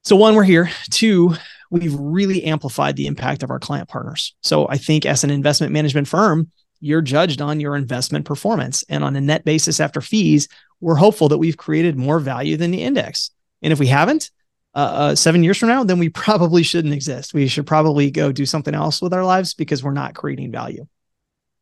so 0.05 0.16
one, 0.16 0.34
we're 0.34 0.45
here. 0.45 0.70
Two, 0.90 1.34
we've 1.70 1.95
really 1.95 2.45
amplified 2.45 2.97
the 2.97 3.09
impact 3.09 3.42
of 3.42 3.51
our 3.51 3.61
client 3.61 3.90
partners. 3.90 4.34
So 4.40 4.66
I 4.70 4.78
think 4.78 5.05
as 5.05 5.22
an 5.22 5.30
investment 5.30 5.74
management 5.74 6.09
firm, 6.09 6.51
you're 6.80 7.03
judged 7.03 7.42
on 7.42 7.61
your 7.61 7.76
investment 7.76 8.24
performance. 8.24 8.84
And 8.88 9.05
on 9.05 9.16
a 9.16 9.20
net 9.20 9.45
basis 9.45 9.80
after 9.80 10.01
fees, 10.01 10.49
we're 10.85 10.95
hopeful 10.95 11.30
that 11.30 11.39
we've 11.39 11.57
created 11.57 11.97
more 11.97 12.20
value 12.20 12.59
than 12.59 12.70
the 12.70 12.82
index. 12.82 13.30
And 13.62 13.72
if 13.72 13.80
we 13.80 13.87
haven't, 13.87 14.30
uh, 14.74 14.78
uh, 14.78 15.14
seven 15.14 15.43
years 15.43 15.57
from 15.57 15.70
now, 15.70 15.82
then 15.82 15.99
we 15.99 16.09
probably 16.24 16.62
shouldn't 16.62 16.93
exist. 16.93 17.32
We 17.32 17.49
should 17.49 17.66
probably 17.66 18.11
go 18.11 18.32
do 18.32 18.45
something 18.45 18.74
else 18.74 19.01
with 19.01 19.14
our 19.14 19.24
lives 19.24 19.55
because 19.55 19.82
we're 19.82 19.93
not 19.93 20.14
creating 20.14 20.53
value. 20.53 20.87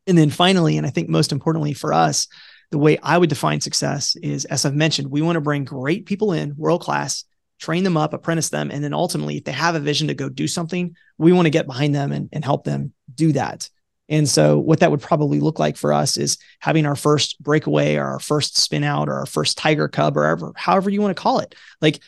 And 0.09 0.19
then 0.19 0.31
finally, 0.31 0.77
and 0.77 0.85
I 0.85 0.91
think 0.91 1.09
most 1.09 1.31
importantly 1.31 1.73
for 1.73 1.93
us, 1.93 2.27
the 2.73 2.79
way 2.79 2.99
I 3.01 3.17
would 3.17 3.29
define 3.29 3.61
success 3.61 4.17
is, 4.17 4.45
as 4.47 4.65
I've 4.65 4.75
mentioned, 4.75 5.09
we 5.09 5.23
want 5.23 5.37
to 5.37 5.41
bring 5.41 5.65
great 5.65 6.07
people 6.07 6.33
in, 6.33 6.57
world 6.57 6.81
class, 6.81 7.25
train 7.61 7.85
them 7.85 7.97
up, 7.97 8.15
apprentice 8.15 8.49
them. 8.49 8.73
And 8.73 8.83
then 8.83 8.93
ultimately, 8.93 9.37
if 9.37 9.45
they 9.45 9.53
have 9.53 9.77
a 9.77 9.81
vision 9.81 10.09
to 10.09 10.15
go 10.15 10.29
do 10.29 10.49
something, 10.49 10.97
we 11.17 11.33
want 11.33 11.47
to 11.47 11.51
get 11.51 11.69
behind 11.69 11.95
them 11.95 12.11
and, 12.11 12.29
and 12.33 12.45
help 12.45 12.65
them 12.65 12.93
do 13.15 13.33
that. 13.33 13.71
And 14.13 14.29
so, 14.29 14.59
what 14.59 14.81
that 14.81 14.91
would 14.91 15.01
probably 15.01 15.41
look 15.41 15.59
like 15.59 15.79
for 15.79 15.91
us 15.91 16.19
is 16.19 16.37
having 16.61 16.85
our 16.85 16.95
first 16.95 17.43
breakaway 17.43 17.97
or 17.97 18.05
our 18.05 18.21
first 18.21 18.59
spin 18.59 18.85
out 18.85 19.09
or 19.09 19.15
our 19.15 19.27
first 19.27 19.57
tiger 19.57 19.89
cub 19.89 20.19
or 20.19 20.27
ever, 20.27 20.53
however 20.55 20.91
you 20.91 21.01
want 21.01 21.17
to 21.17 21.21
call 21.21 21.39
it. 21.39 21.55
Like 21.81 22.01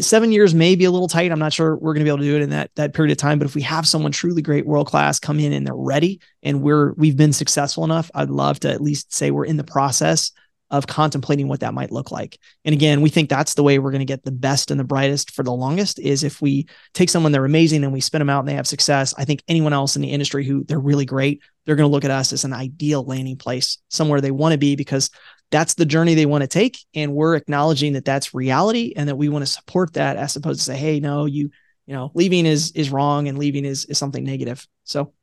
seven 0.00 0.30
years 0.30 0.54
may 0.54 0.76
be 0.76 0.84
a 0.84 0.90
little 0.92 1.08
tight. 1.08 1.32
I'm 1.32 1.40
not 1.40 1.52
sure 1.52 1.74
we're 1.74 1.94
going 1.94 2.02
to 2.02 2.04
be 2.04 2.10
able 2.10 2.18
to 2.18 2.24
do 2.24 2.36
it 2.36 2.42
in 2.42 2.50
that 2.50 2.70
that 2.76 2.94
period 2.94 3.10
of 3.10 3.18
time. 3.18 3.40
But 3.40 3.46
if 3.46 3.56
we 3.56 3.62
have 3.62 3.88
someone 3.88 4.12
truly 4.12 4.40
great, 4.40 4.66
world 4.66 4.86
class, 4.86 5.18
come 5.18 5.40
in 5.40 5.52
and 5.52 5.66
they're 5.66 5.74
ready, 5.74 6.20
and 6.44 6.62
we're 6.62 6.92
we've 6.92 7.16
been 7.16 7.32
successful 7.32 7.82
enough, 7.82 8.08
I'd 8.14 8.30
love 8.30 8.60
to 8.60 8.70
at 8.70 8.80
least 8.80 9.12
say 9.12 9.32
we're 9.32 9.44
in 9.44 9.56
the 9.56 9.64
process 9.64 10.30
of 10.70 10.86
contemplating 10.86 11.48
what 11.48 11.60
that 11.60 11.74
might 11.74 11.90
look 11.90 12.10
like. 12.10 12.38
And 12.64 12.74
again, 12.74 13.00
we 13.00 13.08
think 13.08 13.30
that's 13.30 13.54
the 13.54 13.62
way 13.62 13.78
we're 13.78 13.90
going 13.90 14.00
to 14.00 14.04
get 14.04 14.24
the 14.24 14.32
best 14.32 14.70
and 14.70 14.78
the 14.78 14.84
brightest 14.84 15.30
for 15.30 15.42
the 15.42 15.52
longest 15.52 15.98
is 15.98 16.22
if 16.22 16.42
we 16.42 16.66
take 16.92 17.08
someone 17.08 17.32
they're 17.32 17.44
amazing 17.44 17.84
and 17.84 17.92
we 17.92 18.00
spin 18.00 18.18
them 18.18 18.28
out 18.28 18.40
and 18.40 18.48
they 18.48 18.54
have 18.54 18.66
success. 18.66 19.14
I 19.16 19.24
think 19.24 19.42
anyone 19.48 19.72
else 19.72 19.96
in 19.96 20.02
the 20.02 20.10
industry 20.10 20.44
who 20.44 20.64
they're 20.64 20.78
really 20.78 21.06
great, 21.06 21.42
they're 21.64 21.76
going 21.76 21.88
to 21.88 21.92
look 21.92 22.04
at 22.04 22.10
us 22.10 22.32
as 22.32 22.44
an 22.44 22.52
ideal 22.52 23.02
landing 23.02 23.36
place, 23.36 23.78
somewhere 23.88 24.20
they 24.20 24.30
want 24.30 24.52
to 24.52 24.58
be 24.58 24.76
because 24.76 25.10
that's 25.50 25.74
the 25.74 25.86
journey 25.86 26.14
they 26.14 26.26
want 26.26 26.42
to 26.42 26.48
take 26.48 26.78
and 26.94 27.14
we're 27.14 27.34
acknowledging 27.34 27.94
that 27.94 28.04
that's 28.04 28.34
reality 28.34 28.92
and 28.96 29.08
that 29.08 29.16
we 29.16 29.30
want 29.30 29.42
to 29.42 29.50
support 29.50 29.94
that 29.94 30.16
as 30.16 30.36
opposed 30.36 30.60
to 30.60 30.64
say, 30.64 30.76
"Hey, 30.76 31.00
no, 31.00 31.24
you 31.24 31.50
you 31.86 31.94
know, 31.94 32.10
leaving 32.14 32.44
is 32.44 32.72
is 32.72 32.90
wrong 32.90 33.28
and 33.28 33.38
leaving 33.38 33.64
is 33.64 33.86
is 33.86 33.96
something 33.96 34.24
negative." 34.24 34.66
So 34.84 35.14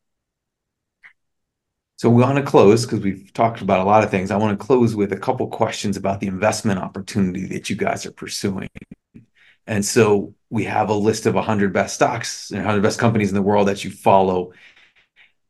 so 2.06 2.12
we 2.12 2.22
want 2.22 2.38
to 2.38 2.44
close 2.44 2.86
because 2.86 3.00
we've 3.00 3.34
talked 3.34 3.62
about 3.62 3.80
a 3.80 3.84
lot 3.84 4.04
of 4.04 4.12
things. 4.12 4.30
I 4.30 4.38
want 4.38 4.60
to 4.60 4.64
close 4.64 4.96
with 4.96 5.12
a 5.12 5.18
couple 5.18 5.48
questions 5.48 5.98
about 5.98 6.20
the 6.20 6.28
investment 6.28 6.78
opportunity 6.78 7.48
that 7.48 7.68
you 7.68 7.76
guys 7.76 8.06
are 8.06 8.12
pursuing. 8.12 8.70
And 9.66 9.84
so 9.84 10.36
we 10.52 10.66
have 10.66 10.90
a 10.90 10.94
list 10.94 11.26
of 11.26 11.34
100 11.34 11.74
best 11.74 11.96
stocks 11.96 12.52
and 12.52 12.60
100 12.60 12.84
best 12.84 13.00
companies 13.00 13.30
in 13.30 13.34
the 13.34 13.42
world 13.42 13.70
that 13.70 13.84
you 13.84 13.90
follow. 13.90 14.54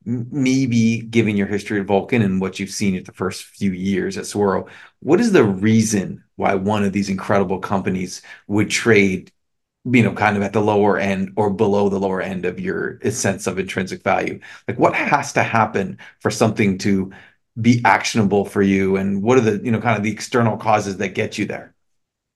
Maybe 0.05 1.01
given 1.01 1.35
your 1.35 1.47
history 1.47 1.81
at 1.81 1.87
Vulcan 1.87 2.21
and 2.21 2.39
what 2.39 2.57
you've 2.57 2.69
seen 2.69 2.95
at 2.95 3.03
the 3.03 3.11
first 3.11 3.43
few 3.43 3.73
years 3.73 4.17
at 4.17 4.25
Saguaro, 4.25 4.67
what 5.01 5.19
is 5.19 5.33
the 5.33 5.43
reason 5.43 6.23
why 6.37 6.55
one 6.55 6.85
of 6.85 6.93
these 6.93 7.09
incredible 7.09 7.59
companies 7.59 8.21
would 8.47 8.69
trade 8.69 9.29
you 9.85 10.03
know, 10.03 10.13
kind 10.13 10.35
of 10.35 10.43
at 10.43 10.53
the 10.53 10.61
lower 10.61 10.97
end 10.97 11.31
or 11.35 11.49
below 11.49 11.89
the 11.89 11.99
lower 11.99 12.21
end 12.21 12.45
of 12.45 12.59
your 12.59 12.99
sense 13.11 13.47
of 13.47 13.59
intrinsic 13.59 14.03
value? 14.03 14.39
Like 14.67 14.79
what 14.79 14.95
has 14.95 15.33
to 15.33 15.43
happen 15.43 15.97
for 16.19 16.31
something 16.31 16.77
to 16.79 17.11
be 17.61 17.81
actionable 17.85 18.45
for 18.45 18.61
you? 18.61 18.97
And 18.97 19.21
what 19.21 19.37
are 19.37 19.41
the, 19.41 19.63
you 19.63 19.71
know, 19.71 19.79
kind 19.79 19.97
of 19.97 20.03
the 20.03 20.11
external 20.11 20.57
causes 20.57 20.97
that 20.97 21.09
get 21.09 21.37
you 21.37 21.45
there? 21.45 21.73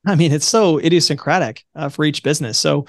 I 0.06 0.16
mean, 0.16 0.32
it's 0.32 0.46
so 0.46 0.80
idiosyncratic 0.80 1.66
uh, 1.76 1.90
for 1.90 2.06
each 2.06 2.24
business. 2.24 2.58
So 2.58 2.86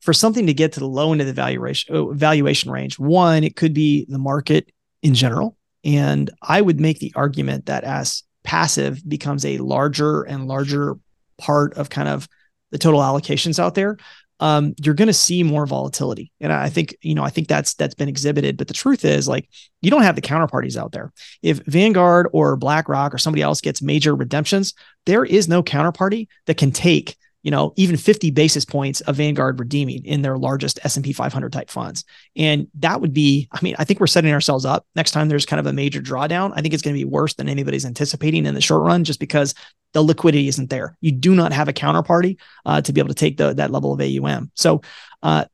for 0.00 0.12
something 0.12 0.46
to 0.46 0.54
get 0.54 0.72
to 0.72 0.80
the 0.80 0.86
low 0.86 1.12
end 1.12 1.20
of 1.20 1.26
the 1.26 1.32
valuation 1.32 1.94
uh, 1.94 2.06
valuation 2.06 2.70
range, 2.70 2.98
one, 2.98 3.44
it 3.44 3.56
could 3.56 3.72
be 3.72 4.06
the 4.08 4.18
market 4.18 4.70
in 5.02 5.14
general. 5.14 5.56
And 5.84 6.30
I 6.42 6.60
would 6.60 6.80
make 6.80 6.98
the 6.98 7.12
argument 7.16 7.66
that 7.66 7.84
as 7.84 8.22
passive 8.42 9.08
becomes 9.08 9.44
a 9.44 9.58
larger 9.58 10.22
and 10.22 10.48
larger 10.48 10.98
part 11.38 11.74
of 11.74 11.88
kind 11.88 12.08
of 12.08 12.28
the 12.70 12.78
total 12.78 13.00
allocations 13.00 13.58
out 13.58 13.74
there, 13.74 13.96
um, 14.40 14.74
you're 14.82 14.94
going 14.94 15.06
to 15.06 15.12
see 15.12 15.42
more 15.42 15.66
volatility. 15.66 16.32
And 16.40 16.52
I 16.52 16.70
think, 16.70 16.96
you 17.02 17.14
know, 17.14 17.22
I 17.22 17.30
think 17.30 17.46
that's 17.46 17.74
that's 17.74 17.94
been 17.94 18.08
exhibited. 18.08 18.56
But 18.56 18.68
the 18.68 18.74
truth 18.74 19.04
is, 19.04 19.28
like, 19.28 19.48
you 19.82 19.90
don't 19.90 20.02
have 20.02 20.16
the 20.16 20.22
counterparties 20.22 20.76
out 20.76 20.92
there. 20.92 21.12
If 21.42 21.58
Vanguard 21.66 22.28
or 22.32 22.56
BlackRock 22.56 23.12
or 23.12 23.18
somebody 23.18 23.42
else 23.42 23.60
gets 23.60 23.82
major 23.82 24.16
redemptions, 24.16 24.72
there 25.04 25.24
is 25.24 25.46
no 25.46 25.62
counterparty 25.62 26.28
that 26.46 26.56
can 26.56 26.72
take 26.72 27.16
you 27.42 27.50
know, 27.50 27.72
even 27.76 27.96
50 27.96 28.30
basis 28.30 28.64
points 28.64 29.00
of 29.02 29.16
Vanguard 29.16 29.58
redeeming 29.58 30.04
in 30.04 30.22
their 30.22 30.36
largest 30.36 30.78
S&P 30.84 31.12
500 31.12 31.52
type 31.52 31.70
funds. 31.70 32.04
And 32.36 32.68
that 32.74 33.00
would 33.00 33.14
be, 33.14 33.48
I 33.52 33.58
mean, 33.62 33.74
I 33.78 33.84
think 33.84 34.00
we're 34.00 34.06
setting 34.06 34.32
ourselves 34.32 34.64
up 34.64 34.86
next 34.94 35.12
time 35.12 35.28
there's 35.28 35.46
kind 35.46 35.60
of 35.60 35.66
a 35.66 35.72
major 35.72 36.00
drawdown. 36.00 36.52
I 36.54 36.60
think 36.60 36.74
it's 36.74 36.82
going 36.82 36.94
to 36.94 37.00
be 37.00 37.04
worse 37.04 37.34
than 37.34 37.48
anybody's 37.48 37.86
anticipating 37.86 38.46
in 38.46 38.54
the 38.54 38.60
short 38.60 38.82
run 38.82 39.04
just 39.04 39.20
because 39.20 39.54
the 39.92 40.02
liquidity 40.02 40.48
isn't 40.48 40.70
there. 40.70 40.96
You 41.00 41.12
do 41.12 41.34
not 41.34 41.52
have 41.52 41.68
a 41.68 41.72
counterparty 41.72 42.38
uh, 42.66 42.80
to 42.82 42.92
be 42.92 43.00
able 43.00 43.08
to 43.08 43.14
take 43.14 43.36
the, 43.38 43.54
that 43.54 43.70
level 43.70 43.92
of 43.92 44.00
AUM. 44.00 44.50
So 44.54 44.82
uh, 45.22 45.46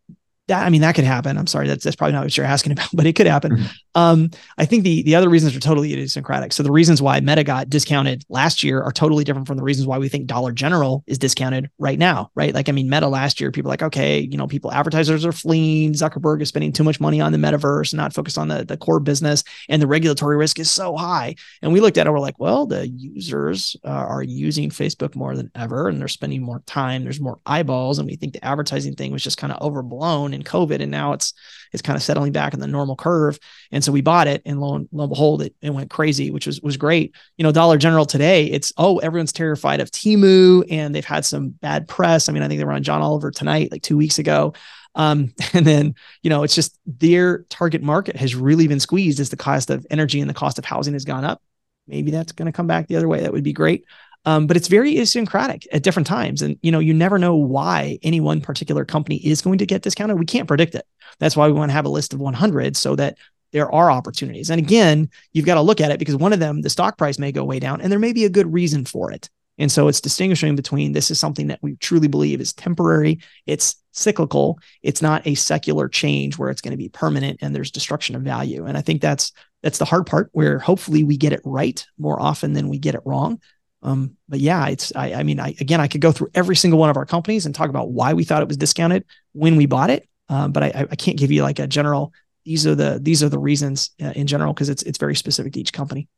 that 0.49 0.65
I 0.65 0.71
mean 0.71 0.83
that 0.83 0.95
could 0.95 1.05
happen. 1.05 1.37
I'm 1.37 1.47
sorry, 1.47 1.67
that's 1.67 1.83
that's 1.85 1.97
probably 1.97 2.13
not 2.13 2.25
what 2.25 2.37
you're 2.37 2.47
asking 2.47 2.73
about, 2.73 2.89
but 2.93 3.07
it 3.07 3.15
could 3.15 3.27
happen. 3.27 3.53
Mm-hmm. 3.53 3.67
Um, 3.95 4.31
I 4.59 4.65
think 4.65 4.85
the 4.85 5.03
the 5.03 5.15
other 5.15 5.29
reasons 5.29 5.57
are 5.57 5.61
totally 5.61 5.93
idiosyncratic. 5.93 6.53
So 6.53 6.63
the 6.63 6.73
reasons 6.73 7.03
why 7.03 7.19
Meta 7.21 7.45
got 7.45 7.69
discounted 7.69 8.25
last 8.29 8.63
year 8.63 8.83
are 8.83 8.93
totally 8.93 9.25
different 9.25 9.47
from 9.47 9.57
the 9.57 9.63
reasons 9.63 9.87
why 9.87 9.99
we 9.99 10.09
think 10.09 10.27
Dollar 10.27 10.53
General 10.53 11.03
is 11.07 11.19
discounted 11.19 11.71
right 11.79 11.99
now, 11.99 12.31
right? 12.35 12.55
Like 12.55 12.69
I 12.69 12.73
mean, 12.73 12.89
Meta 12.89 13.09
last 13.09 13.41
year, 13.41 13.51
people 13.51 13.69
like, 13.69 13.83
okay, 13.83 14.21
you 14.21 14.37
know, 14.37 14.47
people 14.47 14.73
advertisers 14.73 15.25
are 15.25 15.33
fleeing. 15.33 15.93
Zuckerberg 15.93 16.43
is 16.43 16.49
spending 16.49 16.73
too 16.73 16.85
much 16.85 17.01
money 17.01 17.21
on 17.21 17.33
the 17.33 17.39
metaverse, 17.39 17.93
not 17.95 18.13
focused 18.13 18.39
on 18.39 18.49
the 18.49 18.65
the 18.65 18.77
core 18.77 19.01
business, 19.01 19.43
and 19.69 19.83
the 19.83 19.87
regulatory 19.87 20.37
risk 20.37 20.59
is 20.59 20.71
so 20.71 20.97
high. 20.97 21.35
And 21.63 21.73
we 21.73 21.81
looked 21.81 21.99
at 21.99 22.07
it, 22.07 22.11
we're 22.11 22.21
like, 22.21 22.39
well, 22.39 22.67
the 22.67 22.87
users 22.87 23.77
uh, 23.85 23.89
are 23.89 24.23
using 24.23 24.71
Facebook 24.71 25.17
more 25.17 25.35
than 25.35 25.51
ever, 25.55 25.89
and 25.89 26.01
they're 26.01 26.09
spending 26.09 26.43
more 26.43 26.63
time. 26.67 27.03
There's 27.03 27.21
more 27.21 27.41
eyeballs, 27.47 27.99
and 27.99 28.09
we 28.09 28.17
think 28.17 28.35
the 28.35 28.45
advertising 28.45 28.95
thing 28.95 29.11
was 29.11 29.25
just 29.25 29.39
kind 29.39 29.53
of 29.53 29.61
overblown 29.63 30.35
in 30.37 30.45
COVID, 30.45 30.81
and 30.81 30.91
now 30.91 31.13
it's 31.13 31.35
it's 31.73 31.83
kind 31.83 31.97
of 31.97 32.03
settling 32.03 32.33
back 32.33 32.55
in 32.55 32.61
the 32.61 32.67
normal 32.67 32.95
curve. 32.95 33.39
And 33.73 33.83
so 33.83 33.91
we 33.91 34.01
bought 34.01 34.29
it, 34.29 34.43
and 34.47 34.61
lo 34.61 34.77
and, 34.77 34.89
lo 34.93 35.05
and 35.05 35.11
behold, 35.11 35.43
it, 35.43 35.55
it 35.61 35.71
went 35.71 35.91
crazy, 35.91 36.31
which 36.31 36.47
was 36.47 36.61
was 36.61 36.77
great. 36.77 37.15
You 37.37 37.43
know, 37.43 37.53
Dollar 37.53 37.79
General 37.79 38.07
today, 38.07 38.47
it's 38.47 38.73
oh, 38.77 38.99
everyone's 38.99 39.33
terrified 39.33 39.81
of 39.81 39.91
Temu, 39.91 40.65
and 40.71 40.95
they've 40.95 41.05
had 41.05 41.25
some 41.25 41.51
bad 41.51 41.89
press. 41.89 42.29
I 42.29 42.33
mean, 42.33 42.43
I 42.43 42.49
think 42.49 42.59
they 42.59 42.65
were 42.65 42.73
on 42.73 42.85
John 42.85 43.03
Oliver 43.03 43.31
tonight, 43.33 43.73
like 43.73 43.83
two 43.83 43.97
weeks 43.97 44.19
ago. 44.19 44.55
Um, 44.95 45.35
and 45.53 45.67
then, 45.67 45.95
you 46.23 46.31
know, 46.31 46.43
it's 46.43 46.55
just 46.55 46.79
their 46.87 47.45
target 47.51 47.83
market 47.83 48.17
has 48.17 48.35
really 48.35 48.67
been 48.67 48.81
squeezed 48.81 49.21
as 49.21 49.31
the 49.31 49.37
cost 49.37 49.71
of 49.71 49.87
energy 49.91 50.21
and 50.21 50.29
the 50.29 50.35
cost 50.35 50.59
of 50.59 50.65
housing 50.65 50.95
has 50.95 51.05
gone 51.05 51.25
up. 51.25 51.43
Maybe 51.87 52.11
that's 52.11 52.33
going 52.33 52.47
to 52.47 52.53
come 52.53 52.67
back 52.67 52.89
the 52.89 52.97
other 52.97 53.07
way. 53.07 53.21
That 53.21 53.33
would 53.33 53.45
be 53.45 53.53
great. 53.53 53.85
Um, 54.27 54.49
but 54.49 54.57
it's 54.57 54.69
very 54.69 54.91
idiosyncratic 54.91 55.67
at 55.73 55.85
different 55.85 56.09
times. 56.09 56.43
And, 56.43 56.59
you 56.61 56.73
know, 56.73 56.81
you 56.81 56.93
never 56.93 57.19
know 57.19 57.37
why 57.37 57.99
any 58.03 58.21
one 58.21 58.41
particular 58.41 58.85
company 58.85 59.17
is 59.19 59.41
going 59.41 59.59
to 59.59 59.67
get 59.67 59.83
discounted. 59.83 60.19
We 60.19 60.27
can't 60.27 60.49
predict 60.49 60.75
it. 60.75 60.85
That's 61.21 61.37
why 61.37 61.47
we 61.47 61.53
want 61.53 61.71
to 61.71 61.75
have 61.75 61.87
a 61.87 61.91
list 61.91 62.13
of 62.13 62.21
100 62.21 62.77
so 62.77 62.97
that 62.97 63.17
there 63.53 63.73
are 63.73 63.91
opportunities. 63.91 64.51
And 64.51 64.59
again, 64.59 65.09
you've 65.33 65.47
got 65.47 65.55
to 65.55 65.63
look 65.63 65.81
at 65.81 65.93
it 65.93 66.01
because 66.01 66.17
one 66.17 66.33
of 66.33 66.41
them, 66.41 66.61
the 66.61 66.69
stock 66.69 66.99
price 66.99 67.19
may 67.19 67.31
go 67.31 67.45
way 67.45 67.61
down 67.61 67.81
and 67.81 67.91
there 67.91 68.01
may 68.01 68.13
be 68.13 68.25
a 68.25 68.29
good 68.29 68.53
reason 68.53 68.85
for 68.85 69.13
it. 69.13 69.31
And 69.59 69.73
so 69.73 69.89
it's 69.89 70.01
distinguishing 70.01 70.57
between 70.57 70.93
this 70.93 71.11
is 71.11 71.19
something 71.19 71.47
that 71.47 71.61
we 71.63 71.77
truly 71.77 72.09
believe 72.09 72.41
is 72.41 72.53
temporary, 72.53 73.21
it's 73.47 73.77
cyclical, 73.93 74.59
it's 74.83 75.01
not 75.01 75.27
a 75.27 75.35
secular 75.35 75.89
change 75.89 76.37
where 76.37 76.51
it's 76.51 76.61
going 76.61 76.73
to 76.73 76.77
be 76.77 76.91
permanent 76.91 77.39
and 77.41 77.55
there's 77.55 77.71
destruction 77.71 78.17
of 78.17 78.23
value. 78.23 78.67
And 78.67 78.77
I 78.77 78.83
think 78.83 79.01
that's 79.01 79.33
that's 79.63 79.79
the 79.79 79.87
hard 79.87 80.07
part 80.07 80.29
where 80.33 80.59
hopefully 80.59 81.05
we 81.05 81.17
get 81.17 81.33
it 81.33 81.41
right 81.45 81.85
more 81.99 82.21
often 82.21 82.53
than 82.53 82.69
we 82.69 82.79
get 82.79 82.95
it 82.95 83.01
wrong. 83.07 83.41
Um, 83.87 84.17
but 84.29 84.41
yeah, 84.41 84.67
it's 84.67 84.93
I, 84.97 85.15
I 85.15 85.23
mean, 85.23 85.39
I 85.39 85.55
again, 85.61 85.81
I 85.81 85.87
could 85.87 86.01
go 86.01 86.11
through 86.11 86.31
every 86.35 86.57
single 86.57 86.79
one 86.81 86.91
of 86.91 86.97
our 86.97 87.07
companies 87.07 87.47
and 87.47 87.55
talk 87.55 87.71
about 87.71 87.91
why 87.91 88.15
we 88.15 88.25
thought 88.25 88.43
it 88.43 88.49
was 88.49 88.57
discounted 88.57 89.05
when 89.33 89.55
we 89.55 89.67
bought 89.67 89.91
it. 89.91 90.09
Um, 90.29 90.51
but 90.51 90.65
I, 90.65 90.87
I 90.91 90.97
can't 90.97 91.17
give 91.17 91.31
you 91.31 91.45
like 91.45 91.61
a 91.61 91.69
general. 91.69 92.13
These 92.45 92.67
are 92.67 92.75
the 92.75 92.99
these 93.01 93.23
are 93.23 93.29
the 93.29 93.39
reasons 93.39 93.91
uh, 94.03 94.13
in 94.17 94.27
general 94.27 94.53
because 94.53 94.69
it's 94.69 94.83
it's 94.83 94.99
very 94.99 95.15
specific 95.15 95.53
to 95.53 95.61
each 95.61 95.73
company. 95.73 96.09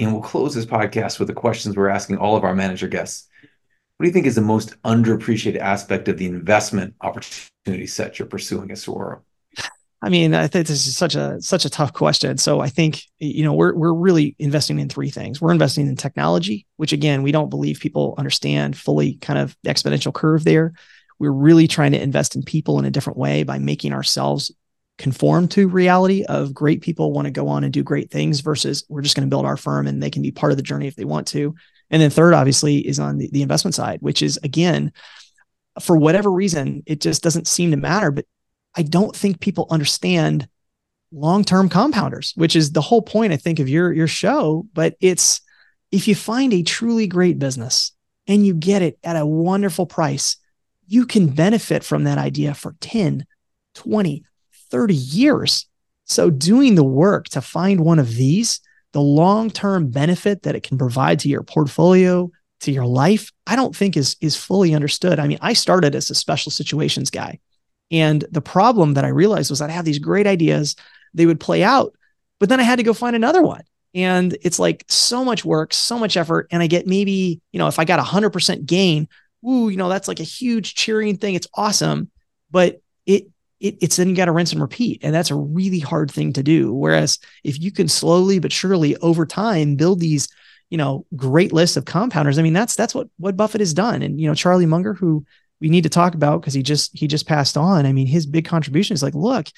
And 0.00 0.12
we'll 0.12 0.22
close 0.22 0.56
this 0.56 0.66
podcast 0.66 1.20
with 1.20 1.28
the 1.28 1.34
questions 1.34 1.76
we're 1.76 1.88
asking 1.88 2.18
all 2.18 2.36
of 2.36 2.42
our 2.42 2.54
manager 2.54 2.88
guests. 2.88 3.28
What 3.96 4.04
do 4.04 4.08
you 4.08 4.12
think 4.12 4.26
is 4.26 4.34
the 4.34 4.40
most 4.42 4.80
underappreciated 4.82 5.58
aspect 5.58 6.08
of 6.08 6.18
the 6.18 6.26
investment 6.26 6.94
opportunity 7.00 7.86
set 7.86 8.18
you're 8.18 8.28
pursuing 8.28 8.72
at 8.72 8.78
Saguaro? 8.78 9.22
I 10.06 10.08
mean, 10.08 10.34
I 10.34 10.46
think 10.46 10.68
this 10.68 10.86
is 10.86 10.96
such 10.96 11.16
a 11.16 11.42
such 11.42 11.64
a 11.64 11.70
tough 11.70 11.92
question. 11.92 12.38
So 12.38 12.60
I 12.60 12.68
think 12.68 13.02
you 13.18 13.42
know 13.42 13.52
we're 13.52 13.74
we're 13.74 13.92
really 13.92 14.36
investing 14.38 14.78
in 14.78 14.88
three 14.88 15.10
things. 15.10 15.40
We're 15.40 15.50
investing 15.50 15.88
in 15.88 15.96
technology, 15.96 16.64
which 16.76 16.92
again 16.92 17.24
we 17.24 17.32
don't 17.32 17.50
believe 17.50 17.80
people 17.80 18.14
understand 18.16 18.76
fully, 18.76 19.14
kind 19.14 19.36
of 19.36 19.56
the 19.64 19.70
exponential 19.70 20.14
curve 20.14 20.44
there. 20.44 20.74
We're 21.18 21.32
really 21.32 21.66
trying 21.66 21.90
to 21.90 22.00
invest 22.00 22.36
in 22.36 22.44
people 22.44 22.78
in 22.78 22.84
a 22.84 22.90
different 22.92 23.18
way 23.18 23.42
by 23.42 23.58
making 23.58 23.92
ourselves 23.92 24.52
conform 24.96 25.48
to 25.48 25.66
reality 25.66 26.24
of 26.24 26.54
great 26.54 26.82
people 26.82 27.12
want 27.12 27.26
to 27.26 27.32
go 27.32 27.48
on 27.48 27.64
and 27.64 27.72
do 27.72 27.82
great 27.82 28.12
things 28.12 28.38
versus 28.40 28.84
we're 28.88 29.02
just 29.02 29.16
going 29.16 29.26
to 29.26 29.30
build 29.30 29.44
our 29.44 29.56
firm 29.56 29.88
and 29.88 30.00
they 30.00 30.10
can 30.10 30.22
be 30.22 30.30
part 30.30 30.52
of 30.52 30.56
the 30.56 30.62
journey 30.62 30.86
if 30.86 30.94
they 30.94 31.04
want 31.04 31.26
to. 31.26 31.52
And 31.90 32.00
then 32.00 32.10
third, 32.10 32.32
obviously, 32.32 32.78
is 32.78 33.00
on 33.00 33.18
the, 33.18 33.28
the 33.32 33.42
investment 33.42 33.74
side, 33.74 33.98
which 34.02 34.22
is 34.22 34.38
again, 34.44 34.92
for 35.80 35.96
whatever 35.96 36.30
reason, 36.30 36.84
it 36.86 37.00
just 37.00 37.24
doesn't 37.24 37.48
seem 37.48 37.72
to 37.72 37.76
matter. 37.76 38.12
But 38.12 38.26
I 38.76 38.82
don't 38.82 39.16
think 39.16 39.40
people 39.40 39.66
understand 39.70 40.48
long-term 41.12 41.68
compounders, 41.68 42.32
which 42.36 42.56
is 42.56 42.72
the 42.72 42.80
whole 42.80 43.02
point, 43.02 43.32
I 43.32 43.36
think, 43.36 43.58
of 43.58 43.68
your 43.68 43.92
your 43.92 44.06
show. 44.06 44.66
But 44.72 44.96
it's 45.00 45.40
if 45.90 46.08
you 46.08 46.14
find 46.14 46.52
a 46.52 46.62
truly 46.62 47.06
great 47.06 47.38
business 47.38 47.92
and 48.26 48.46
you 48.46 48.54
get 48.54 48.82
it 48.82 48.98
at 49.02 49.16
a 49.16 49.26
wonderful 49.26 49.86
price, 49.86 50.36
you 50.86 51.06
can 51.06 51.28
benefit 51.28 51.84
from 51.84 52.04
that 52.04 52.18
idea 52.18 52.54
for 52.54 52.76
10, 52.80 53.26
20, 53.74 54.24
30 54.70 54.94
years. 54.94 55.66
So 56.04 56.30
doing 56.30 56.74
the 56.74 56.84
work 56.84 57.28
to 57.30 57.40
find 57.40 57.80
one 57.80 57.98
of 57.98 58.14
these, 58.14 58.60
the 58.92 59.00
long-term 59.00 59.90
benefit 59.90 60.42
that 60.42 60.54
it 60.54 60.62
can 60.62 60.78
provide 60.78 61.20
to 61.20 61.28
your 61.28 61.42
portfolio, 61.42 62.30
to 62.60 62.72
your 62.72 62.86
life, 62.86 63.32
I 63.46 63.56
don't 63.56 63.74
think 63.76 63.96
is 63.96 64.16
is 64.20 64.36
fully 64.36 64.74
understood. 64.74 65.18
I 65.18 65.26
mean, 65.26 65.38
I 65.40 65.52
started 65.52 65.94
as 65.94 66.10
a 66.10 66.14
special 66.14 66.50
situations 66.50 67.10
guy. 67.10 67.38
And 67.90 68.24
the 68.30 68.40
problem 68.40 68.94
that 68.94 69.04
I 69.04 69.08
realized 69.08 69.50
was 69.50 69.60
that 69.60 69.70
I 69.70 69.74
have 69.74 69.84
these 69.84 69.98
great 69.98 70.26
ideas, 70.26 70.76
they 71.14 71.26
would 71.26 71.40
play 71.40 71.62
out, 71.62 71.94
but 72.40 72.48
then 72.48 72.60
I 72.60 72.64
had 72.64 72.76
to 72.76 72.82
go 72.82 72.92
find 72.92 73.16
another 73.16 73.42
one. 73.42 73.62
And 73.94 74.36
it's 74.42 74.58
like 74.58 74.84
so 74.88 75.24
much 75.24 75.44
work, 75.44 75.72
so 75.72 75.98
much 75.98 76.16
effort. 76.16 76.48
And 76.50 76.62
I 76.62 76.66
get 76.66 76.86
maybe, 76.86 77.40
you 77.52 77.58
know, 77.58 77.66
if 77.66 77.78
I 77.78 77.84
got 77.84 77.98
a 77.98 78.02
100% 78.02 78.66
gain, 78.66 79.08
ooh, 79.46 79.68
you 79.68 79.76
know, 79.76 79.88
that's 79.88 80.08
like 80.08 80.20
a 80.20 80.24
huge 80.24 80.74
cheering 80.74 81.16
thing. 81.16 81.34
It's 81.34 81.46
awesome. 81.54 82.10
But 82.50 82.82
it, 83.06 83.28
it 83.58 83.78
it's 83.80 83.96
then 83.96 84.10
you 84.10 84.16
got 84.16 84.26
to 84.26 84.32
rinse 84.32 84.52
and 84.52 84.60
repeat. 84.60 85.00
And 85.02 85.14
that's 85.14 85.30
a 85.30 85.34
really 85.34 85.78
hard 85.78 86.10
thing 86.10 86.34
to 86.34 86.42
do. 86.42 86.74
Whereas 86.74 87.18
if 87.42 87.58
you 87.58 87.72
can 87.72 87.88
slowly 87.88 88.38
but 88.38 88.52
surely 88.52 88.96
over 88.98 89.24
time 89.24 89.76
build 89.76 90.00
these, 90.00 90.28
you 90.68 90.76
know, 90.76 91.06
great 91.16 91.54
lists 91.54 91.78
of 91.78 91.86
compounders, 91.86 92.38
I 92.38 92.42
mean, 92.42 92.52
that's, 92.52 92.74
that's 92.74 92.94
what, 92.94 93.08
what 93.16 93.36
Buffett 93.36 93.62
has 93.62 93.72
done. 93.72 94.02
And, 94.02 94.20
you 94.20 94.28
know, 94.28 94.34
Charlie 94.34 94.66
Munger, 94.66 94.92
who 94.92 95.24
we 95.60 95.68
need 95.68 95.82
to 95.82 95.88
talk 95.88 96.14
about 96.14 96.40
because 96.40 96.54
he 96.54 96.62
just 96.62 96.96
he 96.96 97.06
just 97.06 97.26
passed 97.26 97.56
on. 97.56 97.86
I 97.86 97.92
mean, 97.92 98.06
his 98.06 98.26
big 98.26 98.44
contribution 98.44 98.94
is 98.94 99.02
like, 99.02 99.14
look, 99.14 99.48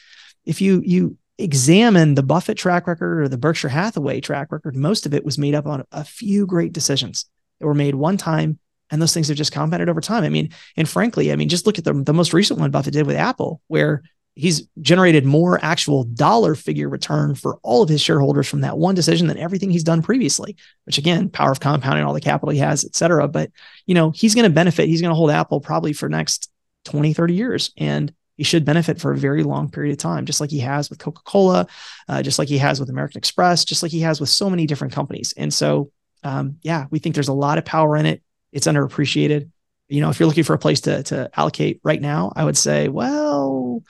if 0.45 0.61
you 0.61 0.83
you 0.85 1.17
examine 1.39 2.15
the 2.15 2.23
Buffett 2.23 2.59
track 2.59 2.87
record 2.87 3.21
or 3.21 3.29
the 3.29 3.39
Berkshire 3.39 3.69
Hathaway 3.69 4.21
track 4.21 4.51
record, 4.53 4.77
most 4.77 5.07
of 5.07 5.15
it 5.15 5.25
was 5.25 5.39
made 5.39 5.55
up 5.55 5.67
on 5.67 5.85
a 5.93 6.05
few 6.05 6.47
great 6.47 6.73
decisions 6.73 7.27
that 7.61 7.67
were 7.67 7.75
made 7.75 7.95
one 7.95 8.17
time, 8.17 8.59
and 8.91 9.01
those 9.01 9.15
things 9.15 9.29
have 9.29 9.37
just 9.37 9.53
compounded 9.53 9.89
over 9.89 10.01
time. 10.01 10.25
I 10.25 10.29
mean, 10.29 10.51
and 10.77 10.89
frankly, 10.89 11.33
I 11.33 11.37
mean, 11.37 11.49
just 11.49 11.67
look 11.67 11.79
at 11.79 11.85
the 11.85 11.93
the 11.93 12.15
most 12.15 12.33
recent 12.33 12.61
one 12.61 12.71
Buffett 12.71 12.95
did 12.95 13.07
with 13.07 13.17
Apple, 13.17 13.61
where 13.69 14.03
he's 14.39 14.69
generated 14.81 15.25
more 15.25 15.59
actual 15.65 16.05
dollar 16.05 16.55
figure 16.55 16.89
return 16.89 17.35
for 17.35 17.59
all 17.65 17.83
of 17.83 17.89
his 17.89 18.01
shareholders 18.01 18.49
from 18.49 18.61
that 18.61 18.79
one 18.79 18.95
decision 18.95 19.27
than 19.27 19.37
everything 19.37 19.69
he's 19.69 19.83
done 19.83 20.01
previously 20.01 20.57
which 20.85 20.97
again 20.97 21.29
power 21.29 21.51
of 21.51 21.59
compounding 21.59 22.05
all 22.05 22.15
the 22.15 22.21
capital 22.21 22.53
he 22.53 22.59
has 22.61 22.85
et 22.85 22.95
cetera. 22.95 23.27
But 23.27 23.51
you 23.85 23.95
know 23.95 24.11
he's 24.11 24.35
going 24.35 24.45
to 24.45 24.51
benefit 24.51 24.89
he's 24.89 25.01
going 25.03 25.11
to 25.11 25.17
hold 25.17 25.31
apple 25.31 25.61
probably 25.61 25.93
for 25.93 26.09
next 26.09 26.51
20 26.85 27.13
30 27.13 27.35
years 27.35 27.73
and 27.77 28.13
he 28.37 28.45
should 28.45 28.65
benefit 28.65 29.01
for 29.01 29.11
a 29.11 29.17
very 29.17 29.43
long 29.43 29.69
period 29.69 29.91
of 29.91 29.99
time 29.99 30.25
just 30.25 30.41
like 30.41 30.51
he 30.51 30.61
has 30.61 30.89
with 30.89 31.01
coca-cola 31.01 31.67
uh, 32.09 32.23
just 32.23 32.39
like 32.39 32.49
he 32.49 32.59
has 32.59 32.79
with 32.79 32.89
american 32.89 33.19
express 33.19 33.65
just 33.65 33.83
like 33.83 33.91
he 33.93 34.01
has 34.01 34.21
with 34.21 34.29
so 34.29 34.49
many 34.49 34.67
different 34.67 34.95
companies. 34.95 35.35
And 35.37 35.53
so 35.53 35.91
um, 36.23 36.59
yeah 36.63 36.87
we 36.91 37.01
think 37.01 37.15
there's 37.17 37.29
a 37.29 37.33
lot 37.33 37.59
of 37.59 37.65
power 37.65 37.97
in 37.97 38.07
it. 38.07 38.23
It's 38.53 38.67
underappreciated. 38.67 39.51
You 39.89 40.01
know 40.01 40.11
if 40.11 40.21
you're 40.21 40.29
looking 40.29 40.45
for 40.45 40.55
a 40.55 40.59
place 40.59 40.83
to, 40.83 41.03
to 41.05 41.31
allocate 41.35 41.81
right 41.83 42.01
now 42.01 42.33
i 42.37 42.45
would 42.45 42.57
say 42.57 42.89
well 42.89 43.83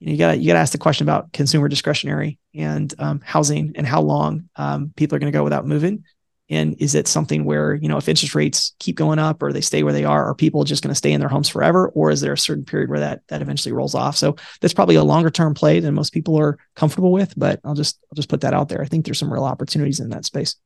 you, 0.00 0.06
know, 0.06 0.12
you 0.12 0.18
got 0.18 0.38
you 0.38 0.46
got 0.46 0.54
to 0.54 0.60
ask 0.60 0.72
the 0.72 0.78
question 0.78 1.04
about 1.04 1.32
consumer 1.32 1.68
discretionary 1.68 2.38
and 2.54 2.92
um, 2.98 3.20
housing 3.24 3.72
and 3.76 3.86
how 3.86 4.00
long 4.00 4.48
um, 4.56 4.92
people 4.96 5.16
are 5.16 5.18
going 5.18 5.32
to 5.32 5.36
go 5.36 5.44
without 5.44 5.66
moving. 5.66 6.04
And 6.50 6.76
is 6.78 6.94
it 6.94 7.08
something 7.08 7.46
where, 7.46 7.74
you 7.74 7.88
know, 7.88 7.96
if 7.96 8.08
interest 8.08 8.34
rates 8.34 8.74
keep 8.78 8.96
going 8.96 9.18
up 9.18 9.42
or 9.42 9.50
they 9.50 9.62
stay 9.62 9.82
where 9.82 9.94
they 9.94 10.04
are, 10.04 10.26
are 10.26 10.34
people 10.34 10.62
just 10.64 10.82
going 10.82 10.90
to 10.90 10.94
stay 10.94 11.12
in 11.12 11.20
their 11.20 11.28
homes 11.28 11.48
forever? 11.48 11.88
Or 11.88 12.10
is 12.10 12.20
there 12.20 12.34
a 12.34 12.38
certain 12.38 12.64
period 12.64 12.90
where 12.90 13.00
that 13.00 13.22
that 13.28 13.40
eventually 13.40 13.72
rolls 13.72 13.94
off? 13.94 14.16
So 14.16 14.36
that's 14.60 14.74
probably 14.74 14.96
a 14.96 15.04
longer 15.04 15.30
term 15.30 15.54
play 15.54 15.80
than 15.80 15.94
most 15.94 16.12
people 16.12 16.38
are 16.38 16.58
comfortable 16.74 17.12
with. 17.12 17.32
But 17.36 17.60
I'll 17.64 17.74
just 17.74 17.98
I'll 18.04 18.16
just 18.16 18.28
put 18.28 18.42
that 18.42 18.52
out 18.52 18.68
there. 18.68 18.82
I 18.82 18.86
think 18.86 19.04
there's 19.04 19.18
some 19.18 19.32
real 19.32 19.44
opportunities 19.44 20.00
in 20.00 20.10
that 20.10 20.26
space. 20.26 20.56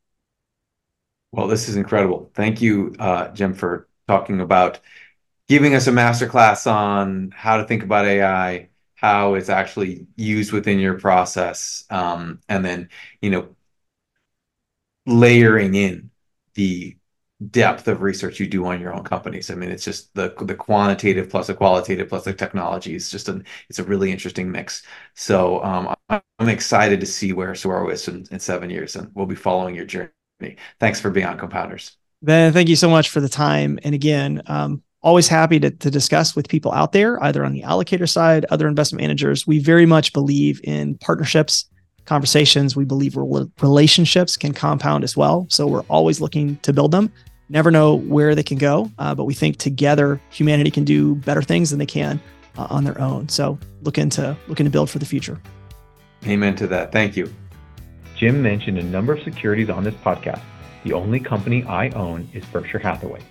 Well, 1.30 1.46
this 1.46 1.68
is 1.68 1.76
incredible. 1.76 2.30
Thank 2.34 2.60
you, 2.60 2.94
uh, 2.98 3.28
Jim, 3.28 3.54
for 3.54 3.86
talking 4.08 4.40
about 4.40 4.80
giving 5.46 5.74
us 5.74 5.86
a 5.86 5.92
masterclass 5.92 6.70
on 6.70 7.32
how 7.36 7.58
to 7.58 7.64
think 7.64 7.82
about 7.82 8.06
AI, 8.06 8.67
how 9.00 9.34
it's 9.34 9.48
actually 9.48 10.06
used 10.16 10.52
within 10.52 10.80
your 10.80 10.98
process, 10.98 11.84
um, 11.90 12.40
and 12.48 12.64
then 12.64 12.88
you 13.20 13.30
know 13.30 13.54
layering 15.06 15.74
in 15.74 16.10
the 16.54 16.96
depth 17.50 17.86
of 17.86 18.02
research 18.02 18.40
you 18.40 18.48
do 18.48 18.66
on 18.66 18.80
your 18.80 18.92
own 18.92 19.04
companies. 19.04 19.50
I 19.50 19.54
mean, 19.54 19.70
it's 19.70 19.84
just 19.84 20.12
the 20.14 20.34
the 20.40 20.54
quantitative 20.56 21.30
plus 21.30 21.46
the 21.46 21.54
qualitative 21.54 22.08
plus 22.08 22.24
the 22.24 22.34
technology 22.34 22.96
is 22.96 23.08
just 23.10 23.28
an 23.28 23.44
it's 23.68 23.78
a 23.78 23.84
really 23.84 24.10
interesting 24.10 24.50
mix. 24.50 24.82
So 25.14 25.62
um, 25.62 25.94
I'm 26.08 26.48
excited 26.48 26.98
to 26.98 27.06
see 27.06 27.32
where 27.32 27.54
Saguaro 27.54 27.90
is 27.90 28.08
in, 28.08 28.26
in 28.32 28.40
seven 28.40 28.68
years, 28.68 28.96
and 28.96 29.12
we'll 29.14 29.26
be 29.26 29.36
following 29.36 29.76
your 29.76 29.84
journey. 29.84 30.10
Thanks 30.80 31.00
for 31.00 31.10
being 31.10 31.26
on 31.26 31.38
Compounders. 31.38 31.92
Ben, 32.20 32.52
thank 32.52 32.68
you 32.68 32.76
so 32.76 32.90
much 32.90 33.10
for 33.10 33.20
the 33.20 33.28
time. 33.28 33.78
And 33.84 33.94
again, 33.94 34.42
um, 34.46 34.82
always 35.08 35.26
happy 35.26 35.58
to, 35.58 35.70
to 35.70 35.90
discuss 35.90 36.36
with 36.36 36.48
people 36.48 36.70
out 36.72 36.92
there, 36.92 37.22
either 37.24 37.42
on 37.42 37.52
the 37.52 37.62
allocator 37.62 38.06
side, 38.06 38.44
other 38.50 38.68
investment 38.68 39.00
managers. 39.00 39.46
We 39.46 39.58
very 39.58 39.86
much 39.86 40.12
believe 40.12 40.60
in 40.64 40.98
partnerships, 40.98 41.64
conversations. 42.04 42.76
We 42.76 42.84
believe 42.84 43.16
relationships 43.16 44.36
can 44.36 44.52
compound 44.52 45.04
as 45.04 45.16
well. 45.16 45.46
So 45.48 45.66
we're 45.66 45.86
always 45.88 46.20
looking 46.20 46.56
to 46.58 46.74
build 46.74 46.90
them. 46.92 47.10
Never 47.48 47.70
know 47.70 47.94
where 47.94 48.34
they 48.34 48.42
can 48.42 48.58
go, 48.58 48.90
uh, 48.98 49.14
but 49.14 49.24
we 49.24 49.32
think 49.32 49.56
together 49.56 50.20
humanity 50.28 50.70
can 50.70 50.84
do 50.84 51.14
better 51.14 51.40
things 51.40 51.70
than 51.70 51.78
they 51.78 51.86
can 51.86 52.20
uh, 52.58 52.66
on 52.68 52.84
their 52.84 53.00
own. 53.00 53.30
So 53.30 53.58
looking 53.80 54.10
to 54.10 54.36
looking 54.46 54.64
to 54.64 54.70
build 54.70 54.90
for 54.90 54.98
the 54.98 55.06
future. 55.06 55.40
Amen 56.26 56.54
to 56.56 56.66
that. 56.66 56.92
Thank 56.92 57.16
you. 57.16 57.32
Jim 58.14 58.42
mentioned 58.42 58.78
a 58.78 58.82
number 58.82 59.14
of 59.14 59.22
securities 59.22 59.70
on 59.70 59.84
this 59.84 59.94
podcast. 59.94 60.42
The 60.84 60.92
only 60.92 61.18
company 61.18 61.64
I 61.64 61.88
own 61.90 62.28
is 62.34 62.44
Berkshire 62.46 62.78
Hathaway. 62.78 63.22